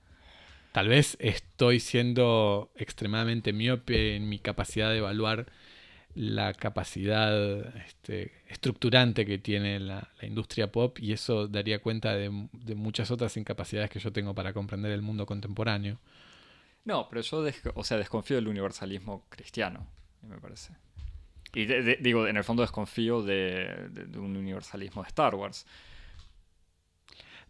Tal 0.77 0.89
vez 0.89 1.16
estoy 1.20 1.81
siendo 1.81 2.70
extremadamente 2.77 3.55
miope 3.55 4.15
en 4.15 4.28
mi 4.28 4.39
capacidad 4.39 4.90
de 4.90 4.98
evaluar 4.98 5.47
la 6.15 6.53
capacidad 6.53 7.74
este, 7.78 8.44
estructurante 8.48 9.24
que 9.24 9.39
tiene 9.39 9.81
la, 9.81 10.11
industria 10.20 10.70
pop 10.70 10.98
y 10.98 11.15
eso 11.15 11.48
daría 11.48 11.81
cuenta 11.81 12.15
de, 12.15 12.28
muchas 12.28 13.11
otras 13.11 13.39
incapacidades 13.39 13.89
que 13.89 14.01
yo 14.01 14.12
tengo 14.12 14.35
para 14.35 14.53
comprender 14.53 14.93
el 14.93 15.01
mundo 15.01 15.24
contemporáneo. 15.24 15.98
No, 16.85 17.09
pero 17.09 17.23
yo 17.23 17.43
o 17.74 17.82
sea, 17.82 17.97
desconfío 17.97 18.36
del 18.36 18.48
universalismo 18.48 19.24
cristiano, 19.31 19.86
me 20.28 20.36
parece. 20.36 20.74
Y 21.55 21.65
digo, 21.65 22.27
en 22.27 22.36
el 22.36 22.44
fondo 22.44 22.62
desconfío 22.62 23.23
de, 23.23 24.12
un 24.19 24.36
universalismo 24.36 25.01
de 25.01 25.09
Star 25.09 25.36
Wars. 25.36 25.65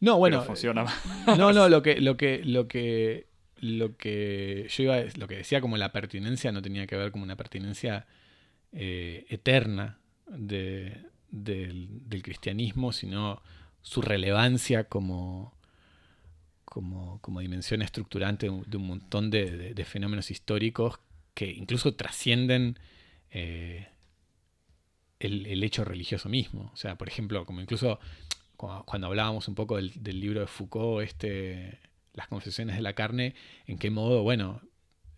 No, 0.00 0.18
bueno. 0.18 0.42
funciona 0.42 0.82
eh, 0.82 1.34
No, 1.38 1.52
no, 1.52 1.68
lo 1.68 1.82
que, 1.82 2.00
lo 2.00 2.16
que, 2.16 2.42
lo 2.44 2.68
que, 2.68 3.28
lo 3.56 3.96
que 3.96 4.66
yo 4.68 4.82
iba, 4.82 4.98
lo 5.16 5.26
que 5.26 5.36
decía 5.36 5.60
como 5.60 5.76
la 5.76 5.92
pertinencia 5.92 6.52
no 6.52 6.62
tenía 6.62 6.86
que 6.86 6.96
ver 6.96 7.10
como 7.10 7.24
una 7.24 7.36
pertinencia 7.36 8.06
eh, 8.72 9.24
eterna 9.28 9.98
del, 10.26 11.06
del, 11.30 12.22
cristianismo, 12.22 12.92
sino 12.92 13.42
su 13.80 14.02
relevancia 14.02 14.84
como, 14.84 15.54
como, 16.64 17.40
dimensión 17.40 17.80
estructurante 17.80 18.50
de 18.66 18.76
un 18.76 18.86
montón 18.86 19.30
de, 19.30 19.82
fenómenos 19.86 20.30
históricos 20.30 20.98
que 21.34 21.50
incluso 21.50 21.94
trascienden 21.94 22.78
eh, 23.30 23.88
el, 25.20 25.62
hecho 25.62 25.84
religioso 25.84 26.28
mismo. 26.28 26.70
O 26.74 26.76
sea, 26.76 26.96
por 26.96 27.08
ejemplo, 27.08 27.46
como 27.46 27.60
incluso 27.60 27.98
cuando 28.56 29.06
hablábamos 29.06 29.48
un 29.48 29.54
poco 29.54 29.76
del, 29.76 30.20
libro 30.20 30.40
de 30.40 30.46
Foucault, 30.46 31.06
este, 31.06 31.78
Las 32.12 32.28
confesiones 32.28 32.76
de 32.76 32.82
la 32.82 32.94
carne, 32.94 33.34
en 33.66 33.78
qué 33.78 33.90
modo, 33.90 34.22
bueno, 34.22 34.60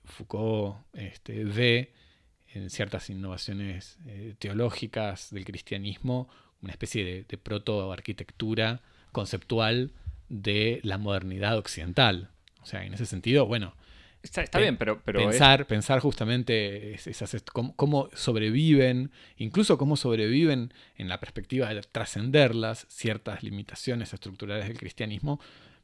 Foucault 0.04 0.76
este, 0.94 1.44
ve 1.44 1.92
en 2.48 2.70
ciertas 2.70 3.10
innovaciones 3.10 3.98
eh, 4.06 4.34
teológicas 4.38 5.30
del 5.30 5.44
cristianismo 5.44 6.28
una 6.62 6.72
especie 6.72 7.04
de, 7.04 7.24
de 7.24 7.38
proto-arquitectura 7.38 8.82
conceptual 9.12 9.92
de 10.28 10.80
la 10.82 10.98
modernidad 10.98 11.56
occidental. 11.56 12.30
O 12.62 12.66
sea, 12.66 12.84
en 12.84 12.94
ese 12.94 13.06
sentido, 13.06 13.46
bueno, 13.46 13.74
Está, 14.22 14.58
bien, 14.58 14.76
pero, 14.76 15.00
pero 15.04 15.20
pensar, 15.20 15.66
pensar 15.66 16.00
justamente 16.00 16.94
esas, 16.94 17.36
cómo, 17.52 18.08
sobreviven, 18.14 19.12
incluso 19.36 19.78
cómo 19.78 19.96
sobreviven 19.96 20.74
en 20.96 21.08
la 21.08 21.20
perspectiva 21.20 21.72
de 21.72 21.80
trascenderlas 21.82 22.86
ciertas 22.88 23.44
limitaciones 23.44 24.12
estructurales 24.12 24.66
del 24.66 24.76
cristianismo, 24.76 25.40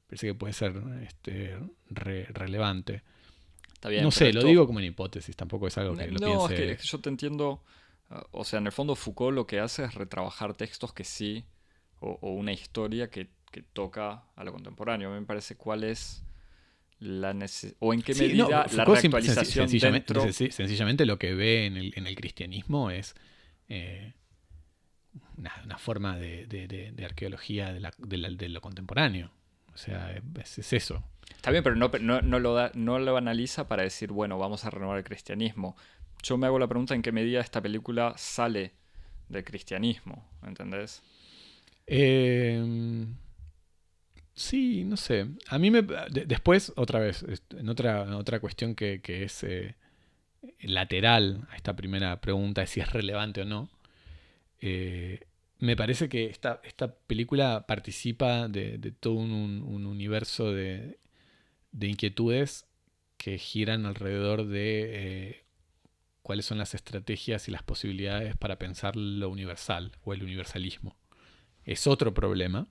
parece 0.09 0.27
que 0.27 0.35
puede 0.35 0.53
ser 0.53 0.75
este, 1.03 1.57
relevante. 1.91 3.03
Está 3.73 3.89
bien, 3.89 4.03
no 4.03 4.11
sé, 4.11 4.33
lo 4.33 4.43
digo 4.43 4.67
como 4.67 4.79
una 4.79 4.87
hipótesis, 4.87 5.37
tampoco 5.37 5.69
es 5.69 5.79
algo 5.79 5.95
que 5.95 6.09
lo 6.09 6.19
no, 6.19 6.47
piense... 6.49 6.73
es 6.73 6.81
que 6.81 6.87
yo 6.89 7.01
te 7.01 7.11
entiendo. 7.11 7.63
Ah, 8.11 8.27
o 8.33 8.45
sea, 8.45 8.59
en 8.59 8.67
el 8.67 8.73
fondo 8.73 8.97
Foucault 8.97 9.35
lo 9.35 9.47
que 9.47 9.61
hace 9.61 9.85
es 9.85 9.95
retrabajar 9.95 10.55
textos 10.55 10.93
que 10.93 11.05
sí, 11.05 11.45
o, 12.01 12.19
una 12.33 12.53
historia 12.53 13.11
que, 13.11 13.29
que 13.53 13.63
toca 13.63 14.25
a 14.35 14.45
lo 14.45 14.53
contemporáneo. 14.53 15.09
A 15.09 15.15
mí 15.15 15.21
me 15.21 15.27
parece 15.27 15.57
cuál 15.57 15.85
es 15.85 16.24
la 17.05 17.37
o 17.79 17.93
en 17.93 18.03
qué 18.03 18.15
medida 18.15 18.67
la 18.73 18.85
reactualización 18.85 19.69
sencillamente, 19.69 20.15
dentro... 20.15 20.33
sencillamente 20.33 21.07
lo 21.07 21.19
que 21.19 21.35
ve 21.35 21.67
en 21.67 21.77
el, 21.77 21.93
en 21.97 22.07
el 22.07 22.17
cristianismo 22.17 22.91
es 22.91 23.15
eh, 23.69 24.15
una, 25.37 25.79
forma 25.79 26.17
de, 26.17 26.47
de, 26.47 27.05
arqueología 27.05 27.73
de, 27.73 28.49
lo 28.49 28.61
contemporáneo. 28.61 29.31
O 29.75 29.77
sea, 29.77 30.21
es, 30.41 30.73
eso. 30.73 31.05
Está 31.31 31.51
bien, 31.51 31.63
pero 31.63 31.77
no, 31.77 31.91
no, 32.23 32.39
lo 32.39 32.55
da, 32.55 32.71
no 32.75 32.99
lo 32.99 33.17
analiza 33.17 33.69
para 33.69 33.83
decir, 33.83 34.13
bueno, 34.13 34.39
vamos 34.39 34.65
a 34.65 34.71
renovar 34.71 34.99
el 34.99 35.05
cristianismo. 35.05 35.77
Yo 36.23 36.39
me 36.39 36.47
hago 36.47 36.59
la 36.59 36.69
pregunta 36.69 36.95
en 36.95 37.03
qué 37.03 37.13
medida 37.13 37.41
esta 37.41 37.61
película 37.61 38.15
sale 38.17 38.73
del 39.29 39.45
cristianismo, 39.45 40.27
¿entendés? 40.43 41.03
Eh, 41.87 43.07
Sí, 44.35 44.85
no 44.85 44.97
sé. 44.97 45.29
A 45.49 45.59
mí 45.59 45.71
me. 45.71 45.83
después, 45.83 46.73
otra 46.77 46.99
vez, 47.01 47.25
en 47.51 47.69
otra, 47.69 48.17
otra 48.17 48.41
cuestión 48.41 48.75
que, 48.75 49.01
es 49.07 49.45
eh, 49.45 49.77
lateral 50.61 51.47
a 51.51 51.57
esta 51.57 51.77
primera 51.77 52.21
pregunta 52.21 52.63
de 52.63 52.67
si 52.67 52.81
es 52.81 52.93
relevante 52.93 53.43
o 53.43 53.45
no. 53.45 53.71
Eh, 54.61 55.21
me 55.61 55.77
parece 55.77 56.09
que 56.09 56.27
esta, 56.27 56.61
esta 56.65 56.95
película 56.95 57.67
participa 57.67 58.49
de, 58.49 58.79
todo 59.01 59.15
un, 59.15 59.63
universo 59.87 60.53
de, 60.53 60.99
inquietudes 61.81 62.67
que 63.17 63.39
giran 63.39 63.87
alrededor 63.87 64.47
de 64.47 65.31
eh, 65.31 65.45
cuáles 66.23 66.47
son 66.47 66.59
las 66.59 66.75
estrategias 66.75 67.49
y 67.49 67.53
las 67.53 67.63
posibilidades 67.63 68.37
para 68.37 68.59
pensar 68.59 68.97
lo 68.97 69.29
universal 69.31 69.93
o 70.05 70.13
el 70.13 70.23
universalismo. 70.25 70.97
Es 71.65 71.87
otro 71.87 72.13
problema 72.15 72.69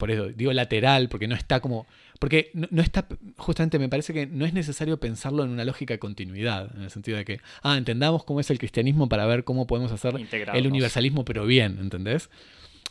por 0.00 0.10
eso 0.10 0.30
digo 0.30 0.52
lateral, 0.52 1.08
porque 1.08 1.28
no 1.28 1.36
está 1.36 1.60
como. 1.60 1.86
Porque 2.18 2.50
no, 2.54 2.82
está. 2.82 3.06
Justamente 3.36 3.78
me 3.78 3.88
parece 3.88 4.12
que 4.12 4.26
no 4.26 4.46
es 4.46 4.54
necesario 4.54 4.98
pensarlo 4.98 5.44
en 5.44 5.50
una 5.50 5.64
lógica 5.64 5.94
de 5.94 5.98
continuidad, 5.98 6.74
en 6.74 6.82
el 6.82 6.90
sentido 6.90 7.18
de 7.18 7.24
que, 7.24 7.40
ah, 7.62 7.76
entendamos 7.76 8.24
cómo 8.24 8.40
es 8.40 8.50
el 8.50 8.58
cristianismo 8.58 9.08
para 9.08 9.26
ver 9.26 9.44
cómo 9.44 9.66
podemos 9.66 9.92
hacer 9.92 10.14
el 10.54 10.66
universalismo, 10.66 11.24
pero 11.24 11.44
bien, 11.46 11.78
¿entendés? 11.78 12.30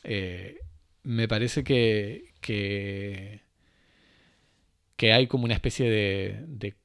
Eh, 0.04 0.60
me 1.04 1.28
parece 1.28 1.64
que, 1.64 2.34
que, 2.42 3.42
que, 4.96 5.12
hay 5.12 5.26
como 5.26 5.46
una 5.46 5.56
especie 5.56 5.90
de, 5.90 6.76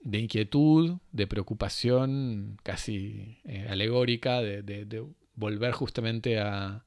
de, 0.00 0.18
inquietud, 0.18 0.98
de 1.12 1.26
preocupación 1.28 2.58
casi 2.64 3.38
eh, 3.44 3.66
alegórica, 3.70 4.42
de 4.42 5.06
volver 5.36 5.72
justamente 5.72 6.40
a 6.40 6.84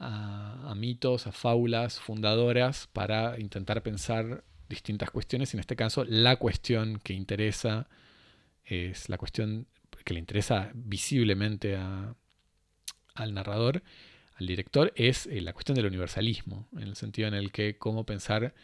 a, 0.00 0.74
mitos, 0.76 1.26
a 1.26 1.32
fábulas 1.32 2.00
fundadoras 2.00 2.88
para 2.92 3.38
intentar 3.38 3.82
pensar 3.82 4.42
distintas 4.68 5.10
cuestiones. 5.10 5.52
En 5.52 5.60
este 5.60 5.76
caso, 5.76 6.04
la 6.04 6.36
cuestión 6.36 6.98
que 7.04 7.12
interesa 7.12 7.88
es 8.64 9.08
la 9.08 9.18
cuestión 9.18 9.66
que 10.04 10.14
le 10.14 10.20
interesa 10.20 10.70
visiblemente 10.74 11.76
al 11.76 13.34
narrador, 13.34 13.82
al 14.36 14.46
director, 14.46 14.92
es 14.96 15.26
eh, 15.26 15.42
la 15.42 15.52
cuestión 15.52 15.76
del 15.76 15.86
universalismo, 15.86 16.66
en 16.72 16.84
el 16.84 16.96
sentido 16.96 17.28
en 17.28 17.34
el 17.34 17.52
que 17.52 17.76
cómo 17.76 18.06
pensar 18.06 18.54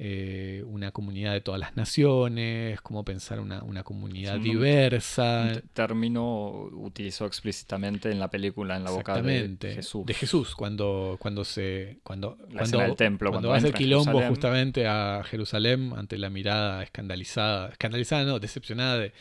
eh, 0.00 0.62
una 0.64 0.92
comunidad 0.92 1.32
de 1.32 1.40
todas 1.40 1.58
las 1.58 1.76
naciones, 1.76 2.80
cómo 2.82 3.04
pensar 3.04 3.40
una, 3.40 3.82
comunidad 3.82 4.38
diversa. 4.38 5.50
Un 5.54 5.62
término 5.72 6.68
utilizó 6.72 7.26
explícitamente 7.26 8.08
en 8.12 8.20
la 8.20 8.30
película, 8.30 8.76
en 8.76 8.84
la 8.84 8.92
boca 8.92 9.20
de 9.20 9.56
Jesús. 9.60 10.06
De 10.06 10.14
Jesús, 10.14 10.54
cuando, 10.54 11.16
cuando 11.18 11.44
se. 11.44 11.98
Cuando, 12.04 12.38
cuando, 12.52 12.94
templo, 12.94 13.32
cuando, 13.32 13.48
cuando 13.48 13.72
quilombo 13.72 14.22
justamente 14.22 14.86
a 14.86 15.24
Jerusalén 15.24 15.92
ante 15.96 16.16
la 16.16 16.30
mirada 16.30 16.84
escandalizada, 16.84 17.70
escandalizada, 17.70 18.22
no, 18.22 18.38
decepcionada 18.38 18.98
de, 18.98 19.12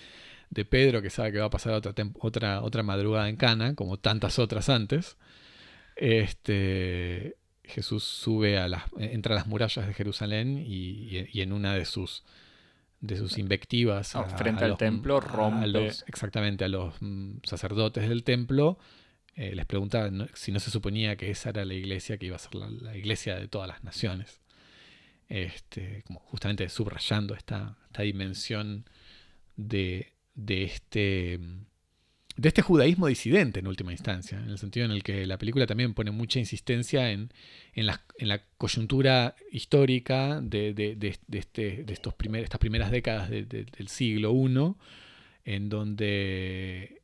de 0.51 0.65
Pedro, 0.65 1.01
que 1.01 1.09
sabe 1.09 1.31
que 1.31 1.39
va 1.39 1.45
a 1.45 1.49
pasar 1.49 1.73
otra, 1.73 1.95
otra, 2.19 2.61
otra 2.61 2.83
madrugada 2.83 3.29
en 3.29 3.35
Cana, 3.35 3.73
como 3.73 3.97
tantas 3.97 4.37
otras 4.37 4.69
antes. 4.69 5.17
Este, 5.95 7.35
Jesús 7.67 8.03
sube 8.03 8.57
a 8.57 8.67
las, 8.67 8.83
entra 8.97 9.33
a 9.33 9.37
las 9.37 9.47
murallas 9.47 9.87
de 9.87 9.93
Jerusalén 9.93 10.63
y, 10.65 11.27
en 11.41 11.53
una 11.53 11.73
de 11.73 11.85
sus 11.85 12.23
de 12.99 13.15
sus 13.15 13.37
invectivas 13.37 14.13
frente 14.37 14.65
al 14.65 14.75
templo 14.75 15.19
rompe. 15.19 15.87
exactamente 16.07 16.65
a 16.65 16.67
los 16.67 16.95
mm, 16.99 17.41
sacerdotes 17.43 18.09
del 18.09 18.23
templo 18.23 18.79
eh, 19.37 19.53
les 19.53 19.67
pregunta 19.67 20.09
si 20.33 20.51
no 20.51 20.59
se 20.59 20.71
suponía 20.71 21.15
que 21.15 21.29
esa 21.29 21.49
era 21.49 21.63
la 21.63 21.75
iglesia 21.75 22.17
que 22.17 22.25
iba 22.25 22.35
a 22.35 22.39
ser 22.39 22.55
la, 22.55 22.97
iglesia 22.97 23.35
de 23.35 23.47
todas 23.47 23.67
las 23.67 23.83
naciones. 23.83 24.41
Este, 25.29 26.01
como 26.07 26.21
justamente 26.21 26.67
subrayando 26.69 27.35
esta, 27.35 27.77
esta 27.85 28.01
dimensión 28.01 28.85
de, 29.55 30.13
de 30.33 30.63
este 30.63 31.39
de 32.37 32.49
este 32.49 32.61
judaísmo 32.61 33.07
disidente 33.07 33.59
en 33.59 33.67
última 33.67 33.91
instancia, 33.91 34.37
en 34.37 34.49
el 34.49 34.59
sentido 34.59 34.85
en 34.85 34.91
el 34.91 35.03
que 35.03 35.25
la 35.25 35.39
película 35.39 35.65
también 35.65 35.95
pone 35.95 36.11
mucha 36.11 36.39
insistencia 36.39 37.11
en, 37.11 37.31
en, 37.73 37.87
la, 37.87 38.43
coyuntura 38.57 39.35
histórica 39.51 40.39
de, 40.41 40.73
de, 40.73 41.17
este, 41.31 41.83
de 41.83 41.93
estos 41.93 42.13
primer, 42.13 42.43
estas 42.43 42.59
primeras 42.59 42.91
décadas 42.91 43.29
del 43.29 43.87
siglo 43.87 44.33
I, 44.33 44.75
en 45.45 45.69
donde 45.69 47.01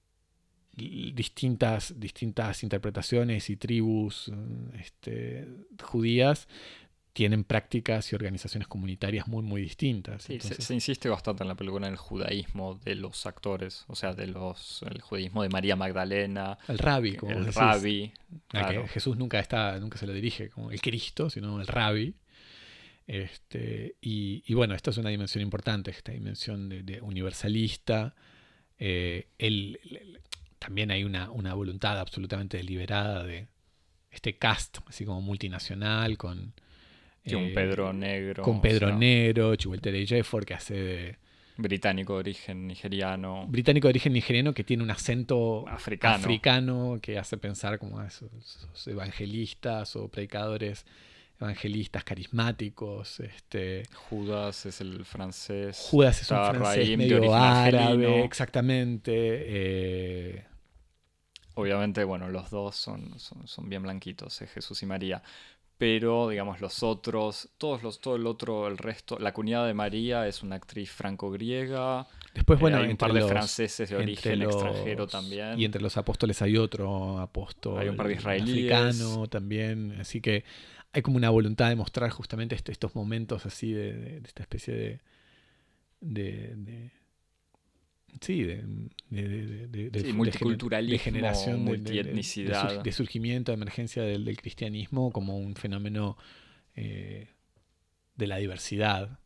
distintas, 0.76 2.00
distintas 2.00 2.64
interpretaciones 2.64 3.50
y 3.50 3.58
tribus 3.58 4.32
este, 4.80 5.48
judías 5.82 6.48
tienen 7.14 7.44
prácticas 7.44 8.12
y 8.12 8.16
organizaciones 8.16 8.68
comunitarias 8.68 9.28
muy, 9.28 9.44
muy 9.44 9.62
distintas. 9.62 10.24
se, 10.24 10.74
insiste 10.74 11.10
bastante 11.10 11.44
en 11.44 11.48
la 11.48 11.56
película 11.56 11.86
en 11.86 11.94
el 11.94 11.98
judaísmo 11.98 12.80
de 12.84 12.96
los 12.96 13.28
actores, 13.28 13.86
o 13.88 13.96
sea, 13.96 14.14
de 14.14 14.26
los, 14.26 14.82
el 14.90 15.00
judaísmo 15.00 15.44
de 15.44 15.50
María 15.50 15.76
Magdalena. 15.76 16.58
El 16.68 16.80
rabbi, 16.80 17.16
como 17.16 17.32
El 17.32 17.54
rabbi. 17.54 18.12
Jesús 18.90 19.16
nunca, 19.16 19.40
está, 19.40 19.80
nunca 19.80 20.00
se 20.00 20.08
lo 20.08 20.14
dirige 20.14 20.50
como 20.50 20.72
el 20.72 20.82
Cristo, 20.82 21.30
sino 21.30 21.62
el 21.62 21.68
rabbi. 21.68 22.16
Este, 23.06 23.96
y, 24.02 24.52
bueno, 24.56 24.74
esta 24.74 24.90
es 24.90 24.98
una 24.98 25.10
dimensión 25.10 25.44
importante, 25.44 25.92
esta 25.92 26.12
dimensión 26.12 26.68
de, 26.68 27.00
universalista. 27.02 28.16
Eh, 28.80 29.28
también 30.58 30.90
hay 30.90 31.04
una, 31.04 31.30
una 31.30 31.54
voluntad 31.54 32.00
absolutamente 32.00 32.58
deliberada 32.58 33.24
de 33.24 33.48
este 34.10 34.38
cast, 34.38 34.80
así 34.88 35.06
como 35.06 35.22
multinacional, 35.22 36.18
con 36.18 36.54
un 37.32 37.46
eh, 37.46 37.52
Pedro 37.54 37.94
Negro. 37.94 38.44
Con 38.44 38.62
Pedro 38.62 38.96
Negro, 38.96 39.56
Chiwetel 39.56 40.06
Jefford, 40.08 40.46
que 40.46 40.54
hace 40.54 40.74
de... 40.74 41.18
Británico 41.56 42.14
de 42.14 42.20
origen 42.20 42.68
nigeriano. 42.68 43.46
Británico 43.48 43.88
de 43.88 43.92
origen 43.92 44.14
nigeriano 44.14 44.54
que 44.54 44.64
tiene 44.64 44.82
un 44.82 44.90
acento 44.90 45.68
africano, 45.68 46.16
africano 46.16 47.00
que 47.00 47.20
hace 47.20 47.38
pensar 47.38 47.78
como 47.78 48.00
a 48.00 48.08
esos, 48.08 48.68
evangelistas 48.88 49.96
o 49.96 50.08
predicadores 50.08 50.86
evangelistas 51.40 52.04
carismáticos. 52.04 53.20
Este, 53.20 53.84
Judas 54.10 54.66
es 54.66 54.82
el 54.82 55.06
francés. 55.06 55.88
Judas 55.92 56.22
es 56.22 56.32
un 56.32 56.38
francés 56.38 56.98
medio 56.98 57.34
árabe, 57.36 58.24
exactamente. 58.24 59.12
Eh, 59.14 60.44
Obviamente, 61.56 62.04
bueno, 62.04 62.30
los 62.30 62.50
dos 62.50 62.76
son, 62.76 63.20
son, 63.20 63.70
bien 63.70 63.84
blanquitos, 63.84 64.42
eh, 64.42 64.48
Jesús 64.48 64.82
y 64.82 64.88
María 64.88 65.22
pero 65.78 66.30
digamos 66.30 66.62
los 66.62 66.82
otros, 66.84 67.50
todos 67.58 67.84
los, 67.84 68.00
todo 68.00 68.16
el 68.16 68.26
otro, 68.28 68.68
el 68.68 68.78
resto, 68.78 69.18
la 69.20 69.34
cuñada 69.34 69.68
de 69.68 69.74
María 69.74 70.28
es 70.28 70.42
una 70.44 70.56
actriz 70.56 70.92
franco-griega. 70.92 72.08
Después, 72.34 72.58
Eh, 72.58 72.62
bueno, 72.62 72.78
hay 72.78 72.90
un 72.90 72.98
par 72.98 73.12
de 73.14 73.20
los- 73.22 73.30
franceses 73.30 73.90
de 73.90 73.96
origen 73.96 74.40
los- 74.40 74.54
extranjero 74.56 75.08
también. 75.08 75.60
Y 75.60 75.66
entre 75.66 75.82
los 75.82 75.98
apóstoles 75.98 76.42
hay 76.42 76.58
otro 76.58 77.20
apóstol 77.20 77.80
Hay 77.80 77.90
un 77.90 77.98
par 77.98 78.08
de 78.08 78.14
israelíes. 78.14 78.72
africano 78.72 79.28
también. 79.28 79.98
Así 80.00 80.22
que 80.22 80.44
hay 80.94 81.02
como 81.02 81.18
una 81.18 81.30
voluntad 81.32 81.70
de 81.70 81.76
mostrar 81.76 82.10
justamente 82.12 82.56
este- 82.56 82.72
estos 82.72 82.96
momentos 82.96 83.46
así 83.46 83.72
de, 83.74 83.94
de- 83.94 84.20
de 84.22 84.28
esta 84.28 84.44
especie 84.44 84.74
de- 84.74 85.02
sí, 88.22 88.44
de, 88.44 88.64
de, 89.10 89.68
de- 89.68 89.90
de- 89.90 90.00
Sí, 90.02 90.14
multiculturalismo, 90.14 90.94
de 90.94 91.00
generación, 91.00 91.60
multietnicidad. 91.64 92.84
de 92.84 92.92
surgimiento, 92.92 93.52
de 93.52 93.56
emergencia 93.56 94.04
del, 94.04 94.26
del 94.26 94.38
cristianismo 94.38 95.12
como 95.12 95.38
un 95.38 95.56
fenómeno 95.56 96.18
eh, 96.76 97.28
de 98.16 98.28
la 98.28 98.38
diversidad. 98.38 99.20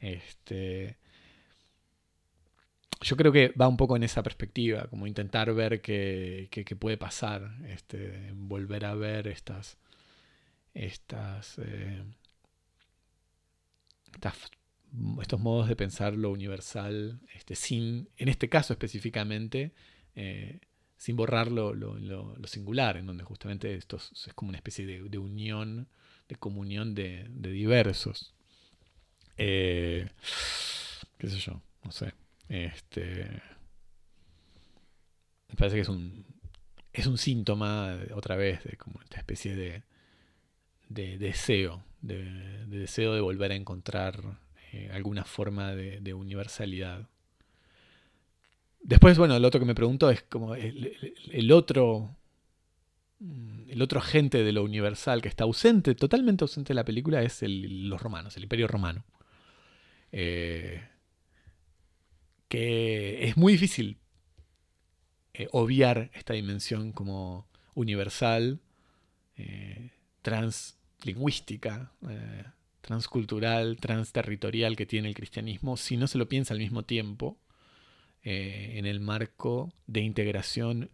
Este, 0.00 0.96
yo 3.00 3.16
creo 3.16 3.32
que 3.32 3.48
va 3.60 3.68
un 3.68 3.76
poco 3.76 3.96
en 3.96 4.02
esa 4.02 4.22
perspectiva, 4.22 4.86
como 4.88 5.06
intentar 5.06 5.52
ver 5.54 5.80
qué, 5.82 6.48
qué- 6.50 6.64
qué 6.64 6.76
puede 6.76 6.96
pasar, 6.96 7.56
este, 7.68 8.30
volver 8.34 8.84
a 8.86 8.94
ver 8.94 9.28
estas, 9.28 9.78
estas, 10.74 11.58
eh, 11.58 12.02
estas- 14.14 14.50
estos 15.20 15.40
modos 15.40 15.68
de 15.68 15.76
pensar 15.76 16.14
lo 16.14 16.30
universal, 16.30 17.20
este, 17.34 17.54
sin, 17.56 18.08
en 18.16 18.28
este 18.28 18.48
caso 18.48 18.72
específicamente, 18.72 19.72
eh, 20.14 20.60
sin 20.96 21.16
borrar 21.16 21.50
lo, 21.50 21.74
lo- 21.74 22.36
singular, 22.46 22.96
en 22.96 23.06
donde 23.06 23.24
justamente 23.24 23.74
esto 23.74 23.96
es, 23.96 24.30
como 24.34 24.50
una 24.50 24.58
especie 24.58 24.86
de, 24.86 25.18
unión, 25.18 25.88
de 26.28 26.36
comunión 26.36 26.94
de, 26.94 27.28
diversos. 27.30 28.34
Eh, 29.36 30.08
qué 31.18 31.28
sé 31.28 31.38
yo, 31.38 31.60
no 31.84 31.90
sé. 31.90 32.14
Este. 32.48 33.42
Me 35.48 35.56
parece 35.56 35.76
que 35.76 35.82
es 35.82 35.88
un. 35.88 36.24
Es 36.92 37.06
un 37.06 37.18
síntoma, 37.18 37.98
eh, 38.00 38.12
otra 38.14 38.36
vez, 38.36 38.62
de 38.64 38.76
como 38.76 39.00
esta 39.02 39.18
especie 39.18 39.56
de. 39.56 39.82
de 40.88 41.18
deseo. 41.18 41.82
De, 42.00 42.22
de 42.66 42.78
deseo 42.78 43.14
de 43.14 43.20
volver 43.20 43.50
a 43.52 43.56
encontrar 43.56 44.38
eh, 44.74 44.90
alguna 44.92 45.24
forma 45.24 45.72
de, 45.72 46.14
universalidad. 46.14 47.08
Después, 48.80 49.16
bueno, 49.16 49.38
lo 49.38 49.46
otro 49.46 49.60
que 49.60 49.66
me 49.66 49.74
pregunto 49.74 50.10
es 50.10 50.22
como 50.22 50.56
el, 50.56 51.52
otro. 51.52 52.16
mm, 53.20 53.70
El 53.70 53.82
otro 53.82 54.00
agente 54.00 54.42
de 54.42 54.52
lo 54.52 54.64
universal 54.64 55.22
que 55.22 55.28
está 55.28 55.44
ausente, 55.44 55.94
totalmente 55.94 56.42
ausente 56.42 56.72
de 56.72 56.74
la 56.74 56.84
película, 56.84 57.22
es 57.22 57.40
los 57.42 58.02
romanos, 58.02 58.36
el 58.36 58.42
imperio 58.42 58.66
romano. 58.66 59.04
Eh, 60.10 60.82
que 62.48 63.28
es 63.28 63.36
muy 63.36 63.52
difícil 63.52 63.98
eh, 65.34 65.48
obviar 65.52 66.10
esta 66.14 66.34
dimensión 66.34 66.92
como 66.92 67.46
universal, 67.74 68.60
translingüística, 70.22 71.92
transcultural, 72.84 73.78
transterritorial 73.78 74.76
que 74.76 74.84
tiene 74.84 75.08
el 75.08 75.14
cristianismo, 75.14 75.76
si 75.76 75.96
no 75.96 76.06
se 76.06 76.18
lo 76.18 76.28
piensa 76.28 76.52
al 76.52 76.60
mismo 76.60 76.82
tiempo 76.82 77.38
eh, 78.22 78.74
en 78.76 78.84
el 78.84 79.00
marco 79.00 79.72
de 79.86 80.00
integración 80.00 80.90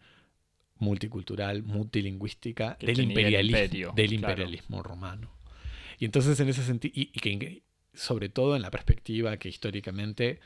multicultural, 0.78 1.62
multilingüística 1.62 2.76
Que 2.78 2.86
del 2.86 3.00
imperialismo, 3.00 3.58
imperio, 3.58 3.92
del 3.94 4.08
claro. 4.08 4.32
imperialismo 4.32 4.82
romano. 4.82 5.30
Y 5.98 6.04
entonces 6.04 6.38
en 6.40 6.48
ese 6.48 6.64
sentido, 6.64 6.92
y, 6.96 7.10
y 7.12 7.20
que 7.20 7.62
sobre 7.92 8.28
todo 8.28 8.56
en 8.56 8.62
la 8.62 8.70
perspectiva 8.70 9.36
que 9.36 9.48
históricamente 9.48 10.40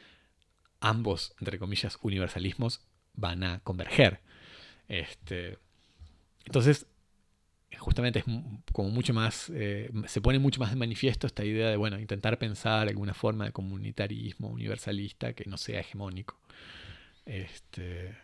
ambos, 0.81 1.35
entre 1.41 1.59
comillas, 1.59 1.99
universalismos 2.03 2.81
van 3.15 3.45
a 3.45 3.61
converger. 3.61 4.21
Este, 4.89 5.59
entonces, 6.47 6.87
justamente 7.79 8.21
es 8.21 8.25
como 8.73 8.91
mucho 8.91 9.15
más, 9.15 9.51
eh, 9.55 9.91
se 10.07 10.21
pone 10.21 10.39
mucho 10.39 10.61
más 10.61 10.71
de 10.71 10.77
manifiesto 10.77 11.27
esta 11.27 11.45
idea 11.45 11.69
de, 11.71 11.77
bueno, 11.77 11.99
intentar 11.99 12.39
pensar 12.39 12.89
alguna 12.89 13.15
forma 13.15 13.45
de 13.47 13.53
comunitarismo 13.53 14.49
universalista 14.49 15.33
que 15.35 15.45
no 15.47 15.57
sea 15.57 15.81
hegemónico. 15.81 16.39
Este, 17.27 18.17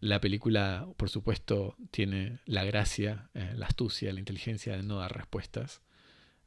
la 0.00 0.20
película, 0.20 0.88
por 0.96 1.10
supuesto, 1.10 1.76
tiene 1.90 2.40
la 2.46 2.64
gracia, 2.64 3.30
eh, 3.34 3.52
la 3.56 3.66
astucia, 3.66 4.12
la 4.12 4.20
inteligencia 4.20 4.76
de 4.76 4.82
no 4.82 4.98
dar 4.98 5.14
respuestas 5.16 5.82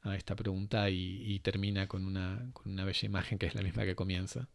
a 0.02 0.16
esta 0.16 0.36
pregunta 0.36 0.90
y, 0.90 1.22
y 1.26 1.40
termina 1.40 1.88
con 1.88 2.06
una, 2.06 2.50
con 2.54 2.72
una 2.72 2.84
bella 2.86 3.06
imagen 3.06 3.38
que 3.38 3.46
es 3.46 3.56
la 3.56 3.62
misma 3.62 3.86
que 3.86 3.96
comienza, 3.96 4.50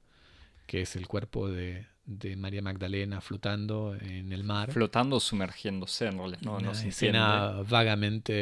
que 0.68 0.82
es 0.82 0.96
el 0.96 1.08
cuerpo 1.08 1.48
de, 1.48 1.86
de 2.04 2.36
María 2.36 2.60
Magdalena 2.60 3.22
flotando 3.22 3.96
en 3.98 4.32
el 4.32 4.44
mar. 4.44 4.70
Flotando 4.70 5.16
o 5.16 5.20
sumergiéndose, 5.20 6.06
en 6.06 6.18
realidad. 6.18 6.40
No, 6.42 6.60
no 6.60 6.74
se 6.74 6.88
escena 6.88 7.46
entiende. 7.46 7.70
vagamente 7.70 8.32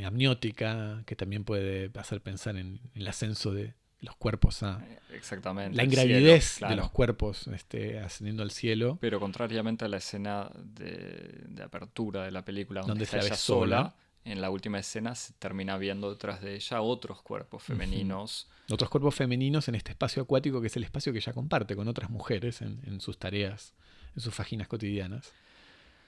eh, 0.00 0.04
amniótica 0.06 1.02
que 1.04 1.16
también 1.16 1.42
puede 1.42 1.90
hacer 1.98 2.20
pensar 2.20 2.56
en, 2.56 2.80
el 2.94 3.08
ascenso 3.08 3.52
de 3.52 3.74
los 4.00 4.14
cuerpos 4.14 4.62
a 4.62 4.80
Exactamente. 5.12 5.76
la 5.76 5.82
ingravidez 5.82 6.44
cielo, 6.44 6.58
claro. 6.58 6.74
de 6.74 6.80
los 6.80 6.90
cuerpos 6.92 7.48
este, 7.48 7.98
ascendiendo 7.98 8.44
al 8.44 8.52
cielo. 8.52 8.98
Pero 9.00 9.18
contrariamente 9.18 9.84
a 9.84 9.88
la 9.88 9.96
escena 9.96 10.48
de, 10.54 11.42
de 11.48 11.62
apertura 11.64 12.24
de 12.24 12.30
la 12.30 12.44
película 12.44 12.82
donde, 12.82 12.92
Donde 12.92 13.04
está 13.04 13.16
se 13.16 13.22
la 13.22 13.26
ella 13.26 13.36
sola, 13.36 13.96
en 14.24 14.40
la 14.40 14.50
última 14.50 14.78
escena 14.78 15.14
se 15.14 15.32
termina 15.34 15.76
viendo 15.78 16.10
detrás 16.10 16.40
de 16.42 16.54
ella 16.54 16.80
otros 16.80 17.22
cuerpos 17.22 17.62
femeninos. 17.62 18.48
Otros 18.70 18.90
cuerpos 18.90 19.14
femeninos 19.14 19.68
en 19.68 19.74
este 19.74 19.92
espacio 19.92 20.22
acuático 20.22 20.60
que 20.60 20.66
es 20.66 20.76
el 20.76 20.84
espacio 20.84 21.12
que 21.12 21.18
ella 21.18 21.32
comparte 21.32 21.74
con 21.74 21.88
otras 21.88 22.10
mujeres 22.10 22.60
en, 22.60 22.80
en 22.84 23.00
sus 23.00 23.18
tareas, 23.18 23.74
en 24.14 24.20
sus 24.20 24.34
fajinas 24.34 24.68
cotidianas. 24.68 25.32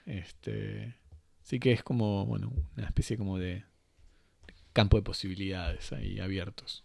Este, 0.05 0.95
sí 1.43 1.59
que 1.59 1.71
es 1.71 1.83
como, 1.83 2.25
bueno, 2.25 2.51
una 2.77 2.87
especie 2.87 3.17
como 3.17 3.37
de 3.37 3.63
campo 4.73 4.97
de 4.97 5.03
posibilidades 5.03 5.91
ahí 5.91 6.19
abiertos. 6.19 6.83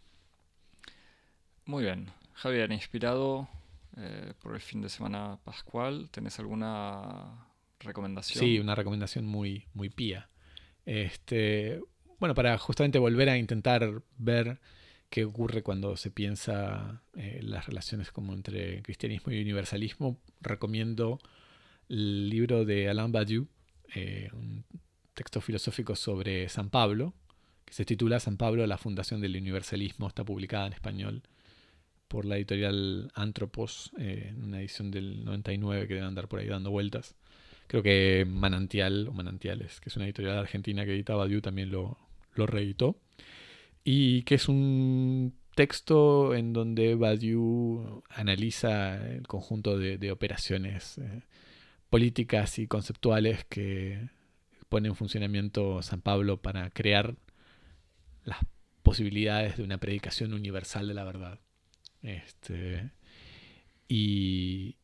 Muy 1.65 1.85
bien. 1.85 2.11
Javier, 2.35 2.71
inspirado 2.73 3.49
eh, 3.97 4.35
por 4.41 4.55
el 4.55 4.61
fin 4.61 4.83
de 4.83 4.89
semana 4.89 5.39
pascual, 5.45 6.09
¿tenés 6.11 6.39
alguna 6.39 7.47
recomendación? 7.81 8.45
Sí, 8.45 8.59
una 8.59 8.75
recomendación 8.75 9.27
muy, 9.27 9.67
muy 9.75 9.89
pía. 9.89 10.29
Este, 10.87 11.81
bueno, 12.19 12.35
para 12.35 12.57
justamente 12.59 12.99
volver 12.99 13.29
a 13.29 13.37
intentar 13.37 14.03
ver 14.17 14.59
qué 15.11 15.25
ocurre 15.25 15.63
cuando 15.63 15.97
se 15.97 16.11
piensa 16.11 17.03
eh, 17.17 17.41
las 17.43 17.67
relaciones 17.67 18.11
como 18.11 18.33
entre 18.33 18.83
cristianismo 18.83 19.33
y 19.33 19.41
universalismo, 19.41 20.19
recomiendo 20.41 21.19
el 21.89 22.29
libro 22.29 22.65
de 22.65 22.89
Alain 22.89 23.13
Badiou, 23.13 23.47
eh, 23.95 24.31
un 24.33 24.65
texto 25.15 25.41
filosófico 25.41 25.95
sobre 25.97 26.49
San 26.49 26.71
Pablo, 26.71 27.15
que 27.65 27.75
se 27.75 27.85
titula 27.85 28.21
San 28.21 28.37
Pablo, 28.37 28.67
la 28.67 28.79
fundación 28.79 29.21
del 29.21 29.37
universalismo, 29.37 30.09
está 30.09 30.25
publicada 30.25 30.67
en 30.67 30.73
español 30.73 31.23
por 32.09 32.25
la 32.25 32.37
editorial 32.37 33.11
Antropos, 33.15 33.91
eh, 33.99 34.29
en 34.31 34.45
una 34.45 34.61
edición 34.61 34.91
del 34.91 35.25
99 35.25 35.89
que 35.89 35.95
debe 35.95 36.07
andar 36.07 36.29
por 36.29 36.39
ahí 36.39 36.47
dando 36.47 36.71
vueltas. 36.71 37.17
Creo 37.67 37.83
que 37.83 38.27
Manantial 38.29 39.09
o 39.09 39.13
Manantiales, 39.13 39.81
que 39.81 39.89
es 39.89 39.97
una 39.97 40.05
editorial 40.05 40.39
argentina 40.39 40.85
que 40.85 40.95
edita 40.95 41.15
Badiou, 41.15 41.41
también 41.41 41.71
lo, 41.71 41.99
lo 42.35 42.47
reeditó. 42.47 42.99
Y 43.85 44.23
que 44.23 44.37
es 44.37 44.49
un 44.49 45.35
texto 45.55 46.35
en 46.35 46.53
donde 46.53 46.95
Badiou 46.95 48.03
analiza 48.11 48.97
el 49.09 49.27
conjunto 49.27 49.79
de, 49.79 49.99
de 49.99 50.13
operaciones 50.13 50.99
eh, 50.99 51.23
políticas 51.89 52.59
y 52.59 52.67
conceptuales 52.67 53.45
que 53.45 54.09
pone 54.69 54.89
en 54.89 54.97
funcionamiento 54.97 55.83
San 55.83 56.03
Pablo 56.03 56.43
para 56.43 56.71
crear 56.71 57.17
las 58.25 58.39
posibilidades 58.83 59.57
de 59.57 59.63
una 59.63 59.79
predicación 59.79 60.35
universal 60.35 60.89
de 60.89 60.95
la 60.95 61.05
verdad. 61.05 61.41
Este, 62.03 62.91
y 63.89 64.77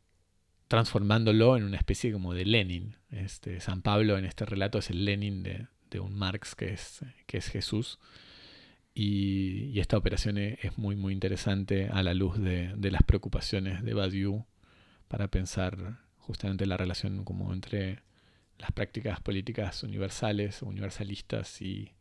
transformándolo 0.73 1.59
en 1.59 1.65
una 1.65 1.77
especie 1.77 2.11
como 2.13 2.33
de 2.33 2.47
Lenin. 2.47 2.97
Este, 3.11 3.61
San 3.61 3.83
Pablo 3.83 4.17
en 4.17 4.25
este 4.25 4.47
relato 4.47 4.79
es 4.79 4.89
el 4.89 5.05
Lenin 5.05 5.43
de, 5.43 6.01
un 6.01 6.15
Marx 6.15 6.55
que 6.55 6.73
es, 6.73 7.05
que 7.27 7.37
es 7.37 7.49
Jesús. 7.49 7.99
Y, 8.95 9.79
esta 9.79 9.99
operación 9.99 10.39
e- 10.39 10.59
es 10.63 10.79
muy 10.79 10.97
muy 10.97 11.13
interesante 11.13 11.89
a 11.89 12.03
la 12.03 12.15
luz 12.15 12.39
de, 12.39 12.75
las 12.91 13.03
preocupaciones 13.03 13.83
de 13.83 13.93
Badiou 13.93 14.47
para 15.09 15.29
pensar 15.29 15.99
justamente 16.17 16.65
la 16.65 16.79
relación 16.79 17.23
como 17.23 17.53
entre 17.53 18.01
las 18.59 18.73
prácticas 18.73 19.21
políticas 19.21 19.83
universales 19.83 20.63
universalistas 20.63 21.61
y 21.61 21.93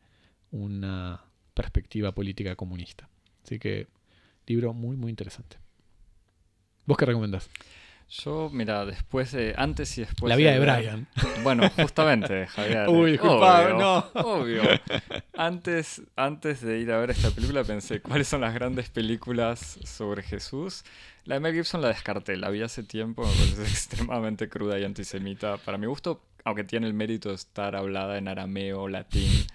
una 0.50 1.24
perspectiva 1.52 2.12
política 2.12 2.56
comunista. 2.56 3.10
Así 3.44 3.58
que 3.58 3.88
libro 4.46 4.72
muy 4.72 4.96
muy 4.96 5.10
interesante. 5.10 5.58
¿Vos 6.86 6.96
qué 6.96 7.04
recomendás? 7.04 7.50
Yo, 8.14 8.50
mira, 8.52 8.84
después 8.84 9.32
de. 9.32 9.54
Antes 9.56 9.96
y 9.96 10.02
después. 10.02 10.28
La 10.28 10.36
vida 10.36 10.52
de 10.52 10.58
Brian. 10.60 11.06
Bueno, 11.42 11.70
justamente, 11.76 12.46
Javier. 12.46 12.86
Uy, 12.90 13.12
disculpa, 13.12 13.70
no. 13.70 13.98
Obvio. 14.22 14.62
Antes, 15.34 16.02
antes 16.14 16.60
de 16.60 16.78
ir 16.78 16.92
a 16.92 16.98
ver 16.98 17.10
esta 17.10 17.30
película 17.30 17.64
pensé, 17.64 18.02
¿cuáles 18.02 18.28
son 18.28 18.42
las 18.42 18.52
grandes 18.52 18.90
películas 18.90 19.78
sobre 19.84 20.22
Jesús? 20.22 20.84
La 21.24 21.36
de 21.36 21.40
Mel 21.40 21.54
Gibson 21.54 21.80
la 21.80 21.88
descarté, 21.88 22.36
la 22.36 22.50
vi 22.50 22.60
hace 22.62 22.82
tiempo, 22.82 23.22
me 23.22 23.32
parece 23.32 23.62
extremadamente 23.70 24.48
cruda 24.50 24.78
y 24.78 24.84
antisemita. 24.84 25.56
Para 25.56 25.78
mi 25.78 25.86
gusto, 25.86 26.22
aunque 26.44 26.64
tiene 26.64 26.88
el 26.88 26.94
mérito 26.94 27.30
de 27.30 27.36
estar 27.36 27.74
hablada 27.76 28.18
en 28.18 28.28
arameo, 28.28 28.88
latín 28.88 29.46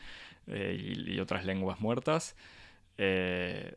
eh, 0.48 0.96
y, 1.08 1.14
y 1.14 1.20
otras 1.20 1.46
lenguas 1.46 1.80
muertas. 1.80 2.36
eh, 2.98 3.76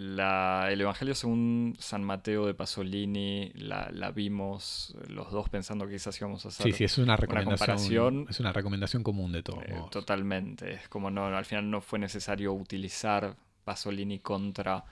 la- 0.00 0.68
el 0.70 0.80
Evangelio 0.80 1.12
según 1.16 1.74
San 1.80 2.04
Mateo 2.04 2.46
de 2.46 2.54
Pasolini 2.54 3.50
la, 3.56 3.88
la 3.92 4.12
vimos 4.12 4.94
los 5.08 5.32
dos 5.32 5.48
pensando 5.48 5.86
que 5.86 5.94
quizás 5.94 6.16
íbamos 6.20 6.44
a 6.44 6.48
hacer 6.50 6.66
Sí, 6.66 6.72
sí, 6.72 6.84
es 6.84 6.98
una 6.98 7.16
recomendación. 7.16 8.26
es 8.30 8.38
una 8.38 8.52
recomendación 8.52 9.02
común 9.02 9.32
de 9.32 9.42
todos. 9.42 9.64
eh, 9.66 9.74
totalmente. 9.90 10.74
Es 10.74 10.88
como 10.88 11.10
no, 11.10 11.26
al 11.26 11.44
final 11.44 11.68
no 11.68 11.80
fue 11.80 11.98
necesario 11.98 12.52
utilizar 12.52 13.34
Pasolini 13.64 14.20
contra. 14.20 14.84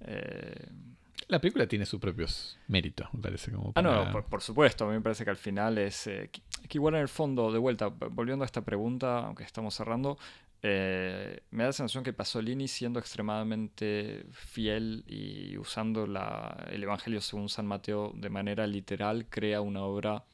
eh, 0.00 0.68
La 1.28 1.38
película 1.40 1.66
tiene 1.66 1.84
sus 1.84 2.00
propios 2.00 2.58
méritos, 2.68 3.12
me 3.12 3.20
parece. 3.20 3.52
Como 3.52 3.72
Ah, 3.74 3.82
no, 3.82 4.10
por, 4.10 4.24
por 4.24 4.40
supuesto. 4.42 4.84
A 4.84 4.88
mí 4.88 4.94
me 4.94 5.00
parece 5.02 5.24
que 5.24 5.30
al 5.30 5.36
final 5.36 5.76
es. 5.76 6.06
eh, 6.06 6.30
que, 6.32 6.40
que 6.66 6.78
igual 6.78 6.94
en 6.94 7.02
el 7.02 7.08
fondo, 7.08 7.52
de 7.52 7.58
vuelta, 7.58 7.88
volviendo 7.88 8.42
a 8.42 8.46
esta 8.46 8.62
pregunta, 8.62 9.18
aunque 9.18 9.44
estamos 9.44 9.74
cerrando, 9.74 10.18
eh, 10.62 11.42
me 11.50 11.62
da 11.62 11.68
la 11.68 11.72
sensación 11.72 12.02
que 12.02 12.12
Pasolini, 12.12 12.66
siendo 12.66 12.98
extremadamente 12.98 14.26
fiel 14.32 15.04
y 15.06 15.56
usando 15.58 16.06
la, 16.06 16.66
el 16.70 16.82
Evangelio 16.82 17.20
según 17.20 17.48
San 17.48 17.66
Mateo 17.66 18.12
de 18.14 18.30
manera 18.30 18.66
literal, 18.66 19.26
crea 19.28 19.60
una 19.60 19.82
obra 19.82 20.24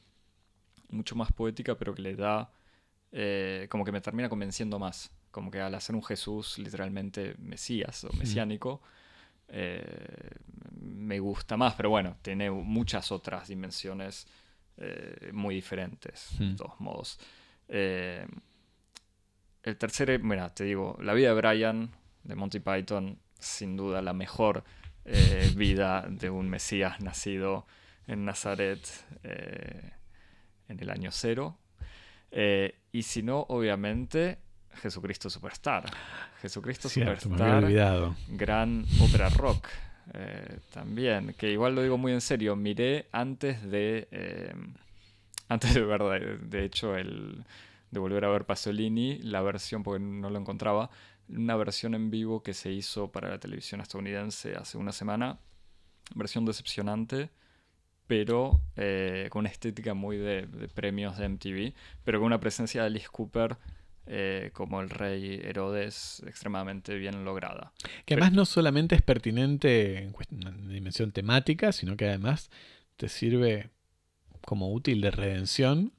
mucho 0.89 1.15
más 1.15 1.31
poética, 1.31 1.75
pero 1.75 1.93
que 1.93 2.01
le 2.01 2.15
da. 2.15 2.51
eh, 3.11 3.67
como 3.69 3.85
que 3.85 3.91
me 3.91 4.01
termina 4.01 4.27
convenciendo 4.29 4.79
más. 4.79 5.11
Como 5.29 5.51
que 5.51 5.59
al 5.59 5.75
hacer 5.75 5.95
un 5.95 6.03
Jesús 6.03 6.57
literalmente 6.57 7.35
mesías 7.39 8.03
o 8.03 8.09
mesiánico, 8.13 8.81
eh, 9.49 10.31
me 10.79 11.19
gusta 11.19 11.57
más, 11.57 11.75
pero 11.75 11.89
bueno, 11.89 12.17
tiene 12.21 12.49
muchas 12.49 13.11
otras 13.11 13.47
dimensiones 13.47 14.27
muy 15.31 15.55
diferentes, 15.55 16.37
de 16.39 16.55
todos 16.55 16.79
modos. 16.79 17.19
Eh, 19.63 19.69
el 19.69 19.77
tercero, 19.77 20.17
mira, 20.19 20.53
te 20.53 20.63
digo, 20.63 20.97
La 21.01 21.13
vida 21.13 21.33
de 21.33 21.35
Brian, 21.35 21.89
de 22.23 22.35
Monty 22.35 22.59
Python, 22.59 23.19
sin 23.39 23.75
duda 23.75 24.01
la 24.01 24.13
mejor 24.13 24.63
eh, 25.05 25.51
vida 25.55 26.05
de 26.09 26.29
un 26.29 26.49
Mesías 26.49 27.01
nacido 27.01 27.65
en 28.07 28.25
Nazaret 28.25 28.79
eh, 29.23 29.91
en 30.67 30.79
el 30.79 30.89
año 30.89 31.11
cero. 31.11 31.57
Eh, 32.31 32.75
y 32.91 33.03
si 33.03 33.21
no, 33.21 33.45
obviamente, 33.49 34.39
Jesucristo 34.81 35.29
Superstar. 35.29 35.85
Jesucristo 36.41 36.89
Cierto, 36.89 37.21
Superstar 37.21 37.63
gran 38.29 38.85
ópera 39.01 39.29
rock 39.29 39.67
eh, 40.13 40.59
también, 40.71 41.35
que 41.37 41.51
igual 41.51 41.75
lo 41.75 41.83
digo 41.83 41.97
muy 41.97 42.11
en 42.11 42.21
serio, 42.21 42.55
miré 42.55 43.07
antes 43.11 43.63
de, 43.69 44.07
eh, 44.11 44.53
antes 45.47 45.73
de 45.73 45.81
ver, 45.81 46.01
de, 46.01 46.37
de 46.37 46.65
hecho, 46.65 46.97
el, 46.97 47.45
de 47.93 47.99
volver 47.99 48.25
a 48.25 48.29
ver 48.29 48.45
Pasolini, 48.45 49.19
la 49.19 49.41
versión, 49.41 49.83
porque 49.83 50.03
no 50.03 50.29
lo 50.31 50.39
encontraba, 50.39 50.89
una 51.29 51.55
versión 51.55 51.93
en 51.93 52.09
vivo 52.09 52.41
que 52.41 52.53
se 52.53 52.71
hizo 52.71 53.11
para 53.11 53.29
la 53.29 53.39
televisión 53.39 53.81
estadounidense 53.81 54.55
hace 54.55 54.77
una 54.77 54.91
semana, 54.91 55.37
versión 56.15 56.43
decepcionante, 56.43 57.29
pero 58.07 58.59
eh, 58.75 59.27
con 59.29 59.41
una 59.41 59.49
estética 59.49 59.93
muy 59.93 60.17
de, 60.17 60.47
premios 60.73 61.17
de 61.17 61.29
MTV, 61.29 61.73
pero 62.03 62.19
con 62.19 62.25
una 62.25 62.39
presencia 62.39 62.81
de 62.81 62.87
Alice 62.87 63.07
Cooper 63.11 63.57
eh, 64.07 64.49
como 64.53 64.81
el 64.81 64.89
rey 64.89 65.39
Herodes 65.43 66.23
extremadamente 66.25 66.95
bien 66.95 67.23
lograda. 67.23 67.73
Que 68.05 68.15
además 68.15 68.33
no 68.33 68.45
solamente 68.45 68.95
es 68.95 69.03
pertinente 69.03 69.99
en 69.99 70.67
dimensión 70.67 71.11
temática, 71.11 71.71
sino 71.71 71.95
que 71.95 72.07
además 72.07 72.49
te 72.97 73.07
sirve 73.07 73.69
como 74.41 74.73
útil 74.73 74.99
de 74.99 75.11
redención 75.11 75.93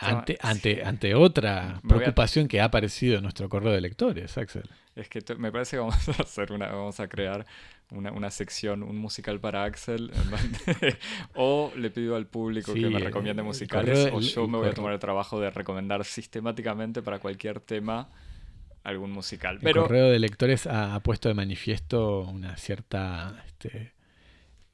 Ante, 0.00 0.38
ante, 0.42 0.82
ante 0.84 1.14
otra 1.14 1.76
a- 1.76 1.80
preocupación 1.80 2.48
que 2.48 2.60
ha 2.60 2.64
aparecido 2.66 3.16
en 3.16 3.22
nuestro 3.22 3.48
correo 3.48 3.72
de 3.72 3.80
lectores, 3.80 4.36
Axel. 4.38 4.68
Es 4.94 5.08
que 5.08 5.22
me 5.36 5.50
parece 5.50 5.76
que 5.76 5.80
vamos 5.80 6.08
a 6.18 6.22
hacer 6.22 6.52
una, 6.52 6.66
vamos 6.66 7.00
a 7.00 7.08
crear 7.08 7.46
una, 7.90 8.12
una 8.12 8.30
sección, 8.30 8.82
un 8.82 8.96
musical 8.98 9.40
para 9.40 9.64
Axel, 9.64 10.10
o 11.34 11.72
le 11.76 11.90
pido 11.90 12.16
al 12.16 12.26
público 12.26 12.72
Sí, 12.72 12.80
que 12.82 12.90
me 12.90 12.98
recomiende 12.98 13.42
musicales, 13.42 13.98
correo- 14.10 14.16
o 14.16 14.20
yo 14.20 14.48
me 14.48 14.58
voy 14.58 14.68
a 14.68 14.74
tomar 14.74 14.92
el 14.92 14.98
trabajo 14.98 15.40
de 15.40 15.50
recomendar 15.50 16.04
sistemáticamente 16.04 17.02
para 17.02 17.18
cualquier 17.18 17.60
tema 17.60 18.08
algún 18.84 19.12
musical. 19.12 19.58
El 19.62 19.74
correo 19.74 20.10
de 20.10 20.18
lectores 20.18 20.66
ha, 20.66 20.94
ha 20.94 21.00
puesto 21.00 21.28
de 21.28 21.34
manifiesto 21.34 22.22
una 22.22 22.56
cierta 22.56 23.42
este, 23.46 23.92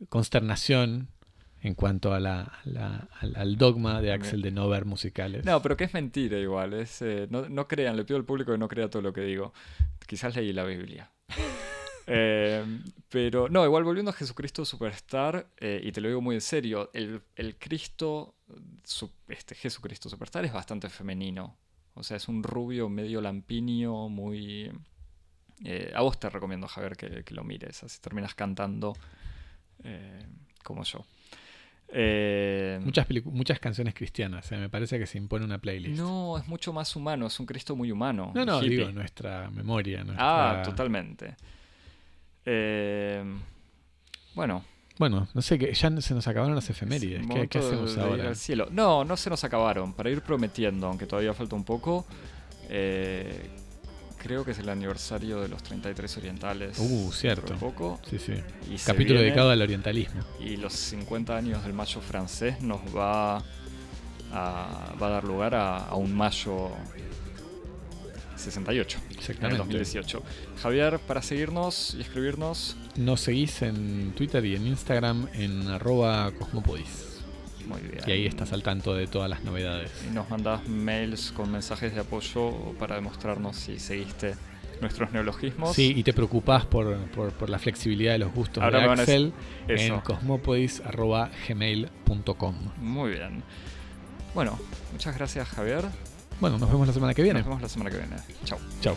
consternación 0.09 1.09
en 1.63 1.75
cuanto 1.75 2.13
a 2.15 2.21
la, 2.21 2.53
la- 2.65 3.09
al, 3.21 3.57
dogma 3.57 4.01
de 4.01 4.13
Axel 4.13 4.43
de 4.43 4.51
no 4.53 4.69
ver 4.69 4.85
musicales. 4.85 5.45
no, 5.45 5.61
pero 5.63 5.77
que 5.77 5.85
es 5.85 5.95
mentira 5.95 6.39
igual. 6.39 6.75
Es, 6.75 7.03
eh, 7.03 7.27
no, 7.31 7.49
no 7.49 7.67
crean, 7.67 7.97
le 7.97 8.05
pido 8.05 8.17
al 8.17 8.25
público 8.25 8.53
que 8.53 8.59
no 8.59 8.69
crea 8.69 8.89
todo 8.89 9.03
lo 9.03 9.13
que 9.13 9.23
digo. 9.23 9.53
Quizás 10.07 10.37
leí 10.37 10.53
la 10.53 10.65
Biblia. 10.65 11.11
Eh, 12.11 12.65
pero 13.11 13.51
no, 13.51 13.63
igual 13.67 13.85
volviendo 13.85 14.11
a 14.11 14.15
Jesucristo 14.15 14.65
Superstar, 14.65 15.47
eh, 15.59 15.79
y 15.85 15.93
te 15.93 16.01
lo 16.01 16.09
digo 16.09 16.23
muy 16.23 16.37
en 16.37 16.41
serio, 16.41 16.89
el, 16.95 17.21
el 17.37 17.59
Cristo, 17.59 18.35
su- 18.83 19.13
este 19.29 19.55
Jesucristo 19.55 20.09
Superstar 20.09 20.43
es 20.47 20.53
bastante 20.55 20.89
femenino. 20.89 21.59
O 21.93 22.03
sea, 22.03 22.17
es 22.17 22.27
un 22.29 22.43
rubio 22.43 22.89
medio 22.89 23.21
lampiño, 23.21 24.09
muy... 24.09 24.73
a 25.95 26.01
vos 26.01 26.19
te 26.19 26.31
recomiendo, 26.31 26.67
Javier, 26.67 26.97
que, 26.97 27.25
que 27.25 27.35
lo 27.35 27.45
mires, 27.45 27.83
así 27.85 28.01
terminas 28.01 28.35
cantando 28.35 28.97
como 30.65 30.85
yo. 30.85 31.05
Eh, 31.91 32.79
Muchas, 32.85 33.07
muchas 33.25 33.59
canciones 33.61 33.95
cristianas, 33.95 34.51
eh, 34.53 34.57
me 34.59 34.69
parece 34.69 34.99
que 34.99 35.07
se 35.07 35.17
impone 35.19 35.45
una 35.47 35.59
playlist. 35.59 35.99
no, 35.99 36.37
es 36.37 36.47
mucho 36.47 36.73
más 36.73 36.95
humano, 36.97 37.27
es 37.29 37.41
un 37.41 37.47
Cristo 37.47 37.75
muy 37.77 37.91
humano. 37.91 38.31
no, 38.35 38.45
no, 38.45 38.63
hippie. 38.63 38.77
digo 38.79 38.93
nuestra 38.93 39.51
memoria. 39.51 40.05
Nuestra... 40.05 40.61
Ah, 40.61 40.63
totalmente. 40.63 41.35
Eh, 42.45 43.23
bueno, 44.35 44.65
Bueno, 44.99 45.29
no 45.33 45.43
sé, 45.43 45.59
que 45.59 45.73
ya 45.73 46.01
se 46.01 46.15
nos 46.15 46.27
acabaron 46.29 46.55
las 46.55 46.69
efemérides. 46.71 47.23
es 47.23 47.27
¿Qué, 47.35 47.49
qué 47.49 47.59
hacemos 47.59 47.95
de 47.97 48.03
ahora? 48.03 48.29
al 48.29 48.37
cielo. 48.37 48.69
No, 48.71 49.05
no 49.05 49.17
se 49.17 49.31
nos 49.31 49.43
acabaron. 49.45 49.95
Para 49.95 50.11
ir 50.11 50.21
prometiendo, 50.23 50.87
aunque 50.89 51.07
todavía 51.07 51.33
falta 51.35 51.57
un 51.57 51.65
poco, 51.65 52.05
creo 54.19 54.45
que 54.45 54.51
es 54.51 54.59
el 54.59 54.69
aniversario 54.69 55.41
de 55.41 55.49
los 55.49 55.63
33 55.63 56.17
orientales. 56.19 56.79
Uh, 56.79 56.83
dentro 56.83 57.07
de 57.11 57.17
cierto. 57.17 57.55
poco. 57.57 58.01
Sí, 58.09 58.19
sí. 58.19 58.35
Y 58.71 58.77
Capítulo 58.77 59.21
dedicado 59.21 59.51
al 59.51 59.63
orientalismo. 59.63 60.21
Y 60.41 60.57
los 60.57 60.73
50 60.73 61.37
años 61.37 61.63
del 61.65 61.73
mayo 61.73 62.01
francés 62.01 62.61
nos 62.61 62.81
va 62.95 63.39
a, 63.39 63.43
va 65.01 65.07
a 65.07 65.11
dar 65.11 65.25
lugar 65.25 65.55
a, 65.55 65.79
a 65.87 65.95
un 65.97 66.15
mayo 66.15 66.71
68. 68.37 68.99
En 68.99 69.11
el 69.13 69.19
Exactamente. 69.19 69.59
2018. 69.59 70.23
Javier, 70.63 70.99
para 71.01 71.23
seguirnos 71.23 71.95
y 71.95 72.01
escribirnos, 72.03 72.77
Nos 72.97 73.21
seguís 73.21 73.63
en 73.63 74.13
Twitter 74.13 74.45
y 74.45 74.57
en 74.57 74.67
Instagram 74.67 75.29
en 75.35 75.69
arroba 75.69 76.31
cosmopodis. 76.39 77.08
Muy. 77.69 77.81
Y 78.07 78.11
ahí 78.11 78.27
estás 78.27 78.53
al 78.53 78.63
tanto 78.63 78.95
de 78.95 79.07
todas 79.07 79.29
las 79.29 79.45
novedades. 79.45 79.91
Y 80.09 80.15
nos 80.15 80.31
mandás 80.31 80.67
mails 80.69 81.33
con 81.33 81.53
mensajes 81.53 81.95
de 81.95 82.01
apoyo 82.01 82.73
para 82.79 82.95
demostrarnos 82.95 83.57
si 83.57 83.79
seguiste 83.79 84.35
nuestros 84.81 85.13
neologismos. 85.13 85.75
Sí, 85.75 85.93
y 85.97 86.03
te 86.03 86.13
preocupás 86.13 86.65
por, 86.65 86.97
por, 87.11 87.51
la 87.51 87.59
flexibilidad 87.59 88.13
de 88.13 88.19
los 88.19 88.33
gustos 88.33 88.63
Ahora 88.63 88.81
de 88.81 88.87
Axel 89.01 89.33
en 89.67 90.01
cosmopodis.gmail.com. 90.01 92.55
Muy 92.79 93.11
bien. 93.13 93.43
Bueno, 94.35 94.59
muchas 94.93 95.17
gracias, 95.17 95.49
Javier. 95.49 95.85
Bueno, 96.41 96.59
nos 96.59 96.71
vemos 96.71 96.87
la 96.87 96.93
semana 96.93 97.15
que 97.15 97.23
viene. 97.23 97.41
Nos 97.41 97.49
vemos 97.49 97.63
la 97.63 97.69
semana 97.69 97.91
que 97.91 97.97
viene. 97.97 98.17
Chao. 98.45 98.59
Chao. 98.81 98.95